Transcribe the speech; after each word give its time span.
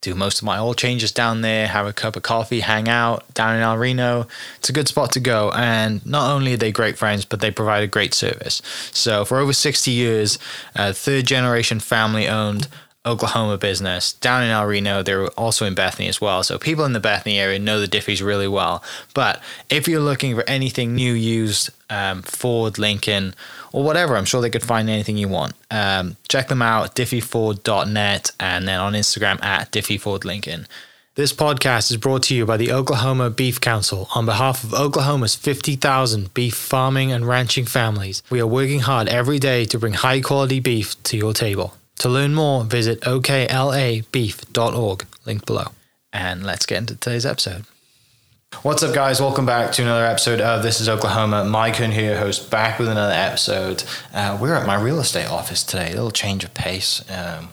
do 0.00 0.14
most 0.14 0.38
of 0.38 0.44
my 0.44 0.58
oil 0.58 0.74
changes 0.74 1.10
down 1.10 1.40
there, 1.40 1.66
have 1.66 1.86
a 1.86 1.92
cup 1.92 2.14
of 2.14 2.22
coffee, 2.22 2.60
hang 2.60 2.88
out 2.88 3.32
down 3.34 3.56
in 3.56 3.62
El 3.62 3.76
Reno. 3.76 4.28
It's 4.58 4.68
a 4.68 4.72
good 4.72 4.86
spot 4.86 5.12
to 5.12 5.20
go. 5.20 5.50
And 5.50 6.04
not 6.06 6.30
only 6.30 6.54
are 6.54 6.56
they 6.56 6.70
great 6.70 6.96
friends, 6.96 7.24
but 7.24 7.40
they 7.40 7.50
provide 7.50 7.82
a 7.82 7.88
great 7.88 8.14
service. 8.14 8.62
So 8.92 9.24
for 9.24 9.38
over 9.38 9.52
60 9.52 9.90
years, 9.90 10.38
third 10.76 11.26
generation 11.26 11.80
family 11.80 12.28
owned 12.28 12.68
Oklahoma 13.08 13.56
business 13.56 14.12
down 14.12 14.44
in 14.44 14.50
El 14.50 14.66
Reno. 14.66 15.02
They're 15.02 15.28
also 15.28 15.64
in 15.64 15.74
Bethany 15.74 16.08
as 16.08 16.20
well. 16.20 16.42
So 16.42 16.58
people 16.58 16.84
in 16.84 16.92
the 16.92 17.00
Bethany 17.00 17.38
area 17.38 17.58
know 17.58 17.80
the 17.80 17.88
Diffees 17.88 18.24
really 18.24 18.48
well. 18.48 18.84
But 19.14 19.42
if 19.70 19.88
you're 19.88 20.00
looking 20.00 20.34
for 20.34 20.44
anything 20.48 20.94
new, 20.94 21.14
used, 21.14 21.70
um, 21.90 22.22
Ford, 22.22 22.78
Lincoln, 22.78 23.34
or 23.72 23.82
whatever, 23.82 24.16
I'm 24.16 24.24
sure 24.24 24.40
they 24.40 24.50
could 24.50 24.62
find 24.62 24.88
anything 24.88 25.16
you 25.16 25.28
want. 25.28 25.54
Um, 25.70 26.16
check 26.28 26.48
them 26.48 26.62
out, 26.62 26.94
diffeeford.net, 26.94 28.30
and 28.40 28.68
then 28.68 28.80
on 28.80 28.94
Instagram 28.94 29.42
at 29.42 29.72
diffiefordlincoln. 29.72 30.66
This 31.18 31.32
podcast 31.32 31.90
is 31.90 31.96
brought 31.96 32.22
to 32.24 32.34
you 32.34 32.46
by 32.46 32.56
the 32.56 32.70
Oklahoma 32.70 33.28
Beef 33.28 33.60
Council 33.60 34.08
on 34.14 34.24
behalf 34.24 34.62
of 34.62 34.72
Oklahoma's 34.72 35.34
50,000 35.34 36.32
beef 36.32 36.54
farming 36.54 37.10
and 37.10 37.26
ranching 37.26 37.64
families. 37.64 38.22
We 38.30 38.40
are 38.40 38.46
working 38.46 38.80
hard 38.80 39.08
every 39.08 39.40
day 39.40 39.64
to 39.64 39.80
bring 39.80 39.94
high 39.94 40.20
quality 40.20 40.60
beef 40.60 41.02
to 41.02 41.16
your 41.16 41.32
table. 41.32 41.74
To 41.98 42.08
learn 42.08 42.34
more, 42.34 42.62
visit 42.62 43.00
oklabeef.org, 43.00 45.06
linked 45.26 45.46
below. 45.46 45.72
And 46.12 46.46
let's 46.46 46.66
get 46.66 46.78
into 46.78 46.94
today's 46.94 47.26
episode. 47.26 47.64
What's 48.54 48.82
up, 48.82 48.92
guys? 48.94 49.20
Welcome 49.20 49.46
back 49.46 49.72
to 49.72 49.82
another 49.82 50.04
episode 50.04 50.40
of 50.40 50.62
This 50.64 50.80
is 50.80 50.88
Oklahoma. 50.88 51.44
Mike 51.44 51.76
Hearn 51.76 51.92
here, 51.92 52.18
host, 52.18 52.50
back 52.50 52.78
with 52.80 52.88
another 52.88 53.12
episode. 53.12 53.84
Uh, 54.12 54.36
we're 54.40 54.54
at 54.54 54.66
my 54.66 54.74
real 54.74 54.98
estate 54.98 55.26
office 55.30 55.62
today. 55.62 55.88
A 55.92 55.94
little 55.94 56.10
change 56.10 56.42
of 56.42 56.54
pace. 56.54 57.04
Um, 57.08 57.50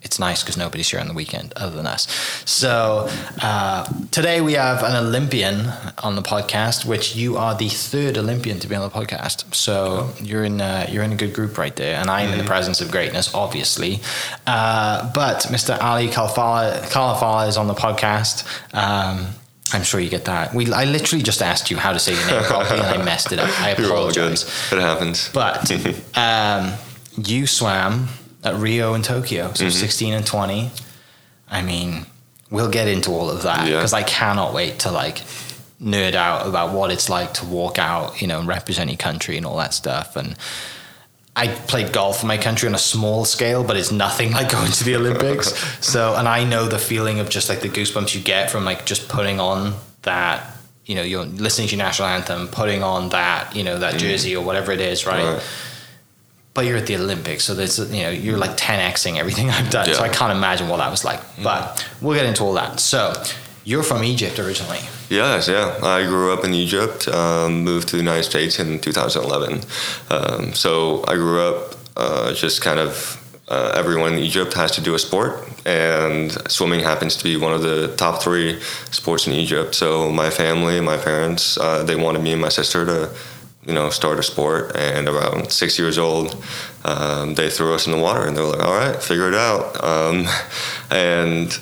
it's 0.00 0.18
nice 0.18 0.42
because 0.42 0.56
nobody's 0.56 0.88
here 0.88 1.00
on 1.00 1.08
the 1.08 1.14
weekend 1.14 1.52
other 1.56 1.76
than 1.76 1.86
us. 1.86 2.06
So 2.46 3.06
uh, 3.42 3.84
today 4.12 4.40
we 4.40 4.54
have 4.54 4.82
an 4.82 4.94
Olympian 4.94 5.66
on 5.98 6.14
the 6.14 6.22
podcast, 6.22 6.86
which 6.86 7.14
you 7.16 7.36
are 7.36 7.54
the 7.54 7.68
third 7.68 8.16
Olympian 8.16 8.58
to 8.60 8.68
be 8.68 8.76
on 8.76 8.88
the 8.88 8.94
podcast. 8.94 9.52
So 9.54 10.10
you're 10.22 10.44
in 10.44 10.60
uh, 10.62 10.86
you're 10.88 11.02
in 11.02 11.12
a 11.12 11.16
good 11.16 11.34
group 11.34 11.58
right 11.58 11.74
there, 11.76 11.96
and 12.00 12.08
I 12.08 12.22
am 12.22 12.32
in 12.32 12.38
the 12.38 12.44
presence 12.44 12.80
of 12.80 12.90
greatness, 12.90 13.34
obviously. 13.34 14.00
Uh, 14.46 15.12
but 15.12 15.40
Mr. 15.50 15.78
Ali 15.82 16.06
Kalfala, 16.08 16.82
Khalafalla 16.84 17.48
is 17.48 17.56
on 17.58 17.66
the 17.66 17.74
podcast. 17.74 18.46
Um, 18.72 19.34
I'm 19.72 19.82
sure 19.82 20.00
you 20.00 20.08
get 20.10 20.26
that. 20.26 20.54
We 20.54 20.72
I 20.72 20.84
literally 20.84 21.22
just 21.22 21.42
asked 21.42 21.70
you 21.70 21.76
how 21.76 21.92
to 21.92 21.98
say 21.98 22.14
your 22.14 22.26
name 22.26 22.42
properly, 22.44 22.80
and 22.80 22.88
I 23.00 23.04
messed 23.04 23.32
it 23.32 23.38
up. 23.38 23.50
I 23.60 23.70
apologize. 23.78 24.44
It 24.72 24.78
happens. 24.80 25.28
But 25.32 25.70
um, 26.16 26.72
you 27.16 27.46
swam 27.46 28.08
at 28.44 28.54
Rio 28.56 28.94
and 28.94 29.02
Tokyo, 29.04 29.52
so 29.54 29.64
Mm-hmm. 29.64 29.70
16 29.70 30.14
and 30.14 30.26
20. 30.26 30.70
I 31.48 31.62
mean, 31.62 32.06
we'll 32.50 32.70
get 32.70 32.86
into 32.88 33.10
all 33.10 33.28
of 33.30 33.42
that 33.42 33.66
Yeah. 33.68 33.76
because 33.76 33.92
I 33.92 34.02
cannot 34.04 34.54
wait 34.54 34.78
to 34.80 34.90
like 34.92 35.22
nerd 35.82 36.14
out 36.14 36.46
about 36.46 36.72
what 36.72 36.90
it's 36.90 37.08
like 37.08 37.34
to 37.34 37.44
walk 37.44 37.78
out, 37.78 38.20
you 38.22 38.26
know, 38.28 38.38
and 38.38 38.48
represent 38.48 38.88
your 38.90 38.96
country 38.96 39.36
and 39.36 39.44
all 39.44 39.56
that 39.58 39.74
stuff. 39.74 40.16
And 40.16 40.36
I 41.38 41.48
played 41.48 41.92
golf 41.92 42.20
for 42.20 42.26
my 42.26 42.38
country 42.38 42.66
on 42.66 42.74
a 42.74 42.78
small 42.78 43.26
scale, 43.26 43.62
but 43.62 43.76
it's 43.76 43.92
nothing 43.92 44.32
like 44.32 44.50
going 44.50 44.72
to 44.72 44.84
the 44.84 44.96
Olympics. 44.96 45.54
so, 45.86 46.14
and 46.16 46.26
I 46.26 46.44
know 46.44 46.66
the 46.66 46.78
feeling 46.78 47.20
of 47.20 47.28
just 47.28 47.50
like 47.50 47.60
the 47.60 47.68
goosebumps 47.68 48.14
you 48.14 48.22
get 48.22 48.50
from 48.50 48.64
like 48.64 48.86
just 48.86 49.10
putting 49.10 49.38
on 49.38 49.74
that, 50.02 50.56
you 50.86 50.94
know, 50.94 51.02
you're 51.02 51.26
listening 51.26 51.68
to 51.68 51.76
your 51.76 51.84
national 51.84 52.08
anthem, 52.08 52.48
putting 52.48 52.82
on 52.82 53.10
that, 53.10 53.54
you 53.54 53.64
know, 53.64 53.78
that 53.78 53.94
mm. 53.94 53.98
jersey 53.98 54.34
or 54.34 54.42
whatever 54.42 54.72
it 54.72 54.80
is, 54.80 55.04
right? 55.04 55.34
Right. 55.34 55.42
But 56.54 56.64
you're 56.64 56.78
at 56.78 56.86
the 56.86 56.96
Olympics, 56.96 57.44
so 57.44 57.54
there's 57.54 57.78
you 57.78 58.02
know 58.02 58.08
you're 58.08 58.38
like 58.38 58.56
10xing 58.56 59.18
everything 59.18 59.50
I've 59.56 59.68
done. 59.68 59.92
So 59.92 60.00
I 60.00 60.08
can't 60.08 60.32
imagine 60.32 60.70
what 60.70 60.78
that 60.78 60.90
was 60.90 61.04
like. 61.04 61.20
Mm. 61.20 61.44
But 61.44 61.86
we'll 62.00 62.14
get 62.14 62.24
into 62.24 62.44
all 62.44 62.54
that. 62.54 62.80
So 62.80 63.12
you're 63.66 63.82
from 63.82 64.04
Egypt 64.04 64.38
originally. 64.38 64.78
Yes, 65.10 65.48
yeah. 65.48 65.76
I 65.82 66.06
grew 66.06 66.32
up 66.32 66.44
in 66.44 66.54
Egypt, 66.54 67.08
um, 67.08 67.64
moved 67.64 67.88
to 67.88 67.96
the 67.96 68.02
United 68.02 68.22
States 68.22 68.60
in 68.60 68.78
2011. 68.78 69.60
Um, 70.08 70.54
so 70.54 71.04
I 71.08 71.14
grew 71.14 71.40
up 71.40 71.74
uh, 71.96 72.32
just 72.32 72.62
kind 72.62 72.80
of. 72.80 73.22
Uh, 73.48 73.72
everyone 73.76 74.14
in 74.14 74.18
Egypt 74.18 74.54
has 74.54 74.72
to 74.72 74.80
do 74.80 74.96
a 74.96 74.98
sport, 74.98 75.48
and 75.64 76.32
swimming 76.50 76.80
happens 76.80 77.14
to 77.14 77.22
be 77.22 77.36
one 77.36 77.52
of 77.52 77.62
the 77.62 77.94
top 77.94 78.20
three 78.20 78.60
sports 78.90 79.28
in 79.28 79.32
Egypt. 79.32 79.72
So 79.72 80.10
my 80.10 80.30
family, 80.30 80.80
my 80.80 80.96
parents, 80.96 81.56
uh, 81.56 81.84
they 81.84 81.94
wanted 81.94 82.22
me 82.22 82.32
and 82.32 82.42
my 82.42 82.48
sister 82.48 82.84
to, 82.84 83.14
you 83.64 83.72
know, 83.72 83.88
start 83.90 84.18
a 84.18 84.24
sport. 84.24 84.74
And 84.74 85.06
around 85.06 85.52
six 85.52 85.78
years 85.78 85.96
old, 85.96 86.44
um, 86.84 87.34
they 87.34 87.48
threw 87.48 87.72
us 87.72 87.86
in 87.86 87.92
the 87.92 88.00
water, 88.00 88.26
and 88.26 88.36
they 88.36 88.40
were 88.40 88.48
like, 88.48 88.66
"All 88.66 88.74
right, 88.74 89.00
figure 89.00 89.28
it 89.28 89.34
out." 89.34 89.64
Um, 89.82 90.26
and 90.90 91.56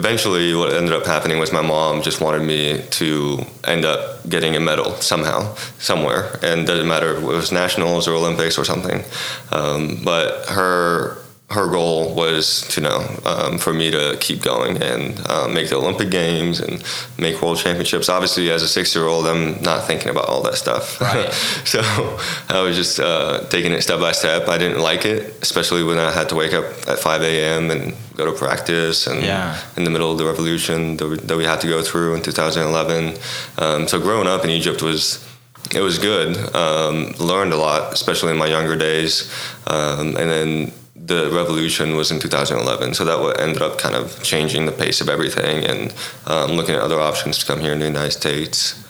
eventually 0.00 0.54
what 0.54 0.72
ended 0.72 0.94
up 0.94 1.04
happening 1.04 1.38
was 1.38 1.52
my 1.52 1.60
mom 1.60 2.00
just 2.00 2.22
wanted 2.22 2.42
me 2.42 2.82
to 2.88 3.38
end 3.64 3.84
up 3.84 4.26
getting 4.26 4.56
a 4.56 4.60
medal 4.60 4.94
somehow 4.94 5.54
somewhere. 5.78 6.38
And 6.42 6.66
doesn't 6.66 6.88
matter 6.88 7.12
if 7.12 7.22
it 7.22 7.26
was 7.26 7.52
nationals 7.52 8.08
or 8.08 8.14
olympics 8.14 8.56
or 8.56 8.64
something. 8.64 9.04
Um, 9.52 10.00
but 10.02 10.46
her 10.48 11.18
her 11.50 11.66
goal 11.68 12.14
was 12.14 12.60
to 12.68 12.80
know 12.80 13.00
um, 13.26 13.58
for 13.58 13.72
me 13.72 13.90
to 13.90 14.16
keep 14.20 14.40
going 14.40 14.80
and 14.80 15.20
uh, 15.26 15.48
make 15.48 15.68
the 15.68 15.74
olympic 15.74 16.08
games 16.08 16.60
and 16.60 16.80
make 17.18 17.42
world 17.42 17.58
championships 17.58 18.08
obviously 18.08 18.50
as 18.52 18.62
a 18.62 18.68
six 18.68 18.94
year 18.94 19.06
old 19.06 19.26
i'm 19.26 19.60
not 19.60 19.84
thinking 19.84 20.10
about 20.10 20.26
all 20.28 20.42
that 20.42 20.54
stuff 20.54 21.00
Right. 21.00 21.32
so 21.64 21.80
I 22.48 22.60
was 22.62 22.76
just 22.76 23.00
uh, 23.00 23.40
taking 23.48 23.72
it 23.72 23.82
step 23.82 24.00
by 24.00 24.12
step. 24.12 24.48
I 24.48 24.58
didn't 24.58 24.80
like 24.80 25.04
it, 25.04 25.34
especially 25.42 25.82
when 25.82 25.98
I 25.98 26.10
had 26.10 26.28
to 26.30 26.34
wake 26.36 26.52
up 26.52 26.64
at 26.88 26.98
5 26.98 27.22
a.m. 27.22 27.70
and 27.70 27.94
go 28.16 28.26
to 28.26 28.32
practice 28.32 29.06
and 29.06 29.22
Yeah. 29.22 29.58
in 29.76 29.84
the 29.84 29.90
middle 29.90 30.10
of 30.12 30.18
the 30.18 30.24
revolution 30.26 30.96
that 30.98 31.06
we, 31.08 31.16
that 31.16 31.36
we 31.36 31.44
had 31.44 31.60
to 31.62 31.68
go 31.68 31.80
through 31.82 32.14
in 32.16 32.22
2011. 32.22 33.16
Um, 33.58 33.88
so 33.88 33.98
growing 34.00 34.26
up 34.26 34.44
in 34.44 34.50
Egypt 34.50 34.82
was 34.82 35.24
it 35.74 35.80
was 35.80 35.98
good. 35.98 36.36
Um, 36.54 37.12
learned 37.18 37.52
a 37.52 37.56
lot, 37.56 37.92
especially 37.92 38.30
in 38.32 38.38
my 38.38 38.46
younger 38.46 38.76
days, 38.76 39.30
um, 39.66 40.16
and 40.16 40.28
then. 40.30 40.72
The 41.10 41.28
revolution 41.32 41.96
was 41.96 42.12
in 42.12 42.20
2011, 42.20 42.94
so 42.94 43.04
that 43.04 43.40
ended 43.40 43.62
up 43.62 43.78
kind 43.78 43.96
of 43.96 44.22
changing 44.22 44.66
the 44.66 44.70
pace 44.70 45.00
of 45.00 45.08
everything, 45.08 45.64
and 45.64 45.92
um, 46.24 46.52
looking 46.52 46.76
at 46.76 46.82
other 46.82 47.00
options 47.00 47.38
to 47.38 47.46
come 47.46 47.58
here 47.58 47.72
in 47.72 47.80
the 47.80 47.86
United 47.86 48.12
States. 48.12 48.80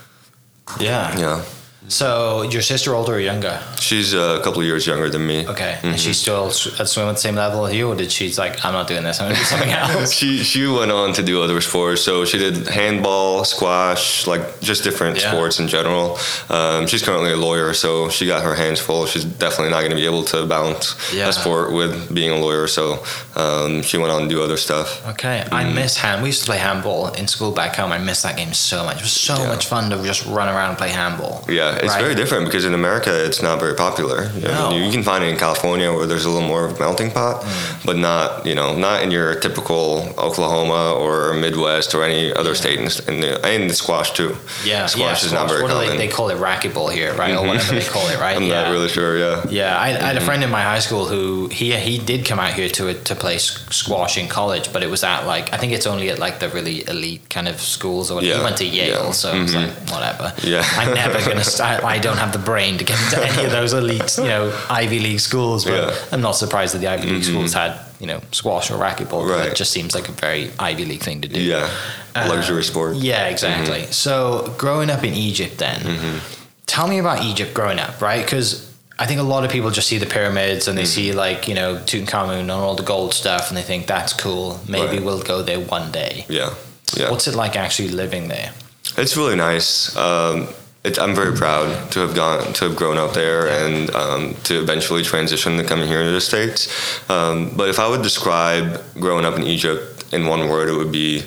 Yeah. 0.79 1.19
Yeah, 1.19 1.45
So 1.91 2.43
your 2.43 2.63
sister 2.63 2.95
older 2.95 3.15
or 3.15 3.21
younger? 3.21 3.61
she's 3.81 4.15
uh, 4.15 4.39
a 4.41 4.45
couple 4.45 4.61
of 4.61 4.67
years 4.67 4.87
younger 4.87 5.09
than 5.11 5.27
me. 5.27 5.47
Okay. 5.49 5.79
And 5.83 5.99
she's 5.99 6.19
still 6.19 6.47
at 6.79 6.89
swim 6.89 7.09
at 7.09 7.13
the 7.13 7.21
same 7.21 7.35
level 7.35 7.67
as 7.67 7.75
you, 7.75 7.89
or 7.89 7.97
did 7.97 8.13
she's 8.13 8.39
like, 8.39 8.65
I'm 8.65 8.73
not 8.73 8.87
doing 8.87 9.03
this. 9.03 9.21
I'm 9.21 9.27
gonna 9.29 9.39
do 9.39 9.45
something 9.45 9.71
else. 9.83 10.13
She 10.13 10.39
she 10.45 10.67
went 10.67 10.93
on 10.93 11.13
to 11.15 11.23
do 11.23 11.43
other 11.43 11.61
sports. 11.61 12.03
So 12.03 12.25
she 12.25 12.39
did 12.39 12.69
handball, 12.69 13.45
squash, 13.45 14.27
like 14.29 14.61
just 14.61 14.85
different 14.85 15.21
Yeah. 15.21 15.33
sports 15.33 15.59
in 15.59 15.67
general. 15.67 16.17
Um, 16.49 16.87
she's 16.87 17.03
currently 17.03 17.33
a 17.33 17.37
lawyer, 17.37 17.75
so 17.75 18.09
she 18.09 18.27
got 18.27 18.45
her 18.45 18.55
hands 18.55 18.79
full. 18.81 19.07
She's 19.07 19.25
definitely 19.25 19.71
not 19.71 19.81
going 19.81 19.91
to 19.91 19.97
be 19.97 20.07
able 20.07 20.23
to 20.27 20.47
balance 20.47 20.95
Yeah. 21.13 21.29
a 21.29 21.33
sport 21.33 21.73
with 21.73 22.15
being 22.15 22.31
a 22.31 22.39
lawyer. 22.39 22.69
So 22.69 23.03
um, 23.35 23.83
she 23.83 23.99
went 23.99 24.13
on 24.13 24.23
to 24.23 24.29
do 24.29 24.43
other 24.43 24.57
stuff. 24.59 25.05
Okay, 25.09 25.45
I 25.51 25.65
miss 25.73 25.97
hand. 25.97 26.23
We 26.23 26.29
used 26.29 26.41
to 26.43 26.47
play 26.47 26.59
handball 26.59 27.09
in 27.15 27.27
school 27.27 27.51
back 27.51 27.75
home. 27.77 27.91
I 27.91 27.99
miss 27.99 28.23
that 28.23 28.37
game 28.37 28.53
so 28.55 28.85
much. 28.85 28.97
It 28.99 29.03
was 29.03 29.13
so 29.13 29.35
Yeah. 29.37 29.49
much 29.49 29.67
fun 29.67 29.91
to 29.91 30.01
just 30.05 30.25
run 30.27 30.49
around 30.49 30.69
and 30.71 30.79
play 30.79 30.91
handball. 30.91 31.45
Yeah, 31.49 31.79
it's 31.83 31.95
right? 31.95 32.03
very 32.03 32.15
different 32.15 32.45
because 32.47 32.65
in 32.65 32.75
America 32.75 33.13
it's 33.27 33.41
not 33.43 33.59
very 33.61 33.75
popular. 33.75 34.19
You, 34.35 34.49
know, 34.49 34.71
No. 34.71 34.77
you 34.77 34.91
can 34.93 35.03
find 35.03 35.25
it 35.25 35.29
in 35.29 35.37
California 35.37 35.89
where 35.93 36.07
there's 36.07 36.25
a 36.25 36.31
little 36.31 36.49
more 36.55 36.65
of 36.67 36.77
a 36.77 36.79
melting 36.79 37.11
pot, 37.11 37.37
Mm. 37.43 37.87
but 37.89 37.97
not 37.97 38.45
you 38.49 38.55
know 38.55 38.69
not 38.87 39.03
in 39.05 39.11
your 39.11 39.35
typical 39.47 39.85
Oklahoma 40.19 40.83
or 41.03 41.33
Midwest 41.35 41.95
or 41.95 42.01
any 42.11 42.33
other 42.41 42.55
state 42.55 42.79
in, 42.79 42.87
in 43.13 43.21
the 43.25 43.31
and 43.53 43.69
the 43.71 43.75
squash 43.83 44.11
too. 44.13 44.31
Yeah, 44.65 44.87
squash 44.87 45.21
yeah, 45.23 45.27
is 45.29 45.33
not 45.33 45.49
very 45.49 45.63
What 45.63 45.73
common. 45.73 45.89
they, 45.91 46.07
they 46.07 46.09
call 46.17 46.29
it 46.35 46.39
racquetball 46.49 46.91
here, 46.99 47.13
right? 47.15 47.35
Or 47.37 47.47
whatever 47.47 47.75
they 47.75 47.89
call 47.97 48.07
it, 48.09 48.19
right? 48.21 48.37
I'm 48.39 48.45
yeah. 48.45 48.63
not 48.63 48.71
really 48.75 48.89
sure. 48.99 49.13
Yeah. 49.25 49.37
Yeah, 49.61 49.77
I, 49.79 49.89
I 49.89 49.93
Mm-hmm. 49.93 50.05
had 50.11 50.17
a 50.23 50.25
friend 50.29 50.43
in 50.47 50.51
my 50.51 50.63
high 50.73 50.83
school 50.87 51.05
who 51.13 51.49
he 51.59 51.67
he 51.89 51.97
did 52.11 52.21
come 52.31 52.39
out 52.45 52.53
here 52.59 52.69
to 52.79 52.83
to 53.09 53.15
play 53.25 53.37
squash 53.39 54.15
in 54.23 54.27
college, 54.29 54.67
but 54.73 54.81
it 54.87 54.91
was 54.95 55.03
at 55.05 55.21
like 55.35 55.47
I 55.55 55.57
think 55.61 55.73
it's 55.77 55.87
only 55.93 56.07
at 56.13 56.19
like 56.27 56.37
the 56.43 56.49
really 56.57 56.77
elite 56.95 57.23
kind 57.37 57.49
of 57.53 57.57
schools 57.77 58.11
or 58.11 58.15
whatever. 58.17 58.39
He 58.39 58.45
went 58.49 58.57
to 58.65 58.67
Yale, 58.79 59.05
yeah, 59.07 59.11
so 59.23 59.29
it's 59.43 59.55
like 59.55 59.73
whatever. 59.95 60.27
Yeah. 60.43 60.65
I'm 60.81 60.93
never 60.95 61.19
gonna 61.29 61.45
start. 61.59 61.70
I 61.79 61.99
don't 61.99 62.17
have 62.19 62.33
the 62.33 62.39
brain 62.39 62.79
to 62.79 62.85
get 62.85 62.99
into 63.03 63.25
any 63.27 63.45
of 63.45 63.51
those 63.53 63.73
elite, 63.73 64.17
you 64.19 64.25
know, 64.25 64.53
Ivy 64.69 64.99
League 64.99 65.21
schools. 65.21 65.65
But 65.65 65.73
Yeah. 65.75 65.91
Mm-hmm. 65.91 66.15
I'm 66.15 66.21
not 66.21 66.33
surprised 66.37 66.75
that 66.75 66.79
the 66.81 66.89
Ivy 66.89 67.09
League 67.11 67.25
schools 67.25 67.53
had 67.55 67.79
you 68.01 68.07
know 68.07 68.21
squash 68.33 68.71
or 68.71 68.75
racquetball. 68.79 69.27
'cause 69.27 69.47
It 69.47 69.57
just 69.57 69.73
seems 69.73 69.95
like 69.95 70.09
a 70.09 70.13
very 70.13 70.51
Ivy 70.59 70.85
League 70.85 71.03
thing 71.03 71.21
to 71.23 71.29
do. 71.29 71.41
Yeah. 71.41 71.69
Luxury 72.17 72.65
sport. 72.65 72.97
Yeah, 72.97 73.27
exactly. 73.29 73.87
So 73.91 74.53
growing 74.59 74.91
up 74.91 75.05
in 75.05 75.15
Egypt, 75.15 75.59
then, 75.59 76.21
tell 76.67 76.87
me 76.89 76.99
about 76.99 77.23
Egypt 77.25 77.53
growing 77.55 77.79
up, 77.79 78.01
right? 78.01 78.25
Because 78.25 78.67
I 78.99 79.07
think 79.07 79.19
a 79.21 79.23
lot 79.35 79.45
of 79.45 79.51
people 79.51 79.71
just 79.71 79.89
see 79.89 79.99
the 79.99 80.07
pyramids 80.07 80.69
and 80.69 80.77
they 80.77 80.85
see 80.85 81.13
like 81.13 81.49
you 81.49 81.55
know 81.55 81.77
Tutankhamun 81.87 82.41
and 82.41 82.51
all 82.51 82.75
the 82.75 82.83
gold 82.95 83.15
stuff, 83.15 83.49
and 83.49 83.57
they 83.57 83.63
think 83.63 83.87
that's 83.87 84.13
cool. 84.13 84.61
Maybe 84.69 84.97
Right. 84.97 85.03
we'll 85.05 85.23
go 85.23 85.43
there 85.43 85.61
one 85.61 85.91
day. 85.91 86.27
Yeah. 86.29 86.51
Yeah. 86.97 87.11
What's 87.11 87.27
it 87.29 87.35
like 87.35 87.55
actually 87.57 87.89
living 87.89 88.29
there? 88.29 88.51
It's 88.97 89.17
really 89.17 89.37
nice. 89.37 89.95
Um, 89.97 90.49
it, 90.83 90.99
I'm 90.99 91.15
very 91.15 91.37
proud 91.37 91.93
to 91.93 92.01
have 92.01 92.15
gone 92.15 92.53
to 92.55 92.69
have 92.69 92.77
grown 92.77 92.97
up 92.97 93.13
there 93.13 93.49
and 93.49 93.91
um, 93.95 94.35
to 94.45 94.61
eventually 94.61 95.03
transition 95.03 95.57
to 95.59 95.65
coming 95.65 95.87
here 95.87 96.03
to 96.05 96.11
the 96.11 96.21
states. 96.21 96.69
Um, 97.11 97.53
but 97.57 97.69
if 97.69 97.79
I 97.79 97.89
would 97.89 98.03
describe 98.03 98.83
growing 98.95 99.25
up 99.25 99.37
in 99.37 99.45
Egypt 99.45 100.13
in 100.13 100.27
one 100.27 100.49
word, 100.49 100.69
it 100.69 100.77
would 100.77 100.93
be 100.93 101.25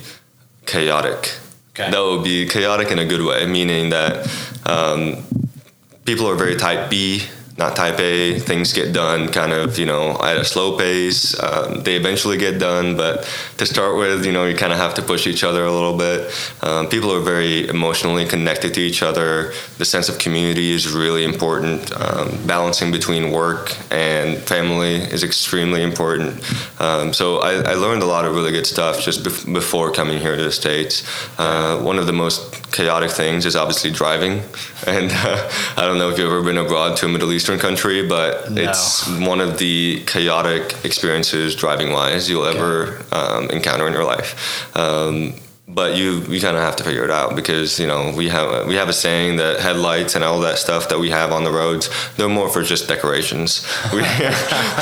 chaotic. 0.65 1.35
Okay. 1.71 1.89
That 1.91 1.99
would 1.99 2.23
be 2.23 2.47
chaotic 2.47 2.91
in 2.91 2.99
a 2.99 3.05
good 3.05 3.25
way, 3.25 3.45
meaning 3.45 3.89
that 3.89 4.27
um, 4.65 5.23
people 6.05 6.27
are 6.27 6.35
very 6.35 6.55
type 6.55 6.89
B, 6.89 7.23
not 7.57 7.75
type 7.75 7.99
A. 7.99 8.39
Things 8.39 8.73
get 8.73 8.93
done 8.93 9.27
kind 9.29 9.51
of, 9.51 9.77
you 9.77 9.85
know, 9.85 10.19
at 10.23 10.37
a 10.37 10.45
slow 10.45 10.77
pace. 10.77 11.39
Um, 11.39 11.83
they 11.83 11.95
eventually 11.95 12.37
get 12.37 12.59
done, 12.59 12.97
but 12.97 13.29
to 13.57 13.65
start 13.65 13.95
with, 13.95 14.25
you 14.25 14.31
know, 14.31 14.45
you 14.45 14.55
kind 14.55 14.73
of 14.73 14.79
have 14.79 14.95
to 14.95 15.01
push 15.01 15.27
each 15.27 15.43
other 15.43 15.63
a 15.63 15.71
little 15.71 15.95
bit. 15.95 16.31
Um, 16.63 16.87
people 16.87 17.13
are 17.13 17.19
very 17.19 17.67
emotionally 17.67 18.25
connected 18.25 18.73
to 18.73 18.81
each 18.81 19.03
other. 19.03 19.53
The 19.77 19.85
sense 19.85 20.09
of 20.09 20.17
community 20.17 20.71
is 20.71 20.91
really 20.91 21.23
important. 21.23 21.91
Um, 21.95 22.39
balancing 22.47 22.91
between 22.91 23.31
work 23.31 23.75
and 23.91 24.37
family 24.39 24.95
is 24.95 25.23
extremely 25.23 25.83
important. 25.83 26.41
Um, 26.81 27.13
so 27.13 27.37
I, 27.37 27.53
I 27.53 27.73
learned 27.75 28.01
a 28.01 28.07
lot 28.07 28.25
of 28.25 28.33
really 28.33 28.51
good 28.51 28.65
stuff 28.65 28.99
just 28.99 29.23
bef- 29.23 29.51
before 29.53 29.91
coming 29.91 30.17
here 30.17 30.35
to 30.35 30.43
the 30.43 30.51
States. 30.51 31.03
Uh, 31.37 31.79
one 31.79 31.99
of 31.99 32.07
the 32.07 32.13
most 32.13 32.71
chaotic 32.73 33.11
things 33.11 33.45
is 33.45 33.55
obviously 33.55 33.91
driving. 33.91 34.41
And 34.85 35.09
uh, 35.13 35.49
I 35.77 35.85
don't 35.87 35.97
know 35.97 36.09
if 36.09 36.17
you've 36.17 36.27
ever 36.27 36.43
been 36.43 36.57
abroad 36.57 36.97
to 36.97 37.05
a 37.05 37.09
Middle 37.09 37.31
Eastern 37.43 37.59
country, 37.59 38.07
but 38.07 38.49
No. 38.51 38.61
it's 38.61 39.05
one 39.19 39.41
of 39.41 39.57
the 39.57 40.01
chaotic 40.07 40.73
experiences 40.85 41.57
driving 41.57 41.91
wise 41.91 42.29
you'll 42.29 42.45
ever 42.45 43.03
um, 43.11 43.49
encounter 43.49 43.85
in 43.85 43.91
your 43.91 44.05
life. 44.05 44.31
Um, 44.77 45.33
but 45.67 45.95
you 45.97 46.21
you 46.33 46.39
kind 46.39 46.55
of 46.55 46.63
have 46.63 46.75
to 46.77 46.83
figure 46.83 47.03
it 47.03 47.09
out 47.11 47.35
because 47.35 47.79
you 47.81 47.87
know 47.87 48.13
we 48.15 48.29
have 48.29 48.67
we 48.67 48.75
have 48.75 48.87
a 48.89 48.93
saying 48.93 49.37
that 49.37 49.59
headlights 49.59 50.15
and 50.15 50.23
all 50.23 50.39
that 50.41 50.57
stuff 50.57 50.87
that 50.89 50.99
we 50.99 51.09
have 51.09 51.31
on 51.31 51.43
the 51.45 51.51
roads 51.51 51.89
they're 52.15 52.29
more 52.39 52.49
for 52.49 52.61
just 52.63 52.87
decorations. 52.87 53.65
We, 53.93 54.01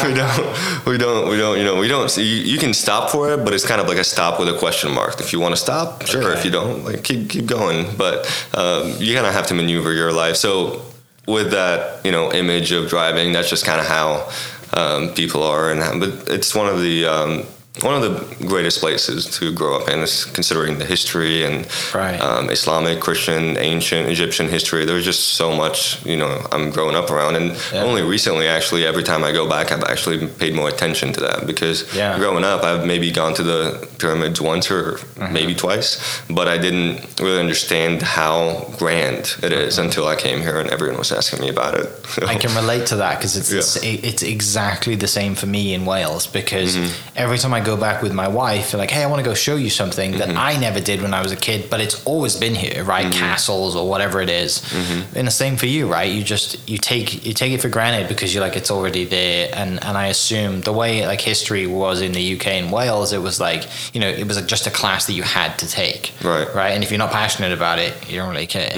we 0.07 0.13
don't 0.21 0.85
we 0.85 0.97
don't 0.97 1.29
we 1.31 1.37
don't 1.43 1.57
you 1.59 1.65
know 1.67 1.77
we 1.79 1.87
don't 1.87 2.15
you, 2.17 2.23
you 2.53 2.59
can 2.59 2.73
stop 2.73 3.09
for 3.09 3.31
it, 3.33 3.39
but 3.45 3.53
it's 3.55 3.65
kind 3.65 3.81
of 3.81 3.87
like 3.87 3.99
a 3.99 4.03
stop 4.03 4.39
with 4.39 4.49
a 4.55 4.57
question 4.63 4.91
mark. 4.91 5.19
If 5.19 5.33
you 5.33 5.39
want 5.39 5.53
to 5.55 5.61
stop, 5.67 6.05
sure. 6.05 6.23
Okay. 6.23 6.37
If 6.39 6.45
you 6.45 6.51
don't, 6.51 6.83
like 6.85 7.03
keep 7.03 7.29
keep 7.33 7.45
going. 7.57 7.79
But 7.97 8.17
um, 8.53 8.83
you 9.03 9.11
kind 9.15 9.27
of 9.29 9.33
have 9.33 9.47
to 9.47 9.53
maneuver 9.53 9.91
your 9.93 10.11
life. 10.11 10.35
So 10.35 10.81
with 11.27 11.51
that 11.51 12.05
you 12.05 12.11
know 12.11 12.31
image 12.31 12.71
of 12.71 12.89
driving, 12.89 13.31
that's 13.31 13.49
just 13.49 13.65
kind 13.65 13.79
of 13.79 13.87
how 13.87 14.29
um, 14.73 15.13
people 15.13 15.43
are, 15.43 15.71
and 15.71 15.99
but 15.99 16.29
it's 16.29 16.55
one 16.55 16.67
of 16.67 16.81
the 16.81 17.05
um, 17.05 17.45
one 17.79 17.95
of 17.95 18.01
the 18.01 18.45
greatest 18.45 18.81
places 18.81 19.25
to 19.39 19.49
grow 19.53 19.77
up 19.79 19.87
in, 19.87 19.99
is 19.99 20.25
considering 20.25 20.77
the 20.77 20.83
history 20.85 21.45
and 21.45 21.65
Right. 21.95 22.19
um, 22.19 22.49
Islamic, 22.49 22.99
Christian, 22.99 23.57
ancient 23.57 24.09
Egyptian 24.09 24.49
history. 24.49 24.83
There's 24.83 25.05
just 25.05 25.35
so 25.35 25.55
much, 25.55 25.97
you 26.03 26.17
know, 26.17 26.45
I'm 26.51 26.69
growing 26.69 26.97
up 26.97 27.09
around. 27.09 27.37
And 27.37 27.55
Yeah. 27.73 27.83
only 27.83 28.01
recently, 28.01 28.45
actually, 28.45 28.85
every 28.85 29.03
time 29.03 29.23
I 29.23 29.31
go 29.31 29.47
back, 29.47 29.71
I've 29.71 29.85
actually 29.85 30.27
paid 30.27 30.53
more 30.53 30.67
attention 30.67 31.13
to 31.13 31.21
that 31.21 31.47
because 31.47 31.85
Yeah. 31.95 32.17
growing 32.19 32.43
up, 32.43 32.61
I've 32.65 32.85
maybe 32.85 33.09
gone 33.09 33.33
to 33.35 33.43
the 33.43 33.87
pyramids 33.99 34.41
once 34.41 34.69
or 34.69 34.99
Mm-hmm. 35.17 35.33
maybe 35.33 35.55
twice, 35.55 35.97
but 36.29 36.49
I 36.49 36.57
didn't 36.57 36.99
really 37.21 37.39
understand 37.39 38.01
how 38.01 38.65
grand 38.79 39.35
it 39.41 39.53
is 39.53 39.75
Mm-hmm. 39.75 39.85
until 39.85 40.07
I 40.09 40.15
came 40.17 40.41
here 40.41 40.59
and 40.59 40.69
everyone 40.69 40.97
was 40.99 41.13
asking 41.13 41.39
me 41.39 41.47
about 41.47 41.75
it. 41.75 41.87
I 42.27 42.35
can 42.35 42.53
relate 42.53 42.85
to 42.87 42.97
that 42.97 43.17
because 43.19 43.37
it's 43.37 43.49
Yeah. 43.51 43.61
sa- 43.61 43.79
it's 44.09 44.23
exactly 44.23 44.95
the 44.95 45.07
same 45.07 45.35
for 45.35 45.45
me 45.45 45.73
in 45.73 45.85
Wales 45.85 46.27
because 46.27 46.75
Mm-hmm. 46.75 46.91
every 47.15 47.37
time 47.37 47.53
I 47.53 47.60
go 47.65 47.77
back 47.77 48.01
with 48.01 48.13
my 48.13 48.27
wife, 48.27 48.73
like, 48.73 48.91
"Hey, 48.91 49.03
I 49.03 49.07
want 49.07 49.19
to 49.23 49.29
go 49.29 49.33
show 49.33 49.55
you 49.55 49.69
something 49.69 50.11
that 50.19 50.29
Mm-hmm. 50.29 50.37
I 50.37 50.57
never 50.57 50.79
did 50.79 51.01
when 51.01 51.13
I 51.13 51.21
was 51.21 51.31
a 51.31 51.35
kid, 51.35 51.69
but 51.69 51.79
it's 51.81 52.03
always 52.05 52.35
been 52.35 52.55
here, 52.55 52.83
right? 52.83 53.11
Castles 53.13 53.75
or 53.75 53.87
whatever 53.89 54.21
it 54.21 54.29
is." 54.29 54.59
Mm-hmm. 54.59 55.17
And 55.17 55.27
the 55.27 55.31
same 55.31 55.57
for 55.57 55.65
you, 55.67 55.91
right? 55.91 56.09
You 56.11 56.23
just 56.23 56.69
you 56.69 56.77
take 56.77 57.25
you 57.25 57.33
take 57.33 57.51
it 57.53 57.61
for 57.61 57.69
granted 57.69 58.07
because 58.07 58.33
you're 58.33 58.43
like 58.43 58.55
it's 58.55 58.71
already 58.71 59.05
there, 59.05 59.49
and 59.53 59.83
and 59.83 59.97
I 59.97 60.07
assume 60.07 60.61
the 60.61 60.73
way 60.73 61.05
like 61.07 61.21
history 61.21 61.67
was 61.67 62.01
in 62.01 62.11
the 62.11 62.35
UK 62.35 62.47
and 62.61 62.71
Wales, 62.71 63.13
it 63.13 63.21
was 63.21 63.39
like 63.39 63.63
you 63.93 63.99
know 64.01 64.09
it 64.09 64.27
was 64.27 64.41
just 64.43 64.67
a 64.67 64.71
class 64.71 65.05
that 65.07 65.13
you 65.13 65.23
had 65.23 65.57
to 65.59 65.67
take, 65.67 66.13
Right. 66.23 66.47
Right, 66.53 66.71
and 66.71 66.83
if 66.83 66.91
you're 66.91 66.97
not 67.05 67.11
passionate 67.11 67.51
about 67.53 67.79
it, 67.79 67.93
you 68.09 68.17
don't 68.17 68.29
really 68.29 68.47
care. 68.47 68.71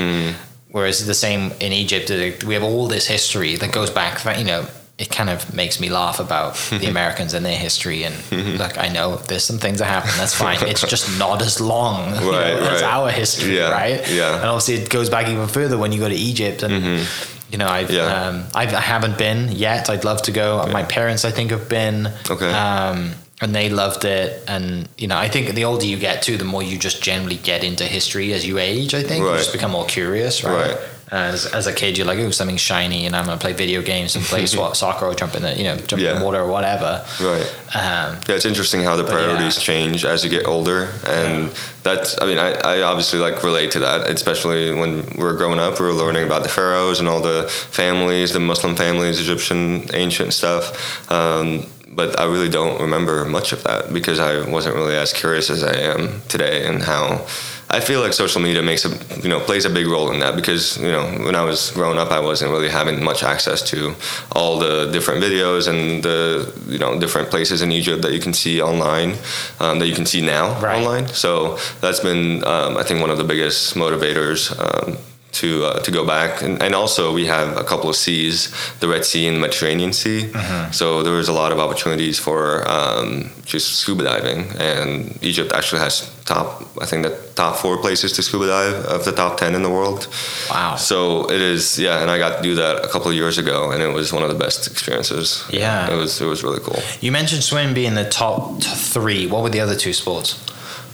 Whereas 0.69 1.06
the 1.06 1.13
same 1.13 1.51
in 1.59 1.71
Egypt, 1.71 2.09
we 2.45 2.53
have 2.56 2.63
all 2.63 2.88
this 2.88 3.06
history 3.06 3.56
that 3.57 3.71
goes 3.71 3.91
back. 3.91 4.13
You 4.39 4.44
know, 4.45 4.65
it 5.00 5.10
kind 5.10 5.30
of 5.30 5.54
makes 5.56 5.80
me 5.80 5.90
laugh 5.90 6.19
about 6.19 6.56
the 6.69 6.86
Americans 6.88 7.34
and 7.34 7.44
their 7.45 7.57
history. 7.57 8.04
And 8.04 8.13
look, 8.60 8.78
I 8.78 8.90
know 8.90 9.16
there's 9.18 9.44
some 9.44 9.57
things 9.57 9.80
that 9.80 9.86
happen. 9.86 10.12
That's 10.18 10.36
fine. 10.36 10.57
It's 10.68 10.81
just 10.88 11.18
not 11.18 11.42
as 11.42 11.60
long 11.60 12.13
you 12.15 12.22
know, 12.22 12.32
Right, 12.32 12.53
as 12.53 12.82
right. 12.82 12.84
our 12.84 13.10
history, 13.10 13.58
Yeah, 13.58 13.72
right? 13.72 14.08
yeah. 14.10 14.36
And 14.36 14.46
obviously, 14.46 14.75
it 14.75 14.89
goes 14.89 15.10
back 15.10 15.27
even 15.27 15.48
further 15.48 15.77
when 15.77 15.91
you 15.91 16.00
go 16.00 16.10
to 16.10 16.15
Egypt. 16.15 16.62
And 16.63 17.06
you 17.51 17.58
know, 17.58 17.67
I've, 17.67 17.91
Yeah. 17.91 18.27
um, 18.27 18.46
I've 18.56 18.74
I 18.74 18.82
haven't 18.82 19.17
been 19.17 19.51
yet. 19.51 19.89
I'd 19.89 20.03
love 20.03 20.22
to 20.24 20.32
go. 20.32 20.65
My 20.72 20.84
parents, 20.84 21.25
I 21.25 21.32
think, 21.32 21.51
have 21.51 21.67
been. 21.70 22.12
Okay. 22.29 22.51
Um, 22.51 23.13
and 23.41 23.53
they 23.53 23.70
loved 23.70 24.06
it. 24.06 24.44
And 24.48 24.88
you 24.98 25.08
know, 25.08 25.17
I 25.17 25.27
think 25.27 25.53
the 25.56 25.65
older 25.65 25.86
you 25.86 25.98
get 25.98 26.22
too, 26.22 26.38
the 26.38 26.46
more 26.46 26.63
you 26.63 26.77
just 26.77 27.01
generally 27.03 27.36
get 27.38 27.63
into 27.63 27.84
history 27.84 28.32
as 28.34 28.46
you 28.46 28.58
age. 28.60 28.94
I 28.94 29.03
think 29.03 29.24
you 29.25 29.32
just 29.38 29.53
become 29.53 29.72
more 29.72 29.86
curious, 29.86 30.44
right? 30.44 30.70
Right. 30.70 30.77
As, 31.12 31.45
as 31.45 31.67
a 31.67 31.74
kid, 31.74 31.98
you're 31.98 32.07
like, 32.07 32.17
oh, 32.17 32.31
something 32.31 32.57
shiny, 32.57 33.05
and 33.05 33.15
I'm 33.15 33.25
gonna 33.25 33.38
play 33.39 33.53
video 33.53 33.81
games 33.83 34.15
and 34.15 34.25
play 34.25 34.43
swa- 34.53 34.75
soccer 34.75 35.05
or 35.05 35.13
jump 35.13 35.36
in 35.36 35.43
the, 35.43 35.55
you 35.55 35.63
know, 35.65 35.77
jump 35.77 36.01
in 36.01 36.17
the 36.19 36.25
water 36.25 36.39
or 36.39 36.48
whatever. 36.51 37.05
Right. 37.22 37.45
Um, 37.75 38.19
Yeah, 38.27 38.36
it's 38.36 38.45
interesting 38.45 38.81
how 38.81 38.95
the 38.95 39.03
priorities 39.03 39.57
yeah. 39.57 39.63
change 39.63 40.05
as 40.05 40.24
you 40.24 40.29
get 40.29 40.48
older, 40.48 40.89
and 41.05 41.51
that's. 41.83 42.19
I 42.22 42.25
mean, 42.25 42.39
I, 42.39 42.53
I 42.53 42.81
obviously 42.81 43.19
like 43.19 43.43
relate 43.43 43.72
to 43.72 43.79
that, 43.79 44.10
especially 44.10 44.74
when 44.74 45.05
we're 45.17 45.38
growing 45.38 45.60
up. 45.60 45.79
We 45.79 45.86
were 45.86 45.93
learning 45.93 46.25
about 46.25 46.43
the 46.43 46.50
pharaohs 46.50 47.00
and 47.00 47.07
all 47.07 47.22
the 47.22 47.48
families, 47.50 48.33
the 48.33 48.39
Muslim 48.39 48.75
families, 48.75 49.19
Egyptian 49.19 49.86
ancient 49.93 50.33
stuff. 50.33 51.12
Um, 51.12 51.65
but 51.95 52.19
I 52.19 52.25
really 52.25 52.50
don't 52.50 52.79
remember 52.81 53.25
much 53.25 53.51
of 53.53 53.63
that 53.63 53.93
because 53.93 54.19
I 54.19 54.47
wasn't 54.50 54.75
really 54.75 54.95
as 54.95 55.13
curious 55.13 55.50
as 55.50 55.63
I 55.63 55.75
am 55.93 56.21
today, 56.29 56.65
and 56.67 56.81
how. 56.83 57.25
I 57.69 57.79
feel 57.79 58.01
like 58.01 58.13
social 58.13 58.39
media 58.39 58.62
makes 58.62 58.85
a 58.85 58.89
you 59.23 59.29
know 59.29 59.39
plays 59.39 59.65
a 59.65 59.69
big 59.69 59.88
role 59.88 60.12
in 60.12 60.19
that 60.19 60.35
because 60.35 60.77
you 60.77 60.91
know 60.91 61.05
when 61.25 61.35
I 61.35 61.43
was 61.43 61.71
growing 61.71 61.97
up 61.97 62.12
I 62.12 62.19
wasn't 62.19 62.51
really 62.51 62.69
having 62.69 63.03
much 63.03 63.23
access 63.23 63.63
to 63.71 63.95
all 64.31 64.59
the 64.59 64.91
different 64.91 65.23
videos 65.23 65.67
and 65.67 66.03
the 66.03 66.53
you 66.67 66.77
know 66.77 67.00
different 67.00 67.31
places 67.31 67.63
in 67.63 67.71
Egypt 67.71 68.03
that 68.03 68.13
you 68.13 68.19
can 68.19 68.33
see 68.33 68.62
online 68.62 69.15
um, 69.59 69.79
that 69.79 69.88
you 69.88 69.95
can 69.95 70.05
see 70.05 70.21
now 70.21 70.45
Right. 70.62 70.77
online. 70.77 71.07
So 71.07 71.57
that's 71.81 72.00
been 72.00 72.43
um, 72.45 72.77
I 72.77 72.83
think 72.83 73.01
one 73.01 73.09
of 73.09 73.17
the 73.17 73.23
biggest 73.33 73.73
motivators. 73.73 74.51
Um, 74.59 74.97
to, 75.34 75.66
uh, 75.66 75.80
to 75.82 75.92
go 75.92 76.06
back 76.06 76.42
and, 76.44 76.62
and 76.62 76.74
also 76.75 77.12
we 77.13 77.25
have 77.25 77.58
a 77.58 77.63
couple 77.63 77.90
of 77.90 77.96
seas 77.96 78.54
the 78.82 78.88
red 78.88 79.04
sea 79.04 79.25
and 79.28 79.36
the 79.38 79.42
mediterranean 79.42 79.92
sea 79.94 80.32
so 80.72 81.02
there 81.04 81.13
was 81.13 81.28
a 81.28 81.34
lot 81.34 81.52
of 81.52 81.60
opportunities 81.60 82.20
for 82.20 82.68
um, 82.70 83.32
just 83.46 83.75
scuba 83.82 84.04
diving 84.04 84.46
and 84.60 85.18
egypt 85.24 85.52
actually 85.54 85.80
has 85.82 86.10
top 86.25 86.62
i 86.82 86.86
think 86.86 87.04
the 87.04 87.16
top 87.36 87.56
four 87.58 87.78
places 87.80 88.12
to 88.13 88.22
scuba 88.22 88.46
dive 88.48 88.75
of 88.86 89.04
the 89.06 89.12
top 89.12 89.38
10 89.38 89.56
in 89.56 89.63
the 89.63 89.70
world 89.70 90.08
wow. 90.52 90.75
so 90.75 91.30
it 91.32 91.42
is 91.42 91.80
yeah 91.80 92.02
and 92.02 92.10
i 92.12 92.18
got 92.18 92.38
to 92.38 92.44
do 92.44 92.56
that 92.56 92.84
a 92.86 92.88
couple 92.88 93.10
of 93.10 93.16
years 93.16 93.38
ago 93.38 93.72
and 93.72 93.82
it 93.82 93.92
was 93.94 94.13
one 94.13 94.24
of 94.24 94.30
the 94.30 94.38
best 94.46 94.68
experiences 94.68 95.44
Yeah. 95.50 95.92
it 95.92 95.96
was 95.96 96.22
it 96.22 96.25
was 96.25 96.44
really 96.44 96.60
cool 96.60 96.80
You 97.02 97.12
mentioned 97.12 97.44
swimming 97.44 97.74
being 97.74 97.96
the 97.96 98.08
top 98.10 98.62
three. 98.94 99.28
What 99.28 99.42
were 99.44 99.50
the 99.50 99.60
other 99.66 99.75
two 99.75 99.94
sports? 99.94 100.30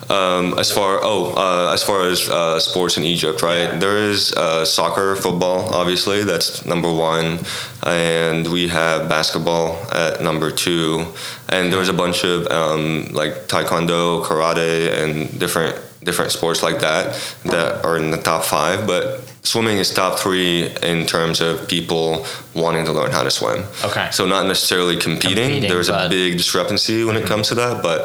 Um, 0.09 0.57
as 0.57 0.71
far 0.71 0.99
oh, 1.03 1.33
uh, 1.37 1.71
as 1.71 1.83
far 1.83 2.07
as 2.07 2.27
uh, 2.29 2.59
sports 2.59 2.97
in 2.97 3.03
Egypt, 3.03 3.43
right? 3.43 3.79
There 3.79 3.97
is 3.97 4.33
uh, 4.33 4.65
soccer, 4.65 5.15
football, 5.15 5.73
obviously. 5.73 6.23
That's 6.23 6.65
number 6.65 6.91
one, 6.91 7.37
and 7.83 8.51
we 8.51 8.69
have 8.69 9.07
basketball 9.07 9.77
at 9.93 10.21
number 10.23 10.49
two, 10.49 11.05
and 11.47 11.71
there's 11.71 11.89
a 11.89 11.93
bunch 11.93 12.23
of 12.23 12.47
um, 12.47 13.09
like 13.11 13.47
taekwondo, 13.47 14.25
karate, 14.25 14.91
and 15.03 15.39
different 15.39 15.79
different 16.03 16.31
sports 16.31 16.63
like 16.63 16.79
that 16.79 17.13
that 17.45 17.83
are 17.85 17.97
in 17.97 18.11
the 18.11 18.17
top 18.17 18.43
five. 18.43 18.87
But 18.87 19.21
swimming 19.43 19.77
is 19.77 19.93
top 19.93 20.19
three 20.19 20.67
in 20.83 21.05
terms 21.05 21.41
of 21.41 21.67
people 21.67 22.25
wanting 22.55 22.85
to 22.85 22.91
learn 22.93 23.11
how 23.11 23.23
to 23.23 23.31
swim. 23.31 23.63
Okay. 23.83 24.09
So 24.11 24.25
not 24.25 24.45
necessarily 24.47 24.95
competing. 24.97 25.49
Competing, 25.49 25.69
There's 25.69 25.89
a 25.89 26.07
big 26.09 26.37
discrepancy 26.37 27.03
when 27.03 27.15
it 27.17 27.25
comes 27.25 27.47
to 27.49 27.55
that, 27.55 27.83
but 27.83 28.01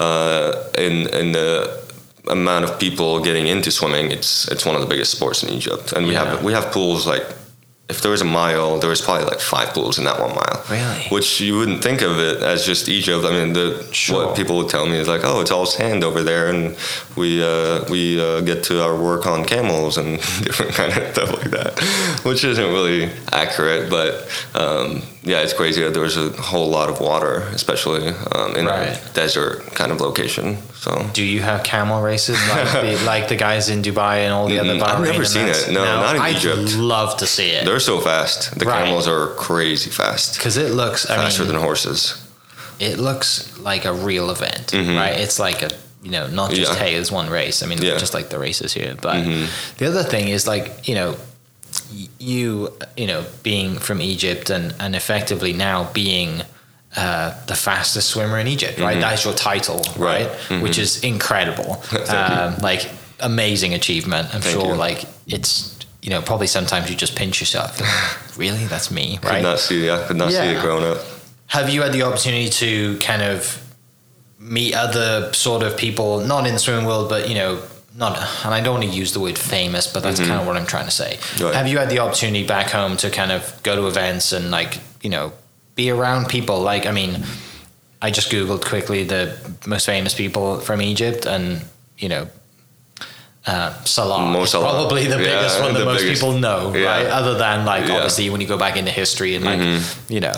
uh, 0.00 0.64
in 0.78 1.06
in 1.08 1.32
the 1.32 1.82
amount 2.28 2.64
of 2.64 2.78
people 2.78 3.20
getting 3.20 3.46
into 3.46 3.70
swimming, 3.70 4.10
it's 4.10 4.48
it's 4.50 4.64
one 4.64 4.74
of 4.74 4.80
the 4.80 4.86
biggest 4.88 5.12
sports 5.12 5.42
in 5.42 5.50
Egypt, 5.50 5.92
and 5.92 6.06
we 6.06 6.12
Yeah. 6.12 6.24
have 6.24 6.42
we 6.44 6.52
have 6.52 6.70
pools 6.72 7.06
like. 7.06 7.24
If 7.86 8.00
there 8.00 8.10
was 8.10 8.22
a 8.22 8.24
mile, 8.24 8.78
there 8.78 8.88
was 8.88 9.02
probably 9.02 9.26
like 9.26 9.40
five 9.40 9.74
pools 9.74 9.98
in 9.98 10.04
that 10.04 10.18
one 10.18 10.34
mile. 10.34 10.64
Really? 10.70 11.04
Which 11.10 11.38
you 11.42 11.58
wouldn't 11.58 11.82
think 11.82 12.00
of 12.00 12.18
it 12.18 12.42
as 12.42 12.64
just 12.64 12.88
Egypt. 12.88 13.26
I 13.26 13.30
mean, 13.30 13.52
the 13.52 13.86
Sure. 13.92 14.24
what 14.26 14.36
people 14.36 14.56
would 14.56 14.70
tell 14.70 14.86
me 14.86 14.96
is 14.96 15.06
like, 15.06 15.20
oh, 15.22 15.42
it's 15.42 15.50
all 15.50 15.66
sand 15.66 16.02
over 16.02 16.22
there, 16.22 16.48
and 16.48 16.76
we 17.14 17.44
uh, 17.44 17.84
we 17.90 18.18
uh, 18.18 18.40
get 18.40 18.64
to 18.64 18.82
our 18.82 18.96
work 18.98 19.26
on 19.26 19.44
camels 19.44 19.98
and 19.98 20.16
different 20.42 20.72
kind 20.72 20.96
of 20.96 21.12
stuff 21.12 21.30
like 21.34 21.50
that, 21.50 21.78
which 22.24 22.42
isn't 22.42 22.72
really 22.72 23.10
accurate. 23.32 23.90
But 23.90 24.28
um, 24.54 25.02
yeah, 25.24 25.40
it's 25.42 25.52
crazy 25.54 25.82
that 25.82 25.94
there's 25.94 26.16
a 26.16 26.28
whole 26.50 26.68
lot 26.68 26.88
of 26.90 27.00
water, 27.00 27.34
especially 27.54 28.08
um, 28.32 28.54
in 28.56 28.66
Right. 28.66 28.94
a 28.96 29.12
desert 29.14 29.62
kind 29.74 29.90
of 29.92 30.00
location. 30.00 30.58
So 30.74 30.90
Do 31.14 31.22
you 31.24 31.40
have 31.40 31.62
camel 31.64 32.02
races 32.02 32.36
like 32.50 32.70
the, 32.72 33.02
like 33.12 33.28
the 33.28 33.36
guys 33.36 33.68
in 33.70 33.80
Dubai 33.82 34.16
and 34.24 34.32
all 34.34 34.46
the 34.48 34.58
other? 34.58 34.74
Mm, 34.74 34.82
I've 34.82 35.00
never 35.00 35.24
seen 35.24 35.46
it. 35.48 35.68
No, 35.70 35.82
not 35.84 36.16
in 36.16 36.22
I'd 36.22 36.36
Egypt. 36.36 36.76
love 36.76 37.16
to 37.18 37.26
see 37.26 37.50
it 37.50 37.64
they're 37.64 37.80
so 37.80 38.00
fast. 38.00 38.58
The 38.58 38.66
Right. 38.66 38.84
camels 38.84 39.08
are 39.08 39.28
crazy 39.34 39.90
fast, 39.90 40.36
because 40.36 40.56
it 40.58 40.70
looks. 40.72 41.06
I 41.10 41.16
faster 41.16 41.44
mean, 41.44 41.52
than 41.54 41.62
horses. 41.62 42.00
it 42.78 42.98
looks 42.98 43.58
like 43.58 43.84
a 43.86 43.92
real 43.92 44.30
event, 44.30 44.66
Mhm. 44.72 44.96
right? 44.96 45.16
It's 45.24 45.38
like 45.38 45.62
a 45.62 45.70
you 46.02 46.10
know 46.10 46.26
not 46.26 46.50
just 46.50 46.72
Yeah. 46.72 46.78
hey, 46.84 46.94
there's 46.96 47.10
one 47.12 47.30
race. 47.30 47.62
I 47.62 47.66
mean, 47.66 47.80
Yeah. 47.80 47.96
just 47.96 48.12
like 48.12 48.28
the 48.28 48.38
races 48.38 48.74
here. 48.74 48.94
But 49.00 49.16
Mhm. 49.24 49.46
the 49.78 49.86
other 49.88 50.02
thing 50.02 50.28
is 50.28 50.46
like 50.46 50.66
you 50.88 50.94
know 50.94 51.16
you 52.18 52.72
you 52.96 53.06
know 53.06 53.24
being 53.42 53.76
from 53.78 54.00
Egypt 54.00 54.50
and 54.50 54.74
and 54.80 54.94
effectively 54.96 55.52
now 55.52 55.90
being. 55.92 56.42
Uh, 56.96 57.34
the 57.46 57.56
fastest 57.56 58.08
swimmer 58.10 58.38
in 58.38 58.46
Egypt, 58.46 58.78
right? 58.78 59.00
That's 59.00 59.24
your 59.24 59.34
title, 59.34 59.80
Mm-hmm. 59.80 60.00
Right. 60.00 60.28
right? 60.48 60.62
Which 60.62 60.78
is 60.78 61.02
incredible. 61.02 61.82
Um, 62.08 62.56
like 62.58 62.88
amazing 63.18 63.74
achievement. 63.74 64.32
I'm 64.32 64.40
Thank 64.40 64.54
sure. 64.60 64.66
you. 64.68 64.74
Like 64.76 65.04
it's 65.26 65.76
you 66.02 66.10
know 66.10 66.22
probably 66.22 66.46
sometimes 66.46 66.88
you 66.88 66.94
just 66.94 67.16
pinch 67.16 67.40
yourself. 67.40 67.80
really, 68.38 68.66
that's 68.66 68.92
me, 68.92 69.18
right? 69.24 69.38
Could 69.38 69.42
not 69.42 69.58
see. 69.58 69.90
I 69.90 70.06
could 70.06 70.16
not 70.16 70.30
see 70.30 70.36
Yeah. 70.36 70.52
it 70.56 70.60
growing 70.62 70.84
up. 70.84 70.98
Have 71.46 71.68
you 71.68 71.82
had 71.82 71.92
the 71.92 72.02
opportunity 72.02 72.48
to 72.48 72.96
kind 73.00 73.22
of 73.22 73.60
meet 74.38 74.74
other 74.74 75.32
sort 75.32 75.64
of 75.64 75.76
people, 75.76 76.20
not 76.20 76.46
in 76.46 76.52
the 76.52 76.60
swimming 76.60 76.86
world, 76.86 77.08
but 77.08 77.28
you 77.28 77.34
know, 77.34 77.60
not, 77.96 78.18
and 78.44 78.52
I 78.54 78.60
don't 78.60 78.74
want 78.80 78.90
to 78.90 78.96
use 78.96 79.12
the 79.12 79.20
word 79.20 79.38
famous, 79.38 79.86
but 79.86 80.02
that's 80.02 80.18
kind 80.20 80.32
of 80.40 80.46
what 80.46 80.56
I'm 80.56 80.66
trying 80.66 80.86
to 80.86 80.90
say. 80.90 81.16
Mm-hmm. 81.18 81.44
Right. 81.44 81.54
Have 81.54 81.68
you 81.68 81.78
had 81.78 81.90
the 81.90 82.00
opportunity 82.00 82.46
back 82.46 82.70
home 82.70 82.96
to 82.98 83.10
kind 83.10 83.30
of 83.32 83.60
go 83.62 83.76
to 83.76 83.86
events 83.86 84.32
and 84.32 84.50
like, 84.50 84.78
you 85.02 85.10
know, 85.10 85.32
be 85.76 85.90
around 85.90 86.28
people? 86.28 86.60
Like, 86.60 86.86
I 86.86 86.90
mean, 86.90 87.22
I 88.02 88.10
just 88.10 88.30
Googled 88.32 88.64
quickly 88.64 89.04
the 89.04 89.36
most 89.66 89.86
famous 89.86 90.12
people 90.14 90.58
from 90.60 90.82
Egypt 90.82 91.24
and, 91.26 91.64
you 91.98 92.08
know, 92.08 92.28
uh, 93.46 93.74
Salah 93.84 94.24
Mo 94.26 94.44
Salah. 94.46 94.70
probably 94.70 95.04
the 95.04 95.10
Yeah, 95.22 95.36
biggest 95.36 95.60
one 95.60 95.74
that 95.74 95.84
most 95.84 96.00
biggest. 96.02 96.22
people 96.22 96.38
know, 96.38 96.74
Yeah. 96.74 96.86
right? 96.86 97.06
Other 97.06 97.34
than 97.36 97.64
like 97.66 97.82
Yeah. 97.82 97.86
Mm-hmm. 97.88 97.96
obviously 97.96 98.30
when 98.30 98.40
you 98.40 98.46
go 98.46 98.56
back 98.56 98.76
into 98.76 98.90
history 98.90 99.34
and 99.36 99.44
like 99.44 99.60
you 100.08 100.20
know, 100.20 100.32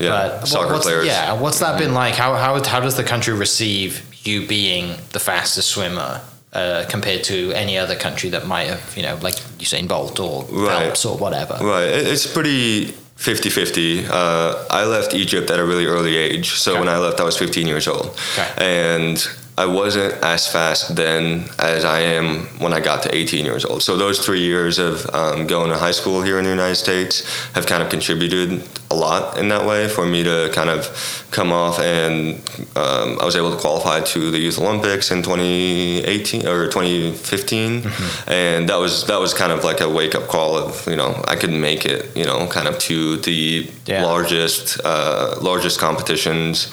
Yeah, 0.00 0.08
but 0.10 0.46
soccer 0.48 0.72
what's, 0.72 0.84
players. 0.84 1.06
Yeah, 1.06 1.34
what's 1.34 1.60
that 1.60 1.78
been 1.78 1.94
like? 1.94 2.14
How 2.14 2.34
how 2.34 2.62
how 2.64 2.80
does 2.80 2.96
the 2.96 3.04
country 3.04 3.32
receive 3.32 4.02
you 4.24 4.44
being 4.46 4.96
the 5.12 5.20
fastest 5.20 5.68
swimmer 5.70 6.20
uh, 6.52 6.84
compared 6.88 7.22
to 7.24 7.52
any 7.52 7.76
other 7.78 7.94
country 7.96 8.30
that 8.30 8.46
might 8.46 8.68
have 8.68 8.96
you 8.96 9.02
know 9.02 9.16
like 9.22 9.34
Usain 9.58 9.86
Bolt 9.88 10.18
or 10.20 10.44
Right. 10.44 10.84
Phelps 10.84 11.04
or 11.04 11.16
whatever? 11.18 11.54
Right. 11.60 11.88
It's 11.88 12.26
pretty 12.26 12.94
50 13.16 13.50
50. 13.50 14.06
Uh, 14.06 14.64
I 14.70 14.84
left 14.84 15.12
Egypt 15.14 15.50
at 15.50 15.58
a 15.58 15.64
really 15.64 15.86
early 15.86 16.16
age. 16.16 16.52
So 16.52 16.70
Okay. 16.72 16.80
when 16.80 16.88
I 16.88 16.98
left, 16.98 17.20
I 17.20 17.24
was 17.24 17.36
15 17.36 17.66
years 17.66 17.88
old. 17.88 18.16
Okay. 18.34 18.48
And 18.58 19.28
I 19.58 19.66
wasn't 19.66 20.14
as 20.22 20.46
fast 20.46 20.94
then 20.94 21.48
as 21.58 21.84
I 21.84 21.98
am 22.00 22.46
when 22.60 22.72
I 22.72 22.78
got 22.78 23.02
to 23.02 23.14
18 23.14 23.44
years 23.44 23.64
old. 23.64 23.82
So 23.82 23.96
those 23.96 24.24
three 24.24 24.40
years 24.42 24.78
of 24.78 25.04
um, 25.12 25.48
going 25.48 25.70
to 25.70 25.76
high 25.76 25.90
school 25.90 26.22
here 26.22 26.38
in 26.38 26.44
the 26.44 26.50
United 26.50 26.76
States 26.76 27.24
have 27.54 27.66
kind 27.66 27.82
of 27.82 27.88
contributed 27.90 28.62
a 28.90 28.94
lot 28.94 29.36
in 29.38 29.48
that 29.48 29.66
way 29.66 29.86
for 29.86 30.06
me 30.06 30.24
to 30.24 30.50
kind 30.54 30.70
of 30.70 31.26
come 31.30 31.52
off 31.52 31.78
and 31.78 32.36
um, 32.74 33.18
I 33.20 33.24
was 33.26 33.36
able 33.36 33.50
to 33.50 33.58
qualify 33.60 34.00
to 34.00 34.30
the 34.30 34.38
Youth 34.38 34.58
Olympics 34.58 35.10
in 35.10 35.22
2018 35.22 36.46
or 36.46 36.66
2015, 36.68 37.82
Mm-hmm. 37.82 38.30
and 38.30 38.68
that 38.68 38.76
was 38.78 39.04
that 39.06 39.20
was 39.20 39.34
kind 39.34 39.52
of 39.52 39.62
like 39.62 39.80
a 39.82 39.88
wake 39.88 40.14
up 40.14 40.26
call 40.28 40.56
of 40.56 40.86
you 40.86 40.96
know 40.96 41.22
I 41.28 41.36
could 41.36 41.52
make 41.52 41.84
it 41.84 42.16
you 42.16 42.24
know 42.24 42.46
kind 42.48 42.66
of 42.68 42.78
to 42.88 43.16
the 43.18 43.68
Yeah. 43.86 44.04
largest 44.04 44.80
uh, 44.84 45.36
largest 45.42 45.78
competitions. 45.78 46.68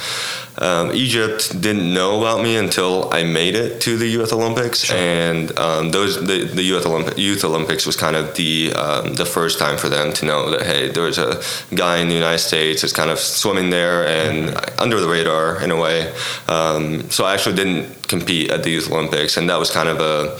Um, 0.57 0.91
Egypt 0.93 1.59
didn't 1.61 1.93
know 1.93 2.19
about 2.19 2.41
me 2.41 2.55
until 2.55 3.13
I 3.13 3.23
made 3.23 3.55
it 3.55 3.81
to 3.81 3.97
the 3.97 4.07
Youth 4.07 4.31
Olympics, 4.31 4.89
and 4.91 5.57
um, 5.59 5.91
those 5.91 6.15
the, 6.25 6.45
the 6.45 6.63
Youth 6.63 6.85
Youth 7.17 7.43
Olympics 7.43 7.85
was 7.85 7.95
kind 7.95 8.15
of 8.15 8.35
the 8.35 8.73
um, 8.73 9.13
the 9.15 9.25
first 9.25 9.59
time 9.59 9.77
for 9.77 9.89
them 9.89 10.13
to 10.13 10.25
know 10.25 10.49
that 10.51 10.63
hey, 10.63 10.89
there's 10.89 11.17
a 11.17 11.41
guy 11.75 11.97
in 11.97 12.07
the 12.07 12.13
United 12.13 12.39
States 12.39 12.81
that's 12.81 12.93
kind 12.93 13.09
of 13.09 13.19
swimming 13.19 13.69
there 13.69 14.07
and 14.07 14.55
under 14.79 14.99
the 14.99 15.07
radar 15.07 15.61
in 15.61 15.71
a 15.71 15.79
way. 15.79 16.13
Um, 16.47 17.09
so 17.09 17.25
I 17.25 17.33
actually 17.33 17.55
didn't 17.55 18.07
compete 18.07 18.51
at 18.51 18.63
the 18.63 18.69
Youth 18.69 18.91
Olympics, 18.91 19.37
and 19.37 19.49
that 19.49 19.59
was 19.59 19.71
kind 19.71 19.89
of 19.89 19.99
a 19.99 20.37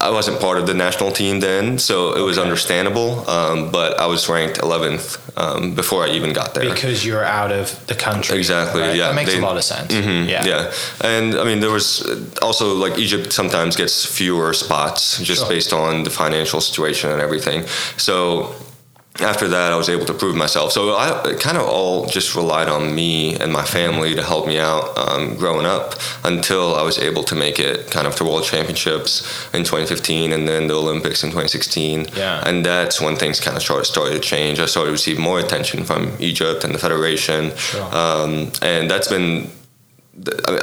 I 0.00 0.10
wasn't 0.10 0.40
part 0.40 0.58
of 0.58 0.66
the 0.66 0.74
national 0.74 1.10
team 1.10 1.40
then, 1.40 1.78
so 1.78 2.14
it 2.14 2.20
was 2.20 2.38
understandable. 2.38 3.28
Um, 3.30 3.70
but 3.70 3.98
I 3.98 4.06
was 4.06 4.28
ranked 4.28 4.58
11th 4.58 5.18
um, 5.38 5.74
before 5.74 6.04
I 6.04 6.10
even 6.10 6.32
got 6.34 6.52
there. 6.54 6.68
Because 6.68 7.04
you're 7.06 7.24
out 7.24 7.50
of 7.50 7.70
the 7.86 7.94
country. 7.94 8.36
Exactly, 8.36 8.82
right? 8.82 8.94
yeah, 8.94 9.08
That 9.08 9.14
makes 9.14 9.32
they- 9.32 9.38
a 9.38 9.42
lot 9.42 9.56
of 9.56 9.64
sense. 9.64 9.92
Mhm, 9.92 10.28
Yeah. 10.28 10.44
yeah, 10.44 10.72
and 11.00 11.34
I 11.38 11.44
mean 11.44 11.60
there 11.60 11.70
was 11.70 12.06
also 12.42 12.74
like 12.74 12.98
Egypt 12.98 13.32
sometimes 13.32 13.74
gets 13.76 14.04
fewer 14.04 14.52
spots 14.52 15.18
just 15.18 15.40
Sure. 15.42 15.48
based 15.48 15.72
on 15.72 16.02
the 16.04 16.10
financial 16.10 16.60
situation 16.60 17.10
and 17.10 17.20
everything. 17.22 17.64
So 17.96 18.54
after 19.20 19.48
that, 19.48 19.72
I 19.72 19.76
was 19.76 19.88
able 19.88 20.06
to 20.06 20.14
prove 20.14 20.36
myself. 20.36 20.72
So 20.72 20.96
I 20.96 21.34
kind 21.38 21.56
of 21.56 21.66
all 21.66 22.06
just 22.06 22.34
relied 22.34 22.68
on 22.68 22.94
me 22.94 23.34
and 23.36 23.52
my 23.52 23.64
family 23.64 24.14
to 24.14 24.22
help 24.22 24.46
me 24.46 24.58
out 24.58 24.96
um, 24.96 25.36
growing 25.36 25.66
up 25.66 25.94
until 26.24 26.74
I 26.74 26.82
was 26.82 26.98
able 26.98 27.24
to 27.24 27.34
make 27.34 27.58
it 27.58 27.90
kind 27.90 28.06
of 28.06 28.14
to 28.16 28.24
World 28.24 28.44
Championships 28.44 29.22
in 29.54 29.64
2015 29.64 30.32
and 30.32 30.46
then 30.46 30.66
the 30.66 30.74
Olympics 30.74 31.22
in 31.22 31.30
2016. 31.30 32.06
Yeah. 32.16 32.42
And 32.46 32.64
that's 32.64 33.00
when 33.00 33.16
things 33.16 33.40
kind 33.40 33.56
of 33.56 33.62
started, 33.62 33.84
started 33.84 34.14
to 34.14 34.20
change. 34.20 34.58
I 34.58 34.66
started 34.66 34.88
to 34.88 34.92
receive 34.92 35.18
more 35.18 35.38
attention 35.38 35.84
from 35.84 36.12
Egypt 36.18 36.64
and 36.64 36.74
the 36.74 36.78
federation. 36.78 37.56
Sure. 37.56 37.82
Um, 37.94 38.52
and 38.62 38.90
that's 38.90 39.08
been 39.08 39.50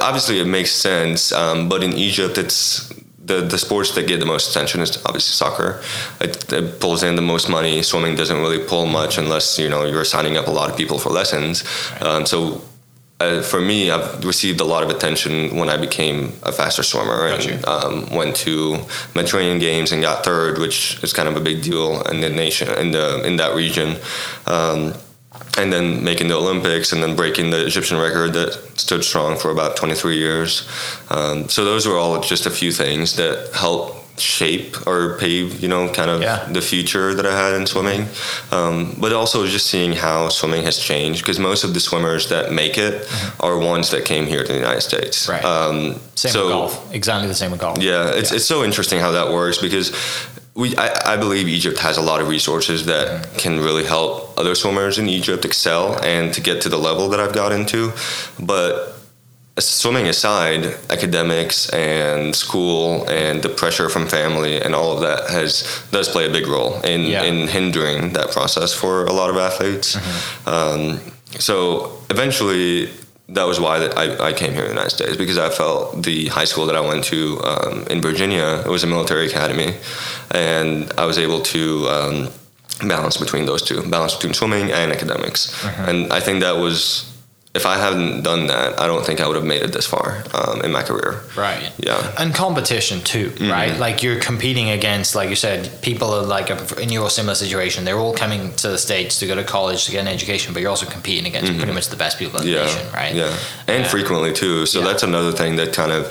obviously 0.01 0.39
it 0.39 0.47
makes 0.47 0.71
sense, 0.71 1.31
um, 1.31 1.69
but 1.69 1.83
in 1.83 1.93
Egypt, 1.93 2.37
it's 2.37 2.91
the 3.25 3.41
the 3.41 3.57
sports 3.57 3.91
that 3.95 4.07
get 4.07 4.19
the 4.19 4.25
most 4.25 4.51
attention 4.51 4.81
is 4.81 4.97
obviously 5.05 5.33
soccer. 5.33 5.81
It, 6.19 6.51
it 6.51 6.79
pulls 6.79 7.03
in 7.03 7.15
the 7.15 7.21
most 7.21 7.49
money. 7.49 7.81
Swimming 7.81 8.15
doesn't 8.15 8.37
really 8.37 8.59
pull 8.59 8.85
much 8.85 9.17
unless 9.17 9.57
you 9.57 9.69
know 9.69 9.85
you're 9.85 10.05
signing 10.05 10.37
up 10.37 10.47
a 10.47 10.51
lot 10.51 10.69
of 10.69 10.77
people 10.77 10.99
for 10.99 11.09
lessons. 11.09 11.63
Um, 12.01 12.25
so. 12.25 12.61
Uh, 13.19 13.41
for 13.41 13.61
me, 13.61 13.89
I've 13.89 14.25
received 14.25 14.59
a 14.59 14.65
lot 14.65 14.83
of 14.83 14.89
attention 14.89 15.55
when 15.55 15.69
I 15.69 15.77
became 15.77 16.33
a 16.43 16.51
faster 16.51 16.83
swimmer 16.83 17.27
and 17.27 17.63
um, 17.63 18.09
went 18.09 18.35
to 18.37 18.79
Mediterranean 19.15 19.59
Games 19.59 19.93
and 19.93 20.01
got 20.01 20.25
third, 20.25 20.57
which 20.57 21.01
is 21.03 21.13
kind 21.13 21.29
of 21.29 21.37
a 21.37 21.39
big 21.39 21.61
deal 21.61 22.01
in 22.11 22.19
the 22.19 22.29
nation 22.29 22.67
in 22.77 22.91
the 22.91 23.25
in 23.25 23.37
that 23.37 23.55
region. 23.55 23.97
Um, 24.45 24.93
and 25.57 25.71
then 25.71 26.03
making 26.03 26.27
the 26.29 26.35
Olympics 26.35 26.91
and 26.93 27.03
then 27.03 27.15
breaking 27.15 27.51
the 27.51 27.65
Egyptian 27.65 27.97
record 27.97 28.33
that 28.33 28.53
stood 28.79 29.03
strong 29.03 29.37
for 29.37 29.51
about 29.51 29.75
23 29.75 30.17
years. 30.17 30.67
Um, 31.09 31.47
so 31.49 31.63
those 31.63 31.85
were 31.87 31.97
all 31.97 32.19
just 32.21 32.45
a 32.45 32.49
few 32.49 32.71
things 32.71 33.15
that 33.17 33.51
helped 33.53 33.99
shape 34.19 34.75
or 34.87 35.17
pave, 35.17 35.59
you 35.59 35.67
know, 35.67 35.87
kind 35.89 36.09
of 36.09 36.21
Yeah. 36.21 36.45
the 36.51 36.61
future 36.61 37.13
that 37.15 37.25
I 37.25 37.35
had 37.35 37.53
in 37.55 37.65
swimming. 37.65 38.07
Um, 38.51 38.95
but 38.99 39.11
also 39.11 39.45
just 39.47 39.67
seeing 39.67 39.93
how 39.93 40.29
swimming 40.29 40.63
has 40.63 40.77
changed 40.77 41.21
because 41.21 41.39
most 41.39 41.63
of 41.63 41.73
the 41.73 41.79
swimmers 41.79 42.27
that 42.29 42.51
make 42.51 42.77
it 42.77 43.07
are 43.39 43.57
ones 43.57 43.89
that 43.89 44.05
came 44.05 44.27
here 44.27 44.43
to 44.43 44.51
the 44.51 44.59
United 44.59 44.81
States. 44.81 45.25
Mm-hmm. 45.27 45.31
Right. 45.31 45.45
Um, 45.45 45.99
Same 46.15 46.31
so, 46.31 46.45
with 46.45 46.53
golf. 46.53 46.93
Exactly 46.93 47.27
the 47.27 47.33
same 47.35 47.51
with 47.51 47.59
golf. 47.59 47.77
yeah, 47.81 48.09
it's 48.19 48.31
it's 48.31 48.45
so 48.45 48.63
interesting 48.63 48.99
how 48.99 49.11
that 49.11 49.31
works 49.31 49.57
because 49.57 49.91
we 50.55 50.75
I, 50.77 51.13
I 51.13 51.17
believe 51.17 51.47
Egypt 51.47 51.79
has 51.79 51.97
a 51.97 52.01
lot 52.01 52.21
of 52.21 52.27
resources 52.27 52.85
that 52.85 53.07
can 53.37 53.59
really 53.59 53.85
help 53.85 54.37
other 54.37 54.55
swimmers 54.55 54.97
in 54.99 55.09
Egypt 55.09 55.45
excel 55.45 55.97
and 56.03 56.33
to 56.33 56.41
get 56.41 56.61
to 56.61 56.69
the 56.69 56.77
level 56.77 57.09
that 57.09 57.19
I've 57.19 57.33
got 57.33 57.51
into, 57.51 57.91
but 58.39 58.89
swimming 59.59 60.07
aside, 60.07 60.75
academics 60.89 61.69
and 61.69 62.35
school 62.35 63.07
and 63.07 63.41
the 63.43 63.49
pressure 63.49 63.87
from 63.89 64.07
family 64.07 64.59
and 64.61 64.73
all 64.73 64.91
of 64.95 65.01
that 65.01 65.29
has 65.29 65.63
does 65.91 66.09
play 66.09 66.25
a 66.27 66.31
big 66.31 66.47
role 66.47 66.81
in 66.81 67.01
Yeah. 67.01 67.23
in 67.23 67.47
hindering 67.47 68.13
that 68.13 68.31
process 68.31 68.73
for 68.73 69.05
a 69.05 69.13
lot 69.13 69.29
of 69.29 69.37
athletes. 69.37 69.95
Um, 70.47 70.99
so 71.39 71.99
eventually, 72.09 72.89
that 73.29 73.45
was 73.45 73.59
why 73.59 73.79
that 73.79 73.97
I, 73.97 74.29
I 74.29 74.33
came 74.33 74.51
here 74.51 74.61
in 74.61 74.67
the 74.67 74.73
United 74.73 74.89
States 74.89 75.15
because 75.17 75.37
I 75.37 75.49
felt 75.49 76.03
the 76.03 76.27
high 76.27 76.45
school 76.45 76.65
that 76.65 76.75
I 76.75 76.81
went 76.81 77.03
to 77.05 77.39
um, 77.43 77.87
in 77.87 78.01
Virginia 78.01 78.61
it 78.65 78.69
was 78.69 78.83
a 78.83 78.87
military 78.87 79.27
academy, 79.27 79.75
and 80.31 80.91
I 80.97 81.05
was 81.05 81.17
able 81.17 81.41
to. 81.41 81.87
Um, 81.87 82.29
balance 82.87 83.17
between 83.17 83.45
those 83.45 83.61
two 83.61 83.81
balance 83.89 84.15
between 84.15 84.33
swimming 84.33 84.71
and 84.71 84.91
academics 84.91 85.63
and 85.87 86.11
i 86.11 86.19
think 86.19 86.41
that 86.41 86.57
was 86.57 87.12
if 87.55 87.65
i 87.65 87.77
hadn't 87.77 88.23
done 88.23 88.47
that 88.47 88.79
i 88.79 88.87
don't 88.87 89.05
think 89.05 89.19
i 89.21 89.27
would 89.27 89.35
have 89.35 89.45
made 89.45 89.61
it 89.61 89.71
this 89.71 89.85
far 89.85 90.23
um, 90.33 90.61
in 90.65 90.71
my 90.71 90.81
career 90.81 91.21
Right. 91.37 91.71
yeah 91.77 92.11
And 92.17 92.33
competition 92.33 93.01
too, 93.01 93.29
Mm-hmm. 93.29 93.49
right? 93.51 93.77
Like 93.85 94.03
you're 94.03 94.19
competing 94.19 94.69
against, 94.69 95.15
like 95.15 95.29
you 95.29 95.35
said, 95.35 95.61
people 95.81 96.09
are 96.13 96.23
like 96.37 96.47
in 96.83 96.89
your 96.89 97.09
similar 97.09 97.35
situation. 97.35 97.85
They're 97.85 97.97
all 98.05 98.13
coming 98.13 98.41
to 98.63 98.67
the 98.69 98.77
states 98.77 99.19
to 99.19 99.25
go 99.27 99.35
to 99.35 99.43
college 99.43 99.85
to 99.85 99.91
get 99.91 100.01
an 100.01 100.07
education, 100.07 100.53
but 100.53 100.61
you're 100.61 100.69
also 100.69 100.85
competing 100.85 101.25
against 101.31 101.51
pretty 101.57 101.73
much 101.73 101.87
the 101.87 101.95
best 101.95 102.19
people 102.19 102.39
in 102.39 102.45
the 102.45 102.53
Mm-hmm. 102.53 102.67
yeah 102.67 102.73
nation, 102.75 102.93
right? 103.01 103.15
yeah 103.15 103.73
and 103.73 103.83
Yeah. 103.83 103.89
frequently 103.95 104.31
too 104.33 104.65
so 104.67 104.79
Yeah. 104.79 104.87
that's 104.87 105.03
another 105.03 105.31
thing 105.31 105.55
that 105.57 105.73
kind 105.73 105.91
of 105.91 106.03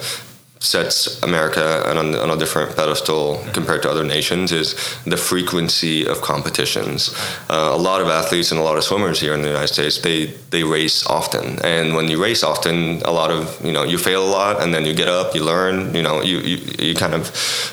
sets 0.63 1.21
america 1.23 1.89
on, 1.91 2.15
on 2.15 2.31
a 2.31 2.37
different 2.37 2.75
pedestal 2.77 3.45
compared 3.53 3.83
to 3.83 3.91
other 3.91 4.05
nations 4.05 4.53
is 4.53 4.75
the 5.05 5.17
frequency 5.17 6.07
of 6.07 6.21
competitions 6.21 7.15
uh, 7.51 7.71
a 7.73 7.77
lot 7.77 8.01
of 8.01 8.09
athletes 8.09 8.51
and 8.51 8.61
a 8.61 8.63
lot 8.63 8.77
of 8.77 8.85
swimmers 8.85 9.21
here 9.21 9.35
in 9.35 9.43
the 9.43 9.49
united 9.49 9.69
states 9.69 9.99
they 9.99 10.27
they 10.51 10.63
race 10.63 11.07
often 11.07 11.59
and 11.65 11.95
when 11.95 12.09
you 12.09 12.23
race 12.23 12.43
often 12.43 13.01
a 13.03 13.11
lot 13.11 13.31
of 13.31 13.61
you 13.65 13.73
know 13.73 13.83
you 13.83 13.99
fail 13.99 14.23
a 14.25 14.31
lot 14.31 14.63
and 14.63 14.73
then 14.73 14.85
you 14.85 14.95
get 14.95 15.09
up 15.09 15.35
you 15.35 15.45
learn 15.45 15.95
you 15.95 16.03
know 16.03 16.23
you 16.23 16.39
you, 16.39 16.57
you 16.79 16.95
kind 16.95 17.15
of 17.15 17.25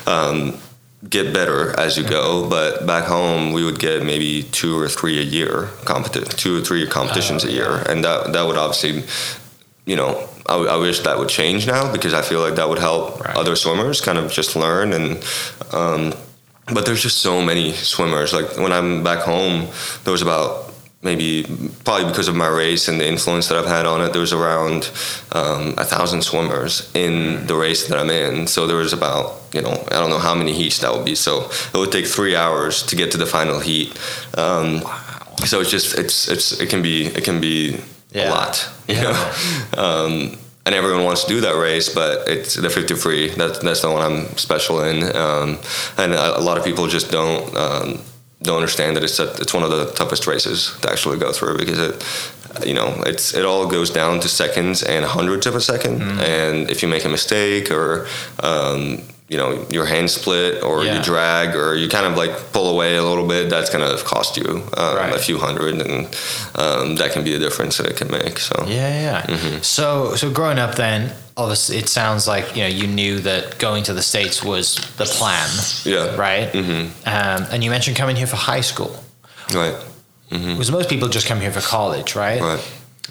um, 0.06 0.58
get 1.08 1.32
better 1.32 1.78
as 1.78 1.96
you 1.96 2.04
go. 2.04 2.48
But 2.48 2.86
back 2.86 3.04
home, 3.04 3.52
we 3.52 3.64
would 3.64 3.78
get 3.78 4.04
maybe 4.04 4.42
two 4.42 4.78
or 4.78 4.88
three 4.88 5.18
a 5.18 5.24
year 5.24 5.68
competi- 5.84 6.28
two 6.36 6.58
or 6.58 6.60
three 6.60 6.86
competitions 6.86 7.44
a 7.44 7.50
year, 7.50 7.82
and 7.88 8.04
that 8.04 8.32
that 8.32 8.46
would 8.46 8.56
obviously, 8.56 9.04
you 9.86 9.96
know. 9.96 10.26
I, 10.50 10.56
I 10.74 10.76
wish 10.76 11.00
that 11.00 11.16
would 11.18 11.28
change 11.28 11.66
now 11.66 11.90
because 11.92 12.12
I 12.12 12.22
feel 12.22 12.40
like 12.40 12.56
that 12.56 12.68
would 12.68 12.78
help 12.80 13.20
Right. 13.20 13.36
other 13.36 13.56
swimmers 13.56 14.00
kind 14.00 14.18
of 14.18 14.30
just 14.32 14.56
learn 14.56 14.92
and 14.92 15.06
um, 15.72 16.12
but 16.74 16.86
there's 16.86 17.02
just 17.02 17.18
so 17.18 17.42
many 17.42 17.72
swimmers. 17.72 18.32
Like 18.32 18.56
when 18.56 18.72
I'm 18.72 19.02
back 19.02 19.20
home 19.20 19.68
there 20.04 20.12
was 20.12 20.22
about 20.22 20.66
maybe 21.02 21.44
probably 21.84 22.06
because 22.10 22.28
of 22.28 22.34
my 22.36 22.46
race 22.46 22.86
and 22.88 23.00
the 23.00 23.08
influence 23.08 23.48
that 23.48 23.56
I've 23.58 23.66
had 23.76 23.86
on 23.86 24.02
it 24.02 24.12
there 24.12 24.20
was 24.20 24.34
around 24.34 24.90
um, 25.32 25.74
a 25.78 25.84
thousand 25.84 26.22
swimmers 26.22 26.90
in 26.94 27.46
the 27.46 27.54
race 27.54 27.86
that 27.88 27.98
I'm 27.98 28.10
in. 28.10 28.46
So 28.46 28.66
there 28.66 28.76
was 28.76 28.92
about 28.92 29.40
you 29.54 29.62
know 29.62 29.72
I 29.90 29.94
don't 30.00 30.10
know 30.10 30.18
how 30.28 30.34
many 30.34 30.52
heats 30.52 30.78
that 30.80 30.92
would 30.92 31.04
be. 31.04 31.14
So 31.14 31.48
it 31.74 31.78
would 31.80 31.92
take 31.92 32.06
three 32.06 32.36
hours 32.36 32.82
to 32.88 32.96
get 32.96 33.10
to 33.12 33.18
the 33.18 33.26
final 33.26 33.60
heat. 33.60 33.88
Um, 34.36 34.82
so 35.46 35.60
it's 35.60 35.70
just 35.70 35.96
it's 35.98 36.28
it's 36.28 36.60
it 36.60 36.68
can 36.68 36.82
be 36.82 37.06
it 37.06 37.24
can 37.24 37.40
be 37.40 37.80
Yeah. 38.12 38.28
a 38.28 38.30
lot 38.30 38.68
you 38.88 38.94
Yeah. 38.96 39.02
know 39.76 39.82
um, 39.82 40.36
and 40.66 40.74
everyone 40.74 41.04
wants 41.04 41.24
to 41.24 41.28
do 41.28 41.40
that 41.40 41.56
race, 41.56 41.88
but 41.88 42.28
it's 42.28 42.54
the 42.54 42.68
50 42.68 42.94
free. 42.94 43.28
That's 43.30 43.58
that's 43.60 43.80
the 43.80 43.90
one 43.90 44.02
I'm 44.02 44.36
special 44.36 44.82
in, 44.82 45.02
um, 45.16 45.58
and 45.96 46.12
a, 46.12 46.38
a 46.38 46.42
lot 46.48 46.58
of 46.58 46.64
people 46.64 46.86
just 46.86 47.10
don't 47.10 47.56
um, 47.56 47.98
don't 48.42 48.56
understand 48.56 48.94
that 48.96 49.02
it's 49.02 49.18
a, 49.18 49.32
it's 49.40 49.54
one 49.54 49.62
of 49.64 49.70
the 49.70 49.86
toughest 49.92 50.26
races 50.26 50.76
to 50.82 50.90
actually 50.92 51.18
go 51.18 51.32
through 51.32 51.56
because 51.58 51.78
it. 51.78 51.96
You 52.66 52.74
know, 52.74 52.88
it's 53.06 53.32
it 53.34 53.44
all 53.44 53.66
goes 53.66 53.90
down 53.90 54.20
to 54.20 54.28
seconds 54.28 54.82
and 54.82 55.04
hundreds 55.04 55.46
of 55.46 55.54
a 55.54 55.58
2nd 55.60 55.98
Mm-hmm. 56.00 56.20
and 56.20 56.70
if 56.70 56.82
you 56.82 56.88
make 56.88 57.04
a 57.04 57.08
mistake 57.08 57.70
or 57.70 58.06
um, 58.42 59.00
you 59.30 59.36
know 59.40 59.64
your 59.70 59.86
hand 59.86 60.10
split 60.10 60.62
or 60.62 60.82
Yeah. 60.84 60.96
you 60.96 61.02
drag 61.02 61.54
or 61.54 61.74
you 61.76 61.88
kind 61.88 62.04
of 62.10 62.16
like 62.22 62.32
pull 62.52 62.68
away 62.74 62.96
a 62.96 63.02
little 63.10 63.26
bit, 63.34 63.48
that's 63.48 63.70
gonna 63.70 63.96
cost 64.14 64.36
you 64.36 64.50
um, 64.76 64.96
Right. 64.96 65.14
a 65.14 65.18
few 65.28 65.38
hundred, 65.38 65.74
and 65.86 66.06
um, 66.56 66.96
that 66.96 67.12
can 67.12 67.22
be 67.24 67.32
the 67.32 67.38
difference 67.46 67.76
that 67.78 67.86
it 67.86 67.96
can 67.96 68.10
make. 68.10 68.38
So 68.40 68.54
Yeah, 68.66 68.90
yeah. 69.06 69.22
Mm-hmm. 69.34 69.62
So, 69.62 70.16
so 70.16 70.30
growing 70.38 70.58
up, 70.58 70.74
then 70.74 71.12
obviously, 71.36 71.76
it 71.78 71.88
sounds 71.88 72.26
like 72.26 72.56
you 72.56 72.62
know 72.64 72.68
you 72.80 72.86
knew 72.98 73.20
that 73.20 73.58
going 73.58 73.82
to 73.84 73.94
the 73.94 74.02
states 74.02 74.42
was 74.42 74.74
the 74.96 75.04
plan, 75.18 75.48
yeah, 75.84 76.16
right? 76.16 76.48
hmm 76.52 76.88
Um, 77.06 77.40
and 77.52 77.62
you 77.64 77.70
mentioned 77.70 77.96
coming 77.96 78.16
here 78.16 78.26
for 78.26 78.36
high 78.52 78.62
school, 78.62 78.92
right, 79.54 79.76
because 80.28 80.70
most 80.72 80.88
people 80.88 81.08
just 81.08 81.26
come 81.28 81.40
here 81.40 81.52
for 81.52 81.60
college, 81.76 82.16
right? 82.16 82.40
right. 82.42 82.62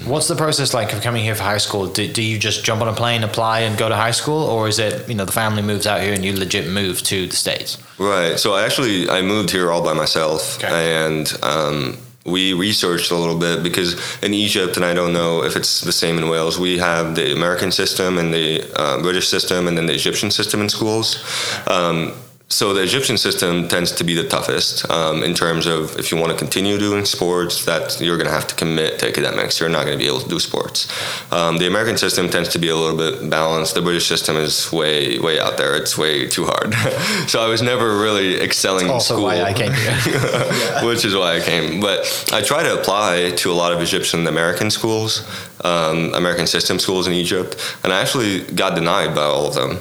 What's 0.06 0.28
the 0.28 0.36
process 0.36 0.74
like 0.74 0.94
of 0.94 1.02
coming 1.02 1.24
here 1.24 1.36
for 1.36 1.44
high 1.44 1.58
school? 1.58 1.88
Do, 1.88 2.08
do 2.12 2.22
you 2.24 2.40
just 2.40 2.64
jump 2.64 2.82
on 2.82 2.88
a 2.88 2.94
plane, 2.94 3.24
apply, 3.24 3.62
and 3.62 3.78
go 3.78 3.90
to 3.90 3.96
high 3.96 4.12
school, 4.12 4.44
or 4.44 4.68
is 4.68 4.80
it 4.80 5.08
you 5.10 5.16
know 5.16 5.26
the 5.26 5.32
family 5.32 5.62
moves 5.62 5.86
out 5.86 6.02
here 6.02 6.14
and 6.14 6.24
you 6.24 6.34
legit 6.34 6.68
move 6.72 7.02
to 7.04 7.28
the 7.28 7.36
states? 7.36 7.78
Right. 8.00 8.40
So 8.40 8.54
I 8.54 8.64
actually 8.66 9.10
I 9.10 9.22
moved 9.22 9.52
here 9.52 9.72
all 9.72 9.84
by 9.84 9.94
myself, 9.94 10.58
Okay. 10.64 10.96
and 11.06 11.32
um, 11.44 11.98
we 12.26 12.54
researched 12.54 13.12
a 13.12 13.16
little 13.16 13.38
bit 13.38 13.62
because 13.62 13.96
in 14.24 14.34
Egypt, 14.34 14.78
and 14.78 14.86
I 14.86 14.94
don't 14.94 15.12
know 15.14 15.44
if 15.44 15.56
it's 15.56 15.82
the 15.82 15.92
same 15.92 16.18
in 16.18 16.30
Wales, 16.30 16.58
we 16.58 16.78
have 16.78 17.16
the 17.16 17.34
American 17.34 17.72
system 17.72 18.18
and 18.18 18.34
the 18.34 18.64
uh, 18.80 19.02
British 19.02 19.28
system, 19.28 19.68
and 19.68 19.78
then 19.78 19.86
the 19.86 19.94
Egyptian 19.94 20.32
system 20.32 20.62
in 20.62 20.70
schools. 20.70 21.18
Um, 21.68 22.14
so 22.52 22.74
the 22.74 22.82
Egyptian 22.82 23.16
system 23.16 23.68
tends 23.68 23.92
to 23.92 24.04
be 24.04 24.16
the 24.16 24.28
toughest 24.28 24.90
um, 24.90 25.24
in 25.24 25.36
terms 25.36 25.68
of 25.68 25.98
if 26.00 26.12
you 26.12 26.18
want 26.18 26.32
to 26.32 26.38
continue 26.38 26.80
doing 26.80 27.06
sports, 27.06 27.64
that 27.66 28.02
you're 28.02 28.18
going 28.18 28.28
to 28.28 28.34
have 28.34 28.48
to 28.48 28.56
commit 28.56 28.98
to 29.00 29.08
academics. 29.08 29.60
You're 29.60 29.70
not 29.70 29.86
going 29.86 29.98
to 29.98 30.04
be 30.04 30.08
able 30.08 30.22
to 30.22 30.30
do 30.30 30.40
sports. 30.40 30.88
Um, 31.32 31.60
the 31.60 31.68
American 31.68 31.96
system 31.96 32.28
tends 32.28 32.50
to 32.50 32.60
be 32.60 32.70
a 32.70 32.76
little 32.76 32.98
bit 32.98 33.30
balanced. 33.30 33.76
The 33.76 33.84
British 33.84 34.08
system 34.08 34.36
is 34.36 34.72
way 34.72 35.20
way 35.20 35.40
out 35.40 35.58
there. 35.58 35.76
It's 35.76 35.96
way 35.96 36.28
too 36.28 36.46
hard. 36.46 36.74
so 37.30 37.40
I 37.40 37.48
was 37.48 37.62
never 37.62 38.00
really 38.00 38.42
excelling 38.42 38.88
in 38.88 38.92
Also, 38.94 39.14
school 39.14 39.26
why 39.26 39.44
I 39.44 39.54
came 39.54 39.72
here. 39.72 39.94
which 40.88 41.06
is 41.06 41.16
why 41.16 41.36
I 41.36 41.42
came. 41.42 41.80
But 41.82 42.00
I 42.34 42.42
try 42.42 42.64
to 42.64 42.80
apply 42.80 43.32
to 43.38 43.52
a 43.52 43.54
lot 43.54 43.74
of 43.74 43.82
Egyptian 43.82 44.26
American 44.26 44.72
schools, 44.72 45.24
um, 45.64 46.16
American 46.16 46.48
system 46.48 46.80
schools 46.80 47.06
in 47.06 47.14
Egypt, 47.14 47.56
and 47.84 47.94
I 47.94 48.02
actually 48.02 48.42
got 48.56 48.74
denied 48.74 49.14
by 49.14 49.24
all 49.24 49.46
of 49.48 49.54
them. 49.54 49.78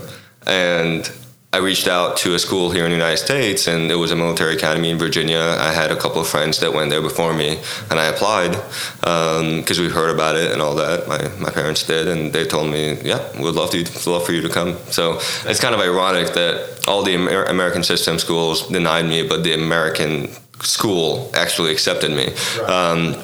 And 0.46 1.10
I 1.50 1.58
reached 1.58 1.88
out 1.88 2.18
to 2.18 2.34
a 2.34 2.38
school 2.38 2.70
here 2.70 2.84
in 2.84 2.90
the 2.90 2.96
United 2.96 3.16
States, 3.16 3.68
and 3.68 3.90
it 3.90 3.94
was 3.94 4.10
a 4.10 4.16
military 4.16 4.54
academy 4.54 4.90
in 4.90 4.98
Virginia. 4.98 5.56
I 5.58 5.72
had 5.72 5.90
a 5.90 5.96
couple 5.96 6.20
of 6.20 6.28
friends 6.28 6.60
that 6.60 6.74
went 6.74 6.90
there 6.90 7.00
before 7.00 7.32
me, 7.32 7.58
and 7.90 7.98
I 7.98 8.04
applied 8.04 8.52
because 9.00 9.80
we 9.80 9.88
heard 9.88 10.10
about 10.14 10.36
it 10.36 10.52
and 10.52 10.60
all 10.60 10.74
that. 10.74 11.08
My, 11.08 11.26
my 11.42 11.48
parents 11.50 11.84
did, 11.84 12.06
and 12.06 12.34
they 12.34 12.44
told 12.44 12.70
me, 12.70 12.98
"Yeah, 13.02 13.22
we'd 13.40 13.54
love 13.54 13.70
to 13.70 14.10
love 14.10 14.26
for 14.26 14.32
you 14.32 14.42
to 14.42 14.50
come." 14.50 14.76
So 14.90 15.20
it's 15.46 15.58
kind 15.58 15.74
of 15.74 15.80
ironic 15.80 16.34
that 16.34 16.86
all 16.86 17.02
the 17.02 17.14
Amer- 17.14 17.44
American 17.44 17.82
system 17.82 18.18
schools 18.18 18.68
denied 18.68 19.06
me, 19.06 19.26
but 19.26 19.42
the 19.42 19.54
American 19.54 20.28
school 20.60 21.30
actually 21.34 21.72
accepted 21.72 22.10
me. 22.10 22.26
Um, 22.66 23.16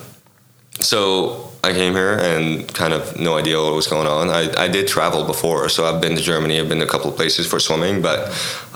so 0.81 1.51
I 1.65 1.73
came 1.73 1.95
here 1.95 2.19
and 2.19 2.69
kind 2.75 2.93
of 2.93 3.19
no 3.19 3.39
idea 3.39 3.59
what 3.59 3.73
was 3.75 3.87
going 3.87 4.07
on. 4.07 4.29
I, 4.29 4.53
I 4.65 4.69
did 4.69 4.87
travel 4.87 5.25
before, 5.25 5.71
so 5.71 5.87
I've 5.87 5.99
been 5.99 6.15
to 6.15 6.21
Germany, 6.21 6.61
I've 6.61 6.69
been 6.69 6.81
to 6.81 6.85
a 6.85 6.89
couple 6.89 7.09
of 7.09 7.17
places 7.17 7.47
for 7.47 7.59
swimming, 7.59 8.03
but 8.03 8.29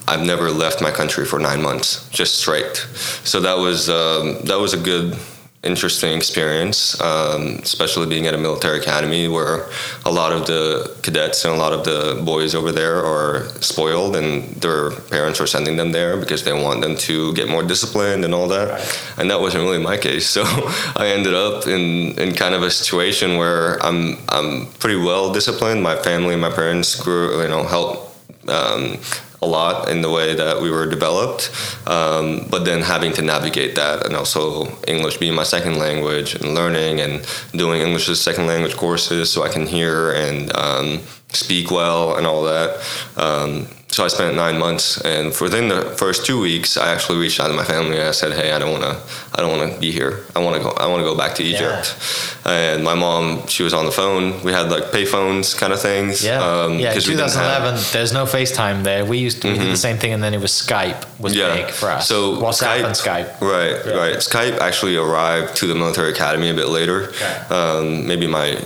I've 0.09 0.25
never 0.25 0.51
left 0.51 0.81
my 0.81 0.91
country 0.91 1.27
for 1.27 1.39
nine 1.39 1.61
months, 1.61 2.09
just 2.09 2.37
straight. 2.37 2.77
So 3.25 3.41
that 3.41 3.59
was 3.59 3.91
um, 3.91 4.41
that 4.45 4.59
was 4.59 4.73
a 4.73 4.79
good, 4.79 5.19
interesting 5.63 6.17
experience, 6.17 7.01
um, 7.01 7.59
especially 7.63 8.07
being 8.07 8.27
at 8.27 8.35
a 8.35 8.39
military 8.39 8.79
academy 8.79 9.27
where 9.27 9.67
a 10.07 10.11
lot 10.11 10.33
of 10.33 10.47
the 10.47 10.97
cadets 11.03 11.45
and 11.45 11.53
a 11.53 11.57
lot 11.57 11.73
of 11.73 11.85
the 11.85 12.23
boys 12.25 12.55
over 12.55 12.71
there 12.71 13.05
are 13.05 13.49
spoiled, 13.61 14.15
and 14.15 14.45
their 14.61 14.91
parents 14.91 15.41
are 15.41 15.47
sending 15.47 15.77
them 15.77 15.91
there 15.93 16.17
because 16.17 16.45
they 16.45 16.53
want 16.53 16.81
them 16.81 16.97
to 16.97 17.35
get 17.35 17.49
more 17.49 17.63
disciplined 17.63 18.25
and 18.25 18.33
all 18.33 18.47
that. 18.49 18.69
And 19.19 19.31
that 19.31 19.41
wasn't 19.41 19.65
really 19.65 19.83
my 19.83 19.97
case. 19.97 20.29
So 20.39 20.45
I 20.95 21.09
ended 21.09 21.35
up 21.35 21.67
in, 21.67 22.17
in 22.17 22.33
kind 22.33 22.55
of 22.55 22.63
a 22.63 22.71
situation 22.71 23.39
where 23.39 23.83
I'm 23.83 24.19
I'm 24.29 24.67
pretty 24.79 24.95
well 24.95 25.33
disciplined. 25.33 25.83
My 25.83 25.97
family, 25.97 26.37
my 26.37 26.51
parents 26.51 26.95
grew, 26.95 27.43
you 27.43 27.49
know, 27.49 27.65
helped 27.65 28.09
um, 28.49 28.99
a 29.41 29.47
lot 29.47 29.89
in 29.89 30.03
the 30.03 30.11
way 30.11 30.35
that 30.35 30.61
we 30.61 30.71
were 30.71 30.87
developed. 30.87 31.51
Um, 31.87 32.47
but 32.51 32.65
then 32.65 32.83
having 32.83 33.13
to 33.15 33.23
navigate 33.23 33.75
that, 33.77 34.05
and 34.07 34.17
also 34.17 34.67
English 34.87 35.19
being 35.19 35.35
my 35.35 35.45
second 35.45 35.79
language, 35.79 36.35
and 36.35 36.55
learning 36.55 37.01
and 37.01 37.27
doing 37.53 37.81
English 37.81 38.09
as 38.09 38.21
second 38.21 38.47
language 38.47 38.77
courses 38.77 39.31
so 39.31 39.43
I 39.43 39.49
can 39.49 39.67
hear 39.67 40.13
and 40.13 40.55
um, 40.57 41.01
speak 41.29 41.71
well 41.71 42.17
and 42.17 42.27
all 42.27 42.43
that. 42.45 42.81
Um, 43.17 43.69
so 43.91 44.05
I 44.05 44.09
spent 44.09 44.37
nine 44.37 44.59
months, 44.59 45.01
and 45.01 45.35
within 45.41 45.69
the 45.69 45.83
first 45.97 46.27
two 46.27 46.41
weeks, 46.41 46.77
I 46.77 46.93
actually 46.93 47.19
reached 47.19 47.41
out 47.41 47.49
to 47.49 47.55
my 47.55 47.65
family. 47.65 47.99
and 47.99 48.09
I 48.09 48.13
said, 48.13 48.33
"Hey, 48.33 48.53
I 48.53 48.59
don't 48.59 48.71
want 48.71 48.85
to. 48.85 48.97
I 49.39 49.41
don't 49.41 49.57
want 49.57 49.73
to 49.73 49.79
be 49.79 49.93
here. 49.93 50.25
I 50.35 50.41
want 50.41 50.57
to 50.57 50.63
go. 50.63 50.71
I 50.71 50.87
want 50.89 50.99
to 51.01 51.05
go 51.05 51.17
back 51.17 51.37
to 51.37 51.45
Egypt. 51.45 51.87
And 52.45 52.83
my 52.83 52.95
mom, 52.95 53.47
she 53.47 53.63
was 53.63 53.73
on 53.73 53.85
the 53.85 53.93
phone. 53.93 54.43
We 54.43 54.51
had 54.53 54.69
like 54.69 54.91
pay 54.91 55.05
phones 55.05 55.55
kind 55.55 55.73
of 55.73 55.81
things. 55.81 56.25
Yeah, 56.25 56.41
um, 56.43 56.79
yeah. 56.79 56.89
In 56.89 56.95
'cause 56.95 57.07
we 57.07 57.15
didn't 57.15 57.31
2011, 57.31 57.75
have- 57.77 57.93
there's 57.93 58.13
no 58.13 58.25
FaceTime 58.27 58.83
there. 58.83 59.05
We 59.05 59.19
used 59.19 59.43
to 59.43 59.49
we 59.53 59.59
did 59.59 59.71
the 59.71 59.77
same 59.77 59.97
thing, 59.99 60.13
and 60.13 60.23
then 60.25 60.35
it 60.35 60.41
was 60.41 60.51
Skype 60.51 61.05
was 61.21 61.35
big 61.35 61.71
for 61.71 61.89
us. 61.91 62.09
So 62.09 62.35
WhatsApp 62.37 62.85
and 62.85 62.95
Skype. 63.05 63.41
Right, 63.41 63.77
Yeah. 63.87 63.93
right. 64.03 64.17
Skype 64.17 64.59
actually 64.59 64.97
arrived 64.97 65.55
to 65.61 65.67
the 65.69 65.75
military 65.77 66.11
academy 66.11 66.51
a 66.51 66.55
bit 66.55 66.69
later, 66.69 66.99
Okay. 67.15 67.37
um, 67.55 68.07
maybe 68.09 68.27
my 68.27 68.57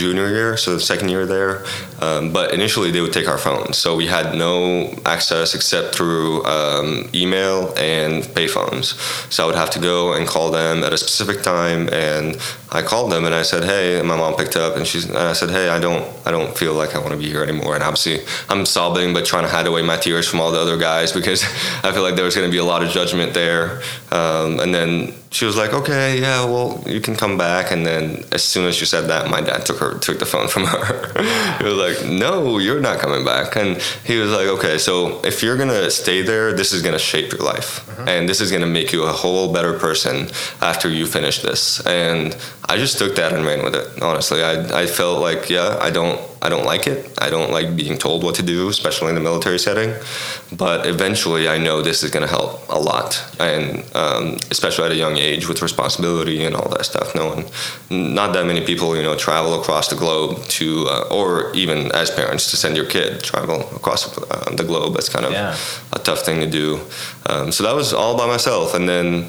junior 0.00 0.28
year, 0.28 0.56
so 0.56 0.74
the 0.74 0.80
second 0.92 1.08
year 1.10 1.26
there. 1.26 1.64
Um, 2.00 2.30
but 2.32 2.54
initially, 2.54 2.90
they 2.90 3.00
would 3.02 3.12
take 3.12 3.28
our 3.28 3.38
phones, 3.38 3.76
so 3.76 3.96
we 3.96 4.06
had 4.06 4.34
no 4.34 4.94
access 5.04 5.54
except 5.54 5.94
through 5.94 6.44
um, 6.46 7.08
email 7.14 7.74
and 7.76 8.24
payphones. 8.38 8.94
So 9.32 9.44
I 9.44 9.46
would 9.46 9.56
have 9.56 9.70
to 9.70 9.80
and 10.14 10.26
call 10.26 10.50
them 10.50 10.84
at 10.84 10.92
a 10.92 10.98
specific 10.98 11.42
time, 11.42 11.88
and 11.92 12.36
I 12.72 12.82
called 12.82 13.12
them 13.12 13.24
and 13.24 13.34
I 13.34 13.42
said, 13.42 13.64
"Hey," 13.64 13.98
and 13.98 14.08
my 14.08 14.16
mom 14.16 14.34
picked 14.34 14.56
up, 14.56 14.76
and 14.76 14.86
she's, 14.86 15.04
and 15.04 15.16
I 15.16 15.34
said, 15.34 15.50
"Hey, 15.50 15.68
I 15.68 15.78
don't, 15.78 16.04
I 16.26 16.30
don't 16.30 16.56
feel 16.56 16.74
like 16.74 16.94
I 16.96 16.98
want 16.98 17.12
to 17.12 17.16
be 17.16 17.28
here 17.28 17.42
anymore." 17.42 17.74
And 17.74 17.84
obviously, 17.84 18.24
I'm 18.48 18.66
sobbing, 18.66 19.14
but 19.14 19.24
trying 19.24 19.44
to 19.44 19.48
hide 19.48 19.66
away 19.66 19.82
my 19.82 19.96
tears 19.96 20.26
from 20.28 20.40
all 20.40 20.50
the 20.50 20.58
other 20.58 20.76
guys 20.76 21.12
because 21.20 21.44
I 21.84 21.92
feel 21.92 22.02
like 22.02 22.16
there 22.16 22.24
was 22.24 22.34
going 22.34 22.48
to 22.48 22.52
be 22.52 22.58
a 22.58 22.64
lot 22.64 22.82
of 22.82 22.90
judgment 22.90 23.34
there. 23.34 23.82
Um, 24.10 24.58
and 24.60 24.74
then 24.74 25.14
she 25.30 25.44
was 25.44 25.56
like, 25.56 25.72
"Okay, 25.72 26.20
yeah, 26.20 26.44
well, 26.44 26.82
you 26.86 27.00
can 27.00 27.14
come 27.14 27.38
back." 27.38 27.70
And 27.70 27.86
then 27.86 28.24
as 28.32 28.42
soon 28.42 28.66
as 28.66 28.74
she 28.74 28.84
said 28.84 29.08
that, 29.08 29.30
my 29.30 29.40
dad 29.40 29.64
took 29.64 29.78
her, 29.78 29.98
took 29.98 30.18
the 30.18 30.26
phone 30.26 30.48
from 30.48 30.64
her. 30.64 31.58
he 31.58 31.64
was 31.64 31.74
like, 31.74 32.08
"No, 32.08 32.58
you're 32.58 32.80
not 32.80 32.98
coming 32.98 33.24
back." 33.24 33.54
And 33.54 33.80
he 34.04 34.16
was 34.16 34.30
like, 34.30 34.48
"Okay, 34.48 34.78
so 34.78 35.20
if 35.24 35.42
you're 35.42 35.56
gonna 35.56 35.90
stay 35.90 36.22
there, 36.22 36.52
this 36.52 36.72
is 36.72 36.82
gonna 36.82 36.98
shape 36.98 37.32
your 37.32 37.42
life, 37.42 37.86
and 38.08 38.28
this 38.28 38.40
is 38.40 38.50
gonna 38.50 38.66
make 38.66 38.92
you 38.92 39.04
a 39.04 39.12
whole 39.12 39.52
better 39.52 39.78
person 39.78 40.28
after 40.60 40.88
you 40.88 41.06
finish 41.06 41.42
this." 41.42 41.84
And 41.86 42.34
I 42.68 42.76
just 42.78 42.98
took 42.98 43.14
that 43.16 43.32
and 43.32 43.44
ran 43.46 43.62
with 43.64 43.74
it. 43.76 44.02
Honestly, 44.02 44.42
I 44.42 44.82
I 44.82 44.86
felt 44.86 45.20
like, 45.20 45.48
yeah, 45.50 45.78
I 45.80 45.90
don't 45.90 46.20
I 46.42 46.48
don't 46.48 46.64
like 46.64 46.86
it. 46.86 46.98
I 47.18 47.30
don't 47.30 47.50
like 47.50 47.74
being 47.76 47.96
told 47.98 48.22
what 48.22 48.34
to 48.36 48.42
do, 48.42 48.68
especially 48.68 49.08
in 49.08 49.14
the 49.14 49.20
military 49.20 49.58
setting. 49.58 49.94
But 50.52 50.86
eventually, 50.86 51.48
I 51.48 51.58
know 51.58 51.82
this 51.82 52.02
is 52.04 52.10
going 52.10 52.22
to 52.28 52.32
help 52.38 52.68
a 52.68 52.78
lot, 52.78 53.10
and 53.40 53.84
um, 53.96 54.36
especially 54.50 54.84
at 54.86 54.92
a 54.92 54.96
young 54.96 55.16
age 55.16 55.48
with 55.48 55.62
responsibility 55.62 56.44
and 56.44 56.54
all 56.54 56.68
that 56.70 56.84
stuff. 56.84 57.14
No 57.14 57.26
one, 57.34 57.44
not 57.90 58.32
that 58.34 58.46
many 58.46 58.64
people, 58.64 58.96
you 58.96 59.02
know, 59.02 59.16
travel 59.16 59.60
across 59.60 59.88
the 59.88 59.96
globe 59.96 60.44
to, 60.58 60.86
uh, 60.88 61.08
or 61.16 61.52
even 61.54 61.90
as 61.92 62.10
parents 62.10 62.50
to 62.50 62.56
send 62.56 62.76
your 62.76 62.86
kid 62.86 63.22
travel 63.22 63.60
across 63.74 64.06
uh, 64.18 64.50
the 64.56 64.64
globe. 64.64 64.94
That's 64.94 65.08
kind 65.08 65.24
of 65.26 65.32
Yeah. 65.32 65.56
a 65.92 65.98
tough 65.98 66.20
thing 66.26 66.40
to 66.40 66.46
do. 66.62 66.80
Um, 67.26 67.50
so 67.50 67.64
that 67.64 67.74
was 67.74 67.92
all 67.92 68.16
by 68.16 68.26
myself, 68.26 68.74
and 68.74 68.88
then. 68.88 69.28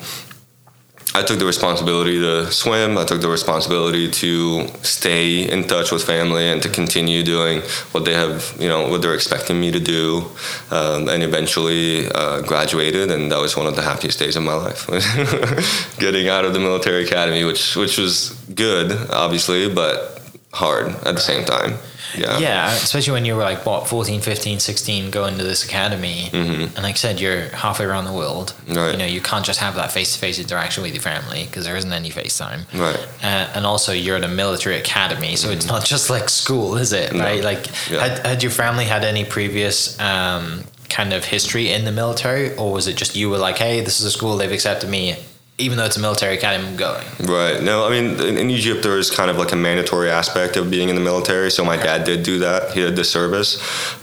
I 1.16 1.24
took 1.24 1.40
the 1.40 1.46
responsibility 1.46 2.20
to 2.20 2.52
swim. 2.52 2.98
I 2.98 3.06
took 3.06 3.22
the 3.22 3.30
responsibility 3.30 4.10
to 4.12 4.68
stay 4.84 5.50
in 5.50 5.64
touch 5.64 5.92
with 5.92 6.04
family 6.04 6.50
and 6.50 6.62
to 6.62 6.70
continue 6.70 7.24
doing 7.24 7.62
what 7.92 8.06
they 8.06 8.14
have, 8.14 8.56
you 8.60 8.68
know, 8.68 8.90
what 8.90 9.02
they're 9.02 9.16
expecting 9.16 9.60
me 9.60 9.72
to 9.72 9.80
do. 9.80 10.30
Um, 10.70 11.08
and 11.10 11.24
eventually 11.24 12.08
uh, 12.10 12.42
graduated, 12.42 13.10
and 13.12 13.32
that 13.32 13.40
was 13.40 13.56
one 13.56 13.68
of 13.68 13.76
the 13.76 13.82
happiest 13.82 14.20
days 14.20 14.36
of 14.36 14.44
my 14.44 14.54
life. 14.54 14.86
Getting 16.00 16.28
out 16.28 16.46
of 16.46 16.54
the 16.54 16.60
military 16.60 17.06
academy, 17.06 17.44
which 17.44 17.76
which 17.76 17.98
was 17.98 18.32
good, 18.54 18.92
obviously, 19.10 19.74
but 19.74 20.17
hard 20.58 20.88
at 21.06 21.16
the 21.16 21.20
same 21.22 21.46
time. 21.46 21.76
Yeah. 22.18 22.38
Yeah, 22.40 22.72
especially 22.74 23.14
when 23.14 23.26
you 23.26 23.36
were 23.36 23.44
like, 23.44 23.66
what, 23.66 23.88
14, 23.88 24.22
15, 24.22 24.60
16, 24.60 25.12
going 25.12 25.38
to 25.38 25.44
this 25.44 25.64
academy. 25.66 26.30
And 26.34 26.74
like 26.78 26.94
I 26.96 26.98
said, 26.98 27.20
you're 27.20 27.50
halfway 27.50 27.86
around 27.86 28.06
the 28.06 28.14
world. 28.14 28.54
Mm-hmm. 28.66 28.74
Right. 28.74 28.92
You 28.94 28.98
know, 28.98 29.06
you 29.06 29.22
can't 29.22 29.46
just 29.46 29.60
have 29.60 29.76
that 29.76 29.92
face 29.92 30.14
to 30.14 30.20
face 30.20 30.40
interaction 30.40 30.84
with 30.84 30.94
your 30.94 31.02
family 31.02 31.46
because 31.46 31.66
there 31.66 31.76
isn't 31.76 31.92
any 31.92 32.10
FaceTime. 32.10 32.62
Right. 32.74 33.08
Uh, 33.24 33.52
and 33.56 33.66
also, 33.66 33.92
you're 33.94 34.16
at 34.18 34.24
a 34.24 34.28
military 34.30 34.78
academy, 34.78 35.36
so 35.36 35.50
it's 35.52 35.68
not 35.68 35.86
just 35.86 36.10
like 36.10 36.30
school, 36.30 36.78
is 36.78 36.94
it? 36.94 37.10
Mm-hmm. 37.10 37.18
No. 37.18 37.24
Right? 37.24 37.44
Like, 37.44 37.68
Yeah. 37.90 38.08
had, 38.08 38.26
had 38.26 38.44
your 38.44 38.52
family 38.54 38.86
had 38.86 39.04
any 39.04 39.26
previous 39.26 40.00
um, 40.00 40.64
kind 40.90 41.12
of 41.14 41.26
history 41.26 41.72
in 41.72 41.84
the 41.86 41.92
military, 41.92 42.56
or 42.56 42.72
was 42.72 42.88
it 42.88 42.96
just 42.96 43.16
you 43.16 43.30
were 43.30 43.38
like, 43.38 43.58
hey, 43.58 43.82
this 43.82 44.00
is 44.00 44.06
a 44.06 44.12
school, 44.12 44.38
they've 44.38 44.52
accepted 44.52 44.90
me, 44.90 45.18
even 45.58 45.78
though 45.78 45.86
it's 45.86 45.98
a 45.98 46.00
military 46.00 46.38
academy, 46.38 46.68
I'm 46.68 46.76
going? 46.76 47.06
Right. 47.20 47.62
No, 47.62 47.86
I 47.86 47.90
mean, 47.90 48.20
in, 48.20 48.38
in 48.38 48.50
Egypt, 48.52 48.84
there 48.84 48.98
is 48.98 49.10
kind 49.10 49.32
of 49.32 49.38
like 49.38 49.52
a 49.52 49.56
mandatory 49.56 50.10
aspect 50.10 50.56
of 50.56 50.70
being 50.70 50.90
in 50.90 50.96
the 50.96 51.02
military. 51.02 51.50
So 51.50 51.66
my 51.66 51.78
dad 51.78 52.04
did 52.04 52.24
do 52.24 52.40
that. 52.40 52.74
He 52.74 52.82
did 52.82 52.96
the 52.96 53.04
service, 53.04 53.58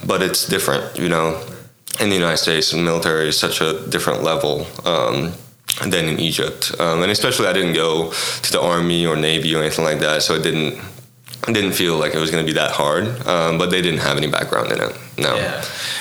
but 0.05 0.23
it's 0.23 0.49
different, 0.49 0.99
you 0.99 1.09
know. 1.09 1.41
In 2.01 2.09
the 2.09 2.17
United 2.17 2.39
States, 2.39 2.73
the 2.73 2.79
military 2.79 3.29
is 3.29 3.39
such 3.39 3.61
a 3.61 3.87
different 3.89 4.25
level 4.25 4.67
um, 4.85 5.33
than 5.87 6.07
in 6.07 6.19
Egypt, 6.19 6.75
um, 6.81 7.03
and 7.03 7.13
especially 7.13 7.47
I 7.47 7.53
didn't 7.53 7.75
go 7.75 8.11
to 8.11 8.53
the 8.53 8.61
army 8.61 9.07
or 9.07 9.15
navy 9.15 9.55
or 9.55 9.61
anything 9.61 9.85
like 9.85 10.01
that, 10.01 10.23
so 10.23 10.35
it 10.35 10.43
didn't 10.43 10.83
it 11.47 11.53
didn't 11.53 11.73
feel 11.73 11.97
like 11.97 12.15
it 12.15 12.19
was 12.19 12.33
going 12.33 12.45
to 12.45 12.53
be 12.53 12.59
that 12.59 12.73
hard. 12.73 13.05
Um, 13.29 13.59
but 13.59 13.71
they 13.71 13.81
didn't 13.81 14.01
have 14.01 14.17
any 14.17 14.27
background 14.27 14.73
in 14.73 14.81
it. 14.81 14.99
No. 15.19 15.37
Yeah. 15.37 15.61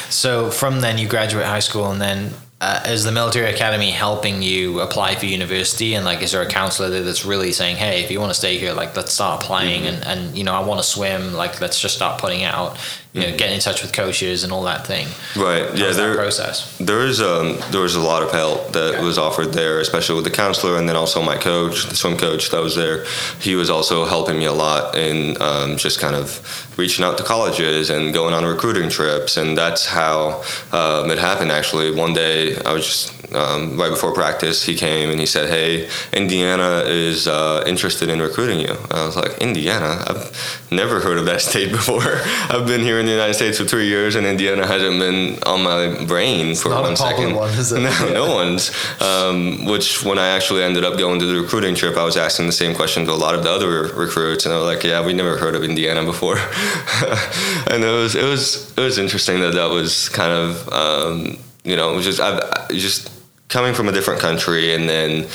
So 0.10 0.50
from 0.50 0.82
then 0.82 0.98
you 0.98 1.08
graduate 1.08 1.46
high 1.46 1.60
school, 1.60 1.92
and 1.92 2.02
then 2.02 2.34
uh, 2.64 2.82
is 2.86 3.04
the 3.04 3.12
military 3.12 3.52
academy 3.52 3.92
helping 3.92 4.42
you 4.42 4.80
apply 4.80 5.16
for 5.16 5.26
university? 5.26 5.96
And 5.96 6.06
like, 6.06 6.22
is 6.22 6.32
there 6.32 6.42
a 6.42 6.48
counselor 6.48 6.90
there 6.90 7.04
that's 7.04 7.26
really 7.26 7.52
saying, 7.52 7.76
"Hey, 7.76 8.04
if 8.04 8.10
you 8.10 8.22
want 8.22 8.30
to 8.30 8.40
stay 8.40 8.58
here, 8.58 8.72
like, 8.72 8.96
let's 8.96 9.12
start 9.12 9.44
applying." 9.44 9.86
And 9.86 10.02
and 10.06 10.38
you 10.38 10.46
know, 10.46 10.54
I 10.54 10.62
want 10.64 10.80
to 10.80 10.88
swim. 10.88 11.34
Like, 11.34 11.60
let's 11.60 11.78
just 11.78 11.96
start 11.96 12.22
putting 12.22 12.44
out. 12.44 12.78
You 13.14 13.22
know, 13.30 13.38
get 13.38 13.52
in 13.52 13.60
touch 13.60 13.84
with 13.84 13.94
coaches 13.94 14.44
and 14.44 14.52
all 14.52 14.64
that 14.64 14.88
thing. 14.88 15.08
Right. 15.36 15.62
Yeah. 15.78 15.86
How's 15.86 15.98
that 15.98 16.02
There. 16.02 16.16
process. 16.16 16.76
There 16.80 17.02
is 17.06 17.22
um, 17.22 17.60
there 17.70 17.82
was 17.82 17.94
a 17.96 18.00
lot 18.00 18.24
of 18.24 18.32
help 18.32 18.74
that 18.74 18.96
Okay. 18.96 19.04
was 19.04 19.20
offered 19.20 19.54
there, 19.54 19.80
especially 19.80 20.16
with 20.16 20.24
the 20.24 20.32
counselor, 20.32 20.78
and 20.80 20.90
then 20.90 20.96
also 20.96 21.22
my 21.22 21.38
coach, 21.38 21.86
the 21.86 21.96
swim 21.96 22.18
coach 22.18 22.50
that 22.50 22.62
was 22.64 22.76
there. 22.76 23.06
He 23.40 23.54
was 23.54 23.70
also 23.70 24.06
helping 24.06 24.40
me 24.40 24.46
a 24.46 24.52
lot 24.54 24.96
in 24.98 25.40
um, 25.40 25.78
just 25.78 26.00
kind 26.00 26.16
of 26.16 26.42
reaching 26.76 27.06
out 27.06 27.20
to 27.20 27.24
colleges 27.24 27.92
and 27.92 28.16
going 28.16 28.34
on 28.34 28.46
recruiting 28.46 28.90
trips, 28.90 29.38
and 29.38 29.56
that's 29.56 29.86
how 29.86 30.42
um, 30.72 31.12
it 31.12 31.20
happened. 31.20 31.52
Actually, 31.52 31.92
one 31.94 32.14
day 32.14 32.56
I 32.66 32.74
was 32.74 32.86
just 32.86 33.14
um, 33.36 33.78
right 33.80 33.90
before 33.90 34.12
practice, 34.14 34.64
he 34.64 34.76
came 34.76 35.12
and 35.12 35.20
he 35.20 35.28
said, 35.28 35.50
"Hey, 35.50 35.88
Indiana 36.14 36.82
is 36.88 37.28
uh, 37.28 37.64
interested 37.68 38.10
in 38.10 38.20
recruiting 38.22 38.60
you." 38.60 38.76
I 38.90 39.06
was 39.06 39.16
like, 39.16 39.38
"Indiana? 39.40 40.04
I've 40.08 40.68
never 40.72 41.00
heard 41.00 41.20
of 41.20 41.26
that 41.26 41.42
state 41.52 41.72
before. 41.72 42.02
I've 42.50 42.66
been 42.66 42.82
here 42.82 43.03
in 43.04 43.08
the 43.08 43.12
United 43.12 43.34
States 43.34 43.58
for 43.58 43.66
three 43.66 43.88
years, 43.88 44.16
and 44.16 44.26
Indiana 44.26 44.66
hasn't 44.66 44.98
been 44.98 45.38
on 45.44 45.62
my 45.62 46.06
brain 46.06 46.56
for 46.56 46.70
one 46.70 46.96
second. 46.96 47.36
one, 47.36 47.50
is 47.50 47.74
it? 47.74 47.82
No, 47.84 48.14
no 48.14 48.34
one's. 48.34 48.72
Um, 49.02 49.66
which 49.66 50.04
when 50.06 50.18
I 50.18 50.30
actually 50.30 50.64
ended 50.64 50.86
up 50.86 50.98
going 50.98 51.20
to 51.20 51.26
the 51.26 51.42
recruiting 51.42 51.76
trip, 51.76 51.98
I 51.98 52.06
was 52.06 52.16
asking 52.16 52.46
the 52.46 52.54
same 52.54 52.74
question 52.74 53.06
to 53.06 53.12
a 53.12 53.20
lot 53.26 53.36
of 53.36 53.44
the 53.44 53.52
other 53.52 53.68
recruits, 53.94 54.46
and 54.46 54.54
they 54.54 54.58
were 54.58 54.64
like, 54.64 54.84
"Yeah, 54.84 55.06
we 55.06 55.12
never 55.14 55.38
heard 55.38 55.54
of 55.54 55.64
Indiana 55.66 56.06
before." 56.06 56.38
and 57.68 57.84
it 57.84 57.92
was 57.92 58.16
it 58.16 58.24
was 58.24 58.72
it 58.78 58.82
was 58.82 58.98
interesting 58.98 59.42
that 59.42 59.54
that 59.54 59.70
was 59.70 60.08
kind 60.10 60.32
of 60.32 60.70
um, 60.72 61.38
you 61.66 61.76
know 61.76 62.02
just 62.02 62.22
I've 62.22 62.70
just 62.70 63.12
coming 63.50 63.74
from 63.74 63.90
a 63.90 63.92
different 63.92 64.22
country 64.22 64.74
and 64.74 64.88
then 64.88 65.28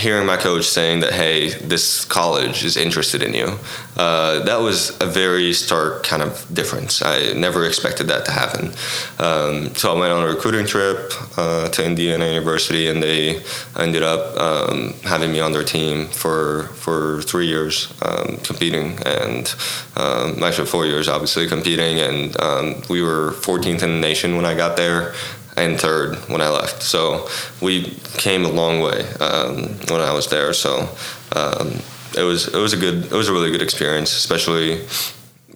hearing 0.00 0.26
my 0.26 0.36
coach 0.36 0.64
saying 0.64 1.00
that 1.00 1.12
hey 1.12 1.50
this 1.72 2.04
college 2.04 2.64
is 2.64 2.76
interested 2.76 3.22
in 3.22 3.34
you 3.34 3.58
uh, 4.00 4.42
that 4.44 4.58
was 4.58 4.96
a 5.02 5.06
very 5.06 5.52
stark 5.52 6.02
kind 6.02 6.22
of 6.22 6.46
difference. 6.54 7.02
I 7.02 7.34
never 7.34 7.66
expected 7.66 8.08
that 8.08 8.24
to 8.24 8.30
happen. 8.30 8.72
Um, 9.18 9.74
so 9.74 9.94
i 9.94 9.98
went 9.98 10.10
on 10.10 10.22
a 10.22 10.26
recruiting 10.26 10.64
trip 10.64 11.12
uh, 11.36 11.68
to 11.68 11.84
indiana 11.84 12.26
university 12.26 12.88
and 12.88 13.02
they 13.02 13.42
ended 13.76 14.02
up 14.02 14.22
um, 14.38 14.94
having 15.02 15.32
me 15.32 15.40
on 15.40 15.52
their 15.52 15.64
team 15.64 16.06
for 16.06 16.64
for 16.84 17.20
three 17.22 17.46
years 17.46 17.92
um, 18.00 18.38
competing. 18.38 18.98
And 19.04 19.54
um, 19.96 20.42
actually 20.42 20.68
four 20.68 20.86
years 20.86 21.06
obviously 21.06 21.46
competing. 21.46 22.00
And 22.00 22.40
um, 22.40 22.82
we 22.88 23.02
were 23.02 23.32
14th 23.32 23.82
in 23.82 23.90
the 23.90 24.00
nation 24.00 24.36
when 24.36 24.46
i 24.46 24.54
got 24.54 24.76
there 24.76 25.12
and 25.60 25.80
third 25.80 26.16
when 26.28 26.40
I 26.40 26.48
left. 26.48 26.82
So 26.82 27.28
we 27.60 27.96
came 28.16 28.44
a 28.44 28.50
long 28.50 28.80
way 28.80 29.06
um, 29.20 29.64
when 29.88 30.00
I 30.00 30.12
was 30.12 30.28
there. 30.28 30.52
So 30.52 30.88
um, 31.34 31.80
it 32.16 32.22
was 32.22 32.48
it 32.48 32.58
was 32.58 32.72
a 32.72 32.76
good 32.76 33.04
it 33.04 33.12
was 33.12 33.28
a 33.28 33.32
really 33.32 33.50
good 33.50 33.62
experience, 33.62 34.16
especially 34.16 34.84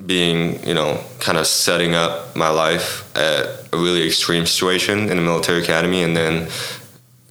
being 0.06 0.66
you 0.66 0.74
know 0.74 1.02
kind 1.20 1.38
of 1.38 1.46
setting 1.46 1.94
up 1.94 2.34
my 2.36 2.48
life 2.48 3.16
at 3.16 3.46
a 3.72 3.76
really 3.76 4.06
extreme 4.06 4.46
situation 4.46 5.08
in 5.10 5.16
the 5.16 5.22
military 5.22 5.62
academy, 5.62 6.02
and 6.02 6.16
then 6.16 6.48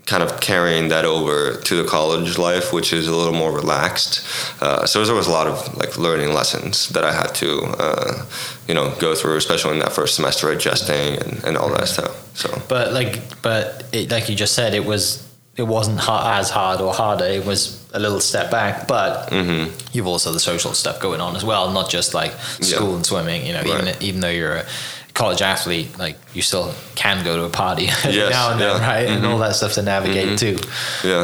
kind 0.06 0.22
of 0.22 0.40
carrying 0.42 0.90
that 0.90 1.06
over 1.06 1.56
to 1.62 1.76
the 1.82 1.88
college 1.88 2.38
life, 2.38 2.74
which 2.74 2.92
is 2.92 3.08
a 3.08 3.16
little 3.16 3.34
more 3.34 3.52
relaxed. 3.54 4.22
Uh, 4.62 4.86
so 4.86 5.04
there 5.06 5.16
was 5.16 5.28
a 5.28 5.32
lot 5.32 5.48
of 5.48 5.78
like 5.78 5.98
learning 5.98 6.34
lessons 6.34 6.90
that 6.90 7.04
I 7.06 7.14
had 7.14 7.34
to, 7.36 7.62
uh, 7.80 8.26
you 8.68 8.74
know, 8.74 8.94
go 9.00 9.16
through, 9.16 9.38
especially 9.38 9.72
in 9.74 9.80
that 9.80 9.94
first 9.94 10.16
semester, 10.16 10.50
adjusting 10.52 11.18
and, 11.22 11.44
and 11.46 11.58
all 11.58 11.70
that 11.70 11.88
stuff. 11.88 12.14
So 12.36 12.50
But 12.68 12.92
like, 12.94 13.42
but 13.42 13.86
it, 13.94 14.12
like 14.12 14.28
you 14.30 14.36
just 14.36 14.54
said, 14.56 14.74
it 14.74 14.86
was 14.86 15.24
it 15.56 15.64
wasn't 15.68 16.00
ha- 16.00 16.40
as 16.40 16.50
hard 16.50 16.82
or 16.82 16.92
harder. 16.94 17.26
It 17.26 17.46
was 17.46 17.80
a 17.94 18.00
little 18.00 18.20
step 18.20 18.50
back, 18.52 18.88
but 18.88 19.30
Mm-hmm. 19.30 19.70
you've 19.94 20.08
also 20.08 20.32
the 20.34 20.40
social 20.40 20.74
stuff 20.74 21.00
going 21.00 21.22
on 21.22 21.36
as 21.36 21.46
well, 21.46 21.72
not 21.72 21.90
just 21.92 22.14
like 22.14 22.32
school 22.60 22.90
Yeah. 22.90 22.96
and 22.96 23.06
swimming. 23.06 23.46
You 23.46 23.54
know, 23.54 23.62
Right. 23.62 23.82
even 23.88 24.04
even 24.04 24.20
though 24.22 24.30
you're 24.40 24.56
a 24.58 24.66
college 25.14 25.42
athlete, 25.42 25.98
like 26.00 26.18
you 26.34 26.42
still 26.42 26.74
can 26.96 27.24
go 27.24 27.36
to 27.38 27.44
a 27.44 27.50
party 27.50 27.84
Yes, 28.04 28.32
now 28.32 28.52
and 28.52 28.60
then, 28.60 28.76
yeah. 28.82 28.88
right? 28.88 29.08
And 29.08 29.26
all 29.26 29.38
that 29.40 29.56
stuff 29.56 29.74
to 29.74 29.82
navigate 29.84 30.40
too. 30.40 30.58
Yeah. 31.04 31.20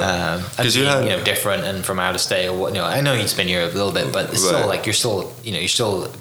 Um, 0.57 0.65
you 0.65 0.73
being, 0.73 0.85
had- 0.85 1.03
you 1.03 1.09
know 1.09 1.23
different 1.23 1.63
and 1.63 1.83
from 1.83 1.99
out 1.99 2.13
of 2.15 2.21
state 2.21 2.47
or 2.47 2.57
what 2.57 2.73
you 2.73 2.79
know. 2.79 2.85
I 2.85 3.01
know 3.01 3.13
you'd 3.13 3.35
been 3.35 3.47
here 3.47 3.63
a 3.63 3.67
little 3.67 3.91
bit, 3.91 4.13
but 4.13 4.29
it's 4.31 4.43
still 4.45 4.67
like 4.67 4.85
you're 4.85 4.93
still 4.93 5.33
you 5.43 5.53
know 5.53 5.59
you're 5.59 5.67
still 5.67 6.11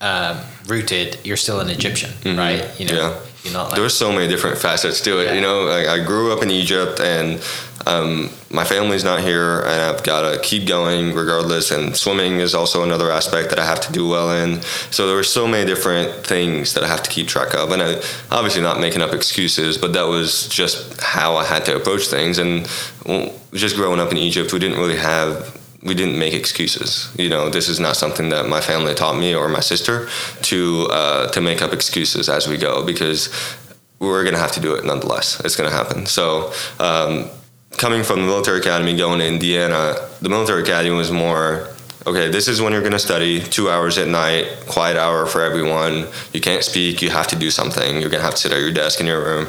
um, 0.00 0.38
rooted. 0.66 1.18
You're 1.24 1.36
still 1.36 1.60
an 1.60 1.68
Egyptian, 1.70 2.10
right? 2.36 2.68
You 2.78 2.86
know, 2.86 2.94
Mm-hmm. 2.94 2.94
Yeah. 2.96 3.20
you're 3.44 3.52
not 3.52 3.64
like 3.64 3.74
there 3.74 3.82
were 3.82 3.88
so 3.88 4.12
many 4.12 4.28
different 4.28 4.58
facets 4.58 5.00
to 5.02 5.20
it. 5.20 5.26
Yeah. 5.26 5.34
You 5.34 5.40
know, 5.40 5.64
like 5.64 5.86
I 5.86 6.04
grew 6.04 6.32
up 6.32 6.42
in 6.42 6.50
Egypt, 6.50 7.00
and 7.00 7.40
um, 7.86 8.30
my 8.50 8.64
family's 8.64 9.04
not 9.04 9.20
here, 9.20 9.60
and 9.60 9.80
I've 9.80 10.02
got 10.02 10.22
to 10.32 10.40
keep 10.40 10.66
going 10.66 11.14
regardless. 11.14 11.70
And 11.70 11.96
swimming 11.96 12.40
is 12.40 12.52
also 12.54 12.82
another 12.82 13.10
aspect 13.12 13.50
that 13.50 13.58
I 13.60 13.64
have 13.64 13.80
to 13.82 13.92
do 13.92 14.08
well 14.08 14.30
in. 14.32 14.60
So 14.90 15.06
there 15.06 15.14
were 15.16 15.22
so 15.22 15.46
many 15.46 15.64
different 15.66 16.26
things 16.26 16.74
that 16.74 16.82
I 16.82 16.88
have 16.88 17.02
to 17.04 17.10
keep 17.10 17.28
track 17.28 17.54
of, 17.54 17.70
and 17.70 17.80
I, 17.82 17.94
obviously 18.30 18.62
not 18.62 18.80
making 18.80 19.02
up 19.02 19.12
excuses, 19.14 19.78
but 19.78 19.92
that 19.92 20.06
was 20.08 20.48
just 20.48 21.00
how 21.00 21.36
I 21.36 21.44
had 21.44 21.64
to 21.66 21.76
approach 21.76 22.08
things. 22.08 22.38
And 22.38 22.66
just 23.54 23.76
growing 23.76 24.00
up 24.00 24.10
in 24.10 24.18
Egypt, 24.18 24.52
we 24.52 24.58
didn't 24.58 24.78
really 24.78 24.96
have 24.98 25.56
we 25.86 25.94
didn't 25.94 26.18
make 26.18 26.34
excuses. 26.34 27.10
You 27.16 27.28
know, 27.28 27.48
this 27.48 27.68
is 27.68 27.78
not 27.78 27.96
something 27.96 28.28
that 28.30 28.48
my 28.48 28.60
family 28.60 28.94
taught 28.94 29.16
me 29.18 29.34
or 29.34 29.48
my 29.48 29.60
sister 29.60 30.08
to 30.42 30.88
uh, 30.90 31.30
to 31.30 31.40
make 31.40 31.62
up 31.62 31.72
excuses 31.72 32.28
as 32.28 32.48
we 32.48 32.56
go 32.56 32.84
because 32.84 33.30
we're 33.98 34.24
gonna 34.24 34.38
have 34.38 34.52
to 34.52 34.60
do 34.60 34.74
it 34.74 34.84
nonetheless. 34.84 35.40
It's 35.44 35.56
gonna 35.56 35.70
happen. 35.70 36.06
So. 36.06 36.52
Um, 36.78 37.30
Coming 37.78 38.04
from 38.04 38.20
the 38.20 38.26
military 38.26 38.60
academy, 38.60 38.96
going 38.96 39.18
to 39.18 39.26
Indiana, 39.26 39.96
the 40.22 40.30
military 40.30 40.62
academy 40.62 40.96
was 40.96 41.10
more 41.10 41.68
okay, 42.06 42.28
this 42.28 42.46
is 42.46 42.62
when 42.62 42.72
you're 42.72 42.82
going 42.82 42.92
to 42.92 42.98
study, 42.98 43.40
two 43.40 43.68
hours 43.68 43.98
at 43.98 44.06
night, 44.06 44.46
quiet 44.68 44.96
hour 44.96 45.26
for 45.26 45.42
everyone. 45.42 46.06
You 46.32 46.40
can't 46.40 46.62
speak, 46.62 47.02
you 47.02 47.10
have 47.10 47.26
to 47.28 47.36
do 47.36 47.50
something. 47.50 48.00
You're 48.00 48.10
going 48.10 48.20
to 48.20 48.24
have 48.24 48.34
to 48.34 48.40
sit 48.40 48.52
at 48.52 48.60
your 48.60 48.72
desk 48.72 49.00
in 49.00 49.06
your 49.06 49.24
room. 49.24 49.48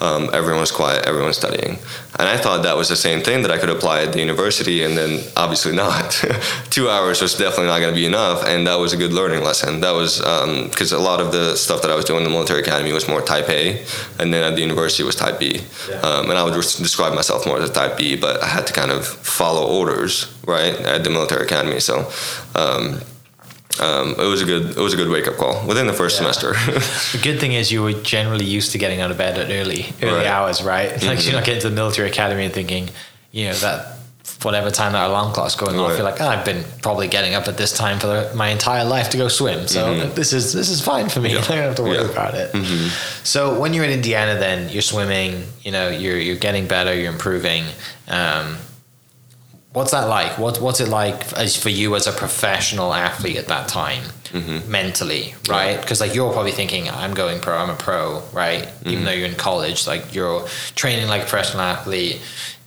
Um, 0.00 0.30
everyone's 0.32 0.70
quiet, 0.70 1.04
everyone's 1.06 1.36
studying. 1.36 1.78
And 2.18 2.28
I 2.28 2.36
thought 2.36 2.64
that 2.64 2.76
was 2.76 2.88
the 2.88 2.96
same 2.96 3.20
thing 3.22 3.42
that 3.42 3.50
I 3.52 3.58
could 3.58 3.70
apply 3.70 4.02
at 4.02 4.12
the 4.12 4.18
university, 4.18 4.82
and 4.82 4.98
then 4.98 5.22
obviously 5.36 5.74
not. 5.74 6.10
two 6.70 6.88
hours 6.88 7.22
was 7.22 7.34
definitely 7.34 7.66
not 7.66 7.78
going 7.78 7.94
to 7.94 8.00
be 8.00 8.06
enough, 8.06 8.44
and 8.44 8.66
that 8.66 8.76
was 8.76 8.92
a 8.92 8.96
good 8.96 9.12
learning 9.12 9.44
lesson. 9.44 9.80
That 9.80 9.92
was 9.92 10.18
because 10.18 10.90
a 10.90 10.98
lot 10.98 11.20
of 11.20 11.30
the 11.30 11.54
stuff 11.54 11.80
that 11.82 11.90
I 11.92 11.94
was 11.94 12.04
doing 12.04 12.18
in 12.18 12.24
the 12.24 12.30
military 12.30 12.60
academy 12.60 12.92
was 12.92 13.08
more 13.08 13.22
type 13.22 13.48
A, 13.48 13.84
and 14.18 14.34
then 14.34 14.42
at 14.42 14.56
the 14.56 14.62
university 14.62 15.04
was 15.04 15.14
type 15.14 15.38
B. 15.38 15.60
Yeah. 15.88 16.00
Um, 16.00 16.30
and 16.30 16.38
I 16.38 16.42
would 16.42 16.54
describe 16.54 17.14
myself 17.14 17.46
more 17.46 17.58
as 17.60 17.70
a 17.70 17.72
type 17.72 17.96
B, 17.96 18.16
but 18.16 18.42
I 18.42 18.46
had 18.46 18.66
to 18.66 18.72
kind 18.72 18.90
of 18.90 19.06
follow 19.06 19.66
orders, 19.66 20.34
right, 20.44 20.74
at 20.74 21.04
the 21.04 21.10
military 21.10 21.44
academy. 21.44 21.78
So 21.78 22.10
um, 22.56 23.00
um, 23.80 24.14
it 24.18 24.26
was 24.28 24.42
a 24.42 24.44
good 24.44 24.70
it 24.76 24.80
was 24.80 24.94
a 24.94 24.96
good 24.96 25.08
wake 25.08 25.26
up 25.28 25.36
call 25.36 25.66
within 25.66 25.86
the 25.86 25.92
first 25.92 26.14
Yeah. 26.20 26.30
semester. 26.32 26.52
The 27.12 27.20
good 27.22 27.38
thing 27.40 27.52
is 27.52 27.70
you 27.72 27.82
were 27.82 27.92
generally 27.92 28.44
used 28.44 28.72
to 28.72 28.78
getting 28.78 29.00
out 29.00 29.10
of 29.10 29.18
bed 29.18 29.38
at 29.38 29.50
early 29.50 29.92
early 30.02 30.18
Right. 30.18 30.26
hours, 30.26 30.62
right? 30.62 30.90
Like 31.02 31.24
you're 31.24 31.34
not 31.34 31.44
getting 31.44 31.62
to 31.62 31.68
the 31.70 31.74
military 31.74 32.08
academy 32.08 32.44
and 32.44 32.52
thinking, 32.54 32.90
you 33.32 33.46
know, 33.46 33.54
that 33.54 33.94
whatever 34.42 34.70
time 34.70 34.92
that 34.92 35.08
alarm 35.08 35.32
clock's 35.32 35.54
going 35.56 35.76
off, 35.78 35.88
Right. 35.90 35.96
you're 35.96 36.04
like, 36.04 36.20
oh, 36.20 36.28
I've 36.28 36.44
been 36.44 36.62
probably 36.82 37.08
getting 37.08 37.34
up 37.34 37.48
at 37.48 37.56
this 37.56 37.72
time 37.72 37.98
for 37.98 38.06
the, 38.08 38.30
my 38.34 38.48
entire 38.48 38.84
life 38.84 39.10
to 39.10 39.16
go 39.16 39.26
swim, 39.28 39.66
so 39.66 40.06
this 40.14 40.32
is 40.32 40.52
this 40.52 40.68
is 40.68 40.80
fine 40.80 41.08
for 41.08 41.20
me. 41.20 41.30
I 41.38 41.40
don't 41.40 41.58
have 41.58 41.74
to 41.76 41.82
worry 41.82 41.96
Yeah. 41.98 42.10
about 42.10 42.34
it. 42.34 42.54
So 43.24 43.58
when 43.58 43.74
you're 43.74 43.84
in 43.84 43.90
Indiana, 43.90 44.38
then 44.38 44.68
you're 44.68 44.82
swimming. 44.94 45.44
You 45.64 45.72
know, 45.72 45.88
you're 45.88 46.18
you're 46.18 46.36
getting 46.48 46.66
better, 46.68 46.94
you're 46.94 47.12
improving. 47.12 47.64
Um, 48.08 48.56
What's 49.72 49.90
that 49.90 50.08
like? 50.08 50.38
What 50.38 50.60
What's 50.60 50.80
it 50.80 50.88
like 50.88 51.32
as 51.34 51.56
for 51.56 51.68
you 51.68 51.94
as 51.94 52.06
a 52.06 52.12
professional 52.12 52.94
athlete 52.94 53.36
at 53.36 53.48
that 53.48 53.68
time, 53.68 54.02
mm-hmm. 54.24 54.70
mentally, 54.70 55.34
right? 55.48 55.80
Because 55.80 56.00
like 56.00 56.14
you're 56.14 56.32
probably 56.32 56.52
thinking, 56.52 56.88
I'm 56.88 57.14
going 57.14 57.40
pro, 57.40 57.56
I'm 57.56 57.70
a 57.70 57.76
pro, 57.76 58.22
right? 58.32 58.62
Even 58.62 58.70
mm-hmm. 58.70 59.04
though 59.04 59.12
you're 59.12 59.28
in 59.28 59.34
college, 59.34 59.86
like 59.86 60.14
you're 60.14 60.46
training 60.74 61.08
like 61.08 61.22
a 61.22 61.26
professional 61.26 61.62
athlete, 61.62 62.20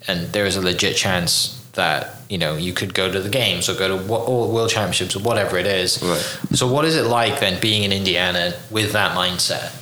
and 0.07 0.31
there 0.31 0.45
is 0.45 0.55
a 0.55 0.61
legit 0.61 0.95
chance 0.95 1.57
that 1.73 2.17
you 2.29 2.37
know 2.37 2.55
you 2.55 2.73
could 2.73 2.93
go 2.93 3.11
to 3.11 3.19
the 3.19 3.29
games 3.29 3.67
or 3.67 3.73
go 3.73 3.97
to 3.97 4.13
all 4.13 4.53
world 4.53 4.69
championships 4.69 5.15
or 5.15 5.19
whatever 5.23 5.57
it 5.57 5.65
is. 5.65 6.01
Right. 6.03 6.55
So 6.55 6.71
what 6.71 6.85
is 6.85 6.95
it 6.95 7.07
like 7.07 7.39
then 7.39 7.59
being 7.59 7.83
in 7.83 7.91
Indiana 7.91 8.53
with 8.69 8.93
that 8.93 9.17
mindset? 9.17 9.77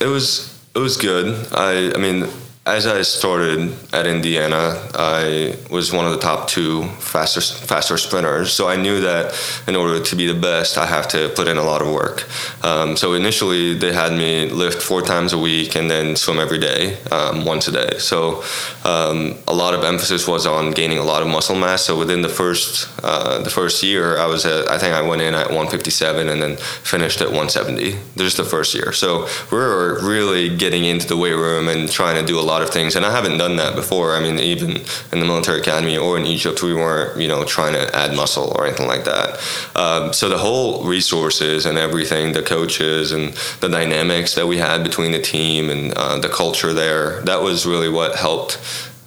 it 0.00 0.06
was 0.06 0.54
it 0.74 0.78
was 0.78 0.96
good. 0.96 1.48
I 1.52 1.92
I 1.94 1.98
mean, 1.98 2.28
as 2.68 2.86
I 2.86 3.00
started 3.02 3.74
at 3.94 4.06
Indiana, 4.06 4.78
I 4.94 5.56
was 5.70 5.90
one 5.92 6.04
of 6.04 6.12
the 6.12 6.18
top 6.18 6.48
two 6.48 6.84
faster 7.00 7.40
faster 7.40 7.96
sprinters. 7.96 8.52
So 8.52 8.68
I 8.68 8.76
knew 8.76 9.00
that 9.00 9.34
in 9.66 9.74
order 9.74 10.02
to 10.02 10.16
be 10.16 10.26
the 10.26 10.38
best, 10.38 10.76
I 10.76 10.86
have 10.86 11.08
to 11.08 11.30
put 11.34 11.48
in 11.48 11.56
a 11.56 11.62
lot 11.62 11.80
of 11.80 11.88
work. 11.88 12.28
Um, 12.62 12.96
so 12.96 13.14
initially, 13.14 13.74
they 13.74 13.92
had 13.92 14.12
me 14.12 14.50
lift 14.50 14.82
four 14.82 15.00
times 15.00 15.32
a 15.32 15.38
week 15.38 15.76
and 15.76 15.90
then 15.90 16.14
swim 16.14 16.38
every 16.38 16.58
day, 16.58 17.02
um, 17.10 17.46
once 17.46 17.68
a 17.68 17.72
day. 17.72 17.98
So 17.98 18.44
um, 18.84 19.36
a 19.48 19.54
lot 19.54 19.72
of 19.72 19.82
emphasis 19.82 20.28
was 20.28 20.46
on 20.46 20.72
gaining 20.72 20.98
a 20.98 21.04
lot 21.04 21.22
of 21.22 21.28
muscle 21.28 21.56
mass. 21.56 21.82
So 21.82 21.98
within 21.98 22.20
the 22.20 22.28
first 22.28 22.88
uh, 23.02 23.42
the 23.42 23.50
first 23.50 23.82
year, 23.82 24.18
I 24.18 24.26
was 24.26 24.44
at 24.44 24.68
I 24.70 24.76
think 24.78 24.94
I 24.94 25.02
went 25.02 25.22
in 25.22 25.34
at 25.34 25.46
157 25.46 26.28
and 26.28 26.42
then 26.42 26.56
finished 26.56 27.22
at 27.22 27.28
170. 27.28 27.96
Just 28.16 28.36
the 28.36 28.44
first 28.44 28.74
year. 28.74 28.92
So 28.92 29.26
we 29.50 29.56
were 29.56 30.00
really 30.02 30.54
getting 30.54 30.84
into 30.84 31.06
the 31.06 31.16
weight 31.16 31.32
room 31.32 31.68
and 31.68 31.90
trying 31.90 32.20
to 32.20 32.26
do 32.26 32.38
a 32.38 32.42
lot 32.42 32.57
of 32.62 32.70
things. 32.70 32.96
And 32.96 33.04
I 33.04 33.10
haven't 33.10 33.38
done 33.38 33.56
that 33.56 33.74
before. 33.74 34.14
I 34.14 34.20
mean, 34.20 34.38
even 34.38 34.76
in 35.12 35.20
the 35.20 35.26
military 35.26 35.60
academy 35.60 35.96
or 35.96 36.18
in 36.18 36.26
Egypt, 36.26 36.62
we 36.62 36.74
weren't 36.74 37.20
you 37.20 37.28
know 37.28 37.44
trying 37.44 37.74
to 37.74 37.94
add 37.94 38.14
muscle 38.14 38.52
or 38.56 38.66
anything 38.66 38.86
like 38.86 39.04
that. 39.04 39.40
Um, 39.74 40.12
so 40.12 40.28
the 40.28 40.38
whole 40.38 40.84
resources 40.84 41.66
and 41.66 41.78
everything, 41.78 42.32
the 42.32 42.42
coaches 42.42 43.12
and 43.12 43.32
the 43.60 43.68
dynamics 43.68 44.34
that 44.34 44.46
we 44.46 44.58
had 44.58 44.82
between 44.82 45.12
the 45.12 45.20
team 45.20 45.70
and 45.70 45.92
uh, 45.94 46.18
the 46.18 46.28
culture 46.28 46.72
there, 46.72 47.20
that 47.22 47.42
was 47.42 47.66
really 47.66 47.88
what 47.88 48.16
helped 48.16 48.58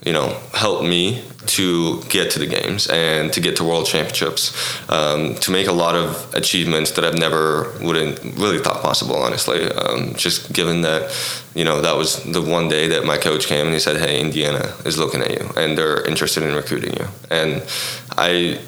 you 0.04 0.14
know, 0.14 0.36
helped 0.54 0.84
me 0.84 1.24
to 1.46 2.02
get 2.04 2.32
to 2.32 2.40
the 2.40 2.46
games 2.46 2.88
and 2.88 3.32
to 3.34 3.40
get 3.40 3.56
to 3.56 3.64
world 3.64 3.86
championships, 3.86 4.54
um, 4.90 5.36
to 5.36 5.52
make 5.52 5.68
a 5.68 5.72
lot 5.72 5.96
of 5.96 6.34
achievements 6.34 6.92
that 6.92 7.04
I've 7.04 7.18
never 7.18 7.72
wouldn't 7.82 8.20
really 8.38 8.60
thought 8.60 8.82
possible, 8.82 9.16
honestly. 9.16 9.72
Um, 9.72 10.14
just 10.16 10.54
given 10.54 10.82
that, 10.82 11.12
you 11.54 11.64
know, 11.64 11.82
that 11.82 11.96
was 11.96 12.24
the 12.24 12.42
one 12.42 12.68
day 12.68 12.88
that 12.90 13.06
my 13.06 13.18
coach 13.18 13.48
came 13.48 13.66
and 13.66 13.74
he 13.74 13.80
said, 13.80 13.98
"Hey, 13.98 14.20
Indiana 14.20 14.74
is 14.86 14.98
looking 14.98 15.22
at 15.22 15.32
you 15.32 15.50
and 15.58 15.78
they're 15.78 16.04
interested 16.06 16.44
in 16.44 16.56
recruiting 16.56 16.94
you." 16.94 17.08
And 17.30 17.64
I, 18.18 18.60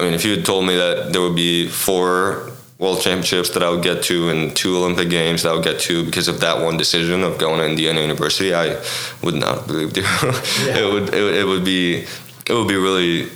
I 0.00 0.04
mean, 0.04 0.14
if 0.14 0.24
you 0.24 0.36
had 0.36 0.44
told 0.44 0.66
me 0.66 0.76
that 0.76 1.12
there 1.12 1.22
would 1.22 1.36
be 1.36 1.68
four 1.68 2.52
world 2.78 3.00
championships 3.00 3.50
that 3.50 3.62
I 3.62 3.70
would 3.70 3.82
get 3.82 4.02
to 4.04 4.28
and 4.28 4.54
two 4.54 4.76
Olympic 4.76 5.10
games 5.10 5.42
that 5.42 5.50
I 5.50 5.54
would 5.54 5.64
get 5.64 5.80
to 5.80 6.04
because 6.04 6.28
of 6.28 6.40
that 6.40 6.62
one 6.62 6.76
decision 6.76 7.24
of 7.24 7.36
going 7.38 7.58
to 7.58 7.66
Indiana 7.66 8.00
University, 8.00 8.54
I 8.54 8.80
would 9.22 9.34
not 9.34 9.58
have 9.58 9.66
believed 9.66 9.96
you. 9.96 10.04
it 10.06 10.92
would 10.92 11.12
it, 11.14 11.22
would- 11.22 11.34
it 11.34 11.44
would 11.46 11.64
be 11.64 12.04
it 12.46 12.52
would 12.54 12.68
be 12.68 12.76
really 12.76 13.28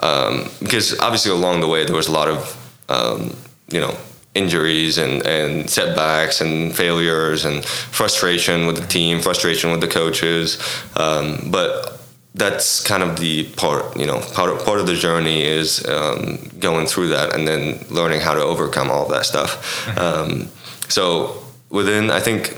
um, 0.00 0.48
because 0.60 0.98
obviously 0.98 1.30
along 1.30 1.60
the 1.60 1.68
way 1.68 1.84
there 1.84 1.94
was 1.96 2.08
a 2.08 2.12
lot 2.12 2.28
of 2.28 2.56
um, 2.88 3.36
you 3.70 3.80
know 3.80 3.96
injuries 4.34 4.96
and, 4.98 5.26
and 5.26 5.68
setbacks 5.68 6.40
and 6.40 6.74
failures 6.74 7.44
and 7.44 7.64
frustration 7.64 8.66
with 8.66 8.76
the 8.76 8.86
team, 8.86 9.20
frustration 9.20 9.72
with 9.72 9.80
the 9.80 9.88
coaches, 9.88 10.56
um, 10.96 11.48
but 11.50 11.99
that's 12.34 12.80
kind 12.86 13.02
of 13.02 13.18
the 13.18 13.44
part 13.56 13.96
you 13.96 14.06
know 14.06 14.20
part 14.34 14.50
of, 14.50 14.64
part 14.64 14.80
of 14.80 14.86
the 14.86 14.94
journey 14.94 15.42
is 15.42 15.84
um, 15.86 16.38
going 16.58 16.86
through 16.86 17.08
that 17.08 17.34
and 17.34 17.46
then 17.46 17.84
learning 17.90 18.20
how 18.20 18.34
to 18.34 18.40
overcome 18.40 18.90
all 18.90 19.08
that 19.08 19.26
stuff. 19.26 19.98
Um, 19.98 20.48
so 20.88 21.42
within 21.70 22.10
i 22.10 22.20
think 22.20 22.56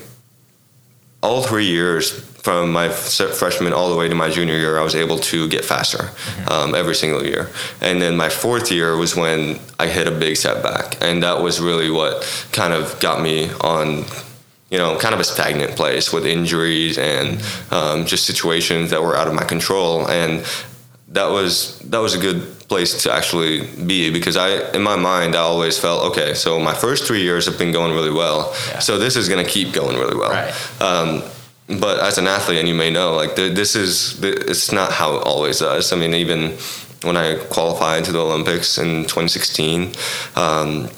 all 1.22 1.42
three 1.42 1.66
years 1.66 2.20
from 2.42 2.72
my 2.72 2.88
freshman 2.88 3.72
all 3.72 3.90
the 3.90 3.96
way 3.96 4.08
to 4.08 4.14
my 4.14 4.28
junior 4.28 4.56
year 4.56 4.78
i 4.78 4.82
was 4.82 4.96
able 4.96 5.18
to 5.18 5.48
get 5.48 5.64
faster 5.64 6.10
um, 6.50 6.74
every 6.74 6.94
single 6.94 7.24
year. 7.24 7.50
And 7.80 8.02
then 8.02 8.16
my 8.16 8.28
fourth 8.28 8.72
year 8.72 8.96
was 8.96 9.14
when 9.14 9.60
i 9.78 9.86
hit 9.86 10.08
a 10.08 10.10
big 10.10 10.36
setback. 10.36 11.00
And 11.00 11.22
that 11.22 11.40
was 11.40 11.60
really 11.60 11.90
what 11.90 12.26
kind 12.52 12.72
of 12.72 12.98
got 13.00 13.22
me 13.22 13.50
on 13.60 14.04
you 14.72 14.78
know, 14.78 14.96
kind 14.98 15.12
of 15.12 15.20
a 15.20 15.24
stagnant 15.24 15.76
place 15.76 16.14
with 16.14 16.24
injuries 16.24 16.96
and 16.96 17.42
um, 17.70 18.06
just 18.06 18.24
situations 18.24 18.90
that 18.90 19.02
were 19.02 19.14
out 19.14 19.28
of 19.28 19.34
my 19.34 19.44
control. 19.44 20.08
And 20.08 20.44
that 21.08 21.26
was 21.26 21.78
that 21.90 21.98
was 21.98 22.14
a 22.14 22.18
good 22.18 22.40
place 22.70 23.02
to 23.02 23.12
actually 23.12 23.66
be 23.86 24.10
because 24.10 24.34
I, 24.34 24.72
in 24.72 24.82
my 24.82 24.96
mind, 24.96 25.36
I 25.36 25.40
always 25.40 25.78
felt 25.78 26.10
okay. 26.12 26.32
So 26.32 26.58
my 26.58 26.72
first 26.72 27.04
three 27.04 27.20
years 27.20 27.44
have 27.44 27.58
been 27.58 27.70
going 27.70 27.92
really 27.92 28.10
well. 28.10 28.56
Yeah. 28.68 28.78
So 28.78 28.98
this 28.98 29.14
is 29.14 29.28
going 29.28 29.44
to 29.44 29.50
keep 29.50 29.74
going 29.74 29.98
really 29.98 30.16
well. 30.16 30.30
Right. 30.30 30.80
Um, 30.80 31.22
but 31.78 32.00
as 32.00 32.16
an 32.16 32.26
athlete, 32.26 32.58
and 32.58 32.66
you 32.66 32.74
may 32.74 32.90
know, 32.90 33.14
like 33.14 33.36
th- 33.36 33.54
this 33.54 33.76
is 33.76 34.18
th- 34.22 34.36
it's 34.48 34.72
not 34.72 34.90
how 34.90 35.16
it 35.16 35.22
always 35.26 35.58
does. 35.58 35.92
I 35.92 35.96
mean, 35.96 36.14
even 36.14 36.56
when 37.02 37.18
I 37.18 37.34
qualified 37.50 38.06
to 38.06 38.12
the 38.12 38.20
Olympics 38.20 38.78
in 38.78 39.02
2016. 39.02 39.92
Um, 40.34 40.88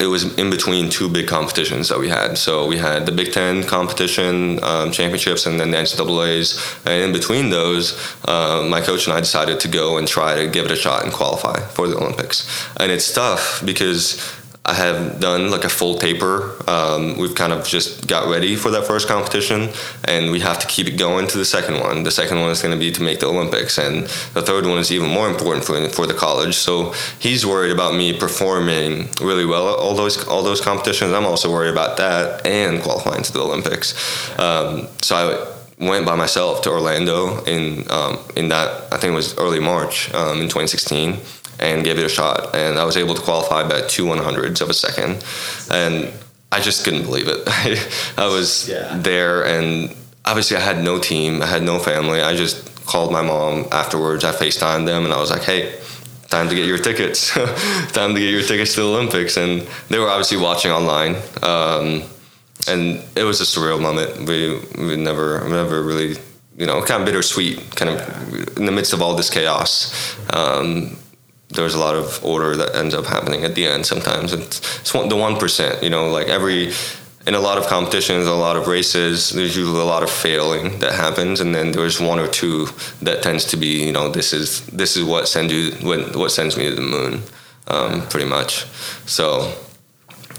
it 0.00 0.06
was 0.06 0.36
in 0.38 0.48
between 0.48 0.88
two 0.88 1.08
big 1.08 1.28
competitions 1.28 1.90
that 1.90 1.98
we 1.98 2.08
had. 2.08 2.38
So 2.38 2.66
we 2.66 2.78
had 2.78 3.04
the 3.04 3.12
Big 3.12 3.32
Ten 3.32 3.62
competition 3.62 4.62
um, 4.62 4.90
championships 4.92 5.44
and 5.44 5.60
then 5.60 5.70
the 5.70 5.76
NCAA's. 5.76 6.58
And 6.86 7.04
in 7.04 7.12
between 7.12 7.50
those, 7.50 7.98
uh, 8.24 8.66
my 8.68 8.80
coach 8.80 9.06
and 9.06 9.14
I 9.14 9.20
decided 9.20 9.60
to 9.60 9.68
go 9.68 9.98
and 9.98 10.08
try 10.08 10.36
to 10.36 10.48
give 10.48 10.64
it 10.64 10.70
a 10.70 10.76
shot 10.76 11.04
and 11.04 11.12
qualify 11.12 11.60
for 11.60 11.86
the 11.86 11.96
Olympics. 11.96 12.48
And 12.78 12.90
it's 12.90 13.12
tough 13.12 13.62
because 13.64 14.39
I 14.70 14.74
have 14.74 15.18
done 15.18 15.50
like 15.50 15.64
a 15.64 15.68
full 15.68 15.98
taper. 15.98 16.54
Um, 16.70 17.18
we've 17.18 17.34
kind 17.34 17.52
of 17.52 17.66
just 17.66 18.06
got 18.06 18.30
ready 18.30 18.54
for 18.54 18.70
that 18.70 18.86
first 18.86 19.08
competition, 19.08 19.70
and 20.04 20.30
we 20.30 20.38
have 20.40 20.60
to 20.60 20.66
keep 20.68 20.86
it 20.86 20.96
going 20.96 21.26
to 21.26 21.38
the 21.38 21.44
second 21.44 21.80
one. 21.80 22.04
The 22.04 22.12
second 22.12 22.38
one 22.40 22.50
is 22.50 22.62
going 22.62 22.72
to 22.72 22.78
be 22.78 22.92
to 22.92 23.02
make 23.02 23.18
the 23.18 23.26
Olympics, 23.26 23.78
and 23.78 24.04
the 24.32 24.42
third 24.42 24.66
one 24.66 24.78
is 24.78 24.92
even 24.92 25.10
more 25.10 25.28
important 25.28 25.64
for 25.64 25.88
for 25.88 26.06
the 26.06 26.14
college. 26.14 26.54
So 26.54 26.94
he's 27.18 27.44
worried 27.44 27.72
about 27.72 27.96
me 27.96 28.16
performing 28.16 29.08
really 29.20 29.44
well 29.44 29.70
at 29.70 29.76
all 29.80 29.96
those 29.96 30.24
all 30.28 30.44
those 30.44 30.60
competitions. 30.60 31.12
I'm 31.12 31.26
also 31.26 31.50
worried 31.50 31.72
about 31.72 31.96
that 31.96 32.46
and 32.46 32.80
qualifying 32.80 33.24
to 33.24 33.32
the 33.32 33.40
Olympics. 33.40 33.88
Um, 34.38 34.86
so 35.02 35.16
I 35.16 35.84
went 35.84 36.06
by 36.06 36.14
myself 36.14 36.62
to 36.62 36.70
Orlando 36.70 37.42
in 37.42 37.90
um, 37.90 38.20
in 38.36 38.50
that 38.50 38.68
I 38.92 38.98
think 38.98 39.14
it 39.14 39.16
was 39.16 39.36
early 39.36 39.58
March 39.58 40.14
um, 40.14 40.40
in 40.42 40.48
2016 40.48 41.18
and 41.60 41.84
gave 41.84 41.98
it 41.98 42.04
a 42.04 42.08
shot. 42.08 42.54
And 42.56 42.78
I 42.78 42.84
was 42.84 42.96
able 42.96 43.14
to 43.14 43.22
qualify 43.22 43.68
by 43.68 43.82
two 43.82 44.06
one 44.06 44.18
hundredths 44.18 44.60
of 44.60 44.68
a 44.70 44.74
second, 44.74 45.24
and 45.70 46.12
I 46.50 46.60
just 46.60 46.84
couldn't 46.84 47.02
believe 47.04 47.28
it. 47.28 47.40
I 48.18 48.26
was 48.26 48.68
Yeah. 48.68 48.96
there, 48.98 49.44
and 49.44 49.94
obviously 50.24 50.56
I 50.56 50.60
had 50.60 50.82
no 50.82 50.98
team, 50.98 51.42
I 51.42 51.46
had 51.46 51.62
no 51.62 51.78
family. 51.78 52.20
I 52.22 52.34
just 52.34 52.84
called 52.86 53.12
my 53.12 53.22
mom 53.22 53.66
afterwards. 53.70 54.24
I 54.24 54.32
Facetimed 54.32 54.86
them, 54.86 55.04
and 55.04 55.12
I 55.14 55.20
was 55.20 55.30
like, 55.30 55.42
"Hey." 55.44 55.74
Time 56.30 56.48
to 56.48 56.54
get 56.54 56.64
your 56.64 56.78
tickets. 56.78 57.34
Time 57.92 58.14
to 58.14 58.20
get 58.20 58.30
your 58.30 58.42
tickets 58.42 58.74
to 58.76 58.82
the 58.82 58.86
Olympics, 58.86 59.36
and 59.36 59.66
they 59.88 59.98
were 59.98 60.08
obviously 60.08 60.36
watching 60.38 60.70
online. 60.70 61.16
Um, 61.42 62.04
and 62.68 63.02
it 63.16 63.24
was 63.24 63.40
a 63.40 63.44
surreal 63.44 63.80
moment. 63.82 64.28
We 64.28 64.60
we 64.78 64.94
never 64.94 65.40
never 65.48 65.82
really 65.82 66.18
you 66.56 66.66
know 66.66 66.82
kind 66.82 67.02
of 67.02 67.06
bittersweet, 67.06 67.74
kind 67.74 67.90
of 67.90 68.56
in 68.56 68.64
the 68.64 68.70
midst 68.70 68.92
of 68.92 69.02
all 69.02 69.16
this 69.16 69.28
chaos. 69.28 69.90
Um, 70.32 70.96
there 71.50 71.64
was 71.64 71.74
a 71.74 71.78
lot 71.78 71.96
of 71.96 72.24
order 72.24 72.56
that 72.56 72.74
ends 72.74 72.94
up 72.94 73.06
happening 73.06 73.44
at 73.44 73.54
the 73.54 73.66
end. 73.66 73.84
Sometimes 73.86 74.32
it's, 74.32 74.80
it's 74.80 74.94
one, 74.94 75.08
the 75.08 75.16
one 75.16 75.36
percent. 75.36 75.82
You 75.82 75.90
know, 75.90 76.08
like 76.10 76.28
every 76.28 76.72
in 77.26 77.34
a 77.34 77.40
lot 77.40 77.58
of 77.58 77.66
competitions, 77.66 78.26
a 78.26 78.32
lot 78.32 78.56
of 78.56 78.66
races, 78.66 79.30
there's 79.30 79.56
usually 79.56 79.80
a 79.80 79.84
lot 79.84 80.02
of 80.02 80.10
failing 80.10 80.78
that 80.78 80.94
happens, 80.94 81.40
and 81.40 81.54
then 81.54 81.72
there's 81.72 82.00
one 82.00 82.18
or 82.18 82.28
two 82.28 82.66
that 83.02 83.22
tends 83.22 83.44
to 83.46 83.56
be 83.56 83.84
you 83.84 83.92
know 83.92 84.08
this 84.08 84.32
is 84.32 84.66
this 84.66 84.96
is 84.96 85.04
what 85.04 85.28
sends 85.28 85.52
you 85.52 85.72
what 85.86 86.16
what 86.16 86.30
sends 86.30 86.56
me 86.56 86.68
to 86.68 86.74
the 86.74 86.82
moon, 86.82 87.22
um, 87.68 88.06
pretty 88.08 88.28
much. 88.28 88.64
So. 89.06 89.52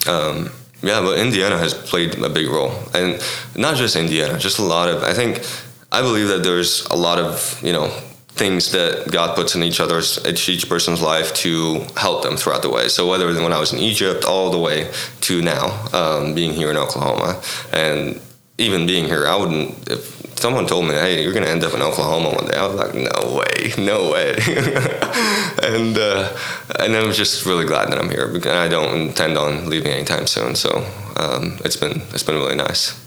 Um, 0.07 0.49
yeah, 0.83 0.99
but 0.99 1.19
Indiana 1.19 1.59
has 1.59 1.75
played 1.75 2.17
a 2.17 2.27
big 2.29 2.47
role, 2.47 2.73
and 2.95 3.21
not 3.55 3.75
just 3.75 3.95
Indiana, 3.95 4.39
just 4.39 4.57
a 4.57 4.63
lot 4.63 4.89
of. 4.89 5.03
I 5.03 5.13
think 5.13 5.45
I 5.91 6.01
believe 6.01 6.27
that 6.29 6.41
there's 6.41 6.87
a 6.87 6.95
lot 6.95 7.19
of 7.19 7.59
you 7.61 7.71
know 7.71 7.93
things 8.33 8.71
that 8.71 9.11
God 9.11 9.35
puts 9.35 9.55
in 9.55 9.63
each 9.63 9.79
other's 9.79 10.19
each 10.25 10.67
person's 10.69 11.01
life 11.01 11.33
to 11.35 11.85
help 11.97 12.23
them 12.23 12.37
throughout 12.37 12.61
the 12.61 12.69
way. 12.69 12.87
So 12.87 13.07
whether 13.07 13.27
when 13.27 13.53
I 13.53 13.59
was 13.59 13.73
in 13.73 13.79
Egypt, 13.79 14.25
all 14.25 14.51
the 14.51 14.57
way 14.57 14.91
to 15.21 15.41
now, 15.41 15.87
um, 15.93 16.33
being 16.33 16.53
here 16.53 16.71
in 16.71 16.77
Oklahoma, 16.77 17.41
and 17.73 18.19
even 18.57 18.85
being 18.87 19.05
here, 19.05 19.27
I 19.27 19.35
wouldn't. 19.35 19.89
If 19.89 20.39
someone 20.39 20.65
told 20.65 20.85
me, 20.85 20.93
"Hey, 20.93 21.23
you're 21.23 21.33
going 21.33 21.45
to 21.45 21.51
end 21.51 21.63
up 21.63 21.73
in 21.73 21.81
Oklahoma 21.81 22.29
one 22.29 22.45
day," 22.47 22.57
I 22.57 22.67
was 22.67 22.75
like, 22.75 22.95
"No 22.95 23.35
way, 23.37 23.73
no 23.77 24.11
way." 24.11 24.33
and 25.63 25.97
uh, 25.97 26.35
and 26.79 26.95
I'm 26.95 27.11
just 27.11 27.45
really 27.45 27.65
glad 27.65 27.91
that 27.91 27.99
I'm 27.99 28.09
here 28.09 28.27
because 28.27 28.53
I 28.53 28.67
don't 28.67 29.01
intend 29.09 29.37
on 29.37 29.69
leaving 29.69 29.91
anytime 29.91 30.27
soon. 30.27 30.55
So 30.55 30.85
um, 31.17 31.59
it's 31.65 31.77
been 31.77 32.01
it's 32.13 32.23
been 32.23 32.35
really 32.35 32.55
nice. 32.55 33.00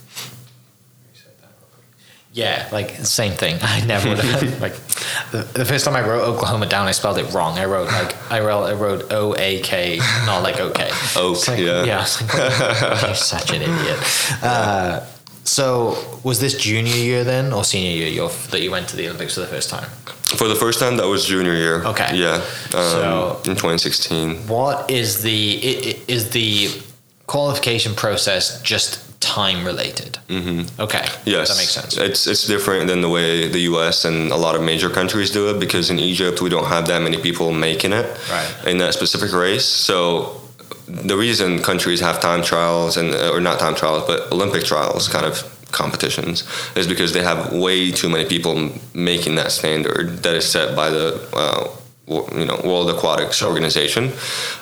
Yeah, 2.35 2.68
like 2.73 2.90
same 3.07 3.33
thing. 3.33 3.59
I 3.62 3.85
never 3.87 4.09
would 4.09 4.18
have 4.18 4.61
like 4.66 4.75
the, 5.31 5.49
the 5.55 5.64
first 5.64 5.85
time 5.85 5.94
I 5.94 6.01
wrote 6.07 6.23
Oklahoma 6.23 6.66
down, 6.66 6.88
I 6.88 6.90
spelled 6.92 7.18
it 7.18 7.33
wrong. 7.33 7.59
I 7.59 7.64
wrote 7.64 7.87
like 7.87 8.16
I 8.31 8.40
wrote 8.40 8.64
I 8.64 8.73
wrote 8.75 9.12
O 9.12 9.35
A 9.38 9.61
K, 9.61 9.99
not 10.27 10.42
like 10.42 10.59
okay. 10.61 10.90
Oak, 11.16 11.47
like, 11.49 11.61
yeah. 11.61 11.85
yeah. 11.85 11.99
I 11.99 12.01
was 12.01 12.23
like, 12.23 13.03
you're 13.03 13.14
such 13.14 13.51
an 13.53 13.62
idiot. 13.62 13.99
Uh, 14.42 15.07
so 15.44 15.97
was 16.25 16.40
this 16.40 16.57
junior 16.57 16.97
year 16.97 17.23
then, 17.23 17.53
or 17.53 17.64
senior 17.64 17.90
year 17.90 18.09
you're, 18.09 18.31
that 18.51 18.62
you 18.62 18.70
went 18.70 18.88
to 18.88 18.97
the 18.97 19.07
Olympics 19.07 19.35
for 19.35 19.40
the 19.40 19.47
first 19.47 19.68
time? 19.68 19.88
For 20.38 20.49
the 20.49 20.55
first 20.55 20.81
time, 20.81 20.97
that 20.97 21.07
was 21.07 21.27
junior 21.27 21.55
year. 21.55 21.85
Okay. 21.85 22.16
Yeah. 22.16 22.37
Um, 22.37 22.42
So- 22.73 23.40
in 23.44 23.55
2016. 23.55 24.49
What 24.49 24.90
is 24.90 25.23
the 25.23 25.59
is 26.09 26.31
the 26.31 26.70
qualification 27.27 27.94
process 27.94 28.61
just 28.62 29.01
time 29.25 29.65
related? 29.65 30.13
Mm-hmm. 30.29 30.81
Okay. 30.87 31.05
Yes, 31.25 31.49
that 31.49 31.59
makes 31.63 31.73
sense. 31.79 31.97
It's 31.97 32.27
it's 32.27 32.47
different 32.47 32.85
than 32.91 33.01
the 33.01 33.09
way 33.09 33.49
the 33.49 33.63
U.S. 33.73 34.05
and 34.05 34.31
a 34.33 34.37
lot 34.47 34.55
of 34.59 34.63
major 34.63 34.91
countries 34.91 35.31
do 35.31 35.43
it 35.51 35.57
because 35.61 35.91
in 35.95 35.99
Egypt 35.99 36.41
we 36.45 36.49
don't 36.55 36.67
have 36.77 36.85
that 36.87 37.01
many 37.03 37.19
people 37.29 37.53
making 37.53 37.93
it 37.93 38.07
Right. 38.31 38.51
in 38.71 38.77
that 38.79 38.93
specific 38.95 39.33
race. 39.33 39.65
So 39.89 39.97
the 41.09 41.17
reason 41.17 41.59
countries 41.63 42.01
have 42.01 42.17
time 42.21 42.43
trials 42.43 42.97
and 43.01 43.09
or 43.35 43.41
not 43.41 43.59
time 43.59 43.75
trials 43.75 44.03
but 44.11 44.19
Olympic 44.33 44.65
trials 44.65 45.09
kind 45.09 45.27
of 45.27 45.35
competitions 45.73 46.45
is 46.77 46.87
because 46.87 47.11
they 47.13 47.23
have 47.31 47.53
way 47.53 47.91
too 47.91 48.09
many 48.09 48.25
people 48.35 48.55
making 48.95 49.35
that 49.41 49.51
standard 49.51 50.07
that 50.25 50.35
is 50.41 50.47
set 50.57 50.77
by 50.77 50.89
the 50.91 51.07
uh, 51.33 51.67
you 52.07 52.45
know 52.45 52.61
World 52.64 52.90
Aquatics 52.90 53.43
Organization. 53.43 54.12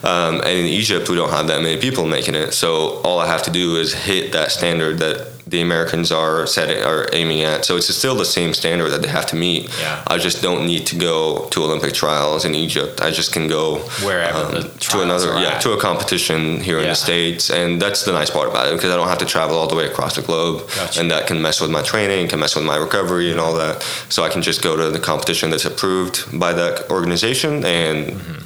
Um, 0.02 0.40
and 0.40 0.48
in 0.48 0.66
Egypt, 0.66 1.08
we 1.08 1.16
don't 1.16 1.30
have 1.30 1.48
that 1.48 1.62
many 1.62 1.80
people 1.80 2.06
making 2.06 2.34
it. 2.34 2.52
So 2.52 3.00
all 3.02 3.18
I 3.18 3.26
have 3.26 3.42
to 3.44 3.50
do 3.50 3.76
is 3.76 3.92
hit 3.92 4.32
that 4.32 4.52
standard 4.52 4.98
that 4.98 5.31
the 5.52 5.60
Americans 5.68 6.10
are 6.10 6.46
setting 6.56 6.82
are 6.82 7.02
aiming 7.12 7.40
at. 7.50 7.64
So 7.66 7.76
it's 7.78 7.88
still 8.02 8.16
the 8.16 8.30
same 8.38 8.52
standard 8.60 8.90
that 8.92 9.02
they 9.02 9.08
have 9.18 9.26
to 9.32 9.36
meet. 9.36 9.62
Yeah. 9.78 10.02
I 10.14 10.16
just 10.26 10.38
don't 10.46 10.62
need 10.66 10.84
to 10.92 10.96
go 11.10 11.46
to 11.52 11.58
Olympic 11.66 11.92
trials 12.02 12.44
in 12.48 12.52
Egypt. 12.66 13.00
I 13.00 13.10
just 13.20 13.30
can 13.36 13.46
go 13.48 13.64
um, 13.76 13.80
Wherever 14.08 14.40
the 14.54 14.62
to 14.90 15.02
another 15.06 15.28
yeah 15.44 15.54
at. 15.56 15.62
to 15.62 15.70
a 15.72 15.80
competition 15.80 16.40
here 16.68 16.78
in 16.82 16.88
the 16.92 16.94
states, 17.08 17.50
and 17.50 17.80
that's 17.82 18.04
the 18.04 18.12
nice 18.20 18.30
part 18.30 18.48
about 18.52 18.64
it 18.68 18.74
because 18.76 18.90
I 18.94 18.96
don't 18.96 19.08
have 19.14 19.22
to 19.26 19.30
travel 19.36 19.56
all 19.60 19.68
the 19.68 19.76
way 19.80 19.86
across 19.92 20.16
the 20.16 20.22
globe, 20.22 20.56
Gotcha. 20.76 21.00
and 21.00 21.10
that 21.12 21.26
can 21.28 21.38
mess 21.46 21.60
with 21.60 21.70
my 21.78 21.82
training, 21.92 22.28
can 22.28 22.40
mess 22.40 22.54
with 22.56 22.64
my 22.64 22.76
recovery 22.76 23.30
and 23.32 23.38
all 23.40 23.54
that. 23.64 23.82
So 24.08 24.18
I 24.24 24.28
can 24.34 24.42
just 24.42 24.60
go 24.62 24.72
to 24.76 24.90
the 24.90 24.98
competition 25.12 25.50
that's 25.50 25.64
approved 25.72 26.16
by 26.44 26.52
that 26.54 26.90
organization 26.90 27.64
and 27.64 27.96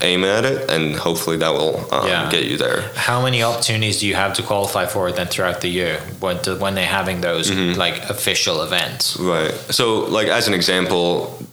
aim 0.03 0.25
at 0.25 0.45
it, 0.45 0.59
and 0.71 0.97
hopefully 0.97 1.37
that 1.45 1.53
will 1.53 1.77
um, 1.95 2.05
Mm-hmm. 2.07 2.09
Yeah. 2.09 2.31
get 2.31 2.45
you 2.51 2.57
there. 2.57 2.81
How 2.95 3.19
many 3.23 3.43
opportunities 3.43 4.01
do 4.01 4.07
you 4.07 4.15
have 4.15 4.33
to 4.35 4.43
qualify 4.43 4.87
for 4.87 5.09
it 5.09 5.17
then 5.17 5.27
throughout 5.27 5.61
the 5.61 5.69
year 5.69 5.99
when 6.21 6.37
when 6.63 6.75
they're 6.77 6.87
having 6.97 7.21
those 7.21 7.51
Mm-hmm. 7.51 7.79
like 7.85 7.97
official 8.11 8.57
events? 8.67 9.17
Right. 9.19 9.53
So, 9.79 9.85
like 10.19 10.29
as 10.39 10.49
an 10.49 10.55
example, 10.55 11.07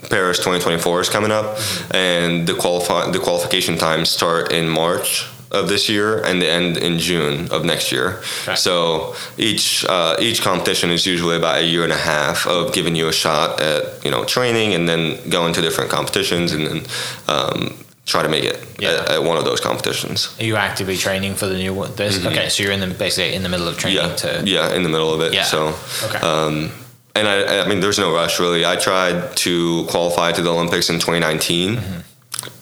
Paris 0.09 0.37
2024 0.39 1.01
is 1.01 1.09
coming 1.09 1.31
up, 1.39 1.47
and 1.91 2.47
the 2.47 2.55
qualify 2.63 3.11
the 3.11 3.19
qualification 3.19 3.77
times 3.77 4.09
start 4.09 4.51
in 4.51 4.65
March 4.69 5.09
of 5.53 5.67
this 5.69 5.87
year 5.87 6.09
and 6.25 6.41
they 6.41 6.49
end 6.49 6.77
in 6.77 6.97
June 6.97 7.47
of 7.51 7.63
next 7.63 7.91
year. 7.91 8.07
Okay. 8.41 8.55
So 8.55 9.13
each 9.37 9.85
uh, 9.95 10.15
each 10.27 10.39
competition 10.41 10.89
is 10.89 11.05
usually 11.05 11.37
about 11.37 11.57
a 11.63 11.65
year 11.73 11.83
and 11.83 11.93
a 11.93 12.03
half 12.13 12.47
of 12.47 12.73
giving 12.73 12.95
you 12.99 13.07
a 13.07 13.13
shot 13.13 13.61
at 13.61 14.03
you 14.05 14.11
know 14.11 14.23
training 14.25 14.73
and 14.73 14.83
then 14.89 15.01
going 15.29 15.53
to 15.53 15.61
different 15.61 15.91
competitions 15.91 16.51
and 16.55 16.63
then 16.67 16.79
um, 17.27 17.59
try 18.05 18.21
to 18.21 18.29
make 18.29 18.43
it 18.43 18.57
Yeah. 18.79 18.89
at, 18.89 19.11
at 19.11 19.23
one 19.23 19.37
of 19.37 19.45
those 19.45 19.59
competitions. 19.61 20.35
Are 20.39 20.43
you 20.43 20.55
actively 20.57 20.97
training 20.97 21.35
for 21.35 21.47
the 21.47 21.57
new 21.57 21.73
one? 21.73 21.95
This 21.95 22.23
okay, 22.25 22.49
so 22.49 22.63
you're 22.63 22.71
in 22.73 22.79
the 22.81 22.87
basically 22.87 23.33
in 23.33 23.43
the 23.43 23.49
middle 23.49 23.67
of 23.67 23.77
training 23.77 23.99
Mm-hmm. 24.03 24.27
Yeah, 24.27 24.41
to 24.41 24.71
yeah, 24.71 24.75
in 24.75 24.83
the 24.83 24.89
middle 24.89 25.13
of 25.13 25.21
it. 25.21 25.33
Yeah. 25.33 25.43
So. 25.43 25.73
okay. 26.03 26.19
Um, 26.19 26.71
and 27.15 27.27
I, 27.27 27.63
I 27.63 27.67
mean, 27.67 27.79
there's 27.79 27.99
no 27.99 28.13
rush 28.13 28.39
really. 28.39 28.65
I 28.65 28.75
tried 28.75 29.35
to 29.37 29.85
qualify 29.89 30.31
to 30.31 30.41
the 30.41 30.51
Olympics 30.51 30.89
in 30.89 30.95
2019, 30.95 31.79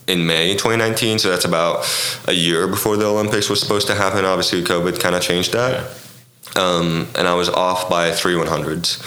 in 0.08 0.28
May 0.28 0.54
2019. 0.54 1.20
So 1.20 1.30
that's 1.30 1.46
about 1.46 1.86
a 2.28 2.34
year 2.34 2.68
before 2.68 2.98
the 2.98 3.06
Olympics 3.06 3.50
was 3.50 3.62
supposed 3.62 3.88
to 3.88 3.96
happen. 3.96 4.26
Obviously, 4.26 4.62
COVID 4.62 5.00
kind 5.00 5.16
of 5.16 5.22
changed 5.22 5.54
that. 5.54 5.90
Um, 6.56 7.08
and 7.18 7.28
I 7.28 7.34
was 7.36 7.50
off 7.50 7.90
by 7.90 8.12
three 8.12 8.34
100s. 8.34 9.00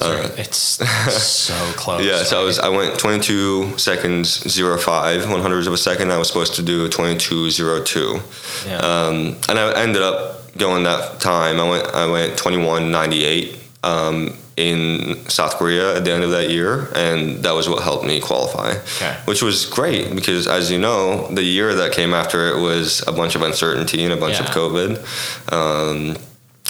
Uh, 0.00 0.30
it's 0.38 0.56
so 0.56 1.54
close. 1.76 2.04
yeah, 2.04 2.22
so 2.22 2.40
I 2.40 2.44
was 2.44 2.58
I 2.58 2.68
went 2.68 2.98
22 2.98 3.76
seconds 3.76 4.44
05, 4.56 5.28
100 5.30 5.66
of 5.66 5.72
a 5.72 5.76
second. 5.76 6.10
I 6.12 6.16
was 6.18 6.28
supposed 6.28 6.54
to 6.54 6.62
do 6.62 6.88
2202. 6.88 8.20
Yeah. 8.68 8.76
Um, 8.78 9.36
and 9.48 9.58
I 9.58 9.82
ended 9.82 10.02
up 10.02 10.56
going 10.56 10.84
that 10.84 11.20
time. 11.20 11.60
I 11.60 11.68
went 11.68 11.86
I 11.94 12.06
went 12.10 12.38
2198 12.38 13.58
um, 13.82 14.36
in 14.56 15.16
South 15.28 15.56
Korea 15.56 15.96
at 15.96 16.04
the 16.04 16.12
end 16.12 16.24
of 16.24 16.30
that 16.30 16.48
year, 16.50 16.88
and 16.94 17.42
that 17.42 17.52
was 17.52 17.68
what 17.68 17.82
helped 17.82 18.06
me 18.06 18.20
qualify. 18.20 18.70
Okay. 18.96 19.14
Which 19.26 19.42
was 19.42 19.66
great 19.66 20.14
because, 20.14 20.46
as 20.46 20.70
you 20.70 20.78
know, 20.78 21.28
the 21.28 21.42
year 21.42 21.74
that 21.74 21.92
came 21.92 22.14
after 22.14 22.48
it 22.48 22.60
was 22.62 23.02
a 23.06 23.12
bunch 23.12 23.34
of 23.34 23.42
uncertainty 23.42 24.02
and 24.04 24.14
a 24.14 24.16
bunch 24.16 24.40
of 24.40 24.46
Yeah. 24.46 24.52
COVID. 24.54 26.22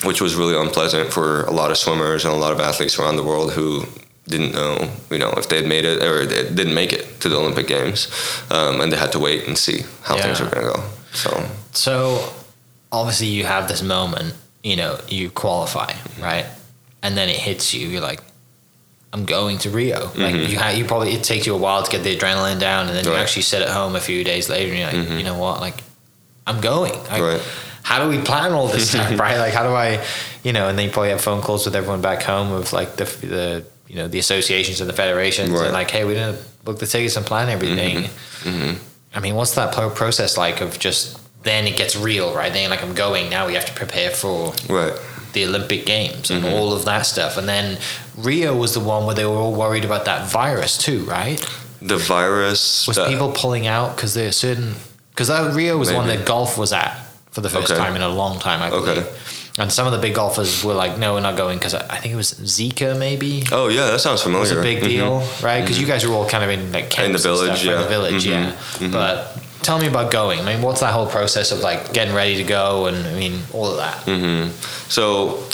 Which 0.05 0.21
was 0.21 0.35
really 0.35 0.57
unpleasant 0.57 1.13
for 1.13 1.43
a 1.45 1.51
lot 1.51 1.71
of 1.71 1.79
swimmers 1.79 2.25
and 2.25 2.35
a 2.35 2.37
lot 2.37 2.53
of 2.53 2.61
athletes 2.61 2.99
around 2.99 3.17
the 3.17 3.23
world 3.23 3.53
who 3.53 3.87
didn't 4.29 4.53
know, 4.53 4.91
you 5.11 5.19
know, 5.19 5.31
if 5.37 5.49
they'd 5.49 5.67
made 5.67 5.85
it 5.85 6.03
or 6.03 6.27
didn't 6.27 6.75
make 6.75 6.93
it 6.93 7.21
to 7.21 7.29
the 7.29 7.37
Olympic 7.37 7.67
Games, 7.67 8.09
um, 8.51 8.81
and 8.81 8.93
they 8.93 8.97
had 8.97 9.13
to 9.13 9.19
wait 9.19 9.47
and 9.47 9.57
see 9.57 9.83
how 10.03 10.17
things 10.17 10.41
were 10.41 10.51
going 10.51 10.67
to 10.67 10.73
go. 10.75 10.85
So 11.13 11.49
So 11.73 12.33
obviously 12.93 13.29
you 13.29 13.45
have 13.45 13.69
this 13.69 13.83
moment, 13.83 14.35
you 14.63 14.77
know, 14.77 14.99
you 15.09 15.31
qualify, 15.31 15.93
mm-hmm. 15.93 16.23
right? 16.23 16.47
And 17.03 17.17
then 17.17 17.29
it 17.29 17.37
hits 17.37 17.73
you. 17.73 17.89
You're 17.89 18.01
like, 18.01 18.21
I'm 19.13 19.25
going 19.25 19.59
to 19.59 19.71
Rio. 19.71 20.07
Like 20.07 20.35
mm-hmm. 20.35 20.51
you, 20.51 20.59
ha- 20.59 20.71
you 20.71 20.85
probably 20.85 21.13
it 21.13 21.23
takes 21.23 21.47
you 21.47 21.55
a 21.55 21.59
while 21.59 21.83
to 21.83 21.91
get 21.91 22.03
the 22.03 22.17
adrenaline 22.17 22.59
down, 22.59 22.89
and 22.89 22.97
then 22.97 23.05
you 23.05 23.15
actually 23.15 23.43
sit 23.43 23.63
at 23.63 23.69
home 23.69 23.95
a 23.95 24.01
few 24.01 24.25
days 24.25 24.49
later, 24.49 24.71
and 24.71 24.79
you're 24.79 24.87
like, 24.89 24.97
mm-hmm. 24.97 25.19
you 25.19 25.25
know 25.25 25.39
what, 25.39 25.61
like 25.61 25.83
I'm 26.47 26.61
going. 26.61 26.95
I, 27.09 27.21
Right. 27.21 27.43
How 27.87 28.03
do 28.03 28.09
we 28.09 28.19
plan 28.31 28.51
all 28.53 28.67
this 28.67 28.91
stuff, 28.91 29.17
right? 29.25 29.39
Like, 29.39 29.55
how 29.55 29.63
do 29.63 29.73
I, 29.75 30.05
you 30.43 30.53
know? 30.53 30.69
And 30.69 30.77
then 30.77 30.87
you 30.87 30.91
probably 30.93 31.11
have 31.11 31.21
phone 31.21 31.41
calls 31.41 31.65
with 31.67 31.77
everyone 31.77 32.03
back 32.03 32.21
home 32.23 32.51
of 32.53 32.73
like 32.73 32.97
the 32.97 33.05
the 33.05 33.65
you 33.87 33.95
know 33.95 34.09
the 34.09 34.19
associations 34.19 34.81
and 34.81 34.89
the 34.91 34.97
federations, 35.03 35.51
Right. 35.51 35.65
and 35.67 35.73
like, 35.73 35.91
hey, 35.93 36.05
we 36.05 36.15
didn't 36.15 36.41
book 36.65 36.79
the 36.81 36.87
tickets 36.87 37.17
and 37.17 37.25
plan 37.25 37.49
everything. 37.49 38.09
I 39.15 39.21
mean, 39.21 39.35
what's 39.37 39.55
that 39.55 39.73
process 39.95 40.37
like 40.37 40.61
of 40.61 40.79
just 40.79 41.19
then 41.45 41.67
it 41.69 41.77
gets 41.77 41.95
real, 41.97 42.35
right? 42.35 42.53
Then 42.53 42.71
like 42.71 42.83
I'm 42.83 42.95
going 42.95 43.31
now. 43.31 43.47
We 43.47 43.55
have 43.55 43.67
to 43.67 43.73
prepare 43.73 44.11
for 44.11 44.53
Right. 44.69 44.93
the 45.33 45.45
Olympic 45.47 45.87
Games 45.87 46.29
Mm-hmm. 46.29 46.45
and 46.45 46.55
all 46.55 46.73
of 46.73 46.85
that 46.87 47.07
stuff. 47.07 47.37
And 47.37 47.49
then 47.49 47.79
Rio 48.19 48.55
was 48.57 48.75
the 48.75 48.81
one 48.81 49.07
where 49.07 49.15
they 49.15 49.25
were 49.25 49.37
all 49.45 49.55
worried 49.55 49.85
about 49.85 50.05
that 50.07 50.29
virus 50.29 50.77
too, 50.77 51.05
right? 51.05 51.39
The 51.81 51.99
virus. 51.99 52.87
Was 52.89 52.97
that- 52.97 53.09
people 53.09 53.31
pulling 53.31 53.69
out 53.69 53.95
because 53.95 54.15
there 54.15 54.27
are 54.29 54.33
certain 54.33 54.75
because 55.11 55.31
Rio 55.55 55.79
was 55.79 55.89
the 55.91 55.95
one 55.95 56.09
that 56.09 56.27
golf 56.27 56.59
was 56.59 56.73
at 56.73 56.93
for 57.37 57.43
the 57.43 57.51
first 57.51 57.71
Okay. 57.71 57.79
time 57.83 57.95
in 57.97 58.01
a 58.03 58.09
long 58.09 58.39
time, 58.41 58.63
I 58.63 58.71
believe. 58.71 58.89
Okay. 58.99 59.07
And 59.59 59.71
some 59.71 59.87
of 59.89 59.93
the 59.93 59.99
big 60.07 60.15
golfers 60.15 60.65
were 60.65 60.73
like, 60.85 60.97
"No, 61.03 61.09
we're 61.15 61.21
not 61.31 61.37
going," 61.37 61.59
because 61.59 61.75
I 61.75 61.83
I 61.97 61.99
think 62.01 62.11
it 62.17 62.21
was 62.25 62.31
Zika, 62.57 62.89
maybe. 63.07 63.33
Oh 63.53 63.69
yeah, 63.69 63.87
that 63.93 64.01
sounds 64.07 64.23
familiar. 64.23 64.47
It 64.47 64.57
was 64.57 64.59
a 64.65 64.69
big 64.71 64.79
Mhm. 64.83 64.89
deal, 64.95 65.13
right? 65.49 65.61
Because 65.63 65.79
you 65.83 65.87
guys 65.93 66.01
were 66.07 66.15
all 66.19 66.29
kind 66.35 66.43
of 66.47 66.51
in 66.57 66.63
like 66.73 66.89
In 66.99 66.99
the 66.99 67.05
and 67.05 67.21
stuff, 67.21 67.33
village, 67.37 67.59
right? 67.67 67.75
Yeah. 67.77 67.83
the 67.85 67.89
village, 67.97 68.23
Mhm, 68.25 68.33
yeah. 68.81 68.89
But 68.99 69.15
tell 69.69 69.79
me 69.83 69.87
about 69.95 70.09
going. 70.21 70.39
I 70.43 70.45
mean, 70.51 70.61
what's 70.67 70.81
that 70.85 70.93
whole 70.97 71.11
process 71.19 71.53
of 71.55 71.59
like 71.71 71.81
getting 71.99 72.15
ready 72.23 72.35
to 72.43 72.47
go, 72.59 72.87
and 72.89 72.97
I 73.13 73.15
mean, 73.23 73.35
all 73.57 73.67
of 73.73 73.77
that. 73.85 73.97
Mm-hmm. 74.13 74.43
So 74.97 75.01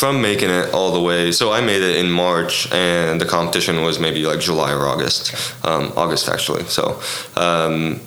from 0.02 0.14
making 0.30 0.50
it 0.60 0.66
all 0.76 0.90
the 0.98 1.04
way, 1.10 1.32
so 1.40 1.44
I 1.58 1.60
made 1.72 1.82
it 1.90 1.94
in 2.02 2.08
March, 2.26 2.54
and 2.72 3.20
the 3.22 3.28
competition 3.36 3.74
was 3.88 3.94
maybe 4.06 4.20
like 4.30 4.40
July 4.48 4.70
or 4.78 4.84
August, 4.94 5.22
um, 5.70 5.84
August 6.02 6.24
actually. 6.34 6.64
So 6.76 6.82
um, 7.46 8.00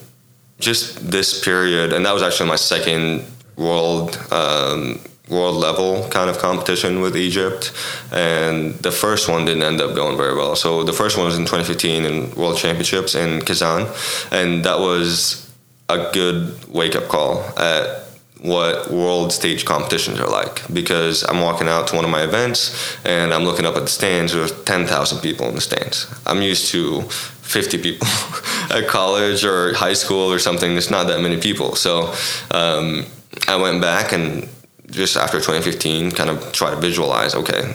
just 0.68 1.10
this 1.10 1.28
period, 1.48 1.88
and 1.94 2.00
that 2.06 2.14
was 2.16 2.22
actually 2.26 2.48
my 2.56 2.60
second 2.74 3.24
world 3.56 4.16
um, 4.30 5.00
world 5.28 5.56
level 5.56 6.08
kind 6.08 6.30
of 6.30 6.38
competition 6.38 7.00
with 7.00 7.16
Egypt, 7.16 7.72
and 8.12 8.74
the 8.74 8.92
first 8.92 9.28
one 9.28 9.44
didn't 9.44 9.62
end 9.62 9.80
up 9.80 9.94
going 9.94 10.16
very 10.16 10.34
well. 10.34 10.54
So 10.54 10.84
the 10.84 10.92
first 10.92 11.16
one 11.16 11.26
was 11.26 11.36
in 11.36 11.44
2015 11.44 12.04
in 12.04 12.34
World 12.34 12.56
Championships 12.56 13.14
in 13.14 13.40
Kazan, 13.40 13.88
and 14.30 14.64
that 14.64 14.78
was 14.78 15.50
a 15.88 16.10
good 16.12 16.68
wake 16.68 16.96
up 16.96 17.08
call 17.08 17.40
at 17.58 18.06
what 18.40 18.90
world 18.90 19.32
stage 19.32 19.64
competitions 19.64 20.20
are 20.20 20.28
like. 20.28 20.62
Because 20.72 21.24
I'm 21.24 21.40
walking 21.40 21.68
out 21.68 21.88
to 21.88 21.96
one 21.96 22.04
of 22.04 22.10
my 22.10 22.22
events 22.22 22.96
and 23.04 23.32
I'm 23.32 23.44
looking 23.44 23.64
up 23.64 23.76
at 23.76 23.82
the 23.82 23.88
stands 23.88 24.32
there's 24.32 24.52
10,000 24.64 25.20
people 25.20 25.46
in 25.48 25.54
the 25.54 25.60
stands. 25.60 26.06
I'm 26.26 26.42
used 26.42 26.70
to 26.72 27.02
50 27.02 27.78
people 27.78 28.06
at 28.70 28.86
college 28.88 29.44
or 29.44 29.74
high 29.74 29.94
school 29.94 30.30
or 30.30 30.38
something. 30.38 30.72
There's 30.72 30.90
not 30.90 31.06
that 31.06 31.20
many 31.20 31.40
people. 31.40 31.76
So 31.76 32.14
um, 32.50 33.06
I 33.48 33.56
went 33.56 33.80
back 33.80 34.12
and 34.12 34.48
just 34.90 35.16
after 35.16 35.38
2015 35.38 36.12
kind 36.12 36.30
of 36.30 36.52
try 36.52 36.70
to 36.70 36.76
visualize 36.76 37.34
okay 37.34 37.74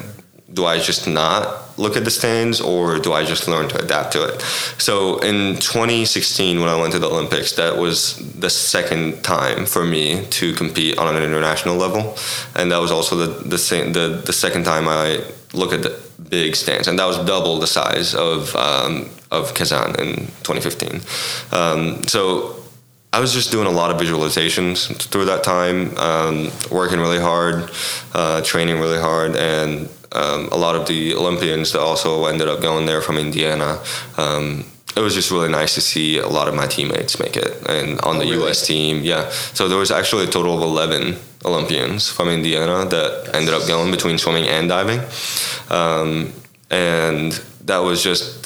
do 0.54 0.66
I 0.66 0.80
just 0.80 1.08
not 1.08 1.78
look 1.78 1.96
at 1.96 2.04
the 2.04 2.12
stands 2.12 2.60
or 2.60 3.00
do 3.00 3.14
I 3.14 3.24
just 3.24 3.48
learn 3.48 3.70
to 3.70 3.82
adapt 3.82 4.14
to 4.14 4.24
it? 4.24 4.42
So 4.78 5.20
in 5.20 5.56
2016, 5.56 6.60
when 6.60 6.70
I 6.70 6.76
went 6.80 6.94
to 6.94 7.00
the 7.00 7.10
Olympics, 7.10 7.54
that 7.54 7.78
was 7.78 8.18
the 8.34 8.50
second 8.50 9.24
time 9.24 9.66
for 9.66 9.86
me 9.86 10.26
to 10.32 10.54
compete 10.54 10.98
on 10.98 11.16
an 11.16 11.24
international 11.24 11.76
level, 11.76 12.18
and 12.56 12.72
that 12.72 12.80
was 12.80 12.92
also 12.92 13.16
the 13.16 13.50
the 13.50 13.58
same 13.58 13.94
the, 13.94 14.22
the 14.26 14.34
second 14.34 14.66
time 14.66 14.88
I 14.88 15.24
look 15.54 15.74
at 15.74 15.84
the 15.84 16.00
big 16.30 16.56
stands, 16.56 16.88
and 16.88 17.00
that 17.00 17.06
was 17.06 17.18
double 17.20 17.60
the 17.60 17.68
size 17.68 18.14
of 18.14 18.56
um, 18.56 19.10
of 19.32 19.54
Kazan 19.54 20.00
in 20.00 20.16
2015. 20.44 21.02
Um, 21.52 22.08
so 22.08 22.61
I 23.14 23.20
was 23.20 23.34
just 23.34 23.52
doing 23.52 23.68
a 23.68 23.72
lot 23.72 23.92
of 23.92 24.00
visualizations 24.00 24.88
through 25.10 25.26
that 25.26 25.44
time, 25.44 25.98
um, 25.98 26.50
working 26.72 27.00
really 27.00 27.20
hard, 27.20 27.70
uh, 28.14 28.42
training 28.42 28.80
really 28.80 29.00
hard, 29.00 29.36
and 29.36 29.90
um, 30.14 30.48
a 30.50 30.56
lot 30.56 30.76
of 30.76 30.88
the 30.88 31.14
Olympians 31.14 31.74
that 31.74 31.82
also 31.82 32.26
ended 32.26 32.48
up 32.48 32.62
going 32.62 32.86
there 32.86 33.02
from 33.02 33.18
Indiana. 33.18 33.84
Um, 34.16 34.64
it 34.96 35.02
was 35.02 35.14
just 35.14 35.30
really 35.30 35.50
nice 35.50 35.76
to 35.76 35.82
see 35.82 36.20
a 36.20 36.28
lot 36.28 36.48
of 36.48 36.56
my 36.56 36.68
teammates 36.68 37.20
make 37.20 37.36
it, 37.36 37.68
and 37.68 38.00
on 38.00 38.18
the 38.18 38.26
really? 38.26 38.44
U.S. 38.44 38.66
team, 38.66 39.04
yeah. 39.04 39.30
So 39.30 39.68
there 39.68 39.78
was 39.78 39.92
actually 39.92 40.24
a 40.24 40.28
total 40.28 40.56
of 40.56 40.62
eleven 40.62 41.18
Olympians 41.44 42.10
from 42.10 42.30
Indiana 42.30 42.86
that 42.86 43.32
ended 43.34 43.54
up 43.54 43.68
going 43.68 43.92
between 43.92 44.20
swimming 44.20 44.48
and 44.48 44.70
diving, 44.70 45.02
um, 45.70 46.32
and 46.70 47.34
that 47.66 47.80
was 47.80 48.02
just 48.02 48.42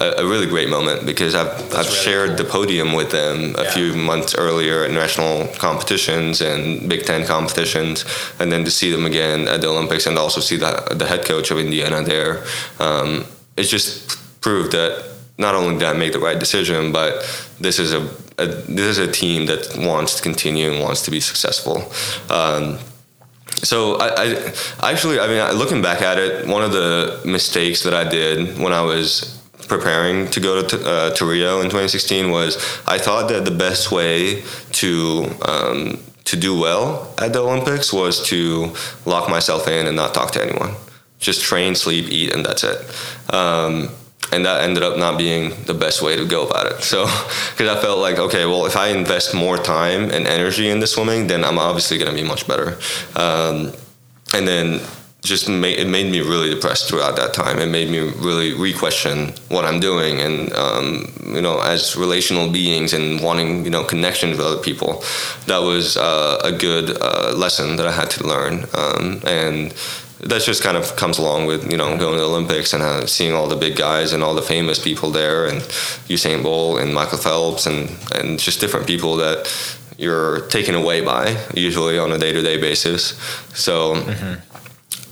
a, 0.00 0.22
a 0.22 0.26
really 0.26 0.46
great 0.46 0.68
moment 0.68 1.04
because 1.06 1.34
I've, 1.34 1.48
I've 1.74 1.86
really 1.86 2.04
shared 2.04 2.28
cool. 2.30 2.36
the 2.38 2.44
podium 2.44 2.92
with 2.94 3.10
them 3.10 3.54
a 3.56 3.64
Yeah. 3.64 3.70
few 3.72 3.94
months 3.94 4.34
earlier 4.34 4.84
at 4.84 4.90
national 4.90 5.48
competitions 5.58 6.40
and 6.40 6.88
Big 6.88 7.04
Ten 7.04 7.26
competitions, 7.26 8.04
and 8.38 8.50
then 8.50 8.64
to 8.64 8.70
see 8.70 8.90
them 8.90 9.04
again 9.06 9.48
at 9.48 9.60
the 9.60 9.68
Olympics 9.68 10.06
and 10.06 10.18
also 10.18 10.40
see 10.40 10.56
the, 10.56 10.72
the 10.96 11.06
head 11.06 11.24
coach 11.24 11.50
of 11.50 11.58
Indiana 11.58 12.02
there, 12.02 12.44
um, 12.80 13.24
it 13.56 13.64
just 13.64 14.18
proved 14.40 14.72
that 14.72 15.04
not 15.38 15.54
only 15.54 15.78
did 15.78 15.84
I 15.88 15.92
make 15.92 16.12
the 16.12 16.18
right 16.20 16.38
decision, 16.38 16.92
but 16.92 17.22
this 17.60 17.78
is 17.78 17.92
a, 17.92 18.00
a 18.38 18.46
this 18.46 18.86
is 18.86 18.98
a 18.98 19.10
team 19.10 19.46
that 19.46 19.76
wants 19.76 20.14
to 20.16 20.22
continue 20.22 20.70
and 20.72 20.80
wants 20.80 21.02
to 21.02 21.10
be 21.10 21.20
successful. 21.20 21.76
Um, 22.30 22.78
so 23.62 23.96
I, 24.00 24.08
I 24.80 24.92
actually, 24.92 25.20
I 25.20 25.26
mean, 25.28 25.58
looking 25.58 25.82
back 25.82 26.02
at 26.02 26.18
it, 26.18 26.46
one 26.48 26.62
of 26.62 26.72
the 26.72 27.20
mistakes 27.24 27.82
that 27.84 27.94
I 27.94 28.08
did 28.08 28.58
when 28.58 28.72
I 28.72 28.80
was 28.82 29.38
preparing 29.68 30.28
to 30.30 30.40
go 30.40 30.66
to, 30.66 30.88
uh, 30.88 31.10
to 31.14 31.24
Rio 31.24 31.60
in 31.60 31.66
2016 31.66 32.30
was 32.30 32.56
I 32.86 32.98
thought 32.98 33.28
that 33.28 33.44
the 33.44 33.50
best 33.50 33.92
way 33.92 34.42
to 34.72 35.26
um, 35.46 36.00
to 36.24 36.36
do 36.36 36.58
well 36.58 37.12
at 37.18 37.32
the 37.32 37.40
Olympics 37.40 37.92
was 37.92 38.26
to 38.28 38.74
lock 39.04 39.28
myself 39.28 39.68
in 39.68 39.86
and 39.86 39.96
not 39.96 40.14
talk 40.14 40.30
to 40.32 40.42
anyone, 40.42 40.74
just 41.18 41.42
train, 41.42 41.74
sleep, 41.74 42.06
eat, 42.08 42.34
and 42.34 42.44
that's 42.44 42.64
it. 42.64 42.78
Um, 43.32 43.90
and 44.32 44.46
that 44.46 44.62
ended 44.62 44.82
up 44.82 44.96
not 44.96 45.18
being 45.18 45.52
the 45.64 45.74
best 45.74 46.00
way 46.00 46.16
to 46.16 46.24
go 46.24 46.46
about 46.46 46.66
it. 46.66 46.82
So, 46.82 47.04
because 47.50 47.68
I 47.68 47.80
felt 47.80 47.98
like, 47.98 48.18
okay, 48.18 48.46
well, 48.46 48.64
if 48.66 48.76
I 48.76 48.88
invest 48.88 49.34
more 49.34 49.58
time 49.58 50.10
and 50.10 50.26
energy 50.26 50.70
into 50.70 50.86
swimming, 50.86 51.26
then 51.26 51.44
I'm 51.44 51.58
obviously 51.58 51.98
going 51.98 52.14
to 52.14 52.20
be 52.20 52.26
much 52.26 52.48
better. 52.48 52.78
Um, 53.14 53.72
and 54.32 54.48
then 54.48 54.80
just 55.22 55.48
made, 55.48 55.78
it 55.78 55.86
made 55.86 56.10
me 56.10 56.20
really 56.20 56.50
depressed 56.50 56.88
throughout 56.88 57.14
that 57.16 57.32
time. 57.32 57.58
It 57.60 57.66
made 57.66 57.88
me 57.88 58.00
really 58.00 58.54
re-question 58.54 59.32
what 59.48 59.64
I'm 59.64 59.78
doing, 59.78 60.20
and 60.20 60.52
um, 60.52 61.12
you 61.24 61.40
know, 61.40 61.60
as 61.60 61.96
relational 61.96 62.50
beings 62.50 62.92
and 62.92 63.20
wanting 63.22 63.64
you 63.64 63.70
know 63.70 63.84
connections 63.84 64.36
with 64.36 64.46
other 64.46 64.60
people, 64.60 65.04
that 65.46 65.58
was 65.58 65.96
uh, 65.96 66.40
a 66.42 66.50
good 66.50 66.98
uh, 67.00 67.32
lesson 67.36 67.76
that 67.76 67.86
I 67.86 67.92
had 67.92 68.10
to 68.10 68.26
learn. 68.26 68.64
Um, 68.74 69.22
and 69.24 69.72
that 70.24 70.42
just 70.42 70.62
kind 70.62 70.76
of 70.76 70.94
comes 70.96 71.18
along 71.18 71.46
with 71.46 71.70
you 71.70 71.76
know 71.76 71.96
going 71.96 72.14
to 72.14 72.20
the 72.20 72.26
Olympics 72.26 72.72
and 72.72 72.82
uh, 72.82 73.06
seeing 73.06 73.32
all 73.32 73.46
the 73.46 73.56
big 73.56 73.76
guys 73.76 74.12
and 74.12 74.24
all 74.24 74.34
the 74.34 74.42
famous 74.42 74.80
people 74.80 75.10
there, 75.10 75.46
and 75.46 75.60
Usain 76.08 76.42
Bolt 76.42 76.80
and 76.80 76.92
Michael 76.92 77.18
Phelps 77.18 77.66
and 77.66 77.90
and 78.12 78.40
just 78.40 78.60
different 78.60 78.88
people 78.88 79.16
that 79.16 79.48
you're 79.98 80.40
taken 80.48 80.74
away 80.74 81.00
by 81.00 81.36
usually 81.54 81.96
on 81.96 82.10
a 82.10 82.18
day 82.18 82.32
to 82.32 82.42
day 82.42 82.60
basis. 82.60 83.16
So 83.54 83.94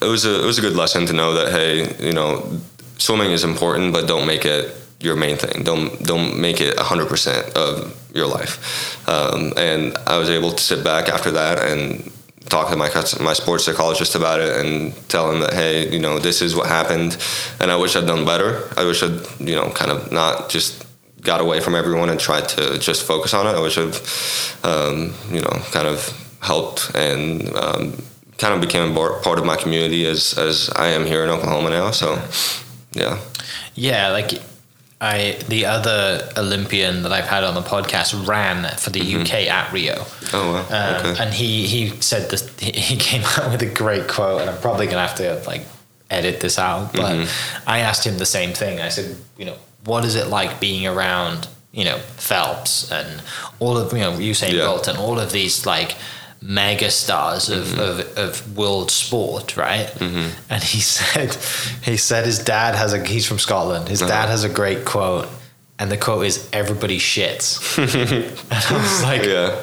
it 0.03 0.07
was 0.07 0.25
a 0.25 0.43
it 0.43 0.47
was 0.47 0.59
a 0.59 0.63
good 0.63 0.77
lesson 0.77 1.07
to 1.07 1.13
know 1.13 1.35
that 1.35 1.53
hey, 1.53 2.07
you 2.07 2.13
know, 2.13 2.61
swimming 2.99 3.31
is 3.31 3.45
important, 3.45 3.93
but 3.93 4.07
don't 4.07 4.27
make 4.27 4.45
it 4.45 4.75
your 5.01 5.17
main 5.17 5.37
thing. 5.37 5.63
Don't 5.65 6.03
don't 6.05 6.39
make 6.39 6.61
it 6.61 6.79
hundred 6.79 7.09
percent 7.09 7.57
of 7.57 7.97
your 8.15 8.27
life. 8.27 9.09
Um, 9.09 9.53
and 9.57 9.97
I 10.07 10.19
was 10.19 10.31
able 10.31 10.53
to 10.53 10.63
sit 10.63 10.85
back 10.85 11.09
after 11.09 11.31
that 11.33 11.59
and 11.59 12.11
talk 12.49 12.71
to 12.71 12.77
my 12.77 12.91
my 13.21 13.33
sports 13.33 13.65
psychologist 13.65 14.15
about 14.15 14.41
it 14.41 14.65
and 14.65 14.95
tell 15.09 15.31
him 15.31 15.41
that 15.41 15.55
hey, 15.55 15.91
you 15.91 15.99
know, 15.99 16.19
this 16.19 16.43
is 16.43 16.55
what 16.55 16.67
happened, 16.69 17.17
and 17.61 17.71
I 17.71 17.77
wish 17.77 17.97
I'd 17.97 18.07
done 18.07 18.25
better. 18.25 18.69
I 18.77 18.85
wish 18.85 19.03
I'd 19.03 19.21
you 19.41 19.55
know 19.55 19.71
kind 19.71 19.91
of 19.91 20.13
not 20.13 20.51
just 20.51 20.87
got 21.23 21.41
away 21.41 21.61
from 21.61 21.75
everyone 21.75 22.09
and 22.09 22.19
tried 22.19 22.49
to 22.49 22.79
just 22.79 23.07
focus 23.07 23.35
on 23.35 23.47
it. 23.47 23.51
I 23.51 23.61
wish 23.61 23.79
I've 23.79 24.61
um, 24.65 25.15
you 25.31 25.41
know 25.41 25.63
kind 25.73 25.87
of 25.87 26.17
helped 26.41 26.95
and 26.95 27.55
um, 27.55 28.03
kind 28.41 28.55
of 28.55 28.61
became 28.61 28.97
a 28.97 29.21
part 29.21 29.39
of 29.39 29.45
my 29.45 29.57
community 29.57 30.07
as 30.07 30.37
as 30.39 30.71
I 30.77 30.89
am 30.89 31.05
here 31.07 31.23
in 31.25 31.31
Oklahoma 31.31 31.71
now. 31.71 31.91
So 31.93 32.19
yeah, 32.93 33.19
Yeah, 33.75 34.09
like 34.11 34.31
I 35.01 35.39
the 35.49 35.65
other 35.67 36.29
Olympian 36.37 37.03
that 37.05 37.13
I've 37.13 37.27
had 37.29 37.45
on 37.45 37.55
the 37.55 37.63
podcast 37.63 38.27
ran 38.27 38.65
for 38.77 38.91
the 38.91 39.01
UK 39.17 39.33
at 39.49 39.73
Rio. 39.73 40.05
oh 40.33 40.53
wow, 40.53 40.65
Um, 40.79 41.07
okay, 41.13 41.23
And 41.23 41.33
he 41.35 41.67
he 41.67 41.89
said 42.01 42.31
this. 42.31 42.43
He 42.59 42.73
he 42.73 42.97
came 42.97 43.23
out 43.39 43.51
with 43.53 43.63
a 43.63 43.73
great 43.83 44.09
quote, 44.09 44.41
and 44.43 44.51
I'm 44.51 44.61
probably 44.61 44.87
gonna 44.87 45.07
have 45.07 45.17
to 45.17 45.43
like 45.47 45.65
edit 46.11 46.41
this 46.41 46.59
out. 46.59 46.93
But 46.93 47.15
Mm-hmm. 47.15 47.69
I 47.71 47.79
asked 47.81 48.05
him 48.07 48.19
the 48.19 48.27
same 48.27 48.53
thing. 48.53 48.81
I 48.81 48.89
said, 48.91 49.17
you 49.39 49.45
know, 49.47 49.57
what 49.85 50.05
is 50.05 50.15
it 50.17 50.27
like 50.27 50.61
being 50.61 50.87
around, 50.87 51.49
you 51.73 51.85
know, 51.85 51.99
Phelps 52.19 52.91
and 52.93 53.23
all 53.61 53.79
of 53.79 53.93
you 53.93 54.01
know 54.01 54.13
Usain 54.19 54.53
Yeah. 54.53 54.67
Bolt 54.67 54.89
and 54.89 54.99
all 54.99 55.19
of 55.21 55.31
these 55.33 55.65
like 55.65 55.95
mega 56.43 56.91
stars 56.91 57.49
of, 57.51 57.65
Mm-hmm. 57.67 57.81
of, 57.81 58.19
of 58.19 58.57
world 58.57 58.91
sport, 58.91 59.57
right? 59.57 59.91
And 60.01 60.63
he 60.63 60.81
said, 60.97 61.35
he 61.85 61.97
said 61.97 62.25
his 62.27 62.39
dad 62.39 62.75
has 62.75 62.93
a. 62.93 63.05
He's 63.05 63.27
from 63.27 63.39
Scotland. 63.39 63.89
His 63.89 64.01
dad 64.01 64.11
Uh-huh. 64.11 64.29
has 64.29 64.45
a 64.45 64.49
great 64.49 64.85
quote, 64.85 65.29
and 65.79 65.91
the 65.91 65.97
quote 65.99 66.25
is 66.27 66.49
"Everybody 66.53 66.99
shits." 66.99 67.59
and 68.51 68.65
I 68.69 68.73
was 68.73 69.03
like, 69.03 69.25
yeah, 69.25 69.61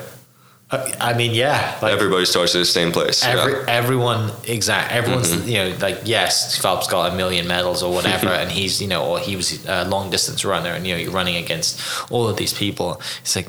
Uh, 0.69 0.91
I 0.99 1.13
mean, 1.13 1.33
yeah, 1.33 1.77
like 1.81 1.93
Everybody 1.93 2.25
starts 2.25 2.53
at 2.53 2.59
the 2.59 2.65
same 2.65 2.91
place. 2.91 3.23
every 3.23 3.53
yeah. 3.53 3.65
everyone 3.79 4.31
exact 4.45 4.91
everyone's 4.91 5.31
Mm-hmm. 5.31 5.47
you 5.49 5.57
know 5.59 5.69
like 5.81 5.99
yes, 6.05 6.57
Phelps 6.61 6.87
got 6.87 7.11
a 7.13 7.15
million 7.15 7.47
medals 7.47 7.81
or 7.83 7.91
whatever, 7.93 8.27
and 8.41 8.51
he's 8.51 8.81
you 8.81 8.87
know 8.89 9.03
or 9.09 9.19
he 9.19 9.35
was 9.35 9.65
a 9.65 9.85
long 9.85 10.09
distance 10.11 10.43
runner, 10.45 10.71
and 10.75 10.85
you 10.85 10.93
know 10.93 10.99
you're 11.01 11.15
running 11.21 11.37
against 11.37 11.79
all 12.11 12.27
of 12.27 12.35
these 12.37 12.53
people. 12.53 13.01
It's 13.21 13.35
like, 13.35 13.47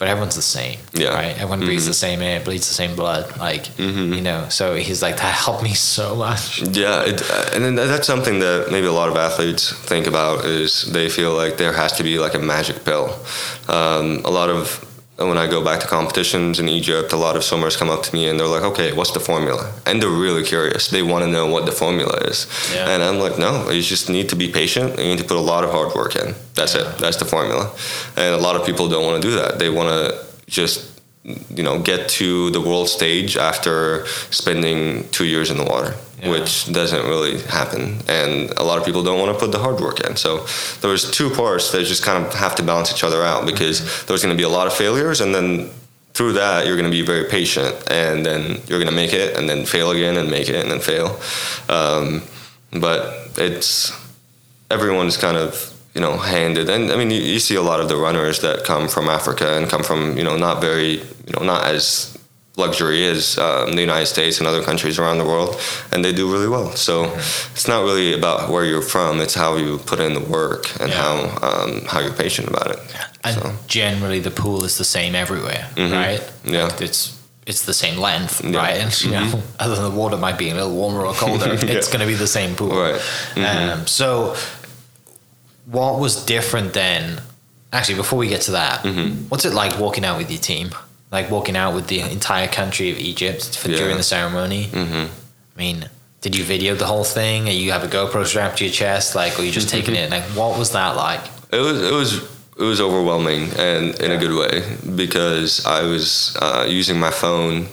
but 0.00 0.08
everyone's 0.08 0.34
the 0.34 0.40
same, 0.42 0.78
Yeah. 0.94 1.08
Mm-hmm. 1.08 1.14
right? 1.14 1.34
Everyone 1.36 1.60
breathes 1.60 1.86
the 1.86 1.92
same 1.94 2.22
air, 2.22 2.40
bleeds 2.40 2.66
the 2.66 2.74
same 2.74 2.96
blood, 2.96 3.36
like 3.38 3.78
you 3.78 4.22
know. 4.22 4.48
So 4.48 4.74
he's 4.74 5.02
like 5.02 5.18
that 5.18 5.34
helped 5.34 5.62
me 5.62 5.74
so 5.74 6.16
much. 6.16 6.62
Yeah, 6.62 7.04
it, 7.04 7.22
uh, 7.30 7.50
and 7.54 7.62
then 7.64 7.74
that's 7.74 8.06
something 8.06 8.38
that 8.40 8.68
maybe 8.72 8.86
a 8.86 8.92
lot 8.92 9.10
of 9.10 9.16
athletes 9.16 9.72
think 9.92 10.06
about 10.06 10.46
is 10.46 10.90
they 10.90 11.10
feel 11.10 11.34
like 11.34 11.58
there 11.58 11.74
has 11.74 11.92
to 11.98 12.02
be 12.02 12.18
like 12.18 12.34
a 12.34 12.38
magic 12.38 12.82
pill. 12.84 13.14
Um, 13.68 14.22
a 14.24 14.30
lot 14.30 14.48
of 14.48 14.84
when 15.28 15.36
I 15.36 15.46
go 15.46 15.62
back 15.62 15.80
to 15.80 15.86
competitions 15.86 16.58
in 16.58 16.68
Egypt, 16.68 17.12
a 17.12 17.16
lot 17.16 17.36
of 17.36 17.44
swimmers 17.44 17.76
come 17.76 17.90
up 17.90 18.02
to 18.04 18.14
me 18.14 18.28
and 18.28 18.38
they're 18.40 18.46
like, 18.46 18.62
"Okay, 18.62 18.92
what's 18.92 19.10
the 19.10 19.20
formula?" 19.20 19.72
And 19.86 20.00
they're 20.00 20.08
really 20.08 20.44
curious. 20.44 20.88
They 20.88 21.02
want 21.02 21.24
to 21.24 21.30
know 21.30 21.46
what 21.46 21.66
the 21.66 21.72
formula 21.72 22.16
is. 22.24 22.46
Yeah. 22.74 22.88
And 22.88 23.02
I'm 23.02 23.18
like, 23.18 23.38
"No, 23.38 23.70
you 23.70 23.82
just 23.82 24.08
need 24.08 24.28
to 24.30 24.36
be 24.36 24.48
patient. 24.48 24.98
You 24.98 25.04
need 25.04 25.18
to 25.18 25.24
put 25.24 25.36
a 25.36 25.46
lot 25.52 25.64
of 25.64 25.70
hard 25.70 25.94
work 25.94 26.16
in. 26.16 26.34
That's 26.54 26.74
it. 26.74 26.86
That's 26.98 27.18
the 27.18 27.26
formula." 27.26 27.70
And 28.16 28.34
a 28.34 28.38
lot 28.38 28.56
of 28.56 28.64
people 28.64 28.88
don't 28.88 29.04
want 29.04 29.22
to 29.22 29.28
do 29.28 29.34
that. 29.36 29.58
They 29.58 29.68
want 29.68 29.88
to 29.90 30.18
just 30.46 30.99
you 31.24 31.62
know 31.62 31.78
get 31.78 32.08
to 32.08 32.50
the 32.50 32.60
world 32.60 32.88
stage 32.88 33.36
after 33.36 34.06
spending 34.30 35.06
two 35.10 35.26
years 35.26 35.50
in 35.50 35.58
the 35.58 35.64
water 35.64 35.94
Yeah. 36.22 36.30
which 36.30 36.72
doesn't 36.72 37.04
really 37.06 37.40
happen 37.42 37.98
and 38.08 38.50
a 38.56 38.62
lot 38.64 38.78
of 38.78 38.84
people 38.86 39.02
don't 39.02 39.18
want 39.20 39.32
to 39.34 39.38
put 39.38 39.52
the 39.52 39.58
hard 39.58 39.80
work 39.80 40.00
in. 40.00 40.16
So 40.16 40.46
there 40.80 40.90
was 40.90 41.10
two 41.10 41.28
parts 41.30 41.70
that 41.72 41.84
just 41.84 42.02
kind 42.02 42.24
of 42.24 42.32
have 42.34 42.54
to 42.56 42.62
balance 42.62 42.90
each 42.92 43.04
other 43.04 43.22
out 43.22 43.44
because 43.46 44.04
there's 44.06 44.22
going 44.22 44.34
to 44.36 44.40
be 44.44 44.44
a 44.44 44.54
lot 44.58 44.66
of 44.66 44.72
failures 44.72 45.20
and 45.20 45.34
then 45.34 45.70
through 46.14 46.32
that 46.34 46.66
you're 46.66 46.76
going 46.76 46.90
to 46.90 46.96
be 47.00 47.02
very 47.02 47.24
patient 47.28 47.74
and 47.90 48.24
then 48.24 48.60
you're 48.66 48.80
going 48.82 48.90
to 48.94 49.00
make 49.04 49.12
it 49.12 49.36
and 49.36 49.48
then 49.48 49.64
fail 49.66 49.90
again 49.90 50.16
and 50.16 50.30
make 50.30 50.48
it 50.48 50.56
and 50.62 50.70
then 50.70 50.80
fail. 50.80 51.20
Um, 51.68 52.22
but 52.72 53.28
it's 53.36 53.92
everyone's 54.70 55.16
kind 55.16 55.36
of 55.36 55.69
you 55.94 56.00
know 56.00 56.16
handed 56.16 56.68
and 56.68 56.90
i 56.92 56.96
mean 56.96 57.10
you, 57.10 57.20
you 57.20 57.38
see 57.38 57.56
a 57.56 57.62
lot 57.62 57.80
of 57.80 57.88
the 57.88 57.96
runners 57.96 58.40
that 58.40 58.64
come 58.64 58.88
from 58.88 59.08
africa 59.08 59.56
and 59.56 59.68
come 59.68 59.82
from 59.82 60.16
you 60.16 60.22
know 60.24 60.36
not 60.36 60.60
very 60.60 60.92
you 61.26 61.32
know 61.36 61.44
not 61.44 61.64
as 61.64 62.16
luxury 62.56 63.06
as 63.06 63.38
um, 63.38 63.72
the 63.72 63.80
united 63.80 64.06
states 64.06 64.38
and 64.38 64.46
other 64.46 64.62
countries 64.62 64.98
around 64.98 65.18
the 65.18 65.24
world 65.24 65.58
and 65.92 66.04
they 66.04 66.12
do 66.12 66.30
really 66.30 66.48
well 66.48 66.70
so 66.76 67.04
it's 67.52 67.66
not 67.68 67.82
really 67.82 68.12
about 68.12 68.50
where 68.50 68.64
you're 68.64 68.82
from 68.82 69.20
it's 69.20 69.34
how 69.34 69.56
you 69.56 69.78
put 69.78 69.98
in 70.00 70.12
the 70.14 70.20
work 70.20 70.64
and 70.80 70.90
Yeah. 70.90 71.02
how 71.02 71.14
um, 71.48 71.84
how 71.86 72.00
you're 72.00 72.12
patient 72.12 72.48
about 72.48 72.70
it 72.70 72.78
And 73.24 73.34
So. 73.36 73.52
generally, 73.66 74.20
the 74.20 74.30
pool 74.30 74.64
is 74.64 74.74
the 74.78 74.84
same 74.96 75.14
everywhere, 75.14 75.68
Mhm. 75.76 75.92
right? 75.92 76.22
Yeah. 76.44 76.70
It's 76.86 77.00
it's 77.46 77.62
the 77.70 77.74
same 77.74 77.96
length, 78.00 78.40
Yeah. 78.44 78.56
right? 78.64 78.78
And 78.82 78.90
you 79.04 79.10
know, 79.10 79.42
other 79.62 79.74
than 79.76 79.84
the 79.90 79.96
water 80.02 80.16
might 80.16 80.38
be 80.38 80.48
a 80.50 80.54
little 80.54 80.72
warmer 80.82 81.02
or 81.08 81.14
colder, 81.14 81.52
it's 81.76 81.88
going 81.92 82.00
to 82.00 82.06
be 82.06 82.18
the 82.26 82.32
same 82.38 82.54
pool, 82.54 82.72
Right. 82.86 83.00
Mhm. 83.34 83.44
Um, 83.72 83.86
so, 83.86 84.34
what 85.70 85.98
was 86.00 86.24
different 86.24 86.72
then? 86.72 87.20
Actually, 87.72 87.96
before 87.96 88.18
we 88.18 88.28
get 88.28 88.40
to 88.42 88.52
that, 88.52 88.82
Mm-hmm. 88.82 89.28
what's 89.28 89.44
it 89.44 89.52
like 89.54 89.78
walking 89.78 90.04
out 90.04 90.18
with 90.18 90.30
your 90.30 90.40
team? 90.40 90.70
Like 91.12 91.30
walking 91.30 91.56
out 91.56 91.74
with 91.74 91.86
the 91.88 92.00
entire 92.00 92.48
country 92.48 92.90
of 92.90 92.98
Egypt 92.98 93.56
for, 93.58 93.68
Yeah. 93.70 93.78
during 93.78 93.96
the 93.96 94.02
ceremony. 94.02 94.64
hmm 94.64 95.06
I 95.56 95.58
mean, 95.58 95.88
did 96.20 96.34
you 96.36 96.44
video 96.44 96.74
the 96.74 96.86
whole 96.86 97.04
thing? 97.04 97.48
Or 97.48 97.52
you 97.52 97.72
have 97.72 97.84
a 97.84 97.88
GoPro 97.88 98.24
strapped 98.26 98.58
to 98.58 98.64
your 98.64 98.72
chest, 98.72 99.14
like, 99.14 99.38
or 99.38 99.42
you 99.42 99.50
just 99.52 99.68
taking 99.68 99.94
it? 99.94 100.10
Like, 100.10 100.22
what 100.34 100.58
was 100.58 100.70
that 100.72 100.96
like? 100.96 101.20
It 101.52 101.58
was 101.60 101.82
it 101.82 101.92
was 101.92 102.10
it 102.58 102.62
was 102.62 102.80
overwhelming 102.80 103.50
and 103.58 103.94
in 104.00 104.10
a 104.12 104.16
good 104.18 104.34
way 104.42 104.62
because 104.96 105.64
I 105.66 105.82
was 105.82 106.36
uh, 106.40 106.66
using 106.68 106.98
my 107.00 107.10
phone 107.10 107.66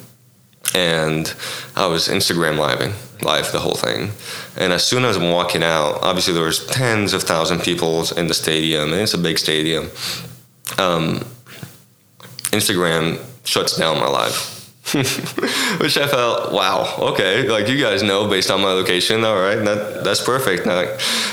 and 0.73 1.33
I 1.75 1.87
was 1.87 2.07
Instagram 2.07 2.59
living 2.59 2.93
live 3.21 3.51
the 3.51 3.59
whole 3.59 3.75
thing. 3.75 4.11
And 4.57 4.71
as 4.73 4.85
soon 4.85 5.05
as 5.05 5.17
I'm 5.17 5.31
walking 5.31 5.63
out, 5.63 6.03
obviously 6.03 6.33
there 6.33 6.43
was 6.43 6.65
tens 6.67 7.13
of 7.13 7.23
thousand 7.23 7.61
people 7.61 8.05
in 8.15 8.27
the 8.27 8.33
stadium 8.33 8.91
and 8.91 9.01
it's 9.01 9.13
a 9.13 9.17
big 9.17 9.37
stadium. 9.37 9.85
Um, 10.77 11.25
Instagram 12.51 13.19
shuts 13.43 13.77
down 13.77 13.99
my 13.99 14.07
live. 14.07 14.56
Which 15.81 15.97
I 15.97 16.07
felt, 16.07 16.53
wow, 16.53 16.95
okay, 17.11 17.49
like 17.49 17.67
you 17.67 17.77
guys 17.77 18.03
know 18.03 18.29
based 18.29 18.49
on 18.49 18.61
my 18.61 18.71
location, 18.71 19.25
all 19.25 19.37
right, 19.37 19.57
that 19.57 20.05
that's 20.05 20.23
perfect. 20.23 20.65
Like, 20.65 20.87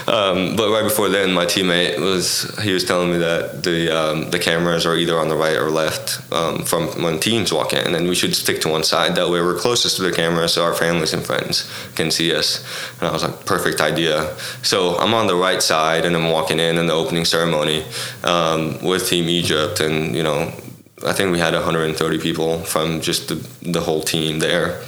um, 0.08 0.56
but 0.56 0.70
right 0.70 0.82
before 0.82 1.08
then, 1.08 1.32
my 1.32 1.46
teammate 1.46 2.00
was 2.00 2.52
he 2.64 2.72
was 2.72 2.84
telling 2.84 3.12
me 3.12 3.18
that 3.18 3.62
the 3.62 3.96
um, 3.96 4.30
the 4.30 4.40
cameras 4.40 4.86
are 4.86 4.96
either 4.96 5.16
on 5.20 5.28
the 5.28 5.36
right 5.36 5.56
or 5.56 5.70
left 5.70 6.20
um, 6.32 6.64
from 6.64 6.88
when 7.00 7.20
teams 7.20 7.52
walk 7.52 7.72
in, 7.72 7.94
and 7.94 8.08
we 8.08 8.16
should 8.16 8.34
stick 8.34 8.60
to 8.62 8.68
one 8.68 8.82
side. 8.82 9.14
That 9.14 9.30
way, 9.30 9.40
we're 9.40 9.56
closest 9.56 9.98
to 9.98 10.02
the 10.02 10.10
camera, 10.10 10.48
so 10.48 10.64
our 10.64 10.74
families 10.74 11.12
and 11.12 11.24
friends 11.24 11.70
can 11.94 12.10
see 12.10 12.34
us. 12.34 12.64
And 12.98 13.08
I 13.08 13.12
was 13.12 13.22
like, 13.22 13.46
perfect 13.46 13.80
idea. 13.80 14.36
So 14.62 14.96
I'm 14.98 15.14
on 15.14 15.28
the 15.28 15.36
right 15.36 15.62
side, 15.62 16.04
and 16.04 16.16
I'm 16.16 16.28
walking 16.28 16.58
in 16.58 16.76
in 16.76 16.88
the 16.88 16.92
opening 16.92 17.24
ceremony 17.24 17.84
um, 18.24 18.82
with 18.82 19.08
Team 19.08 19.28
Egypt, 19.28 19.78
and 19.78 20.16
you 20.16 20.24
know 20.24 20.52
I 21.04 21.12
think 21.12 21.32
we 21.32 21.38
had 21.38 21.54
130 21.54 22.18
people 22.18 22.58
from 22.60 23.00
just 23.00 23.28
the, 23.28 23.34
the 23.62 23.80
whole 23.80 24.02
team 24.02 24.38
there. 24.38 24.80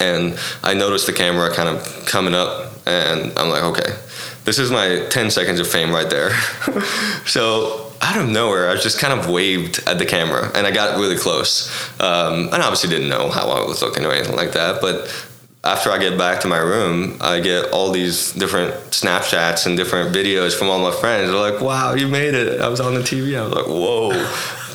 And 0.00 0.38
I 0.62 0.74
noticed 0.74 1.06
the 1.06 1.12
camera 1.12 1.54
kind 1.54 1.68
of 1.68 2.06
coming 2.06 2.34
up, 2.34 2.72
and 2.86 3.36
I'm 3.38 3.48
like, 3.48 3.62
okay, 3.62 3.96
this 4.44 4.58
is 4.58 4.70
my 4.70 5.06
10 5.10 5.30
seconds 5.30 5.58
of 5.58 5.66
fame 5.66 5.90
right 5.90 6.08
there. 6.08 6.30
so 7.26 7.92
out 8.02 8.18
of 8.18 8.28
nowhere, 8.28 8.70
I 8.70 8.76
just 8.76 8.98
kind 8.98 9.18
of 9.18 9.28
waved 9.28 9.80
at 9.86 9.98
the 9.98 10.06
camera, 10.06 10.50
and 10.54 10.66
I 10.66 10.70
got 10.70 10.98
really 10.98 11.16
close. 11.16 11.70
Um, 12.00 12.48
and 12.52 12.62
obviously 12.62 12.90
didn't 12.90 13.08
know 13.08 13.30
how 13.30 13.48
I 13.48 13.66
was 13.66 13.80
looking 13.82 14.04
or 14.04 14.12
anything 14.12 14.36
like 14.36 14.52
that, 14.52 14.80
but 14.80 15.08
after 15.64 15.90
I 15.90 15.98
get 15.98 16.16
back 16.16 16.40
to 16.42 16.48
my 16.48 16.58
room, 16.58 17.16
I 17.20 17.40
get 17.40 17.72
all 17.72 17.90
these 17.90 18.32
different 18.32 18.74
Snapchats 18.90 19.66
and 19.66 19.76
different 19.76 20.14
videos 20.14 20.56
from 20.56 20.68
all 20.68 20.78
my 20.78 20.92
friends. 20.92 21.30
They're 21.30 21.40
like, 21.40 21.60
wow, 21.60 21.94
you 21.94 22.06
made 22.06 22.34
it. 22.34 22.60
I 22.60 22.68
was 22.68 22.80
on 22.80 22.94
the 22.94 23.00
TV. 23.00 23.36
I 23.36 23.42
was 23.42 23.52
like, 23.52 23.66
whoa. 23.66 24.12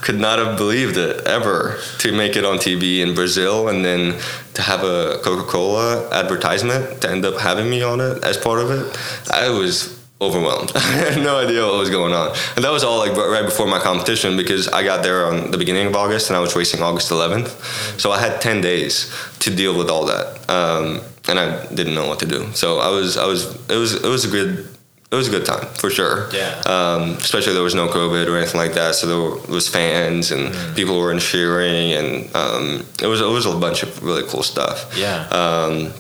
Could 0.02 0.20
not 0.20 0.40
have 0.40 0.58
believed 0.58 0.98
it 0.98 1.26
ever 1.28 1.80
to 2.00 2.12
make 2.12 2.36
it 2.36 2.44
on 2.44 2.58
TV 2.58 3.00
in 3.00 3.14
Brazil 3.14 3.70
and 3.70 3.86
then 3.86 4.20
to 4.54 4.62
have 4.62 4.84
a 4.84 5.20
Coca 5.24 5.50
Cola 5.50 6.10
advertisement 6.12 7.02
to 7.02 7.10
end 7.10 7.26
up 7.26 7.40
having 7.40 7.70
me 7.70 7.82
on 7.82 8.02
it 8.02 8.24
as 8.24 8.38
part 8.38 8.60
of 8.60 8.72
it. 8.72 9.32
I 9.32 9.50
was 9.50 10.02
overwhelmed. 10.22 10.72
I 10.76 10.80
had 10.80 11.24
no 11.24 11.40
idea 11.40 11.66
what 11.66 11.80
was 11.80 11.90
going 11.90 12.14
on. 12.14 12.30
And 12.56 12.64
that 12.64 12.72
was 12.72 12.84
all 12.84 13.00
like 13.00 13.16
right 13.18 13.44
before 13.44 13.66
my 13.66 13.80
competition 13.80 14.38
because 14.38 14.68
I 14.68 14.84
got 14.84 15.04
there 15.04 15.26
on 15.26 15.52
the 15.52 15.58
beginning 15.58 15.88
of 15.88 15.96
August 15.96 16.30
and 16.30 16.38
I 16.38 16.40
was 16.40 16.56
racing 16.56 16.82
August 16.82 17.12
11th. 17.12 18.00
So 18.00 18.12
I 18.12 18.20
had 18.20 18.40
10 18.40 18.62
days 18.62 19.14
to 19.40 19.54
deal 19.54 19.78
with 19.78 19.90
all 19.90 20.06
that. 20.06 20.50
Um, 20.50 21.02
and 21.28 21.40
I 21.40 21.66
didn't 21.74 21.96
know 21.96 22.08
what 22.08 22.20
to 22.20 22.26
do. 22.26 22.52
So 22.54 22.80
I 22.80 22.90
was, 22.90 23.18
I 23.18 23.26
was, 23.26 23.56
it 23.70 23.76
was, 23.76 23.96
it 23.96 24.08
was 24.08 24.26
a 24.26 24.30
good, 24.30 24.68
it 25.12 25.16
was 25.16 25.28
a 25.28 25.32
good 25.32 25.46
time 25.46 25.68
for 25.74 25.90
sure. 25.90 26.30
Yeah. 26.34 26.62
Um, 26.66 27.12
especially 27.18 27.54
there 27.54 27.64
was 27.64 27.76
no 27.76 27.88
COVID 27.90 28.28
or 28.28 28.38
anything 28.38 28.60
like 28.60 28.74
that, 28.74 28.96
so 28.96 29.08
there 29.08 29.54
was 29.54 29.68
fans 29.68 30.32
and 30.32 30.56
people 30.76 30.98
were 30.98 31.12
in 31.12 31.20
cheering, 31.20 31.94
and 31.94 32.36
um, 32.36 32.86
it 33.02 33.08
was 33.08 33.20
it 33.22 33.26
was 33.26 33.46
a 33.46 33.58
bunch 33.58 33.84
of 33.84 34.02
really 34.04 34.24
cool 34.28 34.44
stuff. 34.44 34.94
Yeah. 34.98 35.28
Um, 35.28 35.94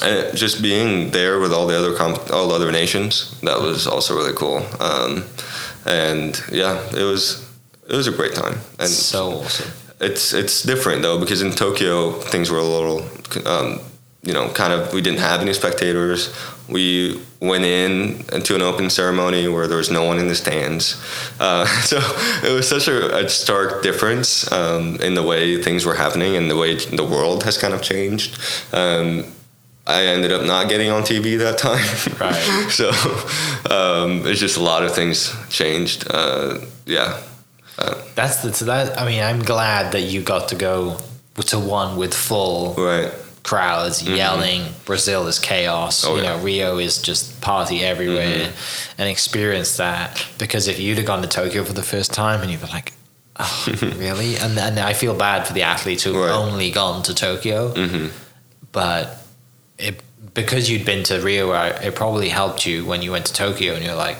and 0.00 0.36
just 0.36 0.62
being 0.62 1.10
there 1.10 1.40
with 1.40 1.52
all 1.52 1.66
the 1.66 1.76
other 1.76 1.94
comp- 1.96 2.30
all 2.30 2.48
the 2.48 2.54
other 2.54 2.70
nations, 2.70 3.38
that 3.40 3.60
was 3.60 3.86
also 3.88 4.14
really 4.14 4.34
cool. 4.34 4.64
Um, 4.80 5.24
and 5.84 6.40
yeah, 6.52 6.80
it 6.96 7.02
was 7.02 7.44
it 7.88 7.96
was 7.96 8.06
a 8.06 8.12
great 8.12 8.34
time. 8.34 8.58
And 8.78 8.88
so 8.88 9.40
awesome. 9.40 9.72
it's 10.00 10.32
it's 10.32 10.62
different 10.62 11.02
though 11.02 11.18
because 11.18 11.42
in 11.42 11.50
Tokyo 11.50 12.12
things 12.12 12.48
were 12.48 12.58
a 12.58 12.62
little, 12.62 13.00
um, 13.44 13.80
you 14.28 14.34
know, 14.34 14.50
kind 14.50 14.74
of 14.74 14.92
we 14.92 15.00
didn't 15.00 15.20
have 15.20 15.40
any 15.40 15.54
spectators. 15.54 16.20
We 16.68 17.18
went 17.40 17.64
in 17.64 18.26
into 18.30 18.54
an 18.54 18.60
open 18.60 18.90
ceremony 18.90 19.48
where 19.48 19.66
there 19.66 19.78
was 19.78 19.90
no 19.90 20.04
one 20.04 20.18
in 20.18 20.28
the 20.28 20.34
stands, 20.34 21.02
uh, 21.40 21.64
so 21.90 21.96
it 22.46 22.52
was 22.52 22.68
such 22.68 22.88
a, 22.88 23.24
a 23.24 23.28
stark 23.30 23.82
difference 23.82 24.52
um, 24.52 24.96
in 24.96 25.14
the 25.14 25.22
way 25.22 25.62
things 25.62 25.86
were 25.86 25.94
happening 25.94 26.36
and 26.36 26.50
the 26.50 26.56
way 26.58 26.74
the 26.74 27.04
world 27.04 27.44
has 27.44 27.56
kind 27.56 27.72
of 27.72 27.80
changed. 27.80 28.38
Um, 28.74 29.24
I 29.86 30.04
ended 30.04 30.30
up 30.30 30.44
not 30.44 30.68
getting 30.68 30.90
on 30.90 31.02
TV 31.02 31.38
that 31.38 31.56
time. 31.56 31.88
Right. 32.20 32.70
so 32.80 32.90
um, 33.70 34.26
it's 34.26 34.40
just 34.40 34.58
a 34.58 34.62
lot 34.62 34.82
of 34.84 34.94
things 34.94 35.34
changed. 35.48 36.06
Uh, 36.10 36.58
yeah. 36.84 37.22
That's 38.14 38.42
the 38.42 38.52
so 38.52 38.64
that. 38.66 38.98
I 39.00 39.06
mean, 39.06 39.22
I'm 39.22 39.42
glad 39.42 39.92
that 39.92 40.02
you 40.02 40.20
got 40.20 40.48
to 40.48 40.56
go 40.56 40.98
to 41.46 41.58
one 41.58 41.96
with 41.96 42.12
full 42.12 42.74
Right. 42.74 43.12
Crowds 43.48 44.02
yelling. 44.02 44.62
Brazil 44.84 45.26
is 45.26 45.38
chaos. 45.38 46.04
Mm-hmm. 46.04 46.12
Oh, 46.12 46.16
you 46.16 46.22
yeah. 46.22 46.36
know, 46.36 46.42
Rio 46.44 46.78
is 46.78 47.00
just 47.02 47.40
party 47.40 47.78
everywhere, 47.84 48.46
Mm-hmm. 48.48 49.00
and 49.00 49.08
experience 49.08 49.76
that. 49.78 50.26
Because 50.38 50.68
if 50.68 50.78
you'd 50.78 50.98
have 50.98 51.06
gone 51.06 51.22
to 51.22 51.28
Tokyo 51.28 51.64
for 51.64 51.72
the 51.72 51.82
first 51.82 52.12
time 52.12 52.42
and 52.42 52.50
you'd 52.50 52.60
be 52.60 52.66
like. 52.68 52.92
Oh, 53.40 53.64
really? 53.96 54.36
And 54.36 54.58
and 54.58 54.78
I 54.80 54.94
feel 54.94 55.14
bad 55.14 55.46
for 55.46 55.52
the 55.54 55.62
athletes 55.62 56.02
who've 56.02 56.16
Right. 56.16 56.30
only 56.30 56.70
gone 56.72 57.02
to 57.04 57.14
Tokyo, 57.14 57.68
hmm 57.74 58.08
but 58.72 59.24
it 59.78 60.02
because 60.34 60.68
you'd 60.68 60.84
been 60.84 61.04
to 61.04 61.20
Rio, 61.20 61.52
it 61.52 61.94
probably 61.94 62.28
helped 62.30 62.66
you 62.66 62.84
when 62.84 63.00
you 63.02 63.12
went 63.12 63.26
to 63.26 63.32
Tokyo, 63.32 63.74
and 63.74 63.84
you're 63.84 63.94
like, 64.08 64.18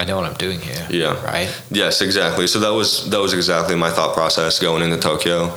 I 0.00 0.04
know 0.04 0.16
what 0.16 0.24
I'm 0.24 0.38
doing 0.38 0.60
here. 0.60 0.86
Yeah. 0.88 1.22
Right. 1.22 1.54
Yes, 1.70 2.00
exactly. 2.00 2.46
So 2.46 2.58
that 2.60 2.70
was 2.70 3.10
that 3.10 3.20
was 3.20 3.34
exactly 3.34 3.76
my 3.76 3.90
thought 3.90 4.14
process 4.14 4.58
going 4.58 4.82
into 4.82 4.96
Tokyo. 4.96 5.54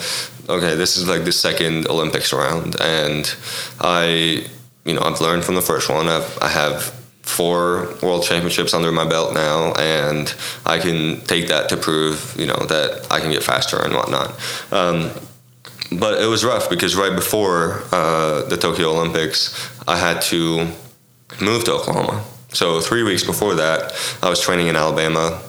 Okay, 0.49 0.75
this 0.75 0.97
is 0.97 1.07
like 1.07 1.23
the 1.23 1.31
second 1.31 1.87
Olympics 1.87 2.33
round, 2.33 2.75
and 2.81 3.33
I, 3.79 4.45
you 4.83 4.93
know, 4.93 5.01
I've 5.01 5.21
learned 5.21 5.45
from 5.45 5.55
the 5.55 5.61
first 5.61 5.89
one. 5.89 6.09
I've, 6.09 6.37
I 6.41 6.49
have 6.49 6.93
four 7.21 7.95
world 8.01 8.23
championships 8.25 8.73
under 8.73 8.91
my 8.91 9.07
belt 9.07 9.33
now, 9.33 9.71
and 9.79 10.35
I 10.65 10.77
can 10.79 11.21
take 11.21 11.47
that 11.47 11.69
to 11.69 11.77
prove, 11.77 12.35
you 12.37 12.45
know, 12.45 12.65
that 12.65 13.07
I 13.09 13.21
can 13.21 13.31
get 13.31 13.43
faster 13.43 13.81
and 13.81 13.93
whatnot. 13.93 14.31
Um, 14.73 15.11
but 15.97 16.21
it 16.21 16.27
was 16.27 16.43
rough 16.43 16.69
because 16.69 16.97
right 16.97 17.15
before 17.15 17.83
uh, 17.93 18.43
the 18.49 18.57
Tokyo 18.57 18.89
Olympics, 18.89 19.55
I 19.87 19.95
had 19.95 20.21
to 20.23 20.67
move 21.39 21.63
to 21.63 21.71
Oklahoma 21.71 22.25
so 22.53 22.79
three 22.79 23.03
weeks 23.03 23.23
before 23.23 23.55
that, 23.55 23.93
I 24.21 24.29
was 24.29 24.39
training 24.39 24.67
in 24.67 24.75
Alabama 24.75 25.41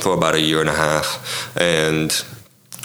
for 0.00 0.14
about 0.14 0.34
a 0.34 0.40
year 0.40 0.60
and 0.60 0.68
a 0.68 0.74
half, 0.74 1.56
and 1.56 2.24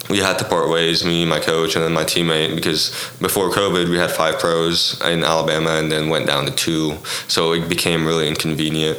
we 0.09 0.19
had 0.19 0.39
to 0.39 0.45
part 0.45 0.69
ways, 0.69 1.03
me, 1.03 1.25
my 1.25 1.39
coach, 1.39 1.75
and 1.75 1.83
then 1.83 1.91
my 1.91 2.03
teammate, 2.03 2.55
because 2.55 2.89
before 3.19 3.49
COVID, 3.49 3.89
we 3.89 3.97
had 3.97 4.09
five 4.09 4.39
pros 4.39 5.01
in 5.01 5.23
Alabama 5.23 5.71
and 5.71 5.91
then 5.91 6.09
went 6.09 6.27
down 6.27 6.45
to 6.45 6.51
two. 6.51 6.97
So 7.27 7.51
it 7.53 7.67
became 7.67 8.05
really 8.05 8.27
inconvenient. 8.27 8.97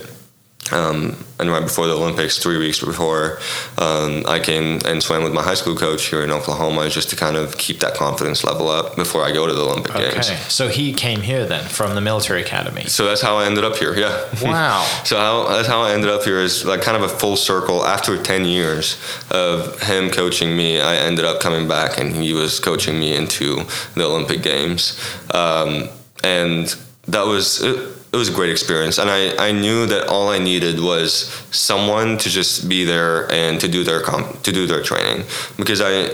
Um, 0.73 1.17
and 1.39 1.51
right 1.51 1.63
before 1.63 1.87
the 1.87 1.95
Olympics, 1.95 2.39
three 2.39 2.59
weeks 2.59 2.81
before, 2.81 3.39
um, 3.79 4.25
I 4.27 4.41
came 4.41 4.81
and 4.85 5.03
swam 5.03 5.23
with 5.23 5.33
my 5.33 5.43
high 5.43 5.55
school 5.55 5.77
coach 5.77 6.07
here 6.07 6.23
in 6.23 6.31
Oklahoma 6.31 6.89
just 6.89 7.11
to 7.11 7.17
kind 7.17 7.37
of 7.37 7.57
keep 7.57 7.81
that 7.81 7.95
confidence 7.95 8.43
level 8.45 8.69
up 8.69 8.97
before 8.97 9.23
I 9.25 9.33
go 9.33 9.47
to 9.47 9.53
the 9.53 9.63
Olympic 9.63 9.93
Games. 9.93 10.15
okay. 10.15 10.35
Games. 10.35 10.53
So 10.53 10.69
he 10.69 10.93
came 10.93 11.21
here 11.23 11.47
then 11.47 11.65
from 11.65 11.95
the 11.95 12.01
military 12.01 12.43
academy. 12.43 12.85
So 12.87 13.05
that's 13.05 13.21
how 13.21 13.37
I 13.37 13.47
ended 13.47 13.65
up 13.65 13.77
here. 13.77 13.95
Yeah. 13.97 14.25
Wow. 14.49 14.85
so 15.05 15.17
how, 15.17 15.49
that's 15.49 15.69
how 15.69 15.83
I 15.83 15.93
ended 15.93 16.11
up 16.11 16.23
here 16.23 16.39
is 16.39 16.65
like 16.65 16.81
kind 16.81 16.97
of 16.97 17.03
a 17.03 17.09
full 17.09 17.37
circle. 17.37 17.85
After 17.85 18.21
ten 18.23 18.45
years 18.45 18.97
of 19.31 19.81
him 19.83 20.11
coaching 20.11 20.57
me, 20.57 20.81
I 20.81 20.97
ended 20.97 21.25
up 21.25 21.41
coming 21.41 21.69
back 21.69 21.99
and 21.99 22.15
he 22.15 22.33
was 22.33 22.59
coaching 22.61 22.99
me 22.99 23.15
into 23.15 23.65
the 23.95 24.05
Olympic 24.05 24.43
Games, 24.43 24.99
um, 25.35 25.89
and 26.25 26.75
that 27.09 27.27
was. 27.27 27.63
It, 27.63 27.98
it 28.13 28.17
was 28.17 28.29
a 28.29 28.33
great 28.33 28.51
experience 28.51 28.99
and 28.99 29.11
I, 29.11 29.49
I 29.49 29.53
knew 29.53 29.87
that 29.87 30.09
all 30.09 30.29
I 30.29 30.39
needed 30.39 30.81
was 30.81 31.29
someone 31.51 32.19
to 32.19 32.29
just 32.31 32.69
be 32.69 32.85
there 32.85 33.31
and 33.31 33.61
to 33.61 33.69
do 33.69 33.85
their 33.85 34.01
comp, 34.01 34.43
to 34.43 34.53
do 34.53 34.67
their 34.67 34.83
training. 34.83 35.25
Because 35.57 35.81
I 35.83 36.11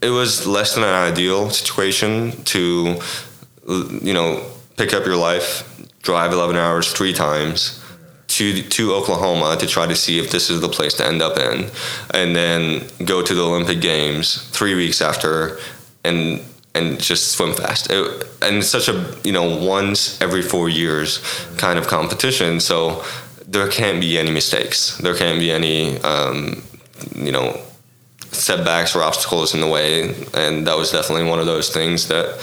it 0.00 0.10
was 0.10 0.46
less 0.46 0.74
than 0.74 0.84
an 0.84 0.90
ideal 0.90 1.50
situation 1.50 2.32
to 2.44 2.98
you 4.02 4.12
know 4.12 4.44
pick 4.76 4.92
up 4.92 5.04
your 5.04 5.16
life 5.16 5.64
drive 6.02 6.32
11 6.32 6.56
hours 6.56 6.92
three 6.92 7.12
times 7.12 7.82
to 8.28 8.62
to 8.62 8.94
Oklahoma 8.94 9.56
to 9.58 9.66
try 9.66 9.86
to 9.86 9.96
see 9.96 10.18
if 10.18 10.30
this 10.30 10.50
is 10.50 10.60
the 10.60 10.68
place 10.68 10.94
to 10.94 11.06
end 11.06 11.22
up 11.22 11.38
in 11.38 11.70
and 12.10 12.36
then 12.36 12.86
go 13.04 13.22
to 13.22 13.34
the 13.34 13.42
Olympic 13.42 13.80
games 13.80 14.48
3 14.50 14.74
weeks 14.74 15.00
after 15.00 15.58
and 16.04 16.40
and 16.76 17.00
just 17.00 17.32
swim 17.32 17.54
fast. 17.54 17.90
It, 17.90 18.24
and 18.42 18.56
it's 18.56 18.68
such 18.68 18.88
a 18.88 19.16
you 19.24 19.32
know 19.32 19.56
once 19.56 20.20
every 20.20 20.42
four 20.42 20.68
years 20.68 21.18
kind 21.56 21.78
of 21.78 21.86
competition, 21.86 22.60
so 22.60 23.04
there 23.46 23.68
can't 23.68 24.00
be 24.00 24.18
any 24.18 24.30
mistakes. 24.30 24.98
There 24.98 25.14
can't 25.14 25.38
be 25.38 25.50
any 25.50 25.98
um, 26.02 26.62
you 27.14 27.32
know 27.32 27.60
setbacks 28.32 28.94
or 28.94 29.02
obstacles 29.02 29.54
in 29.54 29.60
the 29.60 29.66
way, 29.66 30.14
and 30.34 30.66
that 30.66 30.76
was 30.76 30.90
definitely 30.92 31.28
one 31.28 31.38
of 31.38 31.46
those 31.46 31.70
things 31.70 32.08
that 32.08 32.38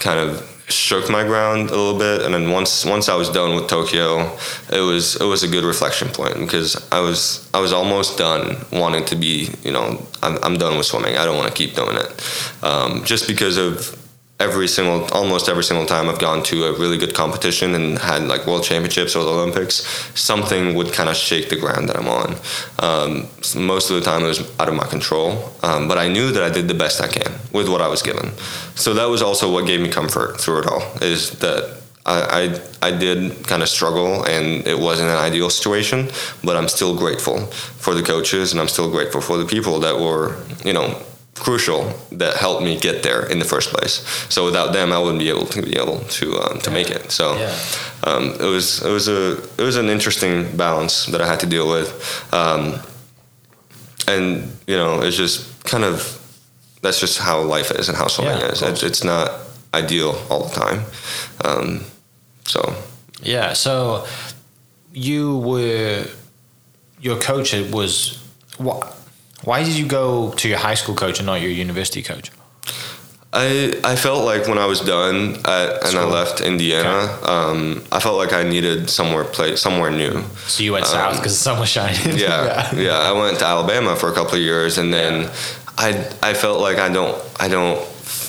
kind 0.00 0.18
of 0.18 0.53
shook 0.68 1.10
my 1.10 1.22
ground 1.22 1.68
a 1.68 1.76
little 1.76 1.98
bit 1.98 2.22
and 2.22 2.34
then 2.34 2.50
once 2.50 2.84
once 2.86 3.08
I 3.08 3.16
was 3.16 3.28
done 3.28 3.54
with 3.54 3.68
Tokyo 3.68 4.34
it 4.72 4.80
was 4.80 5.16
it 5.16 5.24
was 5.24 5.42
a 5.42 5.48
good 5.48 5.64
reflection 5.64 6.08
point 6.08 6.38
because 6.38 6.76
I 6.90 7.00
was 7.00 7.48
I 7.52 7.60
was 7.60 7.72
almost 7.72 8.16
done 8.16 8.56
wanting 8.72 9.04
to 9.06 9.16
be 9.16 9.50
you 9.62 9.72
know 9.72 10.00
I'm, 10.22 10.38
I'm 10.42 10.56
done 10.56 10.76
with 10.76 10.86
swimming. 10.86 11.16
I 11.16 11.24
don't 11.24 11.36
want 11.36 11.48
to 11.48 11.54
keep 11.54 11.74
doing 11.74 11.96
it. 11.96 12.64
Um, 12.64 13.04
just 13.04 13.28
because 13.28 13.58
of 13.58 13.94
every 14.40 14.66
single 14.66 15.04
almost 15.12 15.48
every 15.48 15.62
single 15.62 15.86
time 15.86 16.08
I've 16.08 16.18
gone 16.18 16.42
to 16.44 16.64
a 16.64 16.72
really 16.72 16.98
good 16.98 17.14
competition 17.14 17.74
and 17.74 17.98
had 17.98 18.24
like 18.24 18.46
world 18.46 18.64
championships 18.64 19.14
or 19.14 19.24
the 19.24 19.30
Olympics, 19.30 19.84
something 20.18 20.74
would 20.74 20.92
kind 20.92 21.08
of 21.08 21.16
shake 21.16 21.48
the 21.48 21.56
ground 21.56 21.88
that 21.88 21.96
I'm 21.96 22.08
on. 22.08 22.36
Um, 22.80 23.28
most 23.56 23.90
of 23.90 23.96
the 23.96 24.02
time 24.02 24.24
it 24.24 24.28
was 24.28 24.40
out 24.58 24.68
of 24.68 24.74
my 24.74 24.86
control, 24.86 25.52
um, 25.62 25.86
but 25.86 25.98
I 25.98 26.08
knew 26.08 26.32
that 26.32 26.42
I 26.42 26.50
did 26.50 26.66
the 26.66 26.74
best 26.74 27.00
I 27.00 27.08
can 27.08 27.32
with 27.52 27.68
what 27.68 27.80
I 27.80 27.88
was 27.88 28.02
given. 28.02 28.32
So 28.74 28.94
that 28.94 29.06
was 29.06 29.22
also 29.22 29.52
what 29.52 29.66
gave 29.66 29.80
me 29.80 29.88
comfort 29.88 30.40
through 30.40 30.60
it 30.60 30.66
all. 30.66 30.82
Is 31.00 31.30
that 31.38 31.82
I, 32.04 32.58
I, 32.82 32.88
I 32.88 32.90
did 32.90 33.46
kind 33.46 33.62
of 33.62 33.68
struggle 33.68 34.24
and 34.24 34.66
it 34.66 34.78
wasn't 34.78 35.10
an 35.10 35.16
ideal 35.16 35.48
situation, 35.48 36.10
but 36.42 36.56
I'm 36.56 36.68
still 36.68 36.96
grateful 36.96 37.46
for 37.46 37.94
the 37.94 38.02
coaches 38.02 38.52
and 38.52 38.60
I'm 38.60 38.68
still 38.68 38.90
grateful 38.90 39.20
for 39.20 39.38
the 39.38 39.46
people 39.46 39.80
that 39.80 39.98
were, 39.98 40.36
you 40.64 40.72
know, 40.74 41.00
crucial 41.34 41.92
that 42.12 42.36
helped 42.36 42.62
me 42.62 42.78
get 42.78 43.02
there 43.02 43.26
in 43.26 43.38
the 43.38 43.44
first 43.44 43.70
place. 43.70 44.06
So 44.28 44.44
without 44.44 44.72
them, 44.72 44.92
I 44.92 44.98
wouldn't 44.98 45.18
be 45.18 45.28
able 45.28 45.46
to 45.46 45.62
be 45.62 45.76
able 45.76 46.00
to 46.00 46.36
um, 46.38 46.60
to 46.60 46.70
yeah. 46.70 46.74
make 46.74 46.90
it. 46.90 47.10
So 47.10 47.36
yeah. 47.36 47.58
um, 48.04 48.32
it 48.34 48.48
was 48.48 48.82
it 48.82 48.90
was 48.90 49.08
a 49.08 49.42
it 49.58 49.62
was 49.62 49.76
an 49.76 49.88
interesting 49.88 50.56
balance 50.56 51.06
that 51.06 51.20
I 51.20 51.26
had 51.26 51.40
to 51.40 51.46
deal 51.46 51.68
with, 51.68 51.90
um, 52.32 52.80
and 54.06 54.56
you 54.66 54.76
know 54.76 55.02
it's 55.02 55.16
just 55.16 55.64
kind 55.64 55.84
of 55.84 56.20
that's 56.82 57.00
just 57.00 57.18
how 57.18 57.40
life 57.40 57.70
is 57.70 57.88
and 57.88 57.96
how 57.96 58.08
swimming 58.08 58.38
yeah, 58.38 58.52
is. 58.52 58.62
It's, 58.62 58.82
it's, 58.82 59.04
not 59.04 59.30
ideal 59.72 60.14
all 60.28 60.44
the 60.44 60.54
time. 60.54 60.84
Um, 61.42 61.80
so 62.44 62.74
yeah, 63.22 63.54
so 63.54 64.06
you 64.92 65.38
were 65.38 66.04
your 67.00 67.18
coach 67.20 67.54
was 67.72 68.22
what 68.58 68.96
why 69.44 69.62
did 69.62 69.74
you 69.74 69.86
go 69.86 70.32
to 70.32 70.48
your 70.48 70.58
high 70.58 70.74
school 70.74 70.94
coach 70.94 71.18
and 71.18 71.26
not 71.26 71.40
your 71.40 71.50
university 71.50 72.02
coach? 72.02 72.30
I 73.32 73.74
I 73.82 73.96
felt 73.96 74.24
like 74.24 74.46
when 74.46 74.58
I 74.58 74.66
was 74.66 74.80
done 74.80 75.36
at, 75.44 75.84
and 75.84 75.98
I 75.98 76.04
left 76.04 76.40
Indiana, 76.40 77.18
okay. 77.20 77.26
um, 77.26 77.82
I 77.90 77.98
felt 77.98 78.16
like 78.16 78.32
I 78.32 78.44
needed 78.44 78.88
somewhere 78.88 79.24
play 79.24 79.56
somewhere 79.56 79.90
new. 79.90 80.22
So 80.46 80.62
you 80.62 80.72
went 80.72 80.86
um, 80.86 80.92
south 80.92 81.16
because 81.16 81.32
the 81.32 81.42
sun 81.42 81.58
was 81.58 81.68
shining. 81.68 82.16
Yeah, 82.18 82.70
yeah, 82.74 82.80
yeah, 82.80 82.98
I 82.98 83.12
went 83.12 83.38
to 83.40 83.44
Alabama 83.44 83.96
for 83.96 84.08
a 84.08 84.12
couple 84.12 84.34
of 84.34 84.40
years, 84.42 84.78
and 84.78 84.92
then. 84.92 85.30
I 85.76 85.88
I 86.22 86.34
felt 86.34 86.60
like 86.60 86.78
I 86.78 86.88
don't 86.88 87.20
I 87.40 87.48
don't 87.48 87.80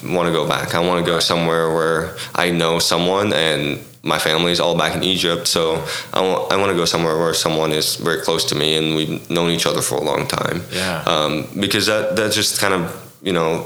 want 0.04 0.28
to 0.28 0.34
go 0.34 0.48
back. 0.48 0.74
I 0.74 0.80
want 0.80 1.06
to 1.06 1.12
go 1.12 1.20
somewhere 1.20 1.72
where 1.72 2.16
I 2.34 2.50
know 2.50 2.80
someone 2.80 3.34
and 3.34 3.80
my 4.06 4.20
family 4.20 4.52
is 4.52 4.60
all 4.60 4.78
back 4.78 4.96
in 4.96 5.04
Egypt, 5.04 5.48
so 5.48 5.84
I 6.14 6.22
want 6.22 6.52
I 6.54 6.56
want 6.58 6.70
to 6.70 6.78
go 6.78 6.86
somewhere 6.86 7.18
where 7.18 7.34
someone 7.34 7.72
is 7.72 7.96
very 7.96 8.22
close 8.22 8.46
to 8.46 8.56
me 8.56 8.78
and 8.78 8.96
we've 8.96 9.30
known 9.30 9.50
each 9.50 9.66
other 9.66 9.82
for 9.82 9.96
a 9.96 10.04
long 10.04 10.28
time. 10.28 10.62
Yeah. 10.72 11.04
Um, 11.08 11.48
because 11.60 11.88
that 11.88 12.16
that 12.16 12.32
just 12.32 12.62
kind 12.62 12.74
of 12.74 12.82
you 13.24 13.34
know 13.34 13.66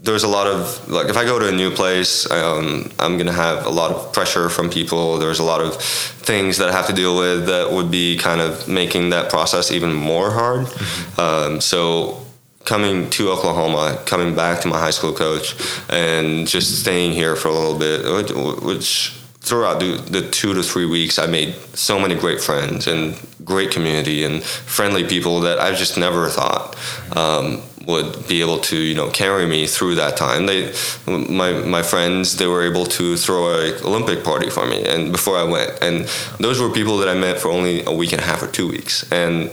there's 0.00 0.24
a 0.24 0.28
lot 0.28 0.48
of 0.48 0.88
like 0.88 1.08
if 1.08 1.16
I 1.16 1.24
go 1.24 1.38
to 1.38 1.48
a 1.48 1.52
new 1.52 1.70
place, 1.70 2.28
um, 2.30 2.90
I'm 2.98 3.18
gonna 3.18 3.32
have 3.32 3.66
a 3.66 3.70
lot 3.70 3.92
of 3.92 4.12
pressure 4.12 4.48
from 4.48 4.68
people. 4.68 5.18
There's 5.18 5.38
a 5.38 5.44
lot 5.44 5.60
of 5.60 5.80
things 5.80 6.58
that 6.58 6.68
I 6.68 6.72
have 6.72 6.88
to 6.88 6.92
deal 6.92 7.16
with 7.16 7.46
that 7.46 7.70
would 7.70 7.90
be 7.90 8.16
kind 8.18 8.40
of 8.40 8.66
making 8.66 9.10
that 9.10 9.30
process 9.30 9.70
even 9.70 9.92
more 9.92 10.32
hard. 10.32 10.66
Mm-hmm. 10.66 11.20
Um, 11.20 11.60
so 11.60 12.26
coming 12.64 13.08
to 13.10 13.30
Oklahoma, 13.30 14.02
coming 14.06 14.34
back 14.34 14.60
to 14.62 14.68
my 14.68 14.78
high 14.78 14.90
school 14.90 15.14
coach, 15.14 15.54
and 15.88 16.46
just 16.48 16.80
staying 16.80 17.12
here 17.12 17.34
for 17.34 17.48
a 17.48 17.52
little 17.52 17.78
bit, 17.78 18.02
which 18.62 19.17
throughout 19.48 19.80
the, 19.80 19.96
the, 20.10 20.30
two 20.30 20.54
to 20.54 20.62
three 20.62 20.86
weeks, 20.86 21.18
I 21.18 21.26
made 21.26 21.54
so 21.74 21.98
many 21.98 22.14
great 22.14 22.40
friends 22.40 22.86
and 22.86 23.16
great 23.44 23.70
community 23.70 24.24
and 24.24 24.42
friendly 24.42 25.04
people 25.04 25.40
that 25.40 25.58
I 25.58 25.74
just 25.74 25.96
never 25.96 26.28
thought 26.28 26.76
um, 27.16 27.62
would 27.86 28.28
be 28.28 28.40
able 28.42 28.58
to, 28.58 28.76
you 28.76 28.94
know, 28.94 29.10
carry 29.10 29.46
me 29.46 29.66
through 29.66 29.94
that 29.96 30.16
time. 30.16 30.46
They, 30.46 30.72
my 31.06 31.52
my 31.52 31.82
friends, 31.82 32.36
they 32.36 32.46
were 32.46 32.62
able 32.62 32.84
to 32.86 33.16
throw 33.16 33.48
a 33.48 33.80
Olympic 33.82 34.22
party 34.22 34.50
for 34.50 34.66
me, 34.66 34.84
and 34.84 35.12
before 35.12 35.36
I 35.38 35.44
went, 35.44 35.78
and 35.82 36.04
those 36.38 36.60
were 36.60 36.70
people 36.70 36.98
that 36.98 37.08
I 37.08 37.14
met 37.14 37.38
for 37.38 37.48
only 37.48 37.84
a 37.84 37.92
week 37.92 38.12
and 38.12 38.20
a 38.20 38.24
half 38.24 38.42
or 38.42 38.48
two 38.48 38.68
weeks, 38.68 39.10
and 39.10 39.50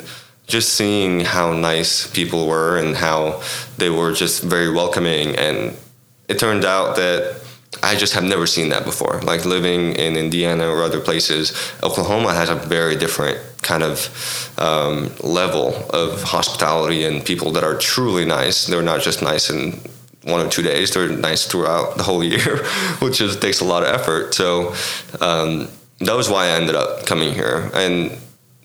just 0.48 0.74
seeing 0.74 1.22
how 1.22 1.54
nice 1.54 2.08
people 2.08 2.48
were 2.48 2.78
and 2.78 2.96
how 2.96 3.42
they 3.78 3.90
were 3.90 4.14
just 4.14 4.44
very 4.44 4.72
welcoming 4.72 5.36
and 5.38 5.76
it 6.28 6.40
turned 6.40 6.66
out 6.66 6.96
that 6.96 7.42
I 7.84 7.96
just 7.96 8.14
have 8.14 8.24
never 8.24 8.48
seen 8.48 8.70
that 8.70 8.86
before. 8.86 9.22
Like 9.22 9.46
living 9.46 9.94
in 9.94 10.16
Indiana 10.16 10.68
or 10.68 10.84
other 10.84 11.00
places, 11.00 11.54
Oklahoma 11.84 12.34
has 12.34 12.50
a 12.50 12.56
very 12.56 12.96
different 12.96 13.40
kind 13.62 13.84
of 13.84 14.54
um, 14.58 15.12
level 15.22 15.76
of 15.90 16.22
hospitality 16.24 17.04
and 17.04 17.26
people 17.26 17.52
that 17.52 17.64
are 17.64 17.78
truly 17.78 18.26
nice. 18.26 18.68
They're 18.68 18.82
not 18.82 19.02
just 19.02 19.22
nice 19.22 19.50
in 19.50 19.80
one 20.24 20.46
or 20.46 20.50
two 20.50 20.62
days; 20.62 20.92
they're 20.92 21.10
nice 21.10 21.46
throughout 21.46 21.98
the 21.98 22.04
whole 22.04 22.24
year, 22.34 22.66
which 23.00 23.18
just 23.18 23.42
takes 23.42 23.62
a 23.62 23.66
lot 23.66 23.84
of 23.84 23.90
effort. 23.90 24.34
So 24.34 24.74
um, 25.22 25.68
that 26.00 26.16
was 26.16 26.30
why 26.30 26.46
I 26.46 26.52
ended 26.52 26.76
up 26.76 27.06
coming 27.06 27.34
here, 27.34 27.70
and 27.74 28.18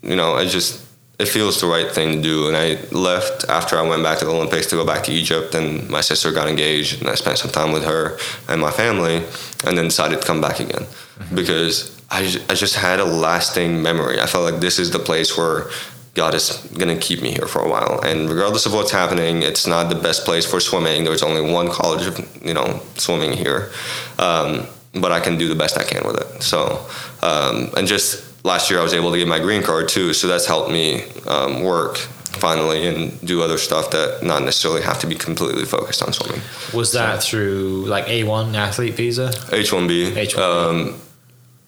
you 0.03 0.17
know, 0.17 0.35
I 0.35 0.47
just 0.47 0.85
it 1.21 1.29
feels 1.29 1.61
the 1.61 1.67
right 1.67 1.91
thing 1.91 2.17
to 2.17 2.23
do. 2.23 2.49
And 2.49 2.57
I 2.57 2.79
left 2.93 3.49
after 3.49 3.77
I 3.77 3.83
went 3.83 4.03
back 4.03 4.19
to 4.21 4.25
the 4.25 4.33
Olympics 4.33 4.67
to 4.69 4.77
go 4.77 4.87
back 4.87 5.05
to 5.05 5.13
Egypt, 5.13 5.55
and 5.55 5.89
my 5.89 6.01
sister 6.01 6.33
got 6.33 6.49
engaged, 6.49 7.01
and 7.01 7.11
I 7.11 7.15
spent 7.15 7.39
some 7.39 7.51
time 7.51 7.73
with 7.73 7.85
her 7.85 8.19
and 8.49 8.61
my 8.61 8.71
family, 8.71 9.17
and 9.65 9.77
then 9.77 9.85
decided 9.85 10.21
to 10.21 10.27
come 10.27 10.41
back 10.41 10.61
again 10.61 10.85
mm-hmm. 10.85 11.35
because 11.35 12.01
I, 12.11 12.21
I 12.49 12.55
just 12.55 12.77
had 12.77 13.01
a 13.01 13.05
lasting 13.05 13.83
memory. 13.83 14.19
I 14.21 14.27
felt 14.27 14.51
like 14.51 14.61
this 14.61 14.79
is 14.79 14.91
the 14.91 14.99
place 14.99 15.37
where 15.37 15.71
God 16.15 16.35
is 16.35 16.57
going 16.79 16.95
to 16.95 17.01
keep 17.01 17.23
me 17.23 17.33
here 17.33 17.47
for 17.47 17.61
a 17.61 17.69
while. 17.69 18.01
And 18.01 18.29
regardless 18.29 18.67
of 18.67 18.73
what's 18.73 18.91
happening, 18.91 19.43
it's 19.43 19.67
not 19.67 19.91
the 19.91 20.01
best 20.01 20.25
place 20.25 20.45
for 20.45 20.59
swimming. 20.59 21.05
There's 21.05 21.23
only 21.23 21.53
one 21.53 21.69
college 21.71 22.07
of 22.07 22.45
you 22.45 22.55
know 22.55 22.81
swimming 22.97 23.33
here, 23.33 23.71
um, 24.19 24.67
but 24.95 25.13
I 25.13 25.21
can 25.21 25.37
do 25.37 25.49
the 25.49 25.55
best 25.55 25.77
I 25.79 25.85
can 25.85 26.03
with 26.07 26.17
it. 26.17 26.43
So, 26.43 26.87
um, 27.23 27.71
and 27.77 27.87
just 27.87 28.30
last 28.45 28.71
year 28.71 28.81
I 28.81 28.83
was 28.83 28.95
able 28.95 29.13
to 29.13 29.19
get 29.19 29.29
my 29.29 29.39
green 29.39 29.63
card 29.63 29.89
too, 29.89 30.13
so 30.13 30.27
that's 30.29 30.47
helped 30.47 30.71
me 30.71 31.05
um, 31.27 31.63
work 31.63 31.97
finally 31.99 32.87
and 32.87 33.21
do 33.27 33.43
other 33.43 33.59
stuff 33.59 33.91
that 33.91 34.23
not 34.23 34.43
necessarily 34.43 34.83
have 34.83 34.99
to 35.01 35.07
be 35.07 35.15
completely 35.15 35.65
focused 35.65 36.03
on 36.03 36.13
swimming. 36.13 36.41
Was 36.73 36.93
that 36.93 37.23
through 37.23 37.85
like 37.87 38.07
A1 38.07 38.55
athlete 38.55 38.95
visa? 38.95 39.29
H1B. 39.29 40.13
H1B. 40.13 40.39
Um, 40.39 41.01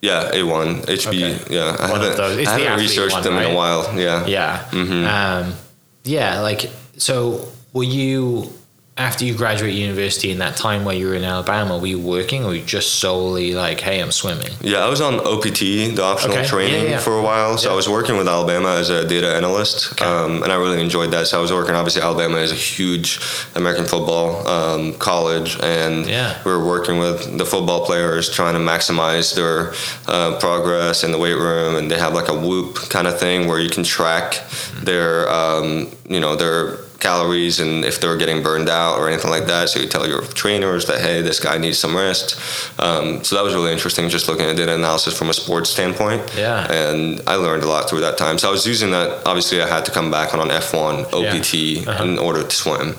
yeah, 0.00 0.30
A1, 0.32 0.84
HB. 0.86 1.08
Okay. 1.08 1.54
Yeah, 1.54 1.76
I 1.78 1.90
One 1.90 2.00
haven't, 2.00 2.20
I 2.20 2.28
haven't 2.28 2.46
athlete 2.66 2.78
researched 2.88 3.12
one, 3.14 3.22
them 3.22 3.38
in 3.38 3.50
a 3.52 3.54
while. 3.54 3.96
Yeah. 3.98 4.26
Yeah. 4.26 4.64
Mhm. 4.70 5.06
Um, 5.06 5.54
yeah, 6.04 6.40
like 6.40 6.70
so 6.96 7.48
were 7.72 7.84
you 7.84 8.52
after 9.02 9.24
you 9.24 9.34
graduate 9.34 9.74
university 9.74 10.30
in 10.30 10.38
that 10.38 10.54
time 10.56 10.84
where 10.84 10.94
you 10.94 11.08
were 11.08 11.14
in 11.14 11.24
Alabama, 11.24 11.76
were 11.76 11.88
you 11.88 11.98
working 11.98 12.44
or 12.44 12.48
were 12.48 12.54
you 12.54 12.64
just 12.64 13.00
solely 13.00 13.52
like, 13.52 13.80
hey, 13.80 14.00
I'm 14.00 14.12
swimming? 14.12 14.52
Yeah, 14.60 14.78
I 14.86 14.88
was 14.88 15.00
on 15.00 15.14
OPT, 15.32 15.60
the 15.96 16.02
optional 16.04 16.36
Okay. 16.38 16.46
training, 16.46 16.84
Yeah, 16.84 16.90
yeah. 16.90 16.98
for 17.00 17.18
a 17.18 17.22
while. 17.22 17.58
So 17.58 17.66
Yeah. 17.68 17.72
I 17.72 17.76
was 17.76 17.88
working 17.88 18.16
with 18.16 18.28
Alabama 18.28 18.70
as 18.76 18.90
a 18.90 19.04
data 19.04 19.34
analyst, 19.34 19.92
Okay. 19.92 20.04
um, 20.04 20.42
and 20.44 20.52
I 20.52 20.56
really 20.56 20.80
enjoyed 20.80 21.10
that. 21.10 21.26
So 21.26 21.38
I 21.38 21.42
was 21.42 21.52
working. 21.52 21.74
Obviously, 21.74 22.00
Alabama 22.02 22.38
is 22.38 22.52
a 22.52 22.54
huge 22.54 23.18
American 23.56 23.86
football 23.86 24.46
um, 24.46 24.94
college, 24.94 25.58
and 25.60 26.06
we 26.44 26.50
were 26.52 26.64
working 26.64 26.98
with 27.00 27.18
the 27.38 27.44
football 27.44 27.84
players, 27.84 28.30
trying 28.30 28.54
to 28.54 28.60
maximize 28.60 29.34
their 29.34 29.72
uh, 30.06 30.38
progress 30.38 31.02
in 31.02 31.10
the 31.10 31.18
weight 31.18 31.38
room. 31.48 31.74
And 31.76 31.90
they 31.90 31.98
have 31.98 32.14
like 32.14 32.28
a 32.28 32.38
Whoop 32.46 32.76
kind 32.88 33.06
of 33.08 33.18
thing 33.18 33.48
where 33.48 33.58
you 33.58 33.68
can 33.70 33.82
track 33.84 34.28
their, 34.82 35.28
um, 35.30 35.88
you 36.08 36.20
know, 36.20 36.36
their 36.36 36.76
calories 37.02 37.60
and 37.60 37.84
if 37.84 38.00
they're 38.00 38.16
getting 38.16 38.42
burned 38.42 38.68
out 38.68 38.98
or 38.98 39.08
anything 39.08 39.30
like 39.30 39.46
that. 39.46 39.68
So 39.68 39.80
you 39.80 39.88
tell 39.88 40.06
your 40.08 40.22
trainers 40.22 40.86
that 40.86 41.00
hey, 41.00 41.20
this 41.22 41.38
guy 41.40 41.58
needs 41.58 41.78
some 41.78 41.94
rest. 41.96 42.26
Um, 42.80 43.22
so 43.24 43.36
that 43.36 43.42
was 43.42 43.54
really 43.54 43.72
interesting, 43.72 44.08
just 44.08 44.28
looking 44.28 44.46
at 44.46 44.56
data 44.56 44.74
analysis 44.74 45.12
from 45.18 45.28
a 45.28 45.34
sports 45.34 45.68
standpoint. 45.70 46.22
Yeah. 46.36 46.70
And 46.72 47.20
I 47.26 47.34
learned 47.34 47.64
a 47.64 47.68
lot 47.68 47.90
through 47.90 48.00
that 48.02 48.16
time. 48.16 48.38
So 48.38 48.48
I 48.48 48.52
was 48.52 48.66
using 48.66 48.90
that. 48.92 49.26
Obviously, 49.26 49.60
I 49.60 49.68
had 49.68 49.84
to 49.84 49.90
come 49.90 50.10
back 50.10 50.32
on 50.34 50.40
an 50.40 50.48
F1 50.48 50.94
OPT 51.12 51.52
Uh-huh. 51.88 52.04
in 52.04 52.18
order 52.18 52.42
to 52.42 52.54
swim. 52.64 52.94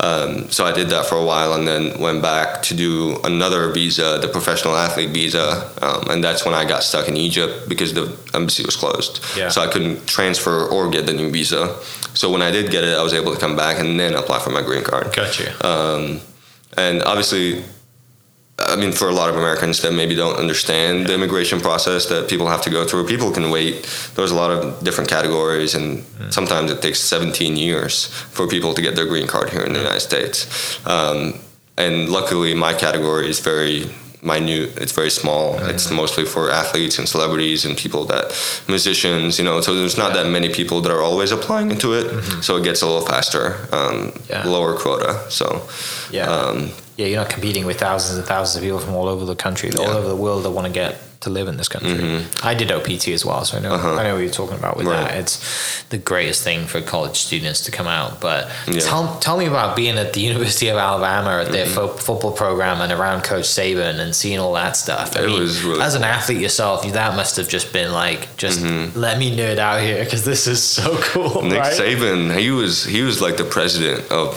Um, 0.00 0.50
so 0.50 0.64
I 0.66 0.72
did 0.72 0.88
that 0.90 1.06
for 1.06 1.16
a 1.16 1.24
while, 1.24 1.54
and 1.54 1.66
then 1.66 1.98
went 1.98 2.20
back 2.22 2.62
to 2.68 2.74
do 2.74 3.18
another 3.24 3.70
visa, 3.72 4.18
the 4.20 4.28
professional 4.28 4.76
athlete 4.76 5.10
visa, 5.10 5.46
um, 5.82 6.10
and 6.10 6.22
that's 6.22 6.44
when 6.44 6.54
I 6.54 6.64
got 6.64 6.82
stuck 6.82 7.08
in 7.08 7.16
Egypt 7.16 7.68
because 7.68 7.94
the 7.94 8.14
embassy 8.34 8.62
was 8.64 8.76
closed. 8.76 9.14
Yeah. 9.36 9.48
So 9.48 9.62
I 9.62 9.68
couldn't 9.72 10.06
transfer 10.06 10.66
or 10.66 10.90
get 10.90 11.06
the 11.06 11.14
new 11.14 11.30
visa. 11.30 11.76
So 12.14 12.30
when 12.30 12.42
I 12.42 12.50
did 12.50 12.70
get 12.70 12.82
it, 12.84 12.96
I 12.96 13.02
was 13.02 13.12
able 13.14 13.32
to 13.34 13.40
come 13.46 13.56
back 13.56 13.78
and 13.78 13.98
then 13.98 14.14
apply 14.14 14.38
for 14.40 14.50
my 14.50 14.62
green 14.62 14.82
card. 14.82 15.14
Got 15.14 15.38
you. 15.38 15.48
Um, 15.60 16.20
and 16.76 17.02
obviously, 17.02 17.64
I 18.58 18.76
mean, 18.76 18.92
for 18.92 19.08
a 19.08 19.12
lot 19.12 19.28
of 19.28 19.36
Americans 19.36 19.82
that 19.82 19.92
maybe 19.92 20.14
don't 20.14 20.36
understand 20.36 21.06
the 21.06 21.14
immigration 21.14 21.60
process 21.60 22.06
that 22.06 22.28
people 22.28 22.48
have 22.48 22.62
to 22.62 22.70
go 22.70 22.86
through, 22.86 23.06
people 23.06 23.30
can 23.30 23.50
wait. 23.50 23.74
There's 24.14 24.30
a 24.30 24.34
lot 24.34 24.50
of 24.50 24.82
different 24.82 25.10
categories, 25.10 25.74
and 25.74 26.04
sometimes 26.30 26.70
it 26.70 26.80
takes 26.82 27.00
17 27.00 27.56
years 27.56 28.06
for 28.06 28.46
people 28.48 28.74
to 28.74 28.82
get 28.82 28.96
their 28.96 29.06
green 29.06 29.26
card 29.26 29.50
here 29.50 29.62
in 29.62 29.72
the 29.72 29.78
United 29.78 30.00
States. 30.00 30.38
Um, 30.86 31.38
and 31.76 32.08
luckily, 32.08 32.54
my 32.54 32.72
category 32.72 33.28
is 33.28 33.40
very 33.40 33.90
minute. 34.22 34.76
It's 34.78 34.92
very 34.92 35.10
small. 35.10 35.58
It's 35.66 35.90
mostly 35.90 36.24
for 36.24 36.50
athletes 36.50 36.98
and 36.98 37.08
celebrities 37.08 37.64
and 37.64 37.76
people 37.76 38.04
that 38.06 38.24
musicians, 38.68 39.38
you 39.38 39.44
know. 39.44 39.60
So 39.60 39.74
there's 39.74 39.96
not 39.98 40.12
that 40.14 40.26
many 40.26 40.48
people 40.52 40.80
that 40.82 40.92
are 40.92 41.02
always 41.02 41.32
applying 41.32 41.70
into 41.70 41.92
it. 41.94 42.06
So 42.42 42.56
it 42.56 42.64
gets 42.64 42.82
a 42.82 42.86
little 42.86 43.06
faster, 43.06 43.56
um, 43.72 44.12
Yeah. 44.28 44.44
lower 44.46 44.74
quota. 44.76 45.20
So 45.28 45.62
Yeah. 46.10 46.30
um, 46.30 46.70
yeah, 46.96 47.06
you're 47.06 47.20
not 47.20 47.30
competing 47.30 47.66
with 47.66 47.78
thousands 47.78 48.18
and 48.18 48.26
thousands 48.26 48.56
of 48.56 48.62
people 48.62 48.78
from 48.78 48.94
all 48.94 49.08
over 49.08 49.24
the 49.24 49.36
country, 49.36 49.70
all 49.70 49.82
Yeah. 49.82 49.88
Mm-hmm. 49.88 49.98
over 49.98 50.08
the 50.08 50.16
world 50.16 50.42
that 50.44 50.50
want 50.50 50.66
to 50.66 50.72
get 50.72 50.98
to 51.20 51.30
live 51.30 51.48
in 51.48 51.56
this 51.56 51.68
country. 51.68 52.24
I 52.42 52.54
did 52.54 52.70
OPT 52.70 53.08
as 53.08 53.24
well, 53.24 53.44
so 53.44 53.56
I 53.56 53.60
know 53.60 53.74
Uh-huh. 53.74 53.94
I 53.94 54.02
know 54.04 54.14
what 54.14 54.22
you're 54.22 54.30
talking 54.30 54.58
about 54.58 54.76
with 54.76 54.86
Right. 54.86 55.08
that. 55.08 55.16
It's 55.18 55.38
the 55.90 55.98
greatest 55.98 56.42
thing 56.42 56.66
for 56.66 56.80
college 56.80 57.16
students 57.18 57.60
to 57.62 57.70
come 57.70 57.86
out. 57.86 58.20
But 58.20 58.48
Yeah. 58.66 58.80
tell, 58.80 59.16
tell 59.20 59.36
me 59.36 59.46
about 59.46 59.76
being 59.76 59.96
at 59.98 60.12
the 60.12 60.20
University 60.30 60.68
of 60.68 60.76
Alabama 60.76 61.42
at 61.42 61.52
their 61.52 61.66
Mm-hmm. 61.66 61.74
fo- 61.74 61.96
football 62.08 62.32
program 62.32 62.80
and 62.80 62.92
around 62.92 63.22
Coach 63.22 63.44
Saban 63.46 63.98
and 63.98 64.14
seeing 64.14 64.38
all 64.38 64.52
that 64.54 64.76
stuff. 64.76 65.16
I 65.16 65.20
It 65.20 65.26
mean, 65.26 65.40
was 65.40 65.62
really 65.62 65.82
as 65.82 65.94
an 65.94 66.04
athlete 66.04 66.40
yourself, 66.40 66.76
that 66.92 67.16
must 67.16 67.36
have 67.36 67.48
just 67.48 67.72
been 67.72 67.92
like, 67.92 68.36
just 68.36 68.60
let 68.94 69.18
me 69.18 69.36
nerd 69.36 69.58
out 69.58 69.80
here 69.80 70.04
because 70.04 70.24
this 70.24 70.46
is 70.46 70.62
so 70.62 70.96
cool. 71.12 71.42
Nick 71.42 71.60
right? 71.60 71.72
Saban, 71.72 72.36
he 72.38 72.50
was 72.50 72.84
he 72.84 73.02
was 73.02 73.20
like 73.20 73.36
the 73.36 73.44
president 73.44 74.10
of 74.10 74.28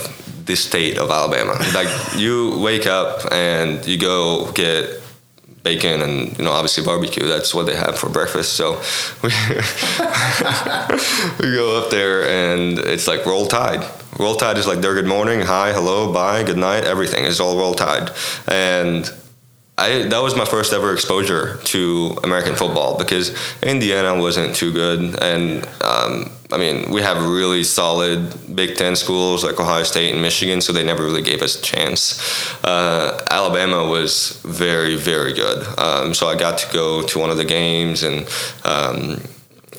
the 0.45 0.55
state 0.55 0.97
of 0.97 1.11
Alabama. 1.11 1.53
Like 1.75 1.89
you 2.17 2.57
wake 2.59 2.87
up 2.87 3.31
and 3.31 3.85
you 3.85 3.97
go 3.97 4.51
get 4.53 4.99
bacon 5.63 6.01
and 6.01 6.37
you 6.37 6.43
know 6.43 6.51
obviously 6.51 6.83
barbecue. 6.83 7.27
That's 7.27 7.53
what 7.53 7.65
they 7.65 7.75
have 7.75 7.97
for 7.97 8.09
breakfast. 8.09 8.53
So 8.53 8.73
we 9.23 9.29
we 11.39 11.55
go 11.55 11.81
up 11.81 11.91
there 11.91 12.27
and 12.27 12.79
it's 12.79 13.07
like 13.07 13.25
roll 13.25 13.47
tide. 13.47 13.85
Roll 14.17 14.35
tide 14.35 14.57
is 14.57 14.67
like 14.67 14.79
their 14.79 14.93
good 14.95 15.07
morning, 15.07 15.41
hi, 15.41 15.71
hello, 15.71 16.11
bye, 16.11 16.43
good 16.43 16.57
night, 16.57 16.83
everything 16.83 17.23
is 17.25 17.39
all 17.39 17.57
roll 17.57 17.73
tide, 17.73 18.11
and. 18.47 19.11
I, 19.79 20.03
that 20.09 20.21
was 20.21 20.35
my 20.35 20.45
first 20.45 20.73
ever 20.73 20.93
exposure 20.93 21.57
to 21.57 22.17
American 22.23 22.55
football 22.55 22.97
because 22.97 23.33
Indiana 23.63 24.19
wasn't 24.19 24.55
too 24.55 24.73
good, 24.73 25.21
and 25.21 25.65
um, 25.81 26.29
I 26.51 26.57
mean 26.57 26.91
we 26.91 27.01
have 27.01 27.23
really 27.23 27.63
solid 27.63 28.19
Big 28.53 28.75
Ten 28.75 28.95
schools 28.97 29.43
like 29.43 29.59
Ohio 29.59 29.83
State 29.83 30.11
and 30.11 30.21
Michigan, 30.21 30.59
so 30.59 30.73
they 30.73 30.83
never 30.83 31.03
really 31.03 31.21
gave 31.21 31.41
us 31.41 31.57
a 31.57 31.61
chance. 31.61 32.19
Uh, 32.63 33.23
Alabama 33.29 33.87
was 33.87 34.41
very 34.43 34.95
very 34.95 35.33
good, 35.33 35.65
um, 35.79 36.13
so 36.13 36.27
I 36.27 36.35
got 36.35 36.57
to 36.59 36.73
go 36.73 37.01
to 37.03 37.19
one 37.19 37.29
of 37.29 37.37
the 37.37 37.45
games 37.45 38.03
and. 38.03 38.27
Um, 38.65 39.21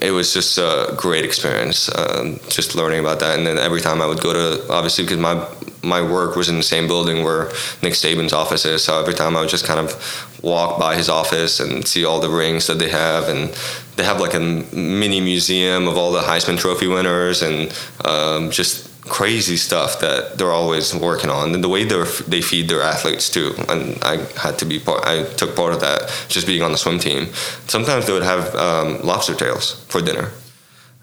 it 0.01 0.13
was 0.13 0.33
just 0.33 0.59
a 0.59 0.95
great 0.97 1.25
experience, 1.25 1.95
um, 1.95 2.41
just 2.49 2.75
learning 2.75 3.01
about 3.01 3.21
that. 3.21 3.37
And 3.39 3.47
then 3.47 3.59
every 3.59 3.81
time 3.81 4.01
I 4.01 4.07
would 4.07 4.21
go 4.21 4.33
to, 4.33 4.73
obviously, 4.73 5.05
because 5.05 5.19
my 5.19 5.47
my 5.83 6.03
work 6.03 6.37
was 6.37 6.51
in 6.51 6.57
the 6.57 6.63
same 6.63 6.87
building 6.87 7.25
where 7.25 7.47
Nick 7.83 7.95
Saban's 7.95 8.35
office 8.35 8.67
is, 8.67 8.85
so 8.85 9.01
every 9.01 9.15
time 9.15 9.35
I 9.37 9.41
would 9.41 9.49
just 9.49 9.65
kind 9.65 9.81
of 9.81 10.39
walk 10.43 10.79
by 10.79 10.95
his 10.95 11.09
office 11.09 11.59
and 11.59 11.87
see 11.87 12.05
all 12.05 12.21
the 12.21 12.29
rings 12.29 12.67
that 12.67 12.79
they 12.79 12.91
have, 12.91 13.29
and 13.29 13.51
they 13.97 14.05
have 14.05 14.21
like 14.21 14.35
a 14.35 14.41
mini 14.41 15.21
museum 15.21 15.89
of 15.89 15.97
all 15.97 16.13
the 16.13 16.21
Heisman 16.21 16.59
Trophy 16.59 16.87
winners 16.87 17.43
and 17.43 17.73
um, 18.05 18.51
just 18.51 18.91
crazy 19.03 19.57
stuff 19.57 20.01
that 20.01 20.37
they're 20.37 20.53
always 20.53 20.95
working 20.95 21.31
on 21.31 21.55
and 21.55 21.65
the 21.65 21.69
way 21.69 21.85
they 21.85 22.05
they 22.29 22.43
feed 22.43 22.69
their 22.69 22.83
athletes 22.83 23.31
too 23.31 23.55
and 23.69 24.03
I 24.03 24.17
had 24.39 24.59
to 24.59 24.65
be 24.65 24.79
part 24.79 25.07
I 25.07 25.25
took 25.25 25.57
part 25.57 25.73
of 25.73 25.81
that 25.81 26.11
just 26.29 26.47
being 26.47 26.63
on 26.63 26.73
the 26.73 26.79
swim 26.79 26.99
team 26.99 27.27
sometimes 27.67 28.07
they 28.07 28.13
would 28.13 28.23
have 28.23 28.55
um, 28.55 29.01
lobster 29.03 29.35
tails 29.35 29.85
for 29.89 30.01
dinner 30.01 30.31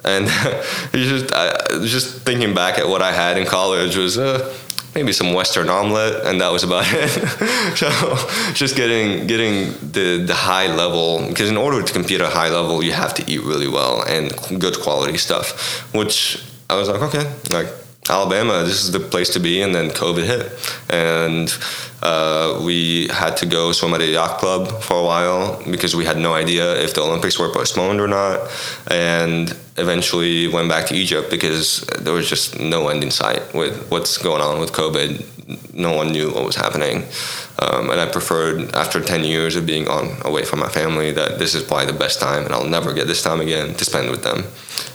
and 0.03 0.27
just 0.93 1.33
I, 1.33 1.51
just 1.85 2.21
thinking 2.21 2.53
back 2.53 2.77
at 2.77 2.87
what 2.87 3.01
I 3.01 3.11
had 3.11 3.37
in 3.37 3.45
college 3.45 3.95
was 3.95 4.17
uh, 4.17 4.53
maybe 4.95 5.11
some 5.11 5.33
Western 5.33 5.69
omelet, 5.69 6.25
and 6.25 6.41
that 6.41 6.51
was 6.51 6.63
about 6.63 6.85
it. 6.87 7.09
so 7.77 7.89
just 8.53 8.75
getting 8.75 9.27
getting 9.27 9.73
the 9.91 10.23
the 10.25 10.33
high 10.33 10.67
level 10.73 11.27
because 11.27 11.49
in 11.49 11.57
order 11.57 11.81
to 11.83 11.93
compete 11.93 12.21
at 12.21 12.27
a 12.27 12.33
high 12.33 12.49
level, 12.49 12.83
you 12.83 12.93
have 12.93 13.13
to 13.15 13.31
eat 13.31 13.41
really 13.41 13.67
well 13.67 14.03
and 14.03 14.31
good 14.61 14.79
quality 14.79 15.17
stuff. 15.17 15.47
Which 15.93 16.43
I 16.69 16.75
was 16.75 16.89
like, 16.89 17.01
okay, 17.01 17.25
like 17.51 17.67
Alabama, 18.10 18.64
this 18.64 18.84
is 18.84 18.91
the 18.91 18.99
place 18.99 19.30
to 19.30 19.39
be. 19.39 19.62
And 19.62 19.74
then 19.74 19.89
COVID 19.89 20.24
hit, 20.24 20.76
and 20.89 21.53
uh, 22.01 22.62
we 22.64 23.08
had 23.08 23.38
to 23.38 23.45
go 23.45 23.72
swim 23.72 23.93
at 23.93 24.01
a 24.01 24.08
yacht 24.08 24.39
club 24.39 24.82
for 24.82 24.99
a 24.99 25.03
while 25.03 25.62
because 25.70 25.95
we 25.95 26.05
had 26.05 26.18
no 26.18 26.34
idea 26.34 26.76
if 26.82 26.93
the 26.93 27.01
Olympics 27.01 27.39
were 27.39 27.51
postponed 27.51 27.99
or 27.99 28.08
not. 28.08 28.49
And 28.89 29.55
eventually 29.78 30.47
went 30.47 30.70
back 30.70 30.88
to 30.88 30.95
Egypt 30.95 31.30
because 31.30 31.82
there 31.99 32.14
was 32.14 32.28
just 32.28 32.60
no 32.60 32.89
end 32.89 33.03
in 33.03 33.12
sight 33.12 33.53
with 33.53 33.89
what's 33.89 34.18
going 34.18 34.41
on 34.41 34.60
with 34.60 34.72
COVID. 34.72 35.74
No 35.74 35.93
one 35.93 36.12
knew 36.12 36.32
what 36.32 36.43
was 36.43 36.55
happening. 36.55 37.03
Um, 37.60 37.89
and 37.89 37.99
I 37.99 38.08
preferred, 38.08 38.74
after 38.76 39.01
10 39.01 39.24
years 39.24 39.55
of 39.55 39.66
being 39.66 39.88
on 39.88 40.18
away 40.26 40.43
from 40.43 40.60
my 40.60 40.68
family, 40.68 41.12
that 41.12 41.39
this 41.39 41.55
is 41.55 41.64
probably 41.64 41.86
the 41.86 41.97
best 41.97 42.20
time, 42.20 42.45
and 42.45 42.53
I'll 42.53 42.68
never 42.68 42.93
get 42.93 43.08
this 43.08 43.24
time 43.24 43.39
again 43.39 43.74
to 43.76 43.86
spend 43.86 44.10
with 44.10 44.24
them. 44.24 44.43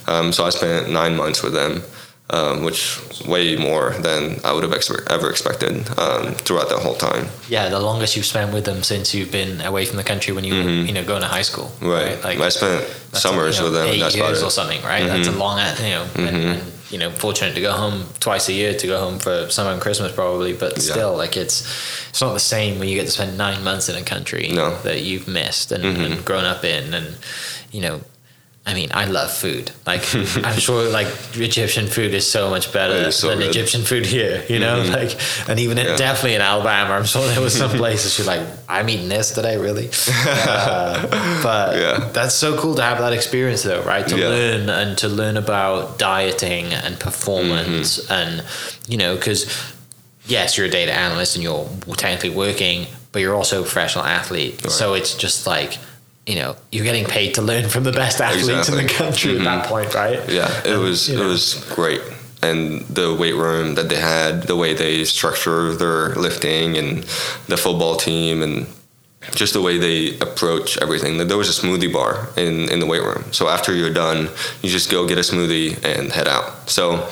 Um, 0.07 0.31
so 0.31 0.45
I 0.45 0.49
spent 0.49 0.89
nine 0.89 1.15
months 1.15 1.41
with 1.41 1.53
them 1.53 1.81
um, 2.29 2.63
which 2.63 2.99
way 3.27 3.55
more 3.55 3.91
than 3.91 4.39
I 4.43 4.53
would 4.53 4.63
have 4.63 4.73
ever 5.09 5.29
expected 5.29 5.87
um, 5.99 6.33
throughout 6.35 6.69
that 6.69 6.79
whole 6.79 6.95
time. 6.95 7.27
Yeah, 7.49 7.69
the 7.69 7.79
longest 7.79 8.15
you've 8.15 8.25
spent 8.25 8.53
with 8.53 8.65
them 8.65 8.81
since 8.83 9.13
you've 9.13 9.31
been 9.31 9.61
away 9.61 9.85
from 9.85 9.97
the 9.97 10.03
country 10.03 10.33
when 10.33 10.43
you 10.43 10.53
were, 10.55 10.69
you 10.69 10.93
know, 10.93 11.03
going 11.03 11.21
to 11.21 11.27
high 11.27 11.41
school. 11.43 11.65
Mm-hmm. 11.65 11.87
Right. 11.89 12.23
Like 12.23 12.39
I 12.39 12.49
spent 12.49 12.85
summers 13.13 13.57
you 13.57 13.63
know, 13.65 13.71
with 13.71 13.73
them. 13.79 13.87
eight 13.89 13.97
years. 13.97 14.15
Mm-hmm. 14.15 14.45
or 14.47 14.49
something, 14.49 14.81
right? 14.83 15.05
That's 15.05 15.27
a 15.27 15.31
long, 15.31 15.59
you 15.59 15.89
know, 15.89 16.07
and, 16.15 16.35
and, 16.37 16.63
you 16.89 16.97
know, 16.97 17.09
fortunate 17.11 17.55
to 17.55 17.61
go 17.61 17.71
home 17.73 18.05
twice 18.19 18.49
a 18.49 18.53
year 18.53 18.73
to 18.73 18.87
go 18.87 18.99
home 18.99 19.19
for 19.19 19.49
summer 19.49 19.71
and 19.71 19.81
Christmas 19.81 20.11
probably, 20.11 20.53
but 20.53 20.79
still, 20.81 21.15
like 21.17 21.35
it's 21.37 21.61
it's 22.09 22.21
not 22.21 22.33
the 22.33 22.39
same 22.39 22.79
when 22.79 22.87
you 22.87 22.95
get 22.95 23.05
to 23.05 23.11
spend 23.11 23.37
nine 23.37 23.63
months 23.63 23.89
in 23.89 23.95
a 23.95 24.03
country 24.03 24.49
No. 24.53 24.79
that 24.83 25.01
you've 25.01 25.27
missed 25.27 25.71
and, 25.71 25.83
Mm-hmm. 25.83 26.01
and 26.13 26.25
grown 26.25 26.45
up 26.45 26.63
in, 26.63 26.93
and 26.93 27.17
you 27.71 27.81
know. 27.81 28.01
I 28.65 28.73
mean, 28.73 28.91
I 28.93 29.05
love 29.05 29.29
food. 29.29 29.71
Like, 29.85 30.03
I'm 30.15 30.57
sure 30.57 30.89
like 30.89 31.07
Egyptian 31.35 31.85
food 31.87 32.13
is 32.13 32.25
so 32.29 32.49
much 32.49 32.71
better 32.71 33.11
so 33.11 33.27
than 33.27 33.39
good. 33.39 33.49
Egyptian 33.49 33.81
food 33.81 34.05
here, 34.05 34.41
you 34.47 34.57
know? 34.59 34.81
Like, 34.83 35.17
and 35.49 35.59
even 35.59 35.77
in, 35.77 35.85
definitely 35.97 36.35
in 36.35 36.41
Alabama, 36.41 36.93
I'm 36.93 37.03
sure 37.03 37.27
there 37.27 37.41
was 37.41 37.53
some 37.57 37.71
places 37.83 38.17
you're 38.17 38.25
like, 38.25 38.47
I'm 38.69 38.87
eating 38.89 39.09
this 39.09 39.31
today, 39.31 39.57
really? 39.57 39.89
Uh, 40.25 41.41
but 41.43 41.75
Yeah. 41.77 42.09
that's 42.13 42.35
so 42.35 42.57
cool 42.57 42.75
to 42.75 42.81
have 42.81 42.99
that 42.99 43.11
experience, 43.13 43.63
though, 43.63 43.81
right? 43.83 44.07
To 44.07 44.17
Yeah. 44.17 44.29
learn 44.29 44.69
and 44.69 44.97
to 44.99 45.09
learn 45.09 45.35
about 45.37 45.99
dieting 45.99 46.73
and 46.73 46.97
performance, 46.99 47.99
Mm-hmm. 47.99 48.13
and 48.13 48.43
you 48.87 48.97
know, 48.97 49.15
because 49.15 49.45
yes, 50.25 50.57
you're 50.57 50.67
a 50.67 50.69
data 50.69 50.93
analyst 50.93 51.35
and 51.35 51.43
you're 51.43 51.67
technically 51.97 52.29
working, 52.29 52.87
but 53.11 53.21
you're 53.21 53.35
also 53.35 53.59
a 53.59 53.63
professional 53.63 54.05
athlete. 54.05 54.69
So 54.71 54.93
it's 54.93 55.15
just 55.15 55.45
like, 55.45 55.77
you 56.25 56.35
know, 56.35 56.55
you're 56.71 56.85
getting 56.85 57.05
paid 57.05 57.35
to 57.35 57.41
learn 57.41 57.67
from 57.69 57.83
the 57.83 57.91
best 57.91 58.21
athletes 58.21 58.69
in 58.69 58.75
the 58.75 58.83
Exactly. 58.83 58.87
country 58.95 59.37
at 59.37 59.43
that 59.43 59.63
mm-hmm. 59.65 59.69
point, 59.73 59.93
right? 59.93 60.19
Yeah, 60.29 60.49
it 60.59 60.67
And, 60.67 60.81
was 60.81 61.09
it 61.09 61.17
know. 61.17 61.27
was 61.27 61.55
great, 61.75 62.01
and 62.41 62.81
the 62.87 63.13
weight 63.13 63.35
room 63.35 63.75
that 63.75 63.89
they 63.89 63.97
had, 63.99 64.43
the 64.43 64.55
way 64.55 64.73
they 64.73 65.03
structure 65.03 65.73
their 65.73 66.15
lifting, 66.15 66.77
and 66.77 67.03
the 67.47 67.57
football 67.57 67.95
team, 67.97 68.41
and 68.41 68.67
just 69.35 69.53
the 69.53 69.61
way 69.61 69.77
they 69.77 70.17
approach 70.19 70.77
everything. 70.77 71.17
There 71.27 71.37
was 71.37 71.49
a 71.49 71.61
smoothie 71.61 71.91
bar 71.91 72.29
in 72.37 72.69
in 72.69 72.79
the 72.79 72.85
weight 72.85 73.03
room, 73.03 73.25
so 73.31 73.49
after 73.49 73.73
you're 73.73 73.93
done, 73.93 74.29
you 74.61 74.69
just 74.69 74.89
go 74.89 75.05
get 75.07 75.17
a 75.17 75.21
smoothie 75.21 75.83
and 75.83 76.11
head 76.11 76.27
out. 76.27 76.69
So. 76.69 77.07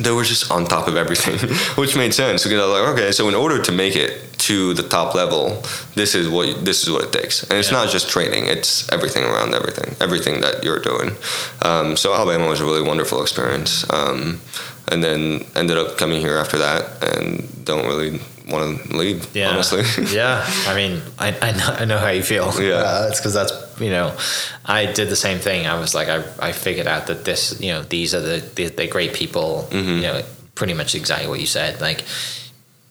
They 0.00 0.10
were 0.10 0.24
just 0.24 0.50
on 0.50 0.64
top 0.66 0.88
of 0.88 0.96
everything, 0.96 1.38
which 1.80 1.96
made 1.96 2.14
sense 2.14 2.42
because 2.44 2.60
I 2.60 2.66
was 2.66 2.80
like, 2.80 2.88
okay, 2.94 3.12
so 3.12 3.28
in 3.28 3.34
order 3.34 3.60
to 3.62 3.72
make 3.72 3.94
it 3.96 4.12
to 4.38 4.74
the 4.74 4.82
top 4.82 5.14
level, 5.14 5.62
this 5.94 6.14
is 6.14 6.28
what 6.28 6.64
this 6.64 6.82
is 6.82 6.90
what 6.90 7.04
it 7.04 7.12
takes, 7.12 7.42
and 7.44 7.58
it's 7.58 7.70
Yeah. 7.70 7.78
not 7.84 7.90
just 7.90 8.08
training; 8.08 8.46
it's 8.46 8.88
everything 8.90 9.24
around 9.24 9.54
everything, 9.54 9.94
everything 10.00 10.40
that 10.40 10.64
you're 10.64 10.80
doing. 10.80 11.16
Um, 11.62 11.96
so 11.96 12.14
Alabama 12.14 12.48
was 12.48 12.60
a 12.60 12.64
really 12.64 12.82
wonderful 12.82 13.20
experience, 13.22 13.84
um, 13.90 14.40
and 14.88 15.04
then 15.04 15.44
ended 15.54 15.76
up 15.78 15.98
coming 15.98 16.20
here 16.20 16.36
after 16.38 16.58
that, 16.58 16.82
and 17.02 17.46
don't 17.64 17.86
really 17.86 18.20
want 18.48 18.82
to 18.82 18.96
leave. 18.96 19.34
Yeah. 19.34 19.50
honestly. 19.50 19.82
yeah. 20.16 20.44
I 20.66 20.74
mean, 20.74 21.00
I, 21.18 21.28
I, 21.40 21.52
know, 21.52 21.76
I 21.80 21.84
know 21.84 21.98
how 21.98 22.08
you 22.10 22.22
feel. 22.22 22.52
Yeah. 22.62 22.74
Uh, 22.76 23.06
it's 23.10 23.20
because 23.20 23.34
that's, 23.34 23.52
you 23.80 23.90
know, 23.90 24.16
I 24.64 24.86
did 24.92 25.08
the 25.08 25.16
same 25.16 25.38
thing. 25.38 25.66
I 25.66 25.78
was 25.78 25.94
like, 25.94 26.08
I, 26.08 26.22
I 26.40 26.52
figured 26.52 26.86
out 26.86 27.06
that 27.06 27.24
this, 27.24 27.60
you 27.60 27.72
know, 27.72 27.82
these 27.82 28.14
are 28.14 28.20
the, 28.20 28.38
the, 28.54 28.68
the 28.68 28.86
great 28.88 29.14
people, 29.14 29.68
Mm-hmm. 29.70 29.88
you 29.96 30.02
know, 30.02 30.22
pretty 30.54 30.74
much 30.74 30.94
exactly 30.94 31.28
what 31.28 31.40
you 31.40 31.46
said. 31.46 31.80
Like, 31.80 32.04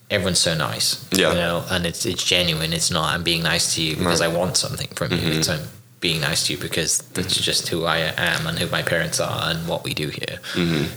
everyone's 0.10 0.40
so 0.40 0.56
nice. 0.56 1.08
Yeah. 1.12 1.30
You 1.30 1.36
know, 1.36 1.66
and 1.70 1.86
it's, 1.86 2.06
it's 2.06 2.24
genuine. 2.24 2.74
It's 2.74 2.92
not, 2.92 3.14
I'm 3.14 3.24
being 3.24 3.44
nice 3.44 3.76
to 3.76 3.82
you 3.84 3.96
because 3.96 4.20
Right. 4.22 4.28
Mm-hmm. 4.30 4.36
I 4.38 4.40
want 4.40 4.58
something 4.58 4.88
from 4.96 5.12
you. 5.12 5.32
It's, 5.40 5.50
I'm 5.50 5.62
being 6.02 6.20
nice 6.20 6.48
to 6.48 6.54
you 6.54 6.60
because 6.60 6.98
that's 7.14 7.40
just 7.40 7.68
who 7.70 7.86
I 7.86 7.98
am 8.18 8.48
and 8.48 8.58
who 8.60 8.68
my 8.70 8.82
parents 8.82 9.20
are 9.20 9.52
and 9.52 9.68
what 9.68 9.84
we 9.84 9.94
do 9.94 10.10
here. 10.10 10.40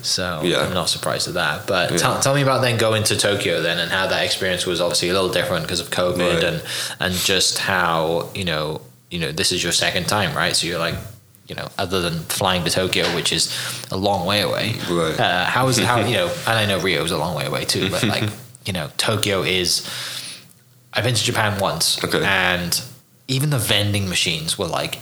So 0.03 0.23
Mm-hmm. 0.25 0.47
Yeah. 0.47 0.59
I'm 0.61 0.73
not 0.75 0.89
surprised 0.89 1.29
at 1.29 1.35
that. 1.35 1.67
But 1.67 1.91
Yeah. 1.93 1.97
tell, 1.99 2.21
tell 2.21 2.35
me 2.35 2.43
about 2.43 2.63
then 2.63 2.79
going 2.79 3.05
to 3.05 3.17
Tokyo 3.17 3.61
then 3.63 3.79
and 3.79 3.91
how 3.93 4.07
that 4.07 4.25
experience 4.25 4.65
was 4.67 4.81
obviously 4.81 5.11
a 5.11 5.13
little 5.13 5.29
different 5.31 5.65
because 5.67 5.81
of 5.81 5.91
COVID 5.91 6.35
Right. 6.35 6.45
and 6.45 6.63
and 7.01 7.15
just 7.15 7.59
how 7.59 8.31
you 8.35 8.45
know 8.45 8.81
you 9.11 9.19
know 9.21 9.31
this 9.31 9.53
is 9.53 9.63
your 9.63 9.73
second 9.73 10.07
time 10.09 10.35
right 10.35 10.57
so 10.57 10.67
you're 10.67 10.79
like 10.89 10.95
you 11.49 11.55
know 11.55 11.69
other 11.77 12.01
than 12.01 12.15
flying 12.39 12.65
to 12.65 12.71
Tokyo 12.71 13.05
which 13.15 13.31
is 13.31 13.53
a 13.91 13.97
long 13.99 14.25
way 14.27 14.41
away 14.41 14.75
Right. 14.91 15.21
uh, 15.21 15.45
how 15.45 15.69
is 15.69 15.77
how 15.79 15.99
you 16.11 16.15
know 16.15 16.29
and 16.49 16.59
I 16.59 16.65
know 16.65 16.81
Rio 16.81 17.05
is 17.05 17.11
a 17.11 17.19
long 17.19 17.37
way 17.37 17.45
away 17.45 17.67
too 17.67 17.91
but 17.91 18.03
like 18.05 18.25
you 18.67 18.73
know 18.73 18.89
Tokyo 18.97 19.43
is 19.43 19.87
I've 20.95 21.05
been 21.05 21.15
to 21.15 21.23
Japan 21.23 21.61
once 21.61 22.03
Okay. 22.03 22.25
and 22.25 22.83
even 23.29 23.51
the 23.51 23.59
vending 23.59 24.09
machines 24.09 24.59
were 24.59 24.67
like 24.67 24.99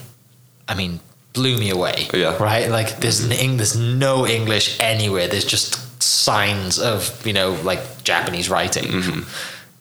I 0.69 0.75
mean 0.75 1.01
blew 1.33 1.57
me 1.59 1.71
away 1.71 2.09
Yeah. 2.13 2.37
right 2.43 2.69
like 2.71 3.01
there's 3.01 3.21
n- 3.31 3.57
there's 3.57 3.77
no 3.77 4.27
English 4.27 4.79
anywhere 4.81 5.29
there's 5.29 5.45
just 5.47 6.03
signs 6.03 6.79
of 6.79 7.25
you 7.27 7.33
know 7.33 7.53
like 7.63 7.81
Japanese 8.05 8.49
writing 8.51 8.85
Mm-hmm. 8.85 9.21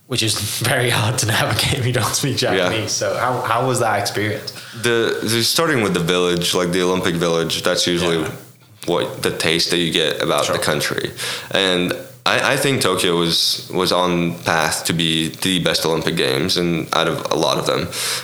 which 0.08 0.24
is 0.24 0.34
very 0.60 0.90
hard 0.90 1.18
to 1.20 1.26
navigate 1.26 1.80
if 1.80 1.86
you 1.86 1.94
don't 1.94 2.16
speak 2.16 2.38
Japanese 2.38 2.92
so 2.92 3.16
how, 3.18 3.42
how 3.42 3.68
was 3.68 3.80
that 3.80 4.00
experience 4.00 4.52
the, 4.82 5.20
the 5.24 5.44
starting 5.44 5.84
with 5.84 5.94
the 5.94 6.00
village, 6.00 6.56
like 6.56 6.72
the 6.72 6.82
Olympic 6.82 7.16
Village, 7.16 7.62
that's 7.62 7.86
usually 7.86 8.22
Yeah. 8.22 8.32
what 8.86 9.22
the 9.22 9.36
taste 9.38 9.70
that 9.72 9.78
you 9.80 9.92
get 9.92 10.22
about 10.24 10.46
Sure. 10.46 10.56
the 10.58 10.64
country, 10.64 11.12
and 11.52 11.94
I, 12.26 12.54
I 12.54 12.58
think 12.58 12.82
Tokyo 12.82 13.18
was 13.18 13.70
was 13.74 13.92
on 13.92 14.38
path 14.44 14.86
to 14.86 14.94
be 14.94 15.30
the 15.30 15.64
best 15.64 15.86
Olympic 15.86 16.16
Games, 16.16 16.58
and 16.58 16.88
out 16.94 17.08
of 17.08 17.32
a 17.32 17.36
lot 17.36 17.58
of 17.58 17.66
them, 17.66 17.82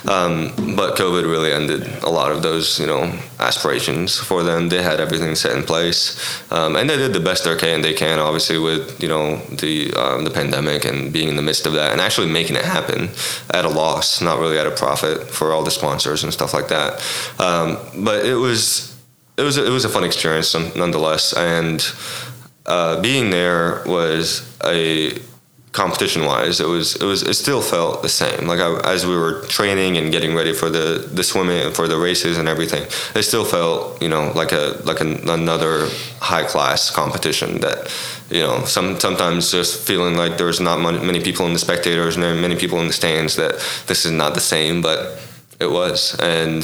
um, 0.08 0.76
but 0.76 0.96
COVID 0.96 1.24
really 1.24 1.52
ended 1.52 1.88
a 2.04 2.10
lot 2.10 2.32
of 2.32 2.44
those, 2.44 2.80
you 2.80 2.86
know, 2.86 3.12
aspirations 3.40 4.18
for 4.18 4.44
them. 4.44 4.70
They 4.70 4.84
had 4.84 5.00
everything 5.00 5.34
set 5.36 5.56
in 5.58 5.64
place, 5.64 6.16
um, 6.52 6.76
and 6.76 6.88
they 6.88 6.98
did 6.98 7.14
the 7.14 7.20
best 7.20 7.46
they 7.46 7.56
can. 7.56 7.82
They 7.82 7.94
can 7.94 8.20
obviously 8.20 8.60
with 8.60 9.02
you 9.02 9.10
know 9.10 9.38
the 9.50 9.92
um, 9.94 10.24
the 10.26 10.32
pandemic 10.32 10.86
and 10.86 11.12
being 11.12 11.30
in 11.30 11.36
the 11.36 11.42
midst 11.42 11.66
of 11.66 11.74
that, 11.74 11.92
and 11.92 12.00
actually 12.00 12.28
making 12.32 12.56
it 12.56 12.66
happen 12.66 13.10
at 13.52 13.66
a 13.66 13.70
loss, 13.70 14.22
not 14.22 14.40
really 14.40 14.60
at 14.60 14.68
a 14.68 14.72
profit 14.72 15.28
for 15.28 15.54
all 15.54 15.64
the 15.64 15.72
sponsors 15.72 16.24
and 16.24 16.32
stuff 16.32 16.54
like 16.54 16.68
that. 16.68 16.94
Um, 17.40 17.78
but 18.04 18.26
it 18.26 18.36
was 18.36 18.96
it 19.38 19.44
was 19.44 19.58
a, 19.58 19.66
it 19.66 19.70
was 19.70 19.86
a 19.86 19.90
fun 19.90 20.04
experience 20.04 20.54
nonetheless, 20.76 21.34
and 21.34 21.82
uh, 22.68 23.02
being 23.02 23.30
there 23.30 23.84
was 23.86 24.58
a 24.64 25.18
competition 25.74 26.26
wise 26.26 26.60
it 26.60 26.66
was 26.66 26.96
it 26.96 27.04
was 27.04 27.22
it 27.22 27.36
still 27.36 27.62
felt 27.62 28.02
the 28.02 28.10
same. 28.10 28.48
Like 28.48 28.60
I, 28.60 28.80
as 28.94 29.06
we 29.06 29.16
were 29.16 29.42
training 29.44 29.98
and 29.98 30.12
getting 30.12 30.36
ready 30.36 30.54
for 30.54 30.70
the 30.70 31.08
the 31.14 31.24
swimming 31.24 31.60
and 31.60 31.76
for 31.76 31.88
the 31.88 31.98
races 31.98 32.40
and 32.40 32.48
everything 32.48 32.84
it 33.14 33.24
still 33.24 33.46
felt 33.46 34.02
you 34.02 34.10
know 34.10 34.32
like 34.34 34.54
a 34.54 34.82
like 34.86 35.02
an, 35.02 35.30
another 35.30 35.88
high 36.20 36.44
class 36.44 36.90
competition 36.90 37.62
that 37.62 37.94
you 38.32 38.42
know 38.42 38.66
some 38.66 39.00
sometimes 39.00 39.52
just 39.52 39.86
feeling 39.86 40.18
like 40.18 40.38
there's 40.38 40.60
not 40.60 40.80
many 40.80 41.22
people 41.22 41.46
in 41.46 41.54
the 41.54 41.60
spectators 41.60 42.16
and 42.16 42.24
there 42.24 42.34
are 42.34 42.42
many 42.42 42.56
people 42.56 42.80
in 42.80 42.88
the 42.88 42.94
stands 42.94 43.36
that 43.36 43.54
this 43.86 44.04
is 44.04 44.12
not 44.12 44.34
the 44.34 44.42
same 44.42 44.82
but 44.82 45.20
it 45.60 45.70
was. 45.70 46.18
And 46.20 46.60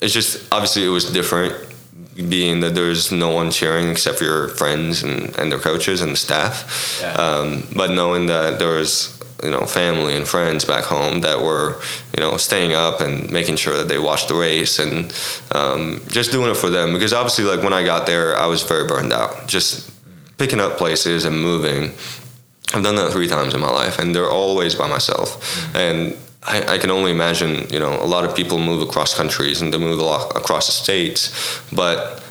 it's 0.00 0.12
just 0.12 0.52
obviously 0.52 0.84
it 0.84 0.88
was 0.88 1.10
different 1.10 1.54
being 2.14 2.60
that 2.60 2.74
there's 2.74 3.10
no 3.10 3.30
one 3.30 3.50
cheering 3.50 3.88
except 3.88 4.18
for 4.18 4.24
your 4.24 4.48
friends 4.48 5.02
and, 5.02 5.36
and 5.38 5.50
their 5.50 5.58
coaches 5.58 6.02
and 6.02 6.12
the 6.12 6.16
staff. 6.16 6.98
Yeah. 7.00 7.12
Um, 7.12 7.66
but 7.74 7.90
knowing 7.90 8.26
that 8.26 8.58
there 8.58 8.74
was 8.76 9.18
you 9.42 9.50
know 9.50 9.66
family 9.66 10.14
and 10.14 10.26
friends 10.26 10.64
back 10.64 10.84
home 10.84 11.20
that 11.22 11.40
were 11.40 11.80
you 12.16 12.22
know 12.22 12.36
staying 12.36 12.74
up 12.74 13.00
and 13.00 13.30
making 13.30 13.56
sure 13.56 13.76
that 13.76 13.88
they 13.88 13.98
watched 13.98 14.28
the 14.28 14.34
race 14.34 14.78
and 14.78 15.12
um, 15.52 16.00
just 16.08 16.30
doing 16.30 16.50
it 16.50 16.56
for 16.56 16.70
them 16.70 16.92
because 16.92 17.12
obviously 17.12 17.44
like 17.44 17.62
when 17.62 17.72
I 17.72 17.84
got 17.84 18.06
there 18.06 18.36
I 18.36 18.46
was 18.46 18.62
very 18.62 18.86
burned 18.86 19.12
out 19.12 19.48
just 19.48 19.90
picking 20.38 20.60
up 20.60 20.76
places 20.76 21.24
and 21.24 21.40
moving. 21.40 21.92
I've 22.74 22.82
done 22.82 22.96
that 22.96 23.12
three 23.12 23.28
times 23.28 23.54
in 23.54 23.60
my 23.60 23.70
life, 23.70 23.98
and 23.98 24.14
they're 24.14 24.30
always 24.30 24.74
by 24.74 24.88
myself. 24.88 25.74
And 25.74 26.16
I, 26.44 26.74
I 26.74 26.78
can 26.78 26.90
only 26.90 27.12
imagine, 27.12 27.68
you 27.70 27.78
know, 27.78 27.94
a 28.02 28.06
lot 28.06 28.24
of 28.24 28.34
people 28.34 28.58
move 28.58 28.82
across 28.82 29.14
countries 29.14 29.62
and 29.62 29.72
they 29.72 29.78
move 29.78 30.00
across 30.00 30.66
the 30.66 30.72
states, 30.72 31.62
but 31.72 32.22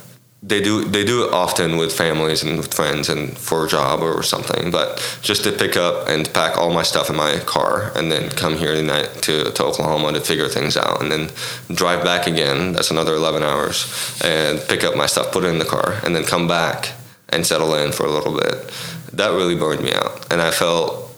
they 0.44 0.60
do 0.60 0.84
they 0.86 1.06
do 1.06 1.24
it 1.24 1.34
often 1.34 1.78
with 1.78 1.94
families 1.94 2.42
and 2.42 2.58
with 2.58 2.74
friends 2.74 3.10
and 3.10 3.38
for 3.38 3.66
a 3.66 3.70
job 3.70 4.02
or 4.02 4.24
something. 4.24 4.72
But 4.72 4.98
just 5.22 5.44
to 5.44 5.52
pick 5.52 5.78
up 5.78 6.10
and 6.10 6.32
pack 6.34 6.58
all 6.58 6.74
my 6.74 6.82
stuff 6.82 7.10
in 7.12 7.16
my 7.16 7.38
car 7.46 7.92
and 7.96 8.12
then 8.12 8.30
come 8.32 8.58
here 8.58 8.74
tonight 8.74 9.10
to, 9.22 9.52
to 9.52 9.64
Oklahoma 9.64 10.12
to 10.14 10.20
figure 10.20 10.48
things 10.50 10.76
out 10.76 11.02
and 11.02 11.12
then 11.12 11.30
drive 11.74 12.04
back 12.04 12.26
again. 12.26 12.74
That's 12.74 12.90
another 12.90 13.14
eleven 13.14 13.44
hours 13.44 14.20
and 14.24 14.60
pick 14.68 14.84
up 14.84 14.96
my 14.96 15.06
stuff, 15.06 15.32
put 15.32 15.44
it 15.44 15.50
in 15.50 15.60
the 15.60 15.66
car, 15.66 16.00
and 16.04 16.16
then 16.16 16.24
come 16.24 16.48
back 16.48 16.94
and 17.30 17.46
settle 17.46 17.76
in 17.76 17.92
for 17.92 18.08
a 18.08 18.12
little 18.12 18.36
bit. 18.36 18.74
That 19.14 19.30
really 19.30 19.56
burned 19.56 19.84
me 19.84 19.94
out, 19.94 20.32
and 20.34 20.42
I 20.42 20.52
felt 20.52 21.11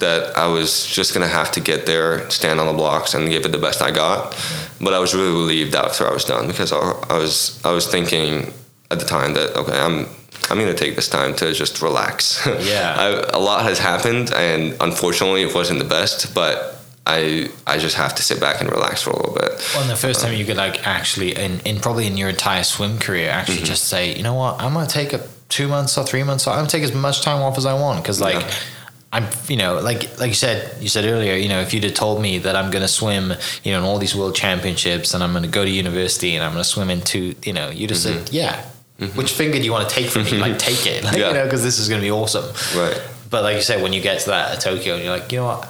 that 0.00 0.36
I 0.36 0.46
was 0.46 0.84
just 0.86 1.14
gonna 1.14 1.28
have 1.28 1.50
to 1.52 1.60
get 1.60 1.86
there, 1.86 2.28
stand 2.30 2.58
on 2.60 2.66
the 2.66 2.72
blocks, 2.72 3.14
and 3.14 3.28
give 3.28 3.44
it 3.46 3.52
the 3.52 3.58
best 3.58 3.80
I 3.82 3.90
got. 3.90 4.36
But 4.80 4.92
I 4.94 4.98
was 4.98 5.14
really 5.14 5.30
relieved 5.30 5.74
after 5.74 6.08
I 6.08 6.12
was 6.12 6.24
done 6.24 6.46
because 6.48 6.72
I, 6.72 6.78
I 7.08 7.18
was 7.18 7.60
I 7.64 7.70
was 7.72 7.86
thinking 7.86 8.52
at 8.90 8.98
the 8.98 9.06
time 9.06 9.34
that 9.34 9.54
okay, 9.56 9.78
I'm 9.78 10.06
I'm 10.50 10.58
gonna 10.58 10.74
take 10.74 10.96
this 10.96 11.08
time 11.08 11.34
to 11.36 11.52
just 11.52 11.80
relax. 11.82 12.44
Yeah. 12.60 12.96
I, 12.98 13.36
a 13.36 13.38
lot 13.38 13.62
has 13.62 13.78
happened, 13.78 14.32
and 14.34 14.76
unfortunately, 14.80 15.42
it 15.42 15.54
wasn't 15.54 15.78
the 15.78 15.84
best. 15.88 16.34
But 16.34 16.76
I 17.06 17.50
I 17.66 17.78
just 17.78 17.96
have 17.96 18.14
to 18.16 18.22
sit 18.22 18.40
back 18.40 18.60
and 18.60 18.70
relax 18.70 19.02
for 19.02 19.10
a 19.10 19.16
little 19.16 19.34
bit. 19.34 19.50
Well, 19.74 19.82
and 19.82 19.90
the 19.90 19.96
first 19.96 20.20
time 20.22 20.34
you 20.34 20.44
could 20.46 20.56
like 20.56 20.86
actually, 20.86 21.36
in, 21.36 21.60
in 21.60 21.78
probably 21.80 22.06
in 22.06 22.16
your 22.16 22.28
entire 22.30 22.64
swim 22.64 22.98
career, 22.98 23.28
actually 23.30 23.56
Mm-hmm. 23.58 23.64
just 23.74 23.84
say, 23.88 24.16
you 24.16 24.22
know 24.22 24.34
what, 24.34 24.60
I'm 24.62 24.72
gonna 24.72 24.86
take 24.88 25.12
a 25.12 25.20
two 25.50 25.68
months 25.68 25.98
or 25.98 26.04
three 26.06 26.22
months. 26.22 26.46
off. 26.46 26.54
I'm 26.54 26.60
gonna 26.60 26.70
take 26.70 26.84
as 26.84 26.94
much 26.94 27.20
time 27.22 27.42
off 27.42 27.58
as 27.58 27.66
I 27.66 27.74
want 27.74 28.02
because 28.02 28.18
like. 28.20 28.40
Yeah. 28.40 28.54
I'm, 29.12 29.26
you 29.48 29.56
know, 29.56 29.80
like 29.80 30.18
like 30.20 30.28
you 30.28 30.34
said, 30.34 30.80
you 30.80 30.88
said 30.88 31.04
earlier, 31.04 31.34
you 31.34 31.48
know, 31.48 31.60
if 31.60 31.74
you'd 31.74 31.82
have 31.84 31.94
told 31.94 32.22
me 32.22 32.38
that 32.38 32.54
I'm 32.54 32.70
going 32.70 32.82
to 32.82 32.88
swim, 32.88 33.32
you 33.64 33.72
know, 33.72 33.78
in 33.78 33.84
all 33.84 33.98
these 33.98 34.14
world 34.14 34.36
championships, 34.36 35.14
and 35.14 35.22
I'm 35.24 35.32
going 35.32 35.42
to 35.42 35.48
go 35.48 35.64
to 35.64 35.70
university, 35.70 36.36
and 36.36 36.44
I'm 36.44 36.52
going 36.52 36.62
to 36.62 36.68
swim 36.68 36.90
into, 36.90 37.34
you 37.44 37.52
know, 37.52 37.70
you'd 37.70 37.90
have 37.90 37.98
said, 37.98 38.30
yeah. 38.30 38.64
Which 39.16 39.32
finger 39.32 39.58
do 39.58 39.64
you 39.64 39.72
want 39.72 39.88
to 39.88 39.94
take 39.94 40.06
from 40.10 40.24
me? 40.24 40.32
Like, 40.38 40.58
take 40.70 40.86
it, 40.86 41.02
like, 41.02 41.14
Mm-hmm. 41.14 41.20
Yeah. 41.20 41.28
you 41.28 41.34
know, 41.34 41.44
because 41.44 41.62
this 41.64 41.78
is 41.78 41.88
going 41.88 42.00
to 42.00 42.04
be 42.06 42.10
awesome. 42.12 42.44
Right. 42.78 43.00
But 43.30 43.42
like 43.42 43.56
you 43.56 43.62
said, 43.62 43.82
when 43.82 43.92
you 43.92 44.00
get 44.02 44.20
to 44.20 44.30
that 44.30 44.52
at 44.56 44.60
Tokyo, 44.60 44.94
and 44.94 45.02
you're 45.04 45.16
like, 45.18 45.32
you 45.32 45.38
know 45.38 45.46
what, 45.46 45.68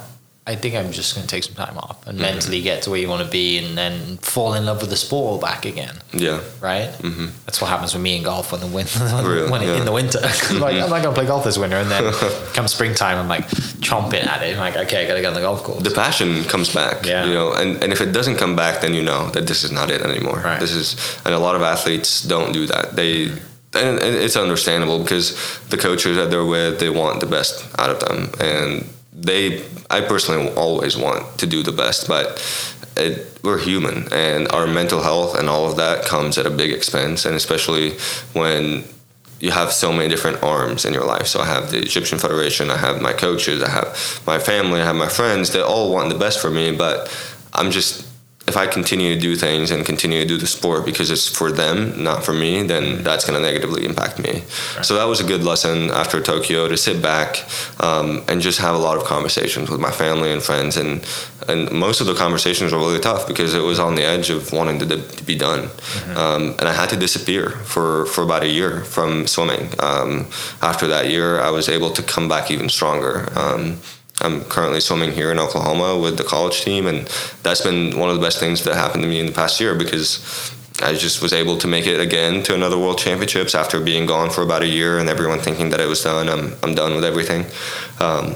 I 0.51 0.55
think 0.57 0.75
I'm 0.75 0.91
just 0.91 1.15
going 1.15 1.25
to 1.25 1.33
take 1.33 1.43
some 1.43 1.55
time 1.55 1.77
off 1.77 2.05
and 2.05 2.19
mentally 2.19 2.61
get 2.61 2.81
to 2.83 2.89
where 2.89 2.99
you 2.99 3.07
want 3.07 3.23
to 3.25 3.31
be 3.31 3.57
and 3.57 3.77
then 3.77 4.17
fall 4.17 4.53
in 4.53 4.65
love 4.65 4.81
with 4.81 4.89
the 4.89 4.97
sport 4.97 5.31
all 5.31 5.39
back 5.39 5.65
again. 5.65 5.95
Yeah. 6.11 6.41
Right? 6.59 6.89
Mm-hmm. 6.89 7.27
That's 7.45 7.61
what 7.61 7.69
happens 7.69 7.93
with 7.93 8.03
me 8.03 8.17
in 8.17 8.23
golf 8.23 8.51
when 8.51 8.59
the 8.61 8.67
win- 8.67 8.87
Really? 9.25 9.49
when 9.49 9.61
Yeah. 9.61 9.77
in 9.77 9.85
the 9.85 9.91
winter. 9.93 10.19
like, 10.53 10.75
I'm 10.75 10.89
not 10.89 11.01
going 11.01 11.03
to 11.03 11.11
play 11.13 11.25
golf 11.25 11.43
this 11.45 11.57
winter. 11.57 11.77
And 11.77 11.89
then 11.89 12.11
come 12.53 12.67
springtime, 12.67 13.17
I'm 13.17 13.29
like 13.29 13.47
chomping 13.79 14.25
at 14.27 14.43
it. 14.43 14.53
I'm 14.55 14.59
like, 14.59 14.75
okay, 14.85 15.05
I 15.05 15.07
got 15.07 15.15
to 15.15 15.21
get 15.21 15.27
on 15.29 15.33
the 15.35 15.41
golf 15.41 15.63
course. 15.63 15.83
the 15.83 15.91
passion 15.91 16.43
comes 16.43 16.73
back. 16.73 17.05
Yeah. 17.05 17.25
You 17.25 17.33
know, 17.33 17.53
and, 17.53 17.81
and 17.81 17.93
if 17.93 18.01
it 18.01 18.11
doesn't 18.11 18.35
come 18.35 18.55
back, 18.55 18.81
then 18.81 18.93
you 18.93 19.03
know 19.03 19.29
that 19.31 19.47
this 19.47 19.63
is 19.63 19.71
not 19.71 19.89
it 19.89 20.01
anymore. 20.01 20.39
Right. 20.43 20.59
This 20.59 20.71
is, 20.73 20.95
and 21.25 21.33
a 21.33 21.39
lot 21.39 21.55
of 21.55 21.61
athletes 21.61 22.21
don't 22.23 22.51
do 22.51 22.65
that. 22.67 22.95
They, 22.97 23.31
and 23.73 23.99
it's 23.99 24.35
understandable 24.35 24.99
because 24.99 25.33
the 25.69 25.77
coaches 25.77 26.17
that 26.17 26.29
they're 26.29 26.45
with, 26.45 26.79
they 26.81 26.89
want 26.89 27.21
the 27.21 27.25
best 27.25 27.65
out 27.79 27.89
of 27.89 27.99
them, 28.01 28.29
and 28.41 28.85
they, 29.21 29.63
I 29.89 30.01
personally 30.01 30.49
always 30.53 30.97
want 30.97 31.37
to 31.39 31.47
do 31.47 31.63
the 31.63 31.71
best, 31.71 32.07
but. 32.07 32.41
It, 32.97 33.39
we're 33.41 33.57
human, 33.57 34.11
and 34.11 34.51
our 34.51 34.67
mental 34.67 35.01
health 35.01 35.39
and 35.39 35.47
all 35.47 35.65
of 35.65 35.77
that 35.77 36.03
comes 36.03 36.37
at 36.37 36.45
a 36.45 36.49
big 36.51 36.71
expense, 36.71 37.23
and 37.25 37.35
especially 37.35 37.91
when 38.33 38.83
you 39.41 39.51
have 39.51 39.71
so 39.71 39.91
many 39.91 40.07
different 40.07 40.43
arms 40.43 40.85
in 40.85 40.93
your 40.93 41.05
life. 41.05 41.27
So 41.27 41.39
I 41.41 41.45
have 41.45 41.71
the 41.71 41.79
Egyptian 41.79 42.19
Federation, 42.19 42.69
I 42.69 42.77
have 42.77 43.01
my 43.01 43.11
coaches, 43.11 43.63
I 43.63 43.69
have 43.69 44.21
my 44.27 44.37
family, 44.37 44.81
I 44.81 44.85
have 44.85 44.95
my 44.95 45.07
friends. 45.07 45.51
They 45.51 45.61
all 45.61 45.91
want 45.91 46.09
the 46.09 46.19
best 46.19 46.39
for 46.39 46.51
me, 46.51 46.75
but 46.75 47.09
I'm 47.53 47.71
just 47.71 48.07
if 48.47 48.57
I 48.57 48.65
continue 48.65 49.13
to 49.13 49.21
do 49.21 49.35
things 49.35 49.69
and 49.69 49.85
continue 49.85 50.19
to 50.21 50.27
do 50.27 50.35
the 50.35 50.47
sport 50.47 50.83
because 50.83 51.11
it's 51.11 51.27
for 51.27 51.51
them, 51.51 52.03
not 52.03 52.23
for 52.23 52.33
me, 52.33 52.63
then 52.63 53.03
that's 53.03 53.23
going 53.23 53.39
to 53.39 53.47
negatively 53.47 53.85
impact 53.85 54.17
me. 54.17 54.43
So 54.81 54.95
that 54.95 55.05
was 55.05 55.19
a 55.19 55.23
good 55.23 55.43
lesson 55.43 55.91
after 55.91 56.19
Tokyo 56.21 56.67
to 56.67 56.75
sit 56.75 57.01
back 57.01 57.45
um, 57.79 58.23
and 58.27 58.41
just 58.41 58.59
have 58.59 58.73
a 58.73 58.79
lot 58.79 58.97
of 58.97 59.03
conversations 59.03 59.69
with 59.69 59.79
my 59.79 59.91
family 59.91 60.31
and 60.31 60.41
friends, 60.41 60.75
and 60.77 61.05
and 61.47 61.71
most 61.71 62.01
of 62.01 62.07
the 62.07 62.13
conversations 62.13 62.71
were 62.71 62.79
really 62.79 62.99
tough 62.99 63.27
because 63.27 63.53
it 63.53 63.61
was 63.61 63.79
on 63.79 63.95
the 63.95 64.03
edge 64.03 64.29
of 64.29 64.51
wanting 64.51 64.79
to, 64.79 64.85
to 64.87 65.23
be 65.23 65.35
done, 65.35 65.69
um, 66.15 66.55
and 66.59 66.67
I 66.67 66.73
had 66.73 66.89
to 66.89 66.97
disappear 66.97 67.49
for 67.49 68.05
for 68.07 68.23
about 68.23 68.43
a 68.43 68.49
year 68.49 68.83
from 68.83 69.27
swimming. 69.27 69.69
Um, 69.79 70.27
after 70.61 70.87
that 70.87 71.09
year, 71.09 71.39
I 71.39 71.51
was 71.51 71.69
able 71.69 71.91
to 71.91 72.03
come 72.03 72.27
back 72.27 72.49
even 72.49 72.69
stronger. 72.69 73.29
I'm 74.21 74.43
currently 74.45 74.79
swimming 74.79 75.11
here 75.11 75.31
in 75.31 75.39
Oklahoma 75.39 75.99
with 75.99 76.17
the 76.17 76.23
college 76.23 76.61
team, 76.61 76.87
and 76.87 77.07
that's 77.43 77.61
been 77.61 77.97
one 77.97 78.09
of 78.09 78.15
the 78.15 78.21
best 78.21 78.39
things 78.39 78.63
that 78.63 78.75
happened 78.75 79.03
to 79.03 79.09
me 79.09 79.19
in 79.19 79.25
the 79.25 79.31
past 79.31 79.59
year 79.59 79.75
because 79.75 80.53
I 80.81 80.93
just 80.93 81.21
was 81.21 81.33
able 81.33 81.57
to 81.57 81.67
make 81.67 81.87
it 81.87 81.99
again 81.99 82.43
to 82.43 82.53
another 82.53 82.77
World 82.77 82.97
Championships 82.97 83.55
after 83.55 83.79
being 83.79 84.05
gone 84.05 84.29
for 84.29 84.41
about 84.41 84.61
a 84.61 84.67
year 84.67 84.99
and 84.99 85.09
everyone 85.09 85.39
thinking 85.39 85.69
that 85.71 85.79
it 85.79 85.87
was 85.87 86.03
done. 86.03 86.29
I'm 86.29 86.53
I'm 86.63 86.75
done 86.75 86.95
with 86.95 87.03
everything, 87.03 87.45
um, 87.99 88.35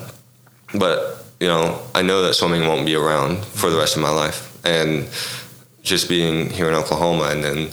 but 0.73 1.25
you 1.39 1.47
know 1.47 1.81
I 1.93 2.01
know 2.01 2.21
that 2.23 2.33
swimming 2.33 2.67
won't 2.67 2.85
be 2.85 2.95
around 2.95 3.43
for 3.45 3.69
the 3.69 3.77
rest 3.77 3.95
of 3.95 4.01
my 4.01 4.11
life, 4.11 4.65
and 4.65 5.07
just 5.83 6.09
being 6.09 6.49
here 6.49 6.67
in 6.67 6.73
Oklahoma 6.73 7.25
and 7.25 7.43
then 7.43 7.69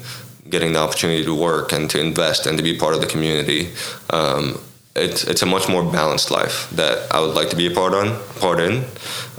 getting 0.49 0.75
the 0.75 0.79
opportunity 0.79 1.25
to 1.25 1.35
work 1.35 1.73
and 1.73 1.89
to 1.89 1.99
invest 1.99 2.47
and 2.47 2.59
to 2.59 2.63
be 2.63 2.77
part 2.77 2.95
of 2.95 3.01
the 3.01 3.07
community. 3.07 3.71
Um, 4.11 4.61
it's 4.95 5.25
it's 5.25 5.43
a 5.43 5.47
much 5.47 5.69
more 5.69 5.83
balanced 5.83 6.31
life 6.31 6.69
that 6.71 7.13
I 7.13 7.21
would 7.21 7.35
like 7.35 7.51
to 7.51 7.57
be 7.57 7.67
a 7.67 7.75
part 7.75 7.95
on 7.95 8.19
part 8.41 8.61
in. 8.61 8.85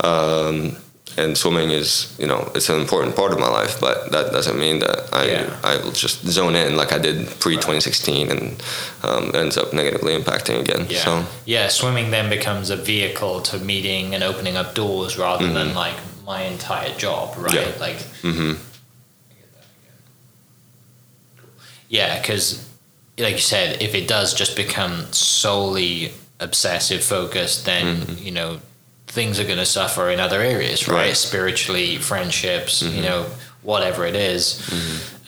Um, 0.00 0.76
and 1.16 1.38
swimming 1.38 1.70
is, 1.70 2.12
you 2.18 2.26
know, 2.26 2.50
it's 2.56 2.68
an 2.68 2.80
important 2.80 3.14
part 3.14 3.32
of 3.32 3.38
my 3.38 3.46
life, 3.48 3.80
but 3.80 4.10
that 4.10 4.32
doesn't 4.32 4.58
mean 4.58 4.80
that 4.80 5.08
I 5.12 5.24
Yeah. 5.26 5.56
I 5.62 5.76
will 5.76 5.92
just 5.92 6.26
zone 6.26 6.56
in 6.56 6.76
like 6.76 6.92
I 6.92 6.98
did 6.98 7.28
pre 7.38 7.54
2016 7.54 8.30
and 8.32 8.62
um, 9.04 9.30
ends 9.32 9.56
up 9.56 9.72
negatively 9.72 10.18
impacting 10.18 10.60
again. 10.60 10.86
Yeah. 10.88 10.98
So 10.98 11.24
yeah, 11.46 11.68
swimming 11.68 12.10
then 12.10 12.28
becomes 12.28 12.70
a 12.70 12.76
vehicle 12.76 13.42
to 13.42 13.58
meeting 13.58 14.14
and 14.14 14.24
opening 14.24 14.56
up 14.56 14.74
doors 14.74 15.16
rather 15.16 15.46
than 15.52 15.72
like 15.74 15.96
my 16.26 16.42
entire 16.42 16.92
job, 16.96 17.36
right? 17.38 17.54
Mm-hmm. 17.54 17.70
Yeah. 17.70 17.86
Like, 17.86 18.00
hmm 18.22 18.52
yeah, 21.88 22.20
because 22.20 22.68
like 23.18 23.32
you 23.34 23.38
said, 23.38 23.80
if 23.82 23.94
it 23.94 24.08
does 24.08 24.34
just 24.34 24.56
become 24.56 25.12
solely 25.12 26.12
obsessive 26.40 27.02
focused, 27.02 27.64
then 27.64 28.04
you 28.18 28.32
know 28.32 28.58
things 29.06 29.38
are 29.38 29.44
going 29.44 29.58
to 29.58 29.66
suffer 29.66 30.10
in 30.10 30.18
other 30.18 30.40
areas, 30.40 30.88
right? 30.88 30.94
Mm-hmm. 30.94 30.94
Right. 30.96 31.06
Mm-hmm. 31.12 31.14
Spiritually, 31.28 31.96
friendships, 31.98 32.82
you 32.82 33.02
know, 33.02 33.26
whatever 33.62 34.04
it 34.04 34.16
is. 34.16 34.60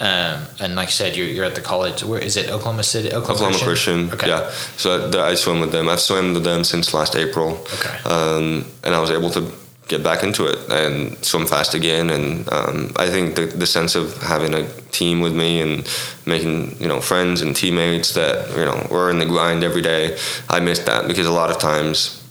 Um, 0.00 0.42
and 0.60 0.74
like 0.74 0.88
I 0.88 0.90
said, 0.90 1.16
you're, 1.16 1.26
you're 1.28 1.44
at 1.44 1.54
the 1.54 1.60
college. 1.62 2.02
Where 2.02 2.20
is 2.20 2.36
it? 2.36 2.50
Oklahoma 2.50 2.82
City. 2.82 3.12
Oklahoma 3.14 3.56
Christian, 3.56 4.10
Okay. 4.10 4.28
yeah. 4.28 4.50
So 4.76 5.08
I, 5.10 5.30
I 5.30 5.34
swim 5.36 5.60
with 5.60 5.70
them. 5.72 5.88
I've 5.88 6.00
swum 6.00 6.34
with 6.34 6.42
them 6.44 6.64
since 6.64 6.92
last 6.92 7.14
April. 7.14 7.52
Okay. 7.74 7.96
um, 8.04 8.64
and 8.82 8.94
I 8.94 9.00
was 9.00 9.10
able 9.10 9.30
to 9.30 9.50
get 9.88 10.02
back 10.02 10.22
into 10.22 10.46
it 10.46 10.58
and 10.70 11.16
swim 11.24 11.46
fast 11.46 11.74
again. 11.74 12.10
And 12.10 12.52
um, 12.52 12.92
I 12.96 13.08
think 13.08 13.36
the, 13.36 13.46
the 13.46 13.66
sense 13.66 13.94
of 13.94 14.20
having 14.22 14.54
a 14.54 14.68
team 14.90 15.20
with 15.20 15.34
me 15.34 15.60
and 15.60 15.88
making 16.26 16.80
you 16.80 16.88
know 16.88 17.00
friends 17.00 17.40
and 17.42 17.54
teammates 17.54 18.14
that 18.14 18.50
you 18.56 18.64
know 18.64 18.86
we're 18.90 19.10
in 19.10 19.18
the 19.18 19.26
grind 19.26 19.62
every 19.64 19.82
day. 19.82 20.18
I 20.48 20.60
missed 20.60 20.86
that 20.86 21.06
because 21.06 21.26
a 21.26 21.32
lot 21.32 21.50
of 21.50 21.58
times 21.58 22.22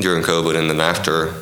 during 0.00 0.22
COVID 0.22 0.56
and 0.56 0.70
then 0.70 0.80
after. 0.80 1.34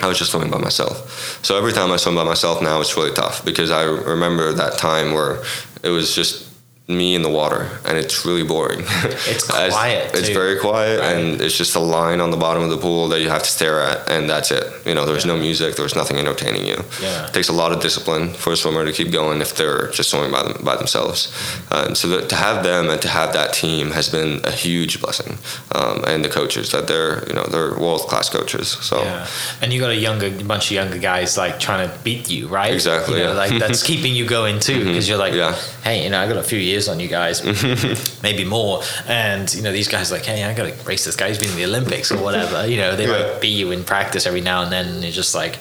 I 0.00 0.06
was 0.06 0.18
just 0.18 0.30
swimming 0.30 0.50
by 0.50 0.58
myself. 0.58 1.44
So 1.44 1.58
every 1.58 1.72
time 1.72 1.90
I 1.90 1.96
swim 1.96 2.14
by 2.14 2.24
myself 2.24 2.62
now, 2.62 2.80
it's 2.80 2.96
really 2.96 3.12
tough 3.12 3.44
because 3.44 3.70
I 3.70 3.82
remember 3.84 4.52
that 4.52 4.78
time 4.78 5.12
where 5.12 5.42
it 5.82 5.90
was 5.90 6.14
just 6.14 6.51
me 6.96 7.14
in 7.14 7.22
the 7.22 7.28
water 7.30 7.68
and 7.84 7.96
it's 7.98 8.24
really 8.24 8.42
boring. 8.44 8.80
It's 8.84 9.44
quiet, 9.50 10.14
It's 10.14 10.28
too. 10.28 10.34
very 10.34 10.58
quiet 10.58 11.00
Right. 11.00 11.12
and 11.16 11.40
it's 11.40 11.56
just 11.56 11.74
a 11.74 11.80
line 11.80 12.20
on 12.20 12.30
the 12.30 12.36
bottom 12.36 12.62
of 12.62 12.70
the 12.70 12.76
pool 12.78 13.08
that 13.08 13.20
you 13.20 13.28
have 13.28 13.42
to 13.42 13.50
stare 13.50 13.80
at 13.80 14.08
and 14.10 14.28
that's 14.28 14.50
it. 14.50 14.64
You 14.86 14.94
know, 14.94 15.06
there's 15.06 15.26
no 15.26 15.36
music, 15.36 15.76
there's 15.76 15.94
nothing 15.96 16.16
entertaining 16.18 16.66
you. 16.66 16.76
Yeah. 17.00 17.26
It 17.26 17.32
takes 17.34 17.48
a 17.48 17.52
lot 17.52 17.72
of 17.72 17.80
discipline 17.80 18.32
for 18.34 18.52
a 18.52 18.56
swimmer 18.56 18.84
to 18.84 18.92
keep 18.92 19.10
going 19.12 19.40
if 19.40 19.54
they're 19.56 19.88
just 19.90 20.10
swimming 20.10 20.30
by 20.32 20.42
them 20.42 20.62
by 20.64 20.76
themselves. 20.76 21.32
Um, 21.70 21.94
so 21.94 22.08
that, 22.08 22.28
to 22.30 22.36
have 22.36 22.62
them 22.64 22.88
and 22.90 23.00
to 23.02 23.08
have 23.08 23.32
that 23.32 23.52
team 23.52 23.90
has 23.92 24.08
been 24.08 24.40
a 24.44 24.50
huge 24.50 25.00
blessing. 25.00 25.38
Um, 25.74 26.04
and 26.06 26.24
the 26.24 26.28
coaches 26.28 26.70
that 26.72 26.86
they're 26.88 27.26
you 27.28 27.34
know 27.34 27.44
they're 27.44 27.74
world 27.78 28.02
class 28.02 28.28
coaches. 28.28 28.68
So 28.80 29.02
Yeah, 29.02 29.26
and 29.60 29.72
you 29.72 29.80
got 29.80 29.90
a 29.90 29.96
younger 29.96 30.30
bunch 30.44 30.66
of 30.66 30.72
younger 30.72 30.98
guys 30.98 31.36
like 31.36 31.58
trying 31.60 31.88
to 31.88 31.94
beat 32.04 32.30
you, 32.30 32.48
right? 32.48 32.72
Exactly, 32.72 33.18
You 33.18 33.24
know, 33.24 33.34
yeah. 33.34 33.44
Mm-hmm. 33.46 33.52
like 33.54 33.60
that's 33.68 33.82
keeping 33.90 34.14
you 34.14 34.26
going 34.26 34.60
too, 34.60 34.84
because 34.84 35.08
you're 35.08 35.18
like, 35.18 35.34
Yeah. 35.34 35.54
hey, 35.84 36.04
you 36.04 36.10
know, 36.10 36.20
I 36.20 36.26
got 36.28 36.36
a 36.36 36.42
few 36.42 36.58
years 36.58 36.81
on 36.88 37.00
you 37.00 37.08
guys, 37.08 37.42
maybe 38.22 38.44
more, 38.44 38.82
and 39.08 39.52
you 39.54 39.62
know, 39.62 39.72
these 39.72 39.88
guys 39.88 40.10
like, 40.10 40.24
hey, 40.24 40.44
I 40.44 40.54
got 40.54 40.66
to 40.68 40.84
race 40.84 41.04
this 41.04 41.16
guy 41.16 41.28
who's 41.28 41.38
been 41.38 41.50
in 41.50 41.56
the 41.56 41.64
Olympics 41.64 42.10
or 42.12 42.18
whatever. 42.22 42.66
You 42.66 42.76
know, 42.78 42.96
they 42.96 43.06
Yeah. 43.06 43.32
might 43.32 43.40
beat 43.40 43.56
you 43.58 43.70
in 43.72 43.84
practice 43.84 44.26
every 44.26 44.40
now 44.40 44.62
and 44.62 44.72
then, 44.72 44.86
and 44.88 45.02
you're 45.02 45.12
just 45.12 45.34
like, 45.34 45.58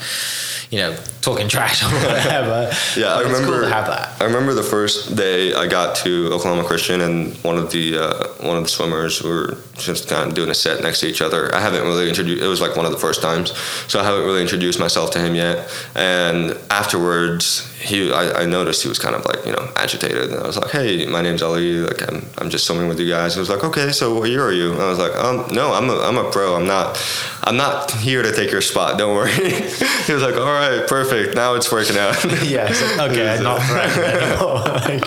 you 0.70 0.80
know, 0.80 0.96
talking 1.22 1.50
trash 1.50 1.84
or 1.84 1.88
whatever. 1.88 2.72
Yeah, 2.98 3.16
I 3.16 3.22
remember. 3.22 3.48
cool 3.60 3.62
to 3.62 3.70
have 3.74 3.88
that. 3.88 4.22
I 4.22 4.26
remember 4.26 4.54
the 4.54 4.64
first 4.64 5.16
day 5.16 5.54
I 5.54 5.68
got 5.68 5.96
to 5.98 6.30
Oklahoma 6.34 6.64
Christian, 6.64 7.02
and 7.02 7.36
one 7.44 7.58
of 7.58 7.72
the 7.72 7.98
uh, 7.98 8.28
one 8.48 8.58
of 8.58 8.64
the 8.64 8.70
swimmers 8.70 9.22
were 9.22 9.58
just 9.78 10.08
kind 10.10 10.28
of 10.30 10.36
doing 10.36 10.50
a 10.50 10.54
set 10.54 10.82
next 10.82 11.00
to 11.02 11.08
each 11.08 11.22
other. 11.22 11.54
I 11.56 11.60
haven't 11.60 11.84
really 11.84 12.08
introduced. 12.10 12.42
It 12.44 12.48
was 12.48 12.62
like 12.62 12.76
one 12.76 12.86
of 12.86 12.92
the 12.92 12.98
first 12.98 13.22
times, 13.22 13.52
so 13.88 14.00
I 14.00 14.04
haven't 14.04 14.24
really 14.24 14.42
introduced 14.42 14.80
myself 14.80 15.12
to 15.12 15.20
him 15.20 15.36
yet. 15.36 15.70
And 15.96 16.58
afterwards, 16.70 17.68
he 17.82 18.12
I, 18.14 18.44
I 18.44 18.46
noticed 18.46 18.84
he 18.84 18.90
was 18.90 19.00
kind 19.00 19.16
of 19.16 19.26
like 19.26 19.46
you 19.46 19.52
know 19.52 19.68
agitated, 19.76 20.30
and 20.32 20.40
I 20.44 20.48
was 20.48 20.58
like, 20.58 20.70
"Hey, 20.72 21.06
my 21.08 21.22
name's 21.22 21.42
Ali. 21.42 21.80
Like 21.82 22.02
I'm 22.08 22.26
I'm 22.38 22.50
just 22.50 22.66
swimming 22.68 22.88
with 22.88 23.00
you 23.00 23.10
guys." 23.10 23.34
He 23.34 23.40
was 23.40 23.50
like, 23.50 23.64
"Okay, 23.64 23.92
so 23.92 24.14
what 24.20 24.30
year 24.30 24.44
are 24.44 24.54
you?" 24.54 24.72
And 24.74 24.82
I 24.82 24.90
was 24.90 25.00
like, 25.00 25.16
"Um, 25.16 25.46
no, 25.52 25.74
I'm 25.74 25.90
a 25.90 25.98
I'm 26.02 26.18
a 26.18 26.30
pro. 26.32 26.56
I'm 26.56 26.68
not 26.68 26.98
I'm 27.44 27.58
not 27.58 27.92
here 27.92 28.22
to 28.22 28.32
take 28.32 28.52
your 28.52 28.62
spot. 28.62 28.98
Don't 28.98 29.16
worry." 29.16 29.32
he 30.08 30.14
was 30.14 30.22
like, 30.24 30.36
"All 30.36 30.46
right, 30.54 30.88
perfect. 30.88 31.36
Now 31.36 31.56
it's 31.56 31.72
working 31.72 31.98
out." 31.98 32.16
Yeah, 32.44 32.66
like, 32.98 33.12
okay, 33.12 33.40
not. 33.44 33.60
Like, 33.60 35.04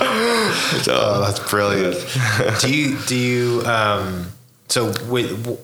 So, 0.84 0.92
Oh, 0.96 1.20
that's 1.20 1.40
brilliant. 1.50 1.96
do 2.60 2.74
you 2.74 2.98
do 3.06 3.16
you 3.16 3.62
um 3.66 4.26
so 4.68 4.92
with 5.08 5.58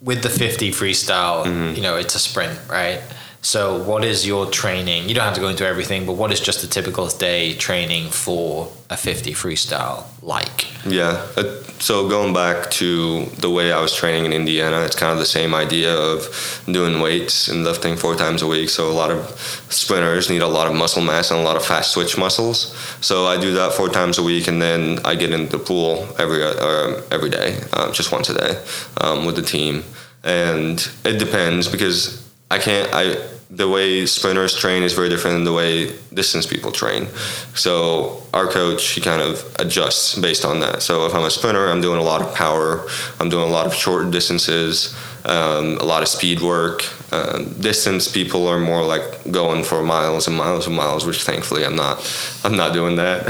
with 0.00 0.22
the 0.22 0.28
50 0.28 0.72
freestyle, 0.72 1.44
Mm-hmm. 1.44 1.76
you 1.76 1.82
know, 1.82 1.96
it's 1.96 2.14
a 2.14 2.18
sprint, 2.18 2.58
right? 2.68 3.00
So 3.44 3.82
what 3.82 4.04
is 4.04 4.24
your 4.24 4.46
training? 4.46 5.08
You 5.08 5.16
don't 5.16 5.24
have 5.24 5.34
to 5.34 5.40
go 5.40 5.48
into 5.48 5.66
everything, 5.66 6.06
but 6.06 6.12
what 6.12 6.32
is 6.32 6.38
just 6.38 6.62
a 6.62 6.68
typical 6.68 7.08
day 7.08 7.54
training 7.54 8.10
for 8.10 8.70
a 8.88 8.96
50 8.96 9.32
freestyle 9.32 10.04
like? 10.22 10.68
Yeah. 10.86 11.26
Uh, 11.36 11.60
so 11.80 12.08
going 12.08 12.32
back 12.32 12.70
to 12.72 13.24
the 13.40 13.50
way 13.50 13.72
I 13.72 13.80
was 13.80 13.92
training 13.96 14.26
in 14.26 14.32
Indiana, 14.32 14.82
it's 14.82 14.94
kind 14.94 15.12
of 15.12 15.18
the 15.18 15.26
same 15.26 15.56
idea 15.56 15.92
of 15.92 16.62
doing 16.66 17.00
weights 17.00 17.48
and 17.48 17.64
lifting 17.64 17.96
four 17.96 18.14
times 18.14 18.42
a 18.42 18.46
week. 18.46 18.68
So 18.68 18.88
a 18.88 18.94
lot 18.94 19.10
of 19.10 19.26
sprinters 19.70 20.30
need 20.30 20.42
a 20.42 20.46
lot 20.46 20.68
of 20.68 20.74
muscle 20.74 21.02
mass 21.02 21.32
and 21.32 21.40
a 21.40 21.42
lot 21.42 21.56
of 21.56 21.64
fast 21.64 21.90
switch 21.90 22.16
muscles. 22.16 22.72
So 23.00 23.26
I 23.26 23.40
do 23.40 23.52
that 23.54 23.72
four 23.72 23.88
times 23.88 24.18
a 24.18 24.22
week, 24.22 24.46
and 24.46 24.62
then 24.62 25.00
I 25.04 25.16
get 25.16 25.32
into 25.32 25.58
the 25.58 25.64
pool 25.64 26.06
every 26.16 26.44
uh, 26.44 27.02
every 27.10 27.30
day, 27.30 27.60
uh, 27.72 27.90
just 27.90 28.12
once 28.12 28.30
a 28.30 28.34
day, 28.34 28.64
um, 29.00 29.24
with 29.24 29.34
the 29.34 29.42
team. 29.42 29.82
And 30.22 30.78
it 31.04 31.18
depends 31.18 31.66
because 31.66 32.21
I 32.52 32.58
can't 32.58 32.88
I 32.92 33.16
the 33.48 33.68
way 33.68 34.06
sprinters 34.06 34.56
train 34.56 34.82
is 34.82 34.92
very 34.94 35.08
different 35.08 35.36
than 35.36 35.44
the 35.44 35.52
way 35.52 35.94
distance 36.12 36.46
people 36.46 36.70
train. 36.70 37.06
So 37.54 38.22
our 38.32 38.46
coach 38.46 38.90
he 38.90 39.00
kind 39.00 39.22
of 39.22 39.42
adjusts 39.58 40.18
based 40.18 40.44
on 40.44 40.60
that. 40.60 40.82
So 40.82 41.06
if 41.06 41.14
I'm 41.14 41.24
a 41.24 41.30
sprinter, 41.30 41.68
I'm 41.68 41.80
doing 41.80 41.98
a 41.98 42.02
lot 42.02 42.20
of 42.20 42.34
power, 42.34 42.86
I'm 43.20 43.30
doing 43.30 43.48
a 43.48 43.52
lot 43.52 43.66
of 43.66 43.74
short 43.74 44.10
distances, 44.10 44.94
um, 45.24 45.78
a 45.78 45.84
lot 45.84 46.02
of 46.02 46.08
speed 46.08 46.40
work. 46.40 46.84
Um, 47.12 47.52
distance 47.60 48.08
people 48.08 48.48
are 48.48 48.58
more 48.58 48.84
like 48.84 49.30
going 49.30 49.64
for 49.64 49.82
miles 49.82 50.28
and 50.28 50.36
miles 50.36 50.66
and 50.66 50.76
miles, 50.76 51.04
which 51.06 51.22
thankfully 51.22 51.64
I'm 51.64 51.76
not. 51.76 51.96
I'm 52.44 52.56
not 52.56 52.72
doing 52.72 52.96
that. 52.96 53.26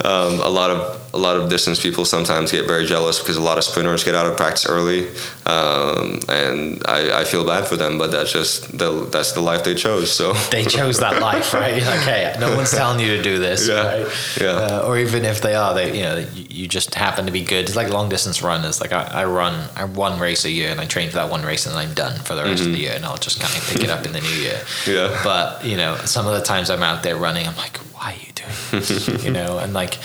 um, 0.04 0.40
a 0.40 0.50
lot 0.50 0.70
of 0.70 1.09
a 1.12 1.18
lot 1.18 1.36
of 1.36 1.48
distance 1.48 1.82
people 1.82 2.04
sometimes 2.04 2.52
get 2.52 2.66
very 2.66 2.86
jealous 2.86 3.18
because 3.18 3.36
a 3.36 3.40
lot 3.40 3.58
of 3.58 3.64
sprinters 3.64 4.04
get 4.04 4.14
out 4.14 4.26
of 4.26 4.36
practice 4.36 4.66
early, 4.66 5.08
um, 5.46 6.20
and 6.28 6.82
I, 6.86 7.20
I, 7.20 7.24
feel 7.24 7.44
bad 7.44 7.66
for 7.66 7.76
them. 7.76 7.98
But 7.98 8.12
that's 8.12 8.32
just 8.32 8.76
the 8.78 9.08
that's 9.10 9.32
the 9.32 9.40
life 9.40 9.64
they 9.64 9.74
chose. 9.74 10.12
So 10.12 10.32
they 10.50 10.64
chose 10.64 10.98
that 10.98 11.20
life, 11.20 11.52
right? 11.52 11.80
Like, 11.90 12.00
hey, 12.00 12.36
no 12.38 12.54
one's 12.54 12.70
telling 12.70 13.00
you 13.00 13.16
to 13.16 13.22
do 13.22 13.38
this, 13.38 13.66
yeah. 13.66 13.86
right? 13.86 14.06
Yeah. 14.40 14.48
Uh, 14.48 14.84
or 14.86 14.98
even 14.98 15.24
if 15.24 15.40
they 15.40 15.54
are, 15.54 15.74
they 15.74 15.96
you 15.96 16.02
know 16.04 16.18
you, 16.18 16.46
you, 16.48 16.68
just 16.68 16.94
happen 16.94 17.26
to 17.26 17.32
be 17.32 17.42
good. 17.42 17.64
It's 17.64 17.74
like 17.74 17.88
long 17.88 18.08
distance 18.08 18.42
runners. 18.42 18.80
Like 18.80 18.92
I, 18.92 19.04
I 19.04 19.24
run 19.24 19.68
I 19.74 19.84
one 19.84 20.20
race 20.20 20.44
a 20.44 20.50
year 20.50 20.70
and 20.70 20.80
I 20.80 20.86
train 20.86 21.08
for 21.08 21.16
that 21.16 21.30
one 21.30 21.42
race 21.42 21.66
and 21.66 21.74
then 21.74 21.88
I'm 21.88 21.94
done 21.94 22.20
for 22.20 22.34
the 22.34 22.44
rest 22.44 22.62
mm-hmm. 22.62 22.70
of 22.70 22.76
the 22.76 22.82
year 22.82 22.92
and 22.94 23.04
I'll 23.04 23.16
just 23.16 23.40
kind 23.40 23.56
of 23.56 23.68
pick 23.68 23.82
it 23.82 23.90
up 23.90 24.06
in 24.06 24.12
the 24.12 24.20
new 24.20 24.28
year. 24.28 24.60
Yeah. 24.86 25.20
But 25.22 25.64
you 25.64 25.76
know, 25.76 25.96
some 25.96 26.26
of 26.26 26.34
the 26.34 26.42
times 26.42 26.70
I'm 26.70 26.82
out 26.82 27.02
there 27.02 27.16
running, 27.16 27.46
I'm 27.46 27.56
like, 27.56 27.76
why 27.94 28.12
are 28.12 28.16
you 28.16 28.32
doing 28.34 28.82
this? 28.82 29.24
you 29.24 29.30
know, 29.30 29.58
and 29.58 29.72
like 29.72 29.98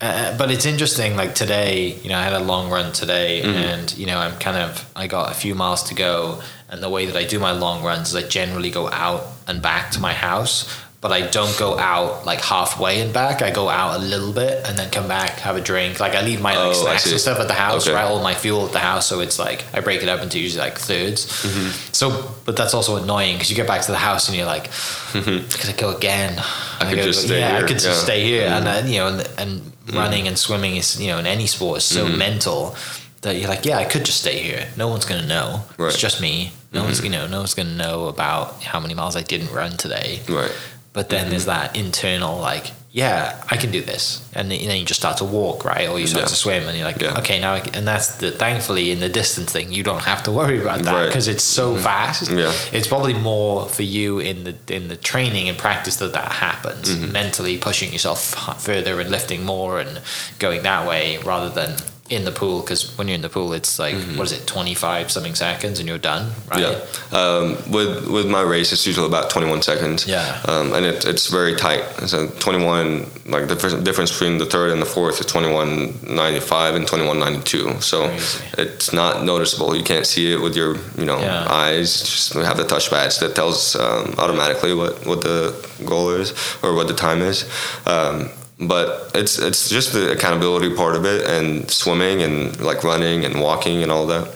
uh, 0.00 0.36
but 0.38 0.50
it's 0.50 0.66
interesting. 0.66 1.16
Like 1.16 1.34
today, 1.34 1.94
you 2.02 2.08
know, 2.08 2.18
I 2.18 2.22
had 2.22 2.34
a 2.34 2.40
long 2.40 2.70
run 2.70 2.92
today, 2.92 3.42
mm-hmm. 3.42 3.56
and 3.56 3.98
you 3.98 4.06
know, 4.06 4.18
I'm 4.18 4.38
kind 4.38 4.56
of 4.56 4.88
I 4.94 5.06
got 5.06 5.32
a 5.32 5.34
few 5.34 5.54
miles 5.54 5.82
to 5.84 5.94
go, 5.94 6.40
and 6.68 6.82
the 6.82 6.88
way 6.88 7.06
that 7.06 7.16
I 7.16 7.24
do 7.24 7.38
my 7.38 7.52
long 7.52 7.82
runs 7.82 8.10
is 8.10 8.14
I 8.14 8.22
generally 8.22 8.70
go 8.70 8.88
out 8.88 9.26
and 9.48 9.60
back 9.60 9.90
to 9.92 10.00
my 10.00 10.12
house, 10.12 10.72
but 11.00 11.10
I 11.10 11.26
don't 11.26 11.56
go 11.58 11.76
out 11.76 12.26
like 12.26 12.40
halfway 12.40 13.00
and 13.00 13.12
back. 13.12 13.42
I 13.42 13.50
go 13.50 13.68
out 13.68 13.98
a 13.98 14.02
little 14.02 14.32
bit 14.32 14.68
and 14.68 14.78
then 14.78 14.90
come 14.90 15.08
back, 15.08 15.38
have 15.40 15.56
a 15.56 15.60
drink. 15.60 15.98
Like 15.98 16.14
I 16.14 16.22
leave 16.22 16.40
my 16.40 16.56
like, 16.56 16.68
oh, 16.68 16.72
snacks 16.74 17.10
and 17.10 17.20
stuff 17.20 17.40
at 17.40 17.48
the 17.48 17.54
house, 17.54 17.86
okay. 17.86 17.94
right? 17.94 18.04
All 18.04 18.22
my 18.22 18.34
fuel 18.34 18.66
at 18.66 18.72
the 18.72 18.78
house, 18.78 19.06
so 19.06 19.18
it's 19.18 19.38
like 19.38 19.64
I 19.72 19.80
break 19.80 20.02
it 20.02 20.08
up 20.08 20.22
into 20.22 20.38
usually 20.38 20.62
like 20.62 20.74
3rds 20.74 21.26
mm-hmm. 21.44 21.92
So, 21.92 22.34
but 22.44 22.56
that's 22.56 22.74
also 22.74 22.96
annoying 23.02 23.34
because 23.34 23.50
you 23.50 23.56
get 23.56 23.66
back 23.66 23.82
to 23.82 23.92
the 23.92 23.98
house 23.98 24.28
and 24.28 24.36
you're 24.36 24.46
like, 24.46 24.68
mm-hmm. 24.68 25.48
could 25.48 25.70
I 25.70 25.76
go 25.76 25.96
again? 25.96 26.38
I, 26.38 26.78
I 26.80 26.88
could 26.90 26.96
go, 26.96 27.02
just 27.02 27.24
stay 27.24 27.40
yeah, 27.40 27.48
here. 27.48 27.58
I 27.58 27.60
could 27.62 27.82
yeah. 27.82 27.88
just 27.88 28.02
stay 28.04 28.24
here, 28.24 28.46
mm-hmm. 28.46 28.54
and 28.54 28.66
then 28.66 28.88
you 28.88 28.98
know, 28.98 29.08
and, 29.08 29.30
and 29.38 29.72
running 29.92 30.28
and 30.28 30.38
swimming 30.38 30.76
is 30.76 31.00
you 31.00 31.08
know 31.08 31.18
in 31.18 31.26
any 31.26 31.46
sport 31.46 31.78
is 31.78 31.84
so 31.84 32.06
mm-hmm. 32.06 32.18
mental 32.18 32.76
that 33.22 33.36
you're 33.36 33.48
like 33.48 33.64
yeah 33.64 33.78
I 33.78 33.84
could 33.84 34.04
just 34.04 34.20
stay 34.20 34.38
here 34.38 34.68
no 34.76 34.88
one's 34.88 35.04
gonna 35.04 35.26
know 35.26 35.64
right. 35.76 35.88
it's 35.88 35.98
just 35.98 36.20
me 36.20 36.52
no 36.72 36.84
one's 36.84 36.98
mm-hmm. 36.98 37.06
you 37.06 37.12
know 37.12 37.26
no 37.26 37.38
one's 37.38 37.54
gonna 37.54 37.74
know 37.74 38.08
about 38.08 38.62
how 38.62 38.80
many 38.80 38.94
miles 38.94 39.16
I 39.16 39.22
didn't 39.22 39.52
run 39.52 39.72
today 39.72 40.20
right 40.28 40.52
but 40.92 41.08
then 41.08 41.30
there's 41.30 41.46
that 41.46 41.76
internal 41.76 42.38
like 42.38 42.72
yeah, 42.90 43.44
I 43.50 43.58
can 43.58 43.70
do 43.70 43.82
this, 43.82 44.26
and 44.34 44.50
then 44.50 44.60
you 44.60 44.84
just 44.84 44.98
start 44.98 45.18
to 45.18 45.24
walk, 45.24 45.64
right, 45.64 45.88
or 45.88 46.00
you 46.00 46.06
start 46.06 46.24
yeah. 46.24 46.28
to 46.28 46.34
swim, 46.34 46.66
and 46.66 46.76
you're 46.76 46.86
like, 46.86 47.00
yeah. 47.00 47.18
okay, 47.18 47.38
now, 47.38 47.54
and 47.54 47.86
that's 47.86 48.16
the 48.16 48.30
thankfully 48.30 48.90
in 48.90 48.98
the 48.98 49.10
distance 49.10 49.52
thing, 49.52 49.70
you 49.70 49.82
don't 49.82 50.02
have 50.04 50.22
to 50.22 50.32
worry 50.32 50.60
about 50.60 50.82
that 50.84 51.06
because 51.06 51.28
right. 51.28 51.34
it's 51.34 51.44
so 51.44 51.74
mm-hmm. 51.74 51.82
fast. 51.82 52.30
Yeah, 52.30 52.52
it's 52.72 52.88
probably 52.88 53.12
more 53.12 53.68
for 53.68 53.82
you 53.82 54.20
in 54.20 54.44
the 54.44 54.56
in 54.68 54.88
the 54.88 54.96
training 54.96 55.50
and 55.50 55.58
practice 55.58 55.96
that 55.96 56.14
that 56.14 56.32
happens, 56.32 56.88
mm-hmm. 56.88 57.12
mentally 57.12 57.58
pushing 57.58 57.92
yourself 57.92 58.20
further 58.60 58.98
and 59.00 59.10
lifting 59.10 59.44
more 59.44 59.80
and 59.80 60.00
going 60.38 60.62
that 60.62 60.88
way 60.88 61.18
rather 61.18 61.50
than 61.50 61.76
in 62.10 62.24
the 62.24 62.32
pool 62.32 62.60
because 62.60 62.96
when 62.96 63.06
you're 63.06 63.14
in 63.14 63.20
the 63.20 63.28
pool 63.28 63.52
it's 63.52 63.78
like 63.78 63.94
mm-hmm. 63.94 64.16
what 64.16 64.30
is 64.30 64.32
it 64.32 64.46
25 64.46 65.10
something 65.10 65.34
seconds 65.34 65.78
and 65.78 65.88
you're 65.88 65.98
done 65.98 66.32
right? 66.50 66.60
Yeah. 66.60 67.18
Um, 67.18 67.56
with 67.70 68.08
with 68.08 68.26
my 68.26 68.40
race 68.40 68.72
it's 68.72 68.86
usually 68.86 69.06
about 69.06 69.30
21 69.30 69.62
seconds. 69.62 70.06
Yeah. 70.06 70.40
Um, 70.46 70.72
and 70.72 70.86
it, 70.86 71.04
it's 71.04 71.28
very 71.28 71.54
tight. 71.54 71.84
So 72.08 72.28
21 72.28 73.06
like 73.26 73.48
the 73.48 73.80
difference 73.84 74.12
between 74.12 74.38
the 74.38 74.46
third 74.46 74.72
and 74.72 74.80
the 74.80 74.86
fourth 74.86 75.20
is 75.20 75.26
21.95 75.26 76.76
and 76.76 76.86
21.92 76.86 77.82
so 77.82 78.06
Crazy. 78.06 78.44
it's 78.56 78.92
not 78.92 79.24
noticeable. 79.24 79.76
You 79.76 79.84
can't 79.84 80.06
see 80.06 80.32
it 80.32 80.40
with 80.40 80.56
your 80.56 80.76
you 80.96 81.04
know 81.04 81.20
yeah. 81.20 81.46
eyes. 81.50 82.00
Just 82.00 82.32
have 82.34 82.56
the 82.56 82.64
touch 82.64 82.90
badge 82.90 83.18
that 83.18 83.34
tells 83.34 83.76
um, 83.76 84.14
automatically 84.18 84.74
what 84.74 85.06
what 85.06 85.20
the 85.20 85.54
goal 85.84 86.10
is 86.10 86.32
or 86.62 86.74
what 86.74 86.88
the 86.88 86.94
time 86.94 87.20
is. 87.20 87.44
Um, 87.86 88.30
but 88.60 89.10
it's 89.14 89.38
it's 89.38 89.68
just 89.68 89.92
the 89.92 90.12
accountability 90.12 90.74
part 90.74 90.96
of 90.96 91.04
it 91.04 91.24
and 91.28 91.70
swimming 91.70 92.22
and 92.22 92.60
like 92.60 92.82
running 92.82 93.24
and 93.24 93.40
walking 93.40 93.82
and 93.82 93.92
all 93.92 94.06
that. 94.06 94.34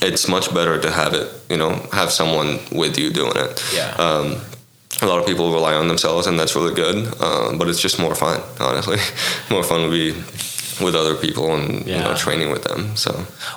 It's 0.00 0.26
much 0.26 0.52
better 0.52 0.80
to 0.80 0.90
have 0.90 1.14
it 1.14 1.28
you 1.50 1.56
know 1.56 1.74
have 1.92 2.10
someone 2.10 2.58
with 2.72 2.98
you 2.98 3.10
doing 3.10 3.36
it. 3.36 3.62
Yeah. 3.74 3.94
Um, 3.98 4.40
a 5.00 5.06
lot 5.06 5.18
of 5.18 5.26
people 5.26 5.52
rely 5.52 5.74
on 5.74 5.88
themselves 5.88 6.26
and 6.26 6.38
that's 6.38 6.54
really 6.54 6.74
good 6.74 7.12
uh, 7.20 7.56
but 7.56 7.68
it's 7.68 7.80
just 7.80 7.98
more 7.98 8.14
fun 8.14 8.40
honestly. 8.60 8.98
More 9.50 9.64
fun 9.64 9.82
would 9.82 9.90
be 9.90 10.12
with 10.80 10.94
other 10.94 11.16
people 11.16 11.54
and 11.54 11.86
yeah. 11.86 11.96
you 11.96 12.02
know 12.02 12.14
training 12.14 12.50
with 12.50 12.64
them. 12.64 12.96
So 12.96 13.12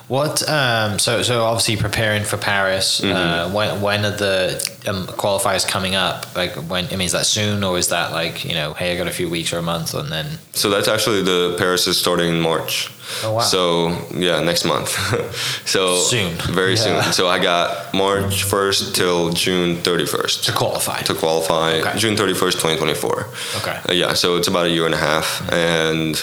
what? 0.07 0.47
Um, 0.49 0.99
so 0.99 1.21
so 1.21 1.43
obviously 1.43 1.77
preparing 1.77 2.23
for 2.23 2.37
Paris. 2.37 3.01
Mm-hmm. 3.01 3.15
Uh, 3.15 3.53
when 3.53 3.81
when 3.81 4.05
are 4.05 4.11
the 4.11 4.55
um, 4.87 5.07
qualifiers 5.07 5.67
coming 5.67 5.95
up? 5.95 6.35
Like 6.35 6.55
when? 6.69 6.85
I 6.87 6.91
mean, 6.91 7.01
is 7.01 7.11
that 7.13 7.25
soon 7.25 7.63
or 7.63 7.77
is 7.77 7.89
that 7.89 8.11
like 8.11 8.45
you 8.45 8.53
know, 8.53 8.73
hey, 8.73 8.93
I 8.93 8.97
got 8.97 9.07
a 9.07 9.11
few 9.11 9.29
weeks 9.29 9.53
or 9.53 9.59
a 9.59 9.61
month 9.61 9.93
and 9.93 10.11
then? 10.11 10.39
So 10.53 10.69
that's 10.69 10.87
actually 10.87 11.21
the 11.23 11.55
Paris 11.57 11.87
is 11.87 11.97
starting 11.97 12.29
in 12.29 12.41
March. 12.41 12.91
Oh 13.23 13.33
wow! 13.33 13.41
So 13.41 13.89
yeah, 14.15 14.41
next 14.41 14.65
month. 14.65 14.89
so 15.65 15.97
soon, 15.97 16.33
very 16.53 16.71
yeah. 16.71 17.01
soon. 17.01 17.13
So 17.13 17.27
I 17.27 17.41
got 17.41 17.93
March 17.93 18.43
first 18.43 18.95
till 18.95 19.31
June 19.31 19.77
thirty 19.77 20.05
first 20.05 20.45
to 20.45 20.51
qualify. 20.51 21.01
To 21.01 21.13
qualify, 21.13 21.79
okay. 21.81 21.97
June 21.97 22.17
thirty 22.17 22.33
first, 22.33 22.59
twenty 22.59 22.77
twenty 22.77 22.95
four. 22.95 23.27
Okay. 23.57 23.79
Uh, 23.89 23.93
yeah, 23.93 24.13
so 24.13 24.37
it's 24.37 24.47
about 24.47 24.65
a 24.65 24.69
year 24.69 24.85
and 24.85 24.95
a 24.95 24.97
half, 24.97 25.25
mm-hmm. 25.25 25.53
and 25.53 26.15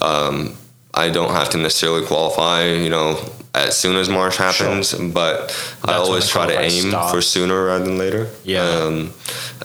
um, 0.00 0.56
I 0.92 1.08
don't 1.08 1.30
have 1.30 1.50
to 1.50 1.58
necessarily 1.58 2.04
qualify, 2.04 2.64
you 2.64 2.88
know, 2.88 3.18
as 3.54 3.76
soon 3.76 3.96
as 3.96 4.08
March 4.08 4.36
happens, 4.36 4.90
sure. 4.90 5.08
but 5.08 5.48
That's 5.48 5.84
I 5.84 5.94
always 5.94 6.28
try 6.28 6.46
to 6.46 6.58
aim 6.60 6.90
stop. 6.90 7.12
for 7.12 7.20
sooner 7.20 7.64
rather 7.66 7.84
than 7.84 7.98
later. 7.98 8.28
Yeah. 8.44 8.62
Um, 8.62 9.12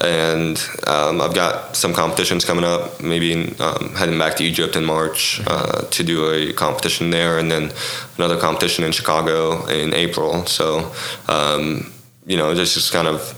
and 0.02 0.58
um, 0.88 1.22
I've 1.22 1.34
got 1.34 1.76
some 1.76 1.94
competitions 1.94 2.46
coming 2.46 2.64
up, 2.64 3.02
maybe 3.02 3.56
um, 3.60 3.94
heading 3.96 4.20
back 4.20 4.36
to 4.38 4.44
Egypt 4.44 4.76
in 4.76 4.86
March 4.86 5.42
uh, 5.48 5.82
to 5.82 6.04
do 6.04 6.32
a 6.32 6.54
competition 6.54 7.10
there, 7.10 7.40
and 7.40 7.50
then 7.50 7.72
another 8.18 8.38
competition 8.38 8.84
in 8.84 8.92
Chicago 8.92 9.66
in 9.66 9.94
April. 9.94 10.46
So, 10.46 10.92
um, 11.28 11.92
you 12.26 12.38
know, 12.38 12.54
just, 12.56 12.74
just 12.74 12.92
kind 12.92 13.08
of 13.08 13.36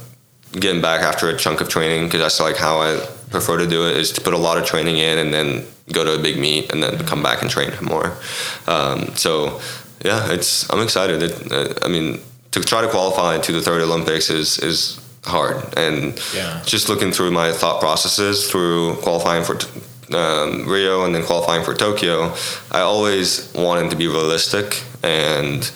getting 0.54 0.82
back 0.82 1.02
after 1.02 1.30
a 1.30 1.38
chunk 1.38 1.62
of 1.62 1.70
training 1.70 2.06
because 2.06 2.22
that's 2.22 2.40
like 2.40 2.58
how 2.58 2.80
I 2.80 3.06
prefer 3.30 3.58
to 3.58 3.68
do 3.68 3.88
it 3.88 3.98
is 3.98 4.12
to 4.14 4.22
put 4.22 4.34
a 4.34 4.38
lot 4.38 4.58
of 4.58 4.66
training 4.66 4.98
in 4.98 5.18
and 5.18 5.34
then 5.34 5.66
go 5.92 6.04
to 6.04 6.14
a 6.16 6.22
big 6.22 6.38
meet 6.38 6.72
and 6.72 6.82
then 6.82 6.98
come 7.06 7.24
back 7.24 7.42
and 7.42 7.50
train 7.50 7.72
more. 7.82 8.18
Um, 8.68 9.16
so 9.16 9.60
yeah, 10.04 10.32
it's 10.32 10.70
I'm 10.72 10.82
excited. 10.82 11.24
It, 11.24 11.52
uh, 11.52 11.74
I 11.84 11.88
mean, 11.88 12.20
to 12.52 12.62
try 12.62 12.82
to 12.82 12.90
qualify 12.90 13.40
to 13.40 13.52
the 13.52 13.62
third 13.62 13.82
Olympics 13.82 14.30
is 14.30 14.60
is 14.60 15.00
hard, 15.24 15.58
and 15.78 16.20
yeah. 16.34 16.62
just 16.66 16.90
looking 16.90 17.12
through 17.12 17.32
my 17.32 17.52
thought 17.52 17.80
processes 17.80 18.50
through 18.50 18.96
qualifying 18.98 19.44
for. 19.44 19.58
Um, 20.10 20.70
Rio 20.70 21.04
and 21.04 21.14
then 21.14 21.26
qualifying 21.26 21.66
for 21.66 21.74
Tokyo, 21.74 22.34
I 22.72 22.80
always 22.80 23.54
wanted 23.54 23.90
to 23.90 23.98
be 23.98 24.08
realistic 24.08 24.82
and 25.04 25.70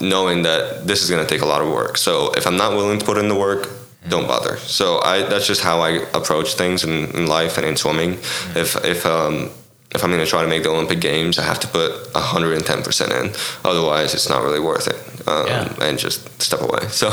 knowing 0.00 0.42
that 0.42 0.84
this 0.84 1.00
is 1.04 1.10
going 1.10 1.24
to 1.24 1.32
take 1.32 1.42
a 1.42 1.46
lot 1.46 1.62
of 1.62 1.68
work. 1.68 1.96
So 1.96 2.32
if 2.32 2.44
I'm 2.48 2.56
not 2.56 2.72
willing 2.72 2.98
to 2.98 3.04
put 3.04 3.18
in 3.18 3.28
the 3.28 3.36
work, 3.36 3.68
don't 4.08 4.26
bother. 4.26 4.56
So 4.56 5.00
I 5.02 5.22
that's 5.22 5.46
just 5.46 5.62
how 5.62 5.80
I 5.80 5.90
approach 6.14 6.54
things 6.54 6.84
in, 6.84 7.10
in 7.16 7.26
life 7.26 7.56
and 7.56 7.66
in 7.66 7.76
swimming. 7.76 8.14
Mm-hmm. 8.14 8.58
If 8.58 8.84
if 8.84 9.06
um, 9.06 9.50
if 9.94 10.02
I'm 10.02 10.10
going 10.10 10.24
to 10.24 10.26
try 10.26 10.42
to 10.42 10.48
make 10.48 10.62
the 10.62 10.70
Olympic 10.70 11.00
Games, 11.00 11.38
I 11.38 11.42
have 11.42 11.60
to 11.60 11.68
put 11.68 12.12
110 12.14 12.82
percent 12.82 13.12
in. 13.12 13.32
Otherwise, 13.64 14.14
it's 14.14 14.28
not 14.28 14.42
really 14.42 14.60
worth 14.60 14.88
it. 14.88 15.28
Um, 15.28 15.46
yeah. 15.46 15.74
And 15.82 15.98
just 15.98 16.42
step 16.42 16.60
away. 16.60 16.88
So 16.88 17.10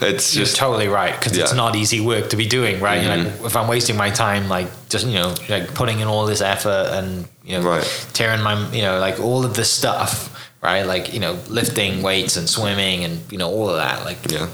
it's 0.00 0.34
You're 0.34 0.44
just 0.44 0.56
totally 0.56 0.88
right 0.88 1.14
because 1.16 1.36
yeah. 1.36 1.44
it's 1.44 1.54
not 1.54 1.76
easy 1.76 2.00
work 2.00 2.30
to 2.30 2.36
be 2.36 2.46
doing. 2.46 2.80
Right? 2.80 3.02
Mm-hmm. 3.02 3.42
Like 3.42 3.46
if 3.46 3.56
I'm 3.56 3.68
wasting 3.68 3.96
my 3.96 4.10
time, 4.10 4.48
like 4.48 4.68
just 4.88 5.06
you 5.06 5.14
know, 5.14 5.34
like 5.48 5.74
putting 5.74 6.00
in 6.00 6.08
all 6.08 6.26
this 6.26 6.40
effort 6.40 6.88
and 6.92 7.28
you 7.44 7.58
know, 7.58 7.64
right. 7.64 8.08
tearing 8.14 8.42
my 8.42 8.68
you 8.70 8.82
know, 8.82 8.98
like 8.98 9.20
all 9.20 9.44
of 9.44 9.54
this 9.54 9.70
stuff. 9.70 10.32
Right, 10.62 10.82
like 10.82 11.12
you 11.12 11.20
know, 11.20 11.38
lifting 11.48 12.02
weights 12.02 12.36
and 12.36 12.48
swimming 12.48 13.04
and 13.04 13.30
you 13.30 13.38
know 13.38 13.48
all 13.48 13.68
of 13.68 13.76
that. 13.76 14.04
Like, 14.04 14.18
yeah, 14.28 14.48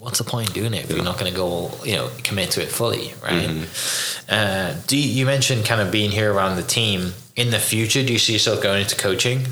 what's 0.00 0.16
the 0.16 0.24
point 0.24 0.48
in 0.48 0.54
doing 0.54 0.74
it 0.74 0.84
if 0.84 0.90
you're 0.90 1.04
not 1.04 1.18
going 1.18 1.30
to 1.30 1.36
go, 1.36 1.70
you 1.84 1.94
know, 1.94 2.10
commit 2.24 2.50
to 2.52 2.62
it 2.62 2.70
fully, 2.70 3.12
right? 3.22 3.48
Mm-hmm. 3.48 4.26
Uh, 4.30 4.74
do 4.86 4.96
you, 4.96 5.08
you, 5.08 5.26
mentioned 5.26 5.66
kind 5.66 5.80
of 5.80 5.92
being 5.92 6.10
here 6.10 6.32
around 6.32 6.56
the 6.56 6.62
team 6.62 7.12
in 7.36 7.50
the 7.50 7.58
future? 7.58 8.02
Do 8.02 8.10
you 8.10 8.18
see 8.18 8.32
yourself 8.32 8.62
going 8.62 8.80
into 8.80 8.96
coaching? 8.96 9.44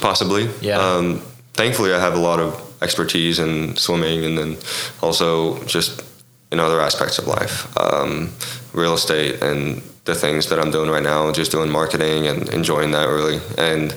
Possibly. 0.00 0.48
Yeah. 0.60 0.78
Um, 0.78 1.20
thankfully, 1.52 1.94
I 1.94 2.00
have 2.00 2.14
a 2.14 2.18
lot 2.18 2.40
of 2.40 2.60
expertise 2.82 3.38
in 3.38 3.76
swimming, 3.76 4.24
and 4.24 4.36
then 4.36 4.56
also 5.02 5.62
just 5.64 6.02
in 6.50 6.58
other 6.58 6.80
aspects 6.80 7.18
of 7.18 7.28
life, 7.28 7.76
um, 7.78 8.32
real 8.72 8.94
estate, 8.94 9.40
and 9.40 9.82
the 10.04 10.16
things 10.16 10.48
that 10.48 10.58
I'm 10.58 10.72
doing 10.72 10.90
right 10.90 11.02
now, 11.02 11.30
just 11.30 11.52
doing 11.52 11.70
marketing 11.70 12.26
and 12.26 12.48
enjoying 12.48 12.90
that 12.90 13.04
really. 13.04 13.38
And 13.56 13.92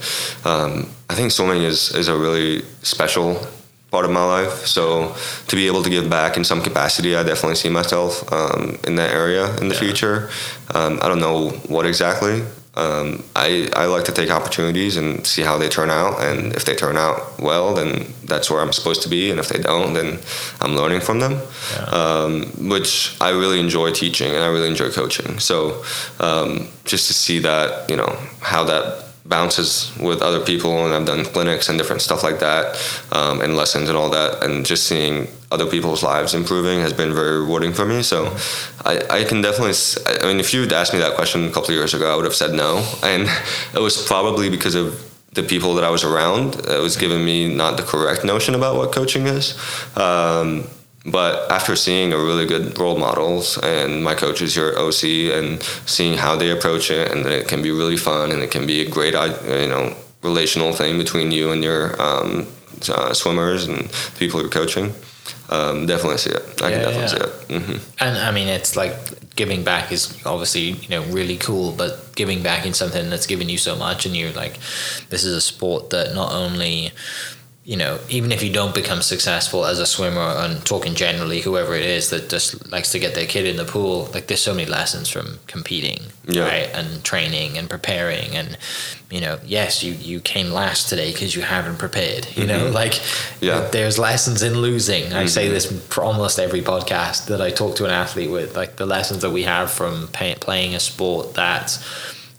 um, 0.45 0.87
I 1.09 1.15
think 1.15 1.31
swimming 1.31 1.63
is 1.63 1.95
is 1.95 2.09
a 2.09 2.15
really 2.15 2.61
special 2.83 3.47
part 3.93 4.05
of 4.05 4.11
my 4.11 4.25
life. 4.37 4.55
So 4.65 5.15
to 5.49 5.55
be 5.55 5.67
able 5.67 5.83
to 5.83 5.91
give 5.95 6.09
back 6.09 6.35
in 6.35 6.43
some 6.43 6.61
capacity, 6.63 7.15
I 7.15 7.21
definitely 7.21 7.59
see 7.63 7.69
myself 7.69 8.11
um, 8.33 8.79
in 8.87 8.95
that 8.95 9.11
area 9.11 9.55
in 9.61 9.67
the 9.69 9.75
yeah. 9.75 9.85
future. 9.85 10.15
Um, 10.73 10.93
I 11.03 11.07
don't 11.09 11.23
know 11.27 11.51
what 11.73 11.85
exactly, 11.85 12.41
um, 12.75 13.23
I, 13.35 13.69
I 13.75 13.85
like 13.85 14.05
to 14.05 14.11
take 14.11 14.31
opportunities 14.31 14.97
and 14.97 15.25
see 15.27 15.43
how 15.43 15.59
they 15.59 15.69
turn 15.69 15.91
out. 15.91 16.21
And 16.23 16.53
if 16.55 16.65
they 16.65 16.75
turn 16.75 16.97
out 16.97 17.39
well, 17.39 17.75
then 17.75 18.07
that's 18.25 18.49
where 18.49 18.61
I'm 18.61 18.73
supposed 18.73 19.03
to 19.03 19.09
be. 19.09 19.29
And 19.29 19.39
if 19.39 19.47
they 19.47 19.61
don't, 19.61 19.93
then 19.93 20.19
I'm 20.59 20.75
learning 20.75 21.01
from 21.01 21.19
them, 21.19 21.33
yeah. 21.33 21.83
um, 21.99 22.45
which 22.67 23.15
I 23.21 23.29
really 23.29 23.59
enjoy 23.59 23.91
teaching 23.91 24.33
and 24.33 24.43
I 24.43 24.47
really 24.47 24.69
enjoy 24.69 24.89
coaching. 24.89 25.37
So 25.37 25.83
um, 26.19 26.67
just 26.83 27.07
to 27.07 27.13
see 27.13 27.39
that, 27.39 27.89
you 27.91 27.95
know, 27.95 28.17
how 28.41 28.63
that 28.63 29.12
bounces 29.25 29.91
with 29.99 30.21
other 30.21 30.43
people 30.43 30.85
and 30.85 30.93
I've 30.93 31.05
done 31.05 31.23
clinics 31.23 31.69
and 31.69 31.77
different 31.77 32.01
stuff 32.01 32.23
like 32.23 32.39
that 32.39 32.75
um, 33.11 33.41
and 33.41 33.55
lessons 33.55 33.87
and 33.87 33.97
all 33.97 34.09
that 34.09 34.43
and 34.43 34.65
just 34.65 34.85
seeing 34.85 35.27
other 35.51 35.65
people's 35.65 36.03
lives 36.03 36.33
improving 36.33 36.81
has 36.81 36.91
been 36.91 37.13
very 37.13 37.39
rewarding 37.39 37.73
for 37.73 37.85
me. 37.85 38.03
So 38.03 38.35
I, 38.83 39.01
I 39.09 39.23
can 39.23 39.41
definitely 39.41 39.75
I 40.21 40.25
mean 40.25 40.39
if 40.39 40.53
you'd 40.53 40.73
asked 40.73 40.93
me 40.93 40.99
that 40.99 41.15
question 41.15 41.45
a 41.45 41.51
couple 41.51 41.69
of 41.69 41.75
years 41.75 41.93
ago 41.93 42.11
I 42.11 42.15
would 42.15 42.25
have 42.25 42.35
said 42.35 42.53
no. 42.53 42.85
And 43.03 43.29
it 43.73 43.79
was 43.79 44.05
probably 44.05 44.49
because 44.49 44.75
of 44.75 44.99
the 45.33 45.43
people 45.43 45.75
that 45.75 45.83
I 45.83 45.89
was 45.89 46.03
around. 46.03 46.55
It 46.55 46.81
was 46.81 46.95
giving 46.95 47.23
me 47.23 47.53
not 47.53 47.77
the 47.77 47.83
correct 47.83 48.23
notion 48.23 48.55
about 48.55 48.75
what 48.75 48.91
coaching 48.91 49.25
is. 49.25 49.57
Um, 49.97 50.65
but 51.05 51.51
after 51.51 51.75
seeing 51.75 52.13
a 52.13 52.17
really 52.17 52.45
good 52.45 52.77
role 52.79 52.97
models 52.97 53.57
and 53.57 54.03
my 54.03 54.15
coaches 54.15 54.55
here 54.55 54.69
at 54.69 54.77
OC 54.77 55.03
and 55.33 55.61
seeing 55.85 56.17
how 56.17 56.35
they 56.35 56.51
approach 56.51 56.91
it, 56.91 57.11
and 57.11 57.25
it 57.25 57.47
can 57.47 57.61
be 57.61 57.71
really 57.71 57.97
fun 57.97 58.31
and 58.31 58.41
it 58.41 58.51
can 58.51 58.65
be 58.65 58.81
a 58.81 58.89
great, 58.89 59.13
you 59.13 59.67
know, 59.67 59.95
relational 60.21 60.71
thing 60.71 60.97
between 60.97 61.31
you 61.31 61.51
and 61.51 61.63
your 61.63 62.01
um, 62.01 62.47
uh, 62.89 63.13
swimmers 63.13 63.67
and 63.67 63.91
people 64.17 64.39
you're 64.39 64.49
coaching. 64.49 64.93
Um, 65.49 65.85
definitely 65.85 66.17
see 66.17 66.31
it. 66.31 66.61
I 66.61 66.69
yeah, 66.69 66.75
can 66.75 66.81
definitely 66.81 67.01
yeah. 67.01 67.07
see 67.07 67.17
it. 67.17 67.61
Mm-hmm. 67.61 68.03
And 68.03 68.17
I 68.17 68.31
mean, 68.31 68.47
it's 68.47 68.75
like 68.75 68.95
giving 69.35 69.63
back 69.63 69.91
is 69.91 70.17
obviously 70.25 70.71
you 70.71 70.89
know 70.89 71.03
really 71.05 71.37
cool, 71.37 71.73
but 71.73 72.15
giving 72.15 72.41
back 72.41 72.65
in 72.65 72.73
something 72.73 73.09
that's 73.09 73.27
given 73.27 73.49
you 73.49 73.57
so 73.57 73.75
much, 73.75 74.05
and 74.05 74.15
you're 74.15 74.31
like, 74.31 74.53
this 75.09 75.23
is 75.23 75.35
a 75.35 75.41
sport 75.41 75.89
that 75.89 76.15
not 76.15 76.31
only 76.31 76.91
you 77.65 77.77
know, 77.77 77.97
even 78.09 78.33
if 78.33 78.43
you 78.43 78.51
don't 78.51 78.75
become 78.75 79.01
successful 79.01 79.65
as 79.65 79.79
a 79.79 79.85
swimmer 79.85 80.19
and 80.19 80.65
talking 80.65 80.95
generally, 80.95 81.39
whoever 81.39 81.73
it 81.73 81.85
is 81.85 82.09
that 82.09 82.29
just 82.29 82.69
likes 82.69 82.91
to 82.91 82.99
get 82.99 83.15
their 83.15 83.25
kid 83.25 83.45
in 83.45 83.55
the 83.55 83.63
pool, 83.63 84.09
like 84.13 84.27
there's 84.27 84.41
so 84.41 84.53
many 84.53 84.69
lessons 84.69 85.09
from 85.09 85.39
competing, 85.47 86.01
yeah. 86.27 86.43
right? 86.43 86.69
And 86.73 87.01
training 87.05 87.57
and 87.57 87.69
preparing. 87.69 88.35
And, 88.35 88.57
you 89.09 89.21
know, 89.21 89.39
yes, 89.45 89.81
you, 89.81 89.93
you 89.93 90.19
came 90.19 90.49
last 90.49 90.89
today 90.89 91.13
because 91.13 91.37
you 91.37 91.41
haven't 91.41 91.77
prepared, 91.77 92.25
you 92.35 92.43
mm-hmm. 92.43 92.47
know, 92.47 92.69
like 92.69 92.99
yeah. 93.39 93.69
there's 93.71 93.97
lessons 93.97 94.43
in 94.43 94.55
losing. 94.55 95.05
Mm-hmm. 95.05 95.15
I 95.15 95.25
say 95.27 95.45
mm-hmm. 95.45 95.53
this 95.53 95.87
for 95.87 96.03
almost 96.03 96.39
every 96.39 96.61
podcast 96.61 97.27
that 97.27 97.39
I 97.39 97.49
talk 97.49 97.77
to 97.77 97.85
an 97.85 97.91
athlete 97.91 98.29
with, 98.29 98.57
like 98.57 98.75
the 98.75 98.85
lessons 98.85 99.21
that 99.21 99.31
we 99.31 99.43
have 99.43 99.71
from 99.71 100.09
pay, 100.09 100.35
playing 100.35 100.75
a 100.75 100.81
sport 100.81 101.35
that 101.35 101.81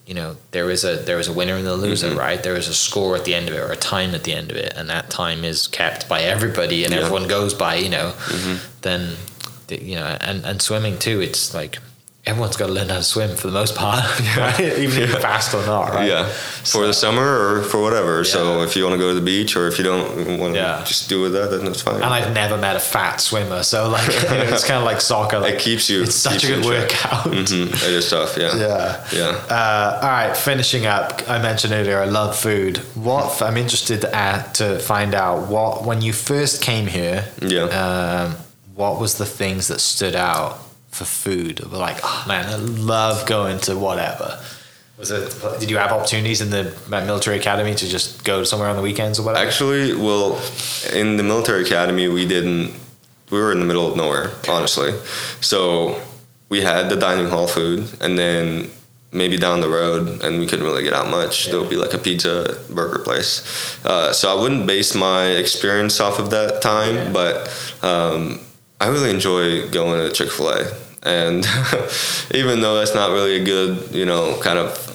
you 0.07 0.15
know 0.15 0.37
there 0.51 0.71
is 0.71 0.85
a 0.85 0.97
there 0.97 1.19
is 1.19 1.29
a 1.29 1.33
winner 1.33 1.57
and 1.57 1.67
a 1.67 1.75
loser 1.75 2.09
mm-hmm. 2.09 2.19
right 2.19 2.43
there 2.43 2.57
is 2.57 2.69
a 2.69 2.75
score 2.75 3.17
at 3.17 3.25
the 3.25 3.35
end 3.35 3.49
of 3.49 3.55
it 3.55 3.59
or 3.59 3.73
a 3.73 3.77
time 3.77 4.15
at 4.15 4.25
the 4.25 4.33
end 4.33 4.51
of 4.51 4.57
it 4.57 4.73
and 4.77 4.89
that 4.91 5.09
time 5.11 5.45
is 5.45 5.67
kept 5.67 6.09
by 6.09 6.21
everybody 6.21 6.85
and 6.85 6.93
yeah. 6.93 7.01
everyone 7.01 7.27
goes 7.27 7.55
by 7.55 7.75
you 7.75 7.89
know 7.89 8.13
mm-hmm. 8.27 8.57
then 8.83 9.17
you 9.69 9.95
know 9.95 10.17
and 10.21 10.45
and 10.45 10.61
swimming 10.61 10.99
too 10.99 11.21
it's 11.21 11.55
like 11.55 11.79
everyone's 12.27 12.57
got 12.57 12.69
to 12.69 12.73
learn 12.73 12.89
how 12.89 12.97
to 12.97 13.03
swim 13.03 13.37
for 13.37 13.49
the 13.49 13.53
most 13.53 13.75
part, 13.75 14.03
right? 14.37 14.61
Even 14.61 15.03
if 15.03 15.11
you're 15.11 15.21
fast 15.21 15.55
or 15.55 15.65
not, 15.67 15.91
right? 15.91 16.09
Yeah, 16.09 16.29
so, 16.63 16.81
for 16.81 16.87
the 16.87 16.95
summer 16.95 17.23
or 17.23 17.63
for 17.63 17.83
whatever. 17.83 18.19
Yeah. 18.19 18.23
So 18.25 18.63
if 18.63 18.77
you 18.77 18.85
want 18.85 18.95
to 18.95 18.99
go 18.99 19.09
to 19.09 19.15
the 19.15 19.25
beach 19.25 19.57
or 19.57 19.69
if 19.69 19.79
you 19.79 19.85
don't 19.85 20.39
want 20.39 20.55
to 20.55 20.61
yeah. 20.61 20.85
just 20.87 21.09
do 21.09 21.21
with 21.21 21.33
that, 21.35 21.51
then 21.51 21.67
it's 21.67 21.83
fine. 21.83 21.97
And 21.97 22.05
I've 22.05 22.33
never 22.33 22.57
met 22.57 22.77
a 22.77 22.81
fat 22.81 23.21
swimmer, 23.21 23.63
so 23.63 23.89
like 23.89 24.07
you 24.23 24.29
know, 24.29 24.43
it's 24.45 24.65
kind 24.65 24.79
of 24.79 24.85
like 24.85 25.01
soccer. 25.01 25.39
Like, 25.39 25.55
it 25.55 25.61
keeps 25.61 25.91
you. 25.91 26.03
It's 26.03 26.15
such 26.15 26.45
a 26.45 26.47
good 26.47 26.65
workout. 26.65 27.25
Mm-hmm. 27.25 27.75
It 27.75 27.83
is 27.83 28.09
tough. 28.09 28.37
Yeah. 28.37 28.57
Yeah. 28.57 29.07
Yeah. 29.13 29.45
Uh, 29.51 30.01
all 30.03 30.09
right. 30.09 30.37
Finishing 30.37 30.87
up, 30.87 31.29
I 31.29 31.41
mentioned 31.41 31.73
earlier 31.73 32.01
I 32.01 32.07
love 32.07 32.37
food. 32.37 32.79
What 32.95 33.43
I'm 33.43 33.57
interested 33.57 34.05
at 34.05 34.55
to 34.55 34.79
find 34.79 35.15
out 35.15 35.49
what 35.49 35.85
when 35.85 36.01
you 36.01 36.13
first 36.13 36.63
came 36.63 36.87
here. 36.87 37.27
Yeah. 37.43 37.65
Um, 37.65 38.37
what 38.75 39.01
was 39.01 39.19
the 39.19 39.27
things 39.27 39.69
that 39.69 39.81
stood 39.81 40.17
out 40.17 40.64
for 40.95 41.05
food? 41.05 41.61
We're 41.71 41.79
like, 41.79 41.99
oh 42.05 42.25
man, 42.29 42.47
I 42.47 42.57
love 42.57 43.27
going 43.27 43.59
to 43.61 43.77
whatever. 43.77 44.41
Was 44.97 45.11
it? 45.11 45.59
Did 45.59 45.71
you 45.71 45.77
have 45.77 45.91
opportunities 45.91 46.41
in 46.41 46.51
the 46.51 46.73
military 46.89 47.37
academy 47.37 47.75
to 47.75 47.89
just 47.89 48.25
go 48.25 48.45
somewhere 48.45 48.69
on 48.69 48.77
the 48.77 48.83
weekends 48.83 49.19
or 49.19 49.25
whatever? 49.25 49.45
Actually, 49.45 49.93
well, 49.93 50.41
in 50.93 51.17
the 51.17 51.25
military 51.25 51.63
academy, 51.63 52.07
we 52.07 52.27
didn't. 52.27 52.73
We 53.31 53.41
were 53.41 53.51
in 53.51 53.59
the 53.59 53.67
middle 53.67 53.91
of 53.91 53.97
nowhere, 53.97 54.31
honestly. 54.49 54.93
So 55.41 56.01
we 56.49 56.61
had 56.61 56.91
the 56.91 56.97
dining 56.97 57.29
hall 57.29 57.49
food, 57.49 57.91
and 58.01 58.17
then 58.17 58.71
maybe 59.11 59.37
down 59.37 59.61
the 59.61 59.69
road, 59.69 60.23
and 60.23 60.39
we 60.39 60.47
couldn't 60.47 60.65
really 60.65 60.85
get 60.85 60.93
out 60.93 61.11
much. 61.11 61.47
Yeah. 61.47 61.53
There 61.53 61.61
would 61.61 61.71
be 61.71 61.77
like 61.77 61.95
a 61.95 61.99
pizza 61.99 62.57
burger 62.71 63.01
place. 63.01 63.85
Uh, 63.85 64.13
so 64.13 64.31
I 64.37 64.41
wouldn't 64.41 64.67
base 64.67 64.95
my 64.95 65.27
experience 65.27 65.99
off 65.99 66.21
of 66.21 66.31
that 66.31 66.63
time, 66.63 66.95
yeah. 66.95 67.13
but 67.13 67.37
um, 67.83 68.39
I 68.81 68.87
really 68.89 69.11
enjoy 69.11 69.69
going 69.71 69.99
to 69.99 70.15
Chick 70.15 70.31
Fil 70.31 70.51
A 70.51 70.84
and 71.05 71.47
even 72.35 72.61
though 72.61 72.77
that's 72.77 72.95
not 72.95 73.11
really 73.11 73.37
a 73.37 73.45
good, 73.45 73.95
you 73.95 74.05
know, 74.05 74.39
kind 74.41 74.59
of 74.59 74.91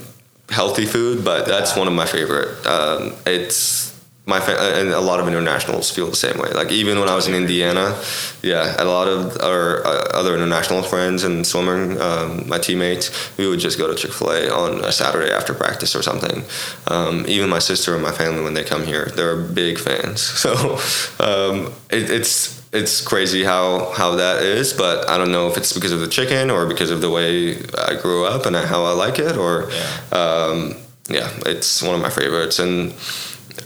healthy 0.50 0.86
food, 0.86 1.24
but 1.24 1.46
that's 1.46 1.76
one 1.76 1.88
of 1.88 1.94
my 1.94 2.06
favorite. 2.06 2.66
Um, 2.66 3.14
it's 3.26 3.90
my 4.30 4.40
fa- 4.40 4.80
and 4.80 4.90
a 4.90 5.00
lot 5.02 5.20
of 5.20 5.28
internationals 5.28 5.90
feel 5.92 6.08
the 6.08 6.16
same 6.16 6.38
way. 6.38 6.50
Like 6.52 6.72
even 6.72 7.00
when 7.00 7.10
I 7.10 7.16
was 7.16 7.28
in 7.28 7.34
Indiana, 7.34 8.00
yeah, 8.44 8.76
a 8.78 8.86
lot 8.86 9.08
of 9.08 9.42
our 9.42 9.86
uh, 9.86 10.12
other 10.14 10.36
international 10.36 10.84
friends 10.84 11.24
and 11.24 11.46
swimming, 11.46 12.00
um, 12.00 12.48
my 12.48 12.60
teammates, 12.60 13.38
we 13.38 13.48
would 13.48 13.60
just 13.60 13.78
go 13.78 13.88
to 13.88 13.96
Chick 13.96 14.12
Fil 14.12 14.32
A 14.32 14.50
on 14.50 14.86
a 14.86 14.92
Saturday 14.92 15.32
after 15.32 15.54
practice 15.54 15.96
or 15.96 16.04
something. 16.04 16.44
Um, 16.88 17.26
even 17.28 17.50
my 17.50 17.60
sister 17.60 17.96
and 17.96 18.04
my 18.04 18.12
family, 18.12 18.44
when 18.44 18.54
they 18.54 18.64
come 18.64 18.86
here, 18.86 19.06
they're 19.16 19.36
big 19.36 19.78
fans. 19.80 20.22
So 20.40 20.80
um, 21.20 21.74
it, 21.92 22.10
it's 22.10 22.59
it's 22.72 23.02
crazy 23.02 23.44
how 23.44 23.92
how 23.94 24.16
that 24.16 24.44
is, 24.44 24.74
but 24.74 25.10
I 25.10 25.18
don't 25.18 25.32
know 25.32 25.48
if 25.48 25.58
it's 25.58 25.74
because 25.74 25.92
of 25.92 26.02
the 26.02 26.08
chicken 26.08 26.52
or 26.52 26.68
because 26.68 26.92
of 26.92 27.02
the 27.02 27.10
way 27.10 27.58
I 27.78 27.96
grew 28.00 28.26
up 28.26 28.46
and 28.46 28.56
how 28.56 28.84
I 28.84 28.94
like 28.94 29.20
it, 29.20 29.38
or 29.38 29.70
yeah, 29.72 30.02
um, 30.12 30.76
yeah 31.10 31.30
it's 31.46 31.82
one 31.82 31.96
of 31.96 32.02
my 32.02 32.10
favorites. 32.10 32.60
And 32.60 32.94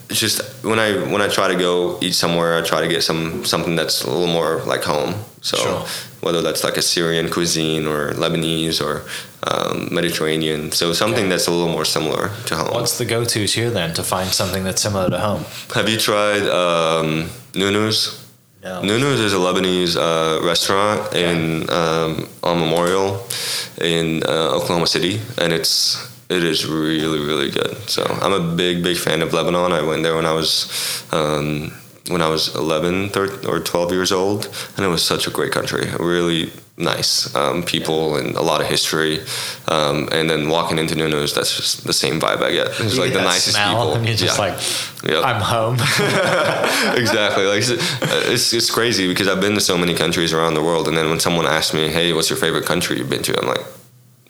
just 0.10 0.42
when 0.64 0.80
I 0.80 0.94
when 1.12 1.22
I 1.22 1.28
try 1.28 1.50
to 1.50 1.56
go 1.56 2.00
eat 2.02 2.14
somewhere, 2.14 2.58
I 2.58 2.62
try 2.62 2.82
to 2.82 2.88
get 2.88 3.04
some 3.04 3.44
something 3.44 3.76
that's 3.76 4.04
a 4.04 4.10
little 4.10 4.34
more 4.34 4.62
like 4.64 4.84
home. 4.84 5.16
So 5.42 5.58
sure. 5.58 5.86
whether 6.22 6.42
that's 6.42 6.64
like 6.64 6.78
a 6.78 6.82
Syrian 6.82 7.30
cuisine 7.30 7.86
or 7.86 8.14
Lebanese 8.14 8.82
or 8.82 9.04
um, 9.44 9.94
Mediterranean, 9.94 10.72
so 10.72 10.94
something 10.94 11.26
okay. 11.26 11.30
that's 11.30 11.48
a 11.48 11.52
little 11.52 11.68
more 11.68 11.84
similar 11.84 12.32
to 12.46 12.56
home. 12.56 12.74
What's 12.74 12.98
the 12.98 13.04
go-to's 13.04 13.54
here 13.54 13.70
then 13.70 13.94
to 13.96 14.04
find 14.04 14.30
something 14.30 14.64
that's 14.64 14.82
similar 14.82 15.10
to 15.10 15.20
home? 15.20 15.44
Have 15.76 15.90
you 15.90 15.98
tried 15.98 16.44
um, 16.44 17.30
Nunu's? 17.52 18.23
No. 18.64 18.82
Nunu's 18.82 19.20
is 19.20 19.34
a 19.34 19.38
Lebanese 19.38 19.98
uh, 19.98 20.46
restaurant 20.46 21.14
in 21.14 21.70
um, 21.70 22.30
on 22.44 22.60
Memorial 22.60 23.28
in 23.82 24.24
uh, 24.24 24.56
Oklahoma 24.56 24.88
City, 24.88 25.20
and 25.38 25.52
it's 25.52 26.10
it 26.30 26.46
is 26.46 26.66
really 26.66 27.20
really 27.20 27.52
good. 27.52 27.76
So 27.90 28.04
I'm 28.22 28.32
a 28.32 28.56
big 28.56 28.82
big 28.82 28.98
fan 28.98 29.22
of 29.22 29.34
Lebanon. 29.34 29.74
I 29.74 29.82
went 29.82 30.04
there 30.04 30.16
when 30.16 30.26
I 30.26 30.32
was 30.32 31.04
um, 31.12 31.74
when 32.08 32.22
I 32.22 32.30
was 32.30 32.56
11 32.56 33.10
13, 33.10 33.50
or 33.50 33.60
12 33.60 33.92
years 33.92 34.12
old, 34.14 34.46
and 34.78 34.86
it 34.86 34.90
was 34.90 35.04
such 35.04 35.28
a 35.28 35.30
great 35.30 35.52
country. 35.52 35.90
Really 36.00 36.50
nice 36.78 37.34
um, 37.36 37.64
people 37.64 38.16
and 38.16 38.36
a 38.36 38.42
lot 38.42 38.62
of 38.62 38.68
history. 38.68 39.20
Um, 39.68 40.10
and 40.12 40.30
then 40.30 40.50
walking 40.50 40.80
into 40.80 40.96
Nunu's, 40.96 41.34
that's 41.34 41.56
just 41.56 41.86
the 41.86 41.94
same 41.94 42.20
vibe 42.20 42.42
I 42.42 42.52
get. 42.52 42.68
It's 42.80 42.98
like 42.98 43.14
the 43.14 43.22
nicest 43.22 43.58
people. 43.58 43.94
And 43.94 44.06
you're 44.06 44.16
just 44.16 44.38
yeah. 44.38 44.46
like, 44.46 44.60
yep. 45.04 45.24
I'm 45.24 45.42
home. 45.42 45.76
exactly. 46.98 47.46
Like 47.46 47.64
it's 47.68 48.54
it's 48.54 48.72
crazy 48.72 49.08
because 49.08 49.28
I've 49.28 49.42
been 49.42 49.54
to 49.56 49.62
so 49.62 49.78
many 49.78 49.94
countries 49.94 50.34
around 50.34 50.56
the 50.56 50.64
world, 50.64 50.88
and 50.88 50.98
then 50.98 51.10
when 51.10 51.20
someone 51.20 51.46
asks 51.46 51.74
me, 51.74 51.90
"Hey, 51.90 52.14
what's 52.14 52.30
your 52.30 52.38
favorite 52.38 52.66
country 52.66 52.98
you've 52.98 53.10
been 53.10 53.24
to?" 53.24 53.40
I'm 53.40 53.48
like, 53.48 53.66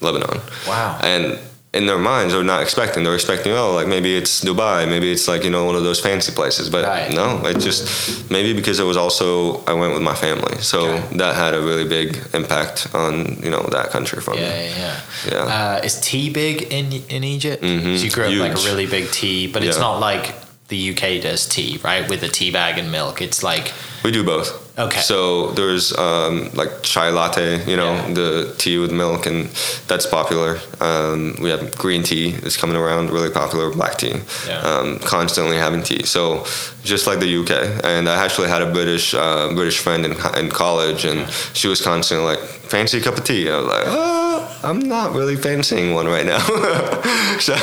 Lebanon. 0.01 0.41
Wow. 0.67 0.99
And 1.01 1.39
in 1.73 1.87
their 1.87 1.97
minds 1.97 2.33
they're 2.33 2.43
not 2.43 2.61
expecting 2.61 3.03
they're 3.03 3.15
expecting 3.15 3.51
oh 3.51 3.73
like 3.73 3.87
maybe 3.87 4.15
it's 4.15 4.43
dubai 4.43 4.87
maybe 4.87 5.11
it's 5.11 5.27
like 5.27 5.43
you 5.43 5.49
know 5.49 5.65
one 5.65 5.75
of 5.75 5.83
those 5.83 5.99
fancy 5.99 6.31
places 6.31 6.69
but 6.69 6.85
right. 6.85 7.11
no 7.13 7.43
it 7.47 7.59
just 7.59 8.29
maybe 8.29 8.53
because 8.53 8.79
it 8.79 8.83
was 8.83 8.95
also 8.95 9.63
i 9.65 9.73
went 9.73 9.91
with 9.93 10.03
my 10.03 10.13
family 10.13 10.55
so 10.59 10.85
okay. 10.85 11.17
that 11.17 11.35
had 11.35 11.55
a 11.55 11.61
really 11.61 11.87
big 11.87 12.17
impact 12.33 12.93
on 12.93 13.41
you 13.41 13.49
know 13.49 13.63
that 13.71 13.89
country 13.89 14.21
for 14.21 14.35
yeah, 14.35 14.41
me 14.41 14.69
yeah 14.69 15.01
yeah 15.27 15.31
yeah 15.31 15.77
uh, 15.77 15.81
is 15.83 15.99
tea 15.99 16.29
big 16.29 16.61
in 16.71 16.91
in 17.09 17.23
egypt 17.23 17.63
mm-hmm. 17.63 17.95
so 17.95 18.03
you 18.03 18.11
grew 18.11 18.25
up 18.25 18.29
Huge. 18.29 18.41
like 18.41 18.57
a 18.57 18.65
really 18.69 18.85
big 18.85 19.09
tea 19.11 19.47
but 19.51 19.63
it's 19.63 19.79
not 19.79 19.99
like 19.99 20.35
the 20.67 20.91
uk 20.91 21.23
does 21.23 21.47
tea 21.47 21.79
right 21.83 22.07
with 22.07 22.21
a 22.21 22.29
tea 22.29 22.51
bag 22.51 22.77
and 22.77 22.91
milk 22.91 23.19
it's 23.19 23.41
like 23.41 23.73
we 24.03 24.11
do 24.11 24.23
both 24.23 24.62
Okay. 24.75 25.01
So 25.01 25.51
there's 25.51 25.95
um, 25.97 26.49
like 26.53 26.81
chai 26.81 27.09
latte, 27.11 27.63
you 27.69 27.77
know, 27.77 27.93
yeah. 27.93 28.13
the 28.13 28.55
tea 28.57 28.79
with 28.79 28.91
milk, 28.91 29.27
and 29.27 29.45
that's 29.87 30.07
popular. 30.07 30.59
Um, 30.81 31.35
we 31.39 31.51
have 31.51 31.77
green 31.77 32.01
tea 32.01 32.31
that's 32.31 32.57
coming 32.57 32.75
around, 32.75 33.11
really 33.11 33.29
popular. 33.29 33.69
Black 33.71 33.97
tea, 33.97 34.15
yeah. 34.47 34.57
um, 34.61 34.97
constantly 34.99 35.57
having 35.57 35.83
tea. 35.83 36.03
So 36.03 36.43
just 36.83 37.05
like 37.05 37.19
the 37.19 37.37
UK, 37.37 37.83
and 37.83 38.09
I 38.09 38.23
actually 38.25 38.47
had 38.49 38.63
a 38.63 38.71
British 38.71 39.13
uh, 39.13 39.53
British 39.53 39.77
friend 39.77 40.05
in 40.05 40.13
in 40.37 40.49
college, 40.49 41.05
and 41.05 41.19
yeah. 41.19 41.29
she 41.53 41.67
was 41.67 41.79
constantly 41.79 42.25
like, 42.25 42.39
"Fancy 42.39 42.97
a 42.97 43.01
cup 43.01 43.17
of 43.17 43.23
tea?" 43.25 43.49
I 43.49 43.57
was 43.57 43.67
like, 43.67 43.83
"Oh." 43.85 44.19
I'm 44.63 44.79
not 44.79 45.13
really 45.13 45.35
fancying 45.35 45.93
one 45.93 46.07
right 46.07 46.25
now. 46.25 46.39
so, 47.39 47.53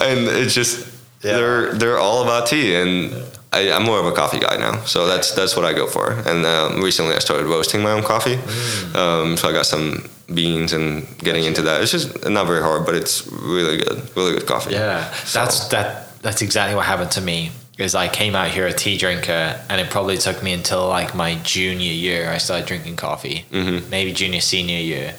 and 0.00 0.28
it's 0.28 0.54
just 0.54 0.86
Yeah. 1.22 1.36
they're 1.36 1.72
they're 1.72 1.98
all 1.98 2.22
about 2.22 2.46
tea, 2.46 2.74
and 2.76 3.12
I, 3.52 3.70
I'm 3.72 3.84
more 3.84 3.98
of 3.98 4.06
a 4.06 4.12
coffee 4.12 4.38
guy 4.38 4.56
now. 4.58 4.84
So 4.84 5.06
that's 5.06 5.32
that's 5.32 5.56
what 5.56 5.64
I 5.64 5.72
go 5.72 5.86
for. 5.86 6.12
And 6.12 6.44
um, 6.44 6.82
recently, 6.82 7.14
I 7.14 7.18
started 7.18 7.46
roasting 7.46 7.82
my 7.82 7.92
own 7.92 8.02
coffee. 8.02 8.36
Mm. 8.36 8.94
Um, 8.96 9.36
so 9.36 9.48
I 9.48 9.52
got 9.52 9.66
some 9.66 10.08
beans 10.34 10.72
and 10.72 11.06
getting 11.18 11.44
into 11.44 11.62
that. 11.62 11.80
It's 11.82 11.90
just 11.90 12.28
not 12.28 12.46
very 12.46 12.60
hard, 12.62 12.84
but 12.84 12.94
it's 12.94 13.26
really 13.32 13.78
good, 13.78 14.14
really 14.16 14.32
good 14.32 14.46
coffee. 14.46 14.72
Yeah, 14.74 15.10
So- 15.24 15.40
that's 15.40 15.68
that. 15.68 16.04
That's 16.20 16.42
exactly 16.42 16.74
what 16.74 16.84
happened 16.84 17.12
to 17.12 17.20
me. 17.20 17.52
Is 17.78 17.94
I 17.94 18.08
came 18.08 18.34
out 18.34 18.48
here 18.50 18.66
a 18.66 18.72
tea 18.72 18.98
drinker, 18.98 19.58
and 19.70 19.80
it 19.80 19.88
probably 19.88 20.18
took 20.18 20.42
me 20.42 20.52
until 20.52 20.88
like 20.88 21.14
my 21.14 21.36
junior 21.44 21.92
year 21.92 22.28
I 22.28 22.38
started 22.38 22.66
drinking 22.66 22.96
coffee. 22.96 23.46
Mm-hmm. 23.52 23.88
Maybe 23.88 24.12
junior 24.12 24.40
senior 24.40 24.80
year, 24.80 25.14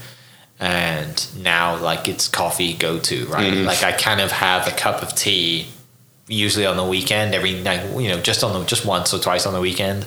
and 0.60 1.26
now 1.42 1.78
like 1.78 2.08
it's 2.10 2.28
coffee 2.28 2.74
go 2.74 3.00
to 3.00 3.26
right. 3.28 3.54
Mm-hmm. 3.54 3.66
Like 3.66 3.82
I 3.84 3.94
kind 3.94 4.20
of 4.20 4.32
have 4.34 4.68
a 4.68 4.72
cup 4.72 5.02
of 5.02 5.16
tea, 5.16 5.68
usually 6.30 6.66
on 6.66 6.78
the 6.78 6.84
weekend. 6.86 7.34
Every 7.36 7.54
night, 7.62 7.84
you 8.00 8.08
know, 8.10 8.20
just 8.22 8.44
on 8.44 8.54
the 8.54 8.66
just 8.66 8.86
once 8.86 9.14
or 9.14 9.20
twice 9.20 9.46
on 9.46 9.54
the 9.54 9.62
weekend. 9.62 10.06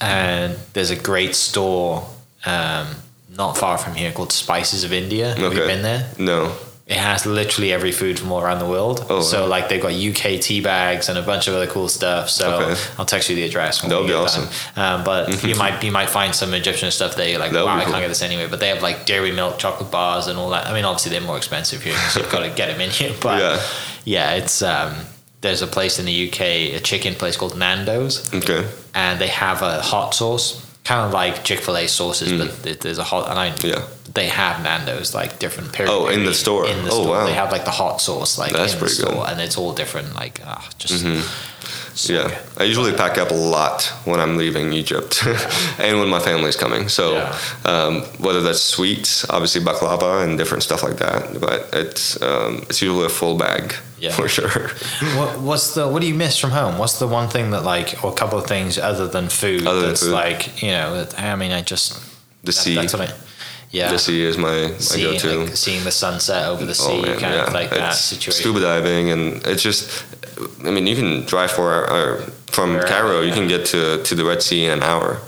And 0.00 0.56
there's 0.74 0.90
a 0.90 0.96
great 0.96 1.34
store 1.34 2.06
um, 2.46 2.88
not 3.36 3.56
far 3.56 3.78
from 3.78 3.94
here 3.94 4.12
called 4.12 4.32
Spices 4.32 4.84
of 4.84 4.92
India. 4.92 5.28
Have 5.34 5.38
you 5.38 5.46
Okay. 5.62 5.66
been 5.66 5.82
there? 5.82 6.08
No. 6.18 6.52
it 6.86 6.98
has 6.98 7.24
literally 7.24 7.72
every 7.72 7.92
food 7.92 8.18
from 8.18 8.30
all 8.30 8.42
around 8.42 8.58
the 8.58 8.66
world. 8.66 9.06
Oh, 9.08 9.22
so 9.22 9.46
like 9.46 9.70
they've 9.70 9.80
got 9.80 9.94
UK 9.94 10.38
tea 10.38 10.60
bags 10.60 11.08
and 11.08 11.16
a 11.16 11.22
bunch 11.22 11.48
of 11.48 11.54
other 11.54 11.66
cool 11.66 11.88
stuff. 11.88 12.28
So 12.28 12.56
Okay. 12.56 12.80
I'll 12.98 13.06
text 13.06 13.30
you 13.30 13.36
the 13.36 13.44
address. 13.44 13.80
That 13.80 13.98
we 14.02 14.08
be 14.08 14.12
awesome. 14.12 14.46
Um, 14.76 15.02
but 15.02 15.42
you 15.48 15.54
might 15.54 15.82
you 15.82 15.90
might 15.90 16.10
find 16.10 16.34
some 16.34 16.52
Egyptian 16.52 16.90
stuff 16.90 17.16
there. 17.16 17.26
You're 17.30 17.38
like, 17.38 17.52
That 17.52 17.60
would 17.60 17.66
wow, 17.70 17.78
I 17.78 17.84
cool. 17.84 17.92
can't 17.94 18.02
get 18.04 18.08
this 18.08 18.20
anyway. 18.20 18.48
But 18.50 18.60
they 18.60 18.68
have 18.68 18.82
like 18.82 19.06
dairy 19.06 19.32
milk 19.32 19.58
chocolate 19.58 19.90
bars 19.90 20.26
and 20.26 20.38
all 20.38 20.50
that. 20.50 20.66
I 20.66 20.74
mean, 20.74 20.84
obviously 20.84 21.10
they're 21.12 21.22
more 21.26 21.38
expensive 21.38 21.82
here, 21.82 21.96
so 22.10 22.20
you've 22.20 22.30
got 22.30 22.40
to 22.40 22.50
get 22.50 22.66
them 22.70 22.80
in 22.82 22.90
here. 22.90 23.14
But 23.22 23.40
Yeah. 23.40 23.62
yeah, 24.04 24.34
it's 24.34 24.60
um, 24.60 24.94
there's 25.44 25.62
a 25.62 25.66
place 25.76 25.94
in 26.00 26.04
the 26.10 26.16
UK, 26.28 26.40
a 26.78 26.80
chicken 26.90 27.14
place 27.14 27.36
called 27.40 27.54
Nando's 27.64 28.14
Okay. 28.40 28.62
and 28.94 29.14
they 29.22 29.28
have 29.44 29.58
a 29.62 29.74
hot 29.92 30.08
sauce, 30.14 30.46
kind 30.90 31.02
of 31.06 31.10
like 31.12 31.44
Chick 31.44 31.60
Fil 31.64 31.76
A 31.82 31.86
sauces, 31.86 32.30
but 32.40 32.80
there's 32.82 32.98
a 32.98 33.04
hot. 33.12 33.24
And 33.30 33.38
I, 33.38 33.48
Mm. 33.50 33.64
Yeah. 33.72 33.82
they 34.18 34.28
have 34.42 34.56
Nando's 34.68 35.10
like 35.20 35.38
different. 35.44 35.72
Peri- 35.72 35.88
Oh, 35.94 36.08
in 36.08 36.24
the 36.24 36.34
store. 36.34 36.66
In 36.66 36.78
the 36.84 36.90
Oh, 36.90 37.02
store, 37.02 37.16
wow. 37.18 37.26
they 37.26 37.34
have 37.42 37.50
like 37.56 37.64
the 37.70 37.76
hot 37.82 38.00
sauce, 38.00 38.32
like 38.42 38.52
That's 38.52 38.72
in 38.72 38.78
the 38.78 38.84
pretty 38.86 39.02
good. 39.02 39.12
Mm-hmm. 39.14 39.30
and 39.30 39.40
it's 39.46 39.56
all 39.60 39.72
different. 39.82 40.08
Like, 40.22 40.40
ah, 40.52 40.64
just 40.82 40.94
so 41.02 41.08
yeah. 41.96 42.38
I 42.58 42.64
usually 42.64 42.92
pack 42.92 43.18
up 43.18 43.30
a 43.30 43.34
lot 43.34 43.82
when 44.04 44.20
I'm 44.20 44.36
leaving 44.36 44.72
Egypt, 44.72 45.22
and 45.78 45.98
when 46.00 46.08
my 46.08 46.18
family's 46.20 46.56
coming. 46.56 46.88
So 46.88 47.14
Yeah. 47.14 47.38
um, 47.64 48.02
whether 48.18 48.42
that's 48.42 48.60
sweets, 48.60 49.28
obviously 49.30 49.60
baklava 49.62 50.24
and 50.24 50.36
different 50.38 50.62
stuff 50.62 50.82
like 50.82 50.96
that, 50.98 51.40
but 51.40 51.68
it's 51.72 52.20
um, 52.22 52.62
it's 52.68 52.80
usually 52.82 53.06
a 53.06 53.08
full 53.08 53.36
bag 53.36 53.74
Yeah. 53.98 54.12
for 54.12 54.28
sure. 54.28 54.70
What, 55.18 55.38
what's 55.40 55.74
the 55.74 55.86
what 55.88 56.00
do 56.02 56.06
you 56.08 56.14
miss 56.14 56.38
from 56.38 56.50
home? 56.50 56.78
What's 56.78 56.98
the 56.98 57.06
one 57.06 57.28
thing 57.28 57.50
that 57.52 57.62
like, 57.64 58.02
or 58.04 58.10
a 58.10 58.14
couple 58.14 58.38
of 58.38 58.46
things 58.46 58.78
other 58.78 59.06
than 59.08 59.28
food 59.28 59.66
Other 59.66 59.80
than 59.80 59.88
that's 59.90 60.02
food. 60.02 60.12
like, 60.12 60.62
you 60.62 60.70
know, 60.72 61.06
I 61.16 61.36
mean, 61.36 61.52
I 61.52 61.62
just 61.62 61.94
The 62.42 62.46
that- 62.46 62.52
sea, 62.52 62.74
That's 62.74 62.92
what 62.94 63.08
I. 63.10 63.12
Yeah. 63.74 63.90
the 63.90 63.98
sea 63.98 64.22
is 64.22 64.36
my, 64.38 64.68
my 64.68 64.78
Seeing, 64.78 65.12
go-to. 65.14 65.38
like, 65.44 65.56
seeing 65.56 65.82
the 65.84 65.90
sunset 65.90 66.46
over 66.48 66.64
the 66.64 66.74
sea, 66.74 66.84
Oh 66.88 67.02
man, 67.02 67.18
kind 67.18 67.34
yeah, 67.34 67.46
of 67.46 67.52
like 67.52 67.70
that 67.70 67.94
situation. 67.94 68.32
scuba 68.42 68.60
diving, 68.60 69.10
and 69.10 69.44
it's 69.46 69.62
just. 69.62 70.04
I 70.64 70.70
mean, 70.72 70.86
you 70.86 70.96
can 70.96 71.24
drive 71.26 71.52
for 71.52 71.70
or 71.88 72.16
from 72.48 72.78
Cairo. 72.80 73.20
You 73.20 73.32
can 73.32 73.46
get 73.46 73.66
to, 73.66 74.02
to 74.02 74.14
the 74.16 74.24
Red 74.24 74.42
Sea 74.42 74.64
in 74.64 74.72
an 74.72 74.82
hour. 74.82 75.20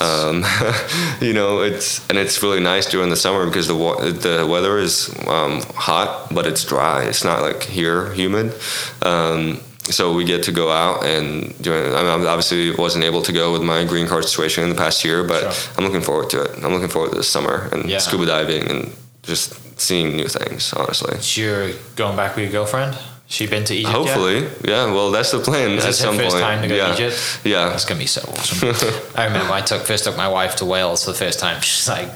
Um, 0.00 0.44
you 1.20 1.34
know, 1.34 1.60
it's 1.60 2.06
and 2.08 2.16
it's 2.18 2.42
really 2.42 2.60
nice 2.60 2.86
during 2.90 3.10
the 3.10 3.16
summer 3.16 3.44
because 3.46 3.66
the 3.68 3.74
wa- 3.76 4.00
the 4.00 4.46
weather 4.48 4.78
is 4.78 5.10
um, 5.26 5.60
hot, 5.74 6.28
but 6.34 6.46
it's 6.46 6.64
dry. 6.64 7.04
It's 7.04 7.22
not 7.24 7.42
like 7.42 7.64
here 7.64 8.12
humid. 8.14 8.54
Um, 9.02 9.60
so 9.90 10.12
we 10.12 10.24
get 10.24 10.42
to 10.44 10.52
go 10.52 10.70
out 10.70 11.04
and 11.04 11.56
doing. 11.62 11.94
I 11.94 12.02
mean, 12.02 12.26
obviously 12.26 12.70
wasn't 12.72 13.04
able 13.04 13.22
to 13.22 13.32
go 13.32 13.52
with 13.52 13.62
my 13.62 13.84
green 13.84 14.06
card 14.06 14.24
situation 14.24 14.64
in 14.64 14.70
the 14.70 14.76
past 14.76 15.04
year, 15.04 15.22
but 15.24 15.52
Sure. 15.52 15.72
I'm 15.78 15.84
looking 15.84 16.02
forward 16.02 16.30
to 16.30 16.42
it. 16.42 16.50
I'm 16.64 16.72
looking 16.72 16.88
forward 16.88 17.10
to 17.12 17.16
this 17.18 17.28
summer 17.28 17.68
and 17.72 17.88
Yeah. 17.88 17.98
scuba 17.98 18.26
diving 18.26 18.68
and 18.70 18.92
just 19.22 19.54
seeing 19.80 20.16
new 20.16 20.28
things. 20.28 20.72
Honestly. 20.72 21.16
You're 21.40 21.70
going 21.96 22.16
back 22.16 22.36
with 22.36 22.44
your 22.44 22.52
girlfriend. 22.52 22.96
She 23.28 23.46
been 23.48 23.64
to 23.64 23.74
Egypt? 23.74 23.88
yet? 23.92 23.96
Hopefully, 23.96 24.46
yeah. 24.64 24.84
Well, 24.92 25.10
that's 25.10 25.32
the 25.32 25.40
plan 25.40 25.70
Is 25.72 25.84
at 25.84 25.94
some 25.96 26.16
first 26.16 26.30
point. 26.36 26.44
time 26.44 26.62
to 26.62 26.68
go 26.68 26.74
to 26.76 26.80
yeah. 26.80 26.94
Egypt? 26.94 27.40
Yeah, 27.42 27.68
That's 27.70 27.84
gonna 27.84 27.98
be 27.98 28.06
so 28.06 28.20
awesome. 28.22 28.68
I 29.16 29.24
remember 29.24 29.52
I 29.52 29.62
took 29.62 29.82
first 29.82 30.04
took 30.04 30.16
my 30.16 30.28
wife 30.28 30.54
to 30.56 30.64
Wales 30.64 31.04
for 31.04 31.10
the 31.10 31.18
first 31.18 31.40
time. 31.40 31.60
She's 31.60 31.88
like, 31.88 32.08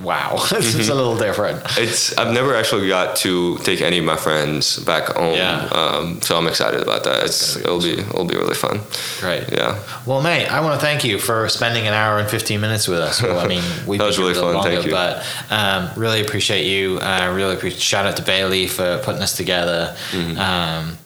"Wow, 0.00 0.36
this 0.50 0.74
is 0.74 0.88
a 0.88 0.94
little 0.94 1.16
different." 1.16 1.60
it's. 1.78 2.16
I've 2.16 2.32
never 2.32 2.54
actually 2.54 2.88
got 2.88 3.16
to 3.16 3.58
take 3.58 3.80
any 3.80 3.98
of 3.98 4.04
my 4.04 4.16
friends 4.16 4.78
back 4.84 5.08
home. 5.08 5.34
Yeah. 5.34 5.66
Um, 5.72 6.20
so 6.22 6.36
I'm 6.38 6.46
excited 6.48 6.80
about 6.80 7.04
that. 7.04 7.24
It's, 7.24 7.56
be 7.56 7.62
it'll 7.62 7.80
be 7.80 7.92
it'll 7.98 8.24
be 8.24 8.36
really 8.36 8.54
fun. 8.54 8.80
Great. 9.20 9.50
Yeah. 9.52 9.78
Well, 10.06 10.22
mate, 10.22 10.46
I 10.46 10.60
want 10.60 10.80
to 10.80 10.84
thank 10.84 11.04
you 11.04 11.18
for 11.18 11.48
spending 11.48 11.86
an 11.86 11.92
hour 11.94 12.18
and 12.18 12.28
15 12.28 12.60
minutes 12.60 12.88
with 12.88 12.98
us. 13.00 13.22
Well, 13.22 13.38
I 13.38 13.46
mean, 13.46 13.62
we've 13.86 13.98
That 13.98 14.06
was 14.06 14.18
really 14.18 14.34
fun. 14.34 14.54
longer, 14.54 14.70
Thank 14.70 14.86
you. 14.86 14.90
but 14.92 15.24
um, 15.50 15.90
really 15.96 16.20
appreciate 16.22 16.64
you. 16.66 16.98
Uh, 16.98 17.32
really 17.34 17.54
appreciate. 17.54 17.80
Shout 17.82 18.06
out 18.06 18.16
to 18.16 18.22
Bailey 18.22 18.66
for 18.66 18.98
putting 19.04 19.22
us 19.22 19.36
together. 19.36 19.94
Mm-hmm. 20.12 20.38
Um, 20.38 20.98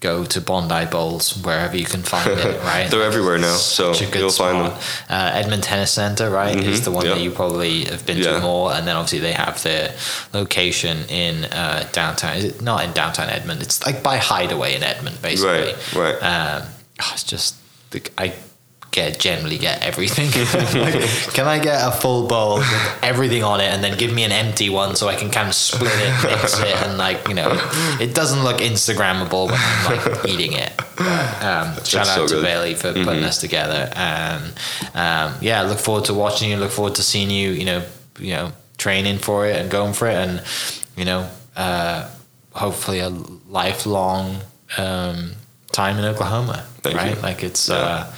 go 0.00 0.24
to 0.24 0.40
Bondi 0.40 0.84
Bowls 0.86 1.36
wherever 1.44 1.76
you 1.76 1.84
can 1.84 2.02
find 2.02 2.30
it. 2.30 2.60
Right, 2.62 2.88
They're 2.90 3.02
everywhere 3.02 3.36
now, 3.38 3.56
so 3.56 3.92
Such 3.92 4.06
a 4.08 4.10
good 4.12 4.20
you'll 4.20 4.30
spot. 4.30 4.52
find 4.52 4.72
them. 4.72 4.78
Uh, 5.08 5.30
Edmond 5.34 5.62
Tennis 5.64 5.90
Center, 5.90 6.30
right, 6.30 6.54
is 6.56 6.80
Mhm, 6.80 6.84
the 6.84 6.90
one 6.92 7.06
that 7.06 7.20
you 7.20 7.30
probably 7.32 7.84
have 7.86 8.06
been 8.06 8.22
to 8.22 8.38
more, 8.40 8.72
and 8.72 8.86
then 8.86 8.94
obviously 8.94 9.18
they 9.18 9.32
have 9.32 9.60
their 9.64 9.94
location 10.32 10.98
in 11.08 11.46
uh, 11.46 11.88
downtown. 11.92 12.36
Is 12.36 12.44
it 12.44 12.62
not 12.62 12.84
in 12.84 12.92
downtown 12.92 13.28
Edmond? 13.28 13.60
It's 13.62 13.84
like 13.84 14.02
by 14.02 14.18
Hideaway 14.18 14.76
in 14.76 14.82
Edmond, 14.82 15.20
basically. 15.20 15.72
Right, 15.72 15.94
right. 15.94 16.22
Um, 16.22 16.62
oh, 17.02 17.10
it's 17.12 17.24
just 17.24 17.56
the, 17.90 18.02
I 18.16 18.34
get 18.98 19.18
generally 19.18 19.58
get 19.58 19.82
everything. 19.82 20.26
like, 20.82 20.94
can 21.34 21.46
I 21.46 21.58
get 21.58 21.78
a 21.86 21.92
full 21.92 22.26
bowl 22.26 22.58
with 22.58 22.98
everything 23.02 23.42
on 23.44 23.60
it, 23.60 23.70
and 23.72 23.82
then 23.84 23.96
give 23.98 24.12
me 24.12 24.24
an 24.24 24.32
empty 24.32 24.68
one 24.70 24.96
so 24.96 25.08
I 25.08 25.16
can 25.16 25.30
kind 25.30 25.48
of 25.48 25.54
split 25.54 25.92
it, 25.94 26.12
mix 26.24 26.58
it, 26.60 26.76
and 26.84 26.98
like 26.98 27.28
you 27.28 27.34
know, 27.34 27.50
it 28.00 28.14
doesn't 28.14 28.42
look 28.42 28.58
Instagrammable 28.58 29.46
when 29.50 29.60
I'm 29.60 29.96
like 29.96 30.28
eating 30.28 30.52
it. 30.52 30.72
But, 30.96 31.42
um, 31.50 31.66
shout 31.84 32.06
That's 32.06 32.10
out 32.10 32.14
so 32.16 32.26
to 32.26 32.34
good. 32.34 32.44
Bailey 32.44 32.74
for 32.74 32.92
putting 32.92 33.24
us 33.24 33.38
together, 33.40 33.90
and 33.94 34.42
um, 34.94 35.34
yeah, 35.40 35.62
look 35.62 35.78
forward 35.78 36.04
to 36.06 36.14
watching 36.14 36.50
you. 36.50 36.56
Look 36.56 36.72
forward 36.72 36.96
to 36.96 37.02
seeing 37.02 37.30
you. 37.30 37.50
You 37.50 37.64
know, 37.64 37.80
you 38.18 38.34
know, 38.34 38.52
training 38.78 39.18
for 39.18 39.46
it 39.46 39.56
and 39.56 39.70
going 39.70 39.92
for 39.94 40.08
it, 40.08 40.16
and 40.16 40.42
you 40.96 41.04
know, 41.04 41.28
uh, 41.56 42.08
hopefully 42.52 42.98
a 42.98 43.10
lifelong 43.10 44.38
um, 44.76 45.32
time 45.72 45.98
in 45.98 46.04
Oklahoma. 46.04 46.64
Thank 46.82 46.96
right? 46.96 47.16
you. 47.16 47.22
Like 47.22 47.42
it's 47.44 47.68
Yeah. 47.68 47.76
uh, 47.76 48.12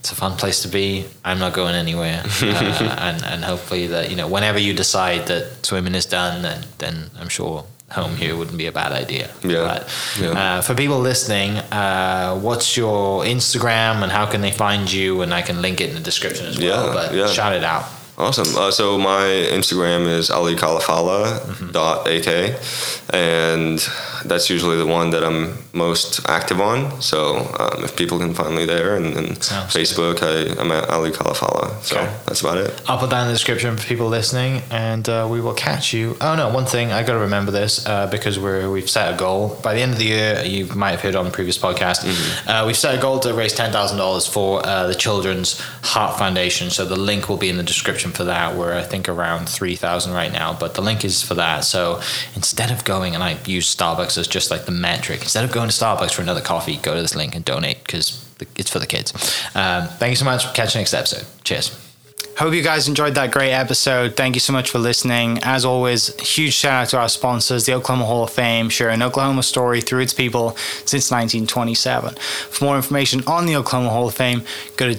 it's 0.00 0.12
a 0.12 0.14
fun 0.14 0.36
place 0.36 0.62
to 0.62 0.68
be. 0.68 1.04
I'm 1.24 1.38
not 1.38 1.52
going 1.52 1.74
anywhere, 1.74 2.22
uh, 2.42 2.96
and 2.98 3.22
and 3.22 3.44
hopefully 3.44 3.86
that 3.88 4.10
you 4.10 4.16
know 4.16 4.26
whenever 4.26 4.58
you 4.58 4.72
decide 4.72 5.26
that 5.26 5.64
swimming 5.64 5.94
is 5.94 6.06
done, 6.06 6.42
then 6.42 6.64
then 6.78 7.10
I'm 7.20 7.28
sure 7.28 7.64
home 7.90 8.16
here 8.16 8.36
wouldn't 8.36 8.56
be 8.56 8.66
a 8.66 8.72
bad 8.72 8.92
idea. 8.92 9.30
Yeah. 9.42 9.64
But 9.64 9.80
Yeah. 10.18 10.30
Uh, 10.30 10.60
for 10.62 10.74
people 10.74 11.00
listening, 11.00 11.58
uh, 11.72 12.38
what's 12.38 12.76
your 12.76 13.24
Instagram 13.24 14.02
and 14.02 14.10
how 14.10 14.26
can 14.26 14.40
they 14.40 14.52
find 14.52 14.90
you? 14.90 15.22
And 15.22 15.34
I 15.34 15.42
can 15.42 15.60
link 15.60 15.80
it 15.80 15.90
in 15.90 15.96
the 15.96 16.00
description 16.00 16.46
as 16.46 16.58
well. 16.58 16.86
Yeah, 16.86 16.94
but 16.94 17.14
yeah. 17.14 17.26
shout 17.26 17.52
it 17.52 17.64
out. 17.64 17.84
Awesome. 18.20 18.54
Uh, 18.54 18.70
so 18.70 18.98
my 18.98 19.24
Instagram 19.58 20.06
is 20.06 20.30
ali 20.30 20.54
dot 20.54 22.06
ak, 22.06 22.28
and 23.14 23.78
that's 24.26 24.50
usually 24.50 24.76
the 24.76 24.86
one 24.86 25.08
that 25.10 25.24
I'm 25.24 25.56
most 25.72 26.28
active 26.28 26.60
on. 26.60 27.00
So 27.00 27.38
um, 27.58 27.82
if 27.84 27.96
people 27.96 28.18
can 28.18 28.34
find 28.34 28.54
me 28.54 28.66
there, 28.66 28.96
and, 28.96 29.16
and 29.16 29.28
Facebook, 29.72 30.16
I, 30.22 30.60
I'm 30.60 30.70
at 30.70 30.88
Ali 30.90 31.10
Khalafalla. 31.10 31.80
So 31.82 31.96
Okay. 32.00 32.12
that's 32.26 32.40
about 32.42 32.58
it. 32.58 32.82
I'll 32.88 32.98
put 32.98 33.10
that 33.10 33.22
in 33.22 33.28
the 33.28 33.32
description 33.34 33.76
for 33.76 33.86
people 33.86 34.08
listening, 34.08 34.62
and 34.70 35.08
uh, 35.08 35.26
we 35.30 35.40
will 35.40 35.54
catch 35.54 35.92
you. 35.94 36.16
Oh 36.20 36.34
no, 36.36 36.50
one 36.50 36.66
thing 36.66 36.92
I 36.92 37.02
got 37.02 37.14
to 37.14 37.20
remember 37.20 37.50
this 37.52 37.86
uh, 37.86 38.06
because 38.08 38.38
we're 38.38 38.70
we've 38.70 38.90
set 38.90 39.14
a 39.14 39.16
goal 39.16 39.58
by 39.62 39.72
the 39.74 39.80
end 39.80 39.92
of 39.92 39.98
the 39.98 40.04
year. 40.04 40.42
You 40.44 40.66
might 40.74 40.90
have 40.92 41.00
heard 41.00 41.16
on 41.16 41.24
the 41.24 41.30
previous 41.30 41.56
podcast. 41.58 42.04
Uh, 42.46 42.64
we've 42.66 42.76
set 42.76 42.94
a 42.94 43.00
goal 43.00 43.18
to 43.20 43.32
raise 43.32 43.54
ten 43.54 43.72
thousand 43.72 43.96
dollars 43.98 44.26
for 44.26 44.64
uh, 44.66 44.86
the 44.86 44.94
Children's 44.94 45.58
Heart 45.82 46.18
Foundation. 46.18 46.68
So 46.70 46.84
the 46.84 46.96
link 46.96 47.28
will 47.30 47.38
be 47.38 47.48
in 47.48 47.56
the 47.56 47.62
description 47.62 48.09
for 48.12 48.24
that. 48.24 48.56
We're 48.56 48.74
I 48.74 48.82
think 48.82 49.08
around 49.08 49.48
three 49.48 49.76
thousand 49.76 50.12
right 50.12 50.32
now, 50.32 50.52
but 50.52 50.74
the 50.74 50.82
link 50.82 51.04
is 51.04 51.22
for 51.22 51.34
that. 51.34 51.64
So 51.64 52.00
instead 52.34 52.70
of 52.70 52.84
going 52.84 53.14
and 53.14 53.22
I 53.22 53.38
use 53.44 53.74
Starbucks 53.74 54.18
as 54.18 54.26
just 54.26 54.50
like 54.50 54.64
the 54.64 54.72
metric, 54.72 55.22
instead 55.22 55.44
of 55.44 55.52
going 55.52 55.68
to 55.68 55.74
Starbucks 55.74 56.12
for 56.12 56.22
another 56.22 56.40
coffee, 56.40 56.76
go 56.76 56.94
to 56.94 57.00
this 57.00 57.14
link 57.14 57.34
and 57.34 57.44
donate 57.44 57.84
because 57.84 58.26
it's 58.56 58.70
for 58.70 58.78
the 58.78 58.86
kids. 58.86 59.12
Um, 59.54 59.88
thank 59.88 60.10
you 60.10 60.16
so 60.16 60.24
much. 60.24 60.52
Catch 60.54 60.74
you 60.74 60.80
next 60.80 60.94
episode. 60.94 61.26
Cheers. 61.44 61.90
Hope 62.40 62.54
you 62.54 62.62
guys 62.62 62.88
enjoyed 62.88 63.16
that 63.16 63.32
great 63.32 63.52
episode. 63.52 64.16
Thank 64.16 64.34
you 64.34 64.40
so 64.40 64.54
much 64.54 64.70
for 64.70 64.78
listening. 64.78 65.40
As 65.42 65.66
always, 65.66 66.18
huge 66.20 66.54
shout 66.54 66.84
out 66.84 66.88
to 66.88 66.98
our 66.98 67.08
sponsors, 67.10 67.66
the 67.66 67.74
Oklahoma 67.74 68.06
Hall 68.06 68.24
of 68.24 68.30
Fame, 68.30 68.70
sharing 68.70 69.02
Oklahoma 69.02 69.42
story 69.42 69.82
through 69.82 70.00
its 70.00 70.14
people 70.14 70.56
since 70.86 71.10
1927. 71.10 72.14
For 72.14 72.64
more 72.64 72.76
information 72.76 73.22
on 73.26 73.44
the 73.44 73.56
Oklahoma 73.56 73.90
Hall 73.90 74.08
of 74.08 74.14
Fame, 74.14 74.42
go 74.78 74.90
to 74.90 74.98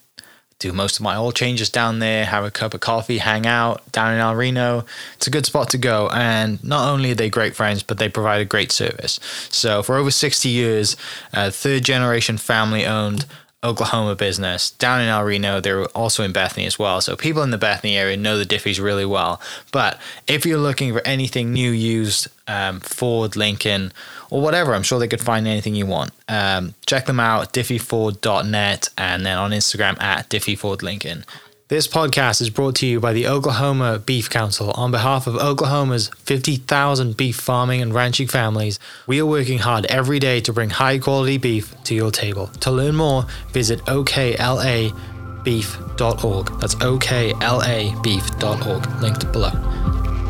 do 0.61 0.71
most 0.71 0.97
of 0.97 1.03
my 1.03 1.15
oil 1.15 1.31
changes 1.31 1.69
down 1.69 1.99
there, 1.99 2.25
have 2.25 2.45
a 2.45 2.51
cup 2.51 2.73
of 2.73 2.79
coffee, 2.79 3.17
hang 3.17 3.45
out 3.45 3.89
down 3.91 4.13
in 4.13 4.19
El 4.19 4.35
Reno. 4.35 4.85
It's 5.15 5.27
a 5.27 5.31
good 5.31 5.45
spot 5.45 5.69
to 5.71 5.77
go. 5.77 6.09
And 6.09 6.63
not 6.63 6.87
only 6.87 7.11
are 7.11 7.15
they 7.15 7.29
great 7.29 7.55
friends, 7.55 7.83
but 7.83 7.97
they 7.97 8.09
provide 8.09 8.41
a 8.41 8.45
great 8.45 8.71
service. 8.71 9.19
So 9.49 9.83
for 9.83 9.95
over 9.95 10.11
60 10.11 10.47
years, 10.47 10.95
uh, 11.33 11.49
third 11.49 11.83
generation 11.83 12.37
family 12.37 12.85
owned 12.85 13.25
Oklahoma 13.63 14.15
business 14.15 14.71
down 14.71 15.01
in 15.01 15.07
El 15.07 15.23
Reno. 15.23 15.59
They're 15.59 15.85
also 15.87 16.23
in 16.23 16.31
Bethany 16.31 16.65
as 16.65 16.79
well. 16.79 16.99
So 16.99 17.15
people 17.15 17.43
in 17.43 17.51
the 17.51 17.57
Bethany 17.57 17.95
area 17.95 18.17
know 18.17 18.37
the 18.37 18.45
Diffees 18.45 18.81
really 18.81 19.05
well. 19.05 19.39
But 19.71 19.99
if 20.27 20.45
you're 20.45 20.57
looking 20.57 20.93
for 20.93 21.01
anything 21.05 21.53
new, 21.53 21.69
used, 21.69 22.27
um, 22.47 22.79
Ford, 22.79 23.35
Lincoln, 23.35 23.93
or 24.31 24.41
whatever, 24.41 24.73
I'm 24.73 24.81
sure 24.81 24.97
they 24.97 25.07
could 25.07 25.21
find 25.21 25.45
anything 25.45 25.75
you 25.75 25.85
want. 25.85 26.09
Um, 26.27 26.73
check 26.87 27.05
them 27.05 27.19
out, 27.19 27.53
diffeeford.net, 27.53 28.89
and 28.97 29.25
then 29.25 29.37
on 29.37 29.51
Instagram 29.51 30.01
at 30.01 30.29
diffeefordlincoln. 30.29 31.25
This 31.67 31.87
podcast 31.87 32.41
is 32.41 32.49
brought 32.49 32.75
to 32.75 32.85
you 32.85 32.99
by 32.99 33.13
the 33.13 33.27
Oklahoma 33.27 33.99
Beef 33.99 34.29
Council 34.29 34.71
on 34.71 34.91
behalf 34.91 35.25
of 35.25 35.37
Oklahoma's 35.37 36.09
50,000 36.17 37.15
beef 37.15 37.37
farming 37.37 37.81
and 37.81 37.93
ranching 37.93 38.27
families. 38.27 38.77
We 39.07 39.21
are 39.21 39.25
working 39.25 39.59
hard 39.59 39.85
every 39.85 40.19
day 40.19 40.41
to 40.41 40.51
bring 40.51 40.69
high 40.69 40.97
quality 40.97 41.37
beef 41.37 41.73
to 41.85 41.95
your 41.95 42.11
table. 42.11 42.47
To 42.47 42.71
learn 42.71 42.95
more, 42.95 43.25
visit 43.53 43.79
oklabeef.org. 43.85 46.59
That's 46.59 46.75
oklabeef.org, 46.75 49.01
linked 49.01 49.31
below. 49.31 49.51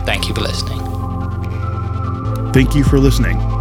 Thank 0.05 0.27
you 0.27 0.35
for 0.35 0.41
listening. 0.41 0.79
Thank 2.51 2.75
you 2.75 2.83
for 2.83 2.99
listening. 2.99 3.60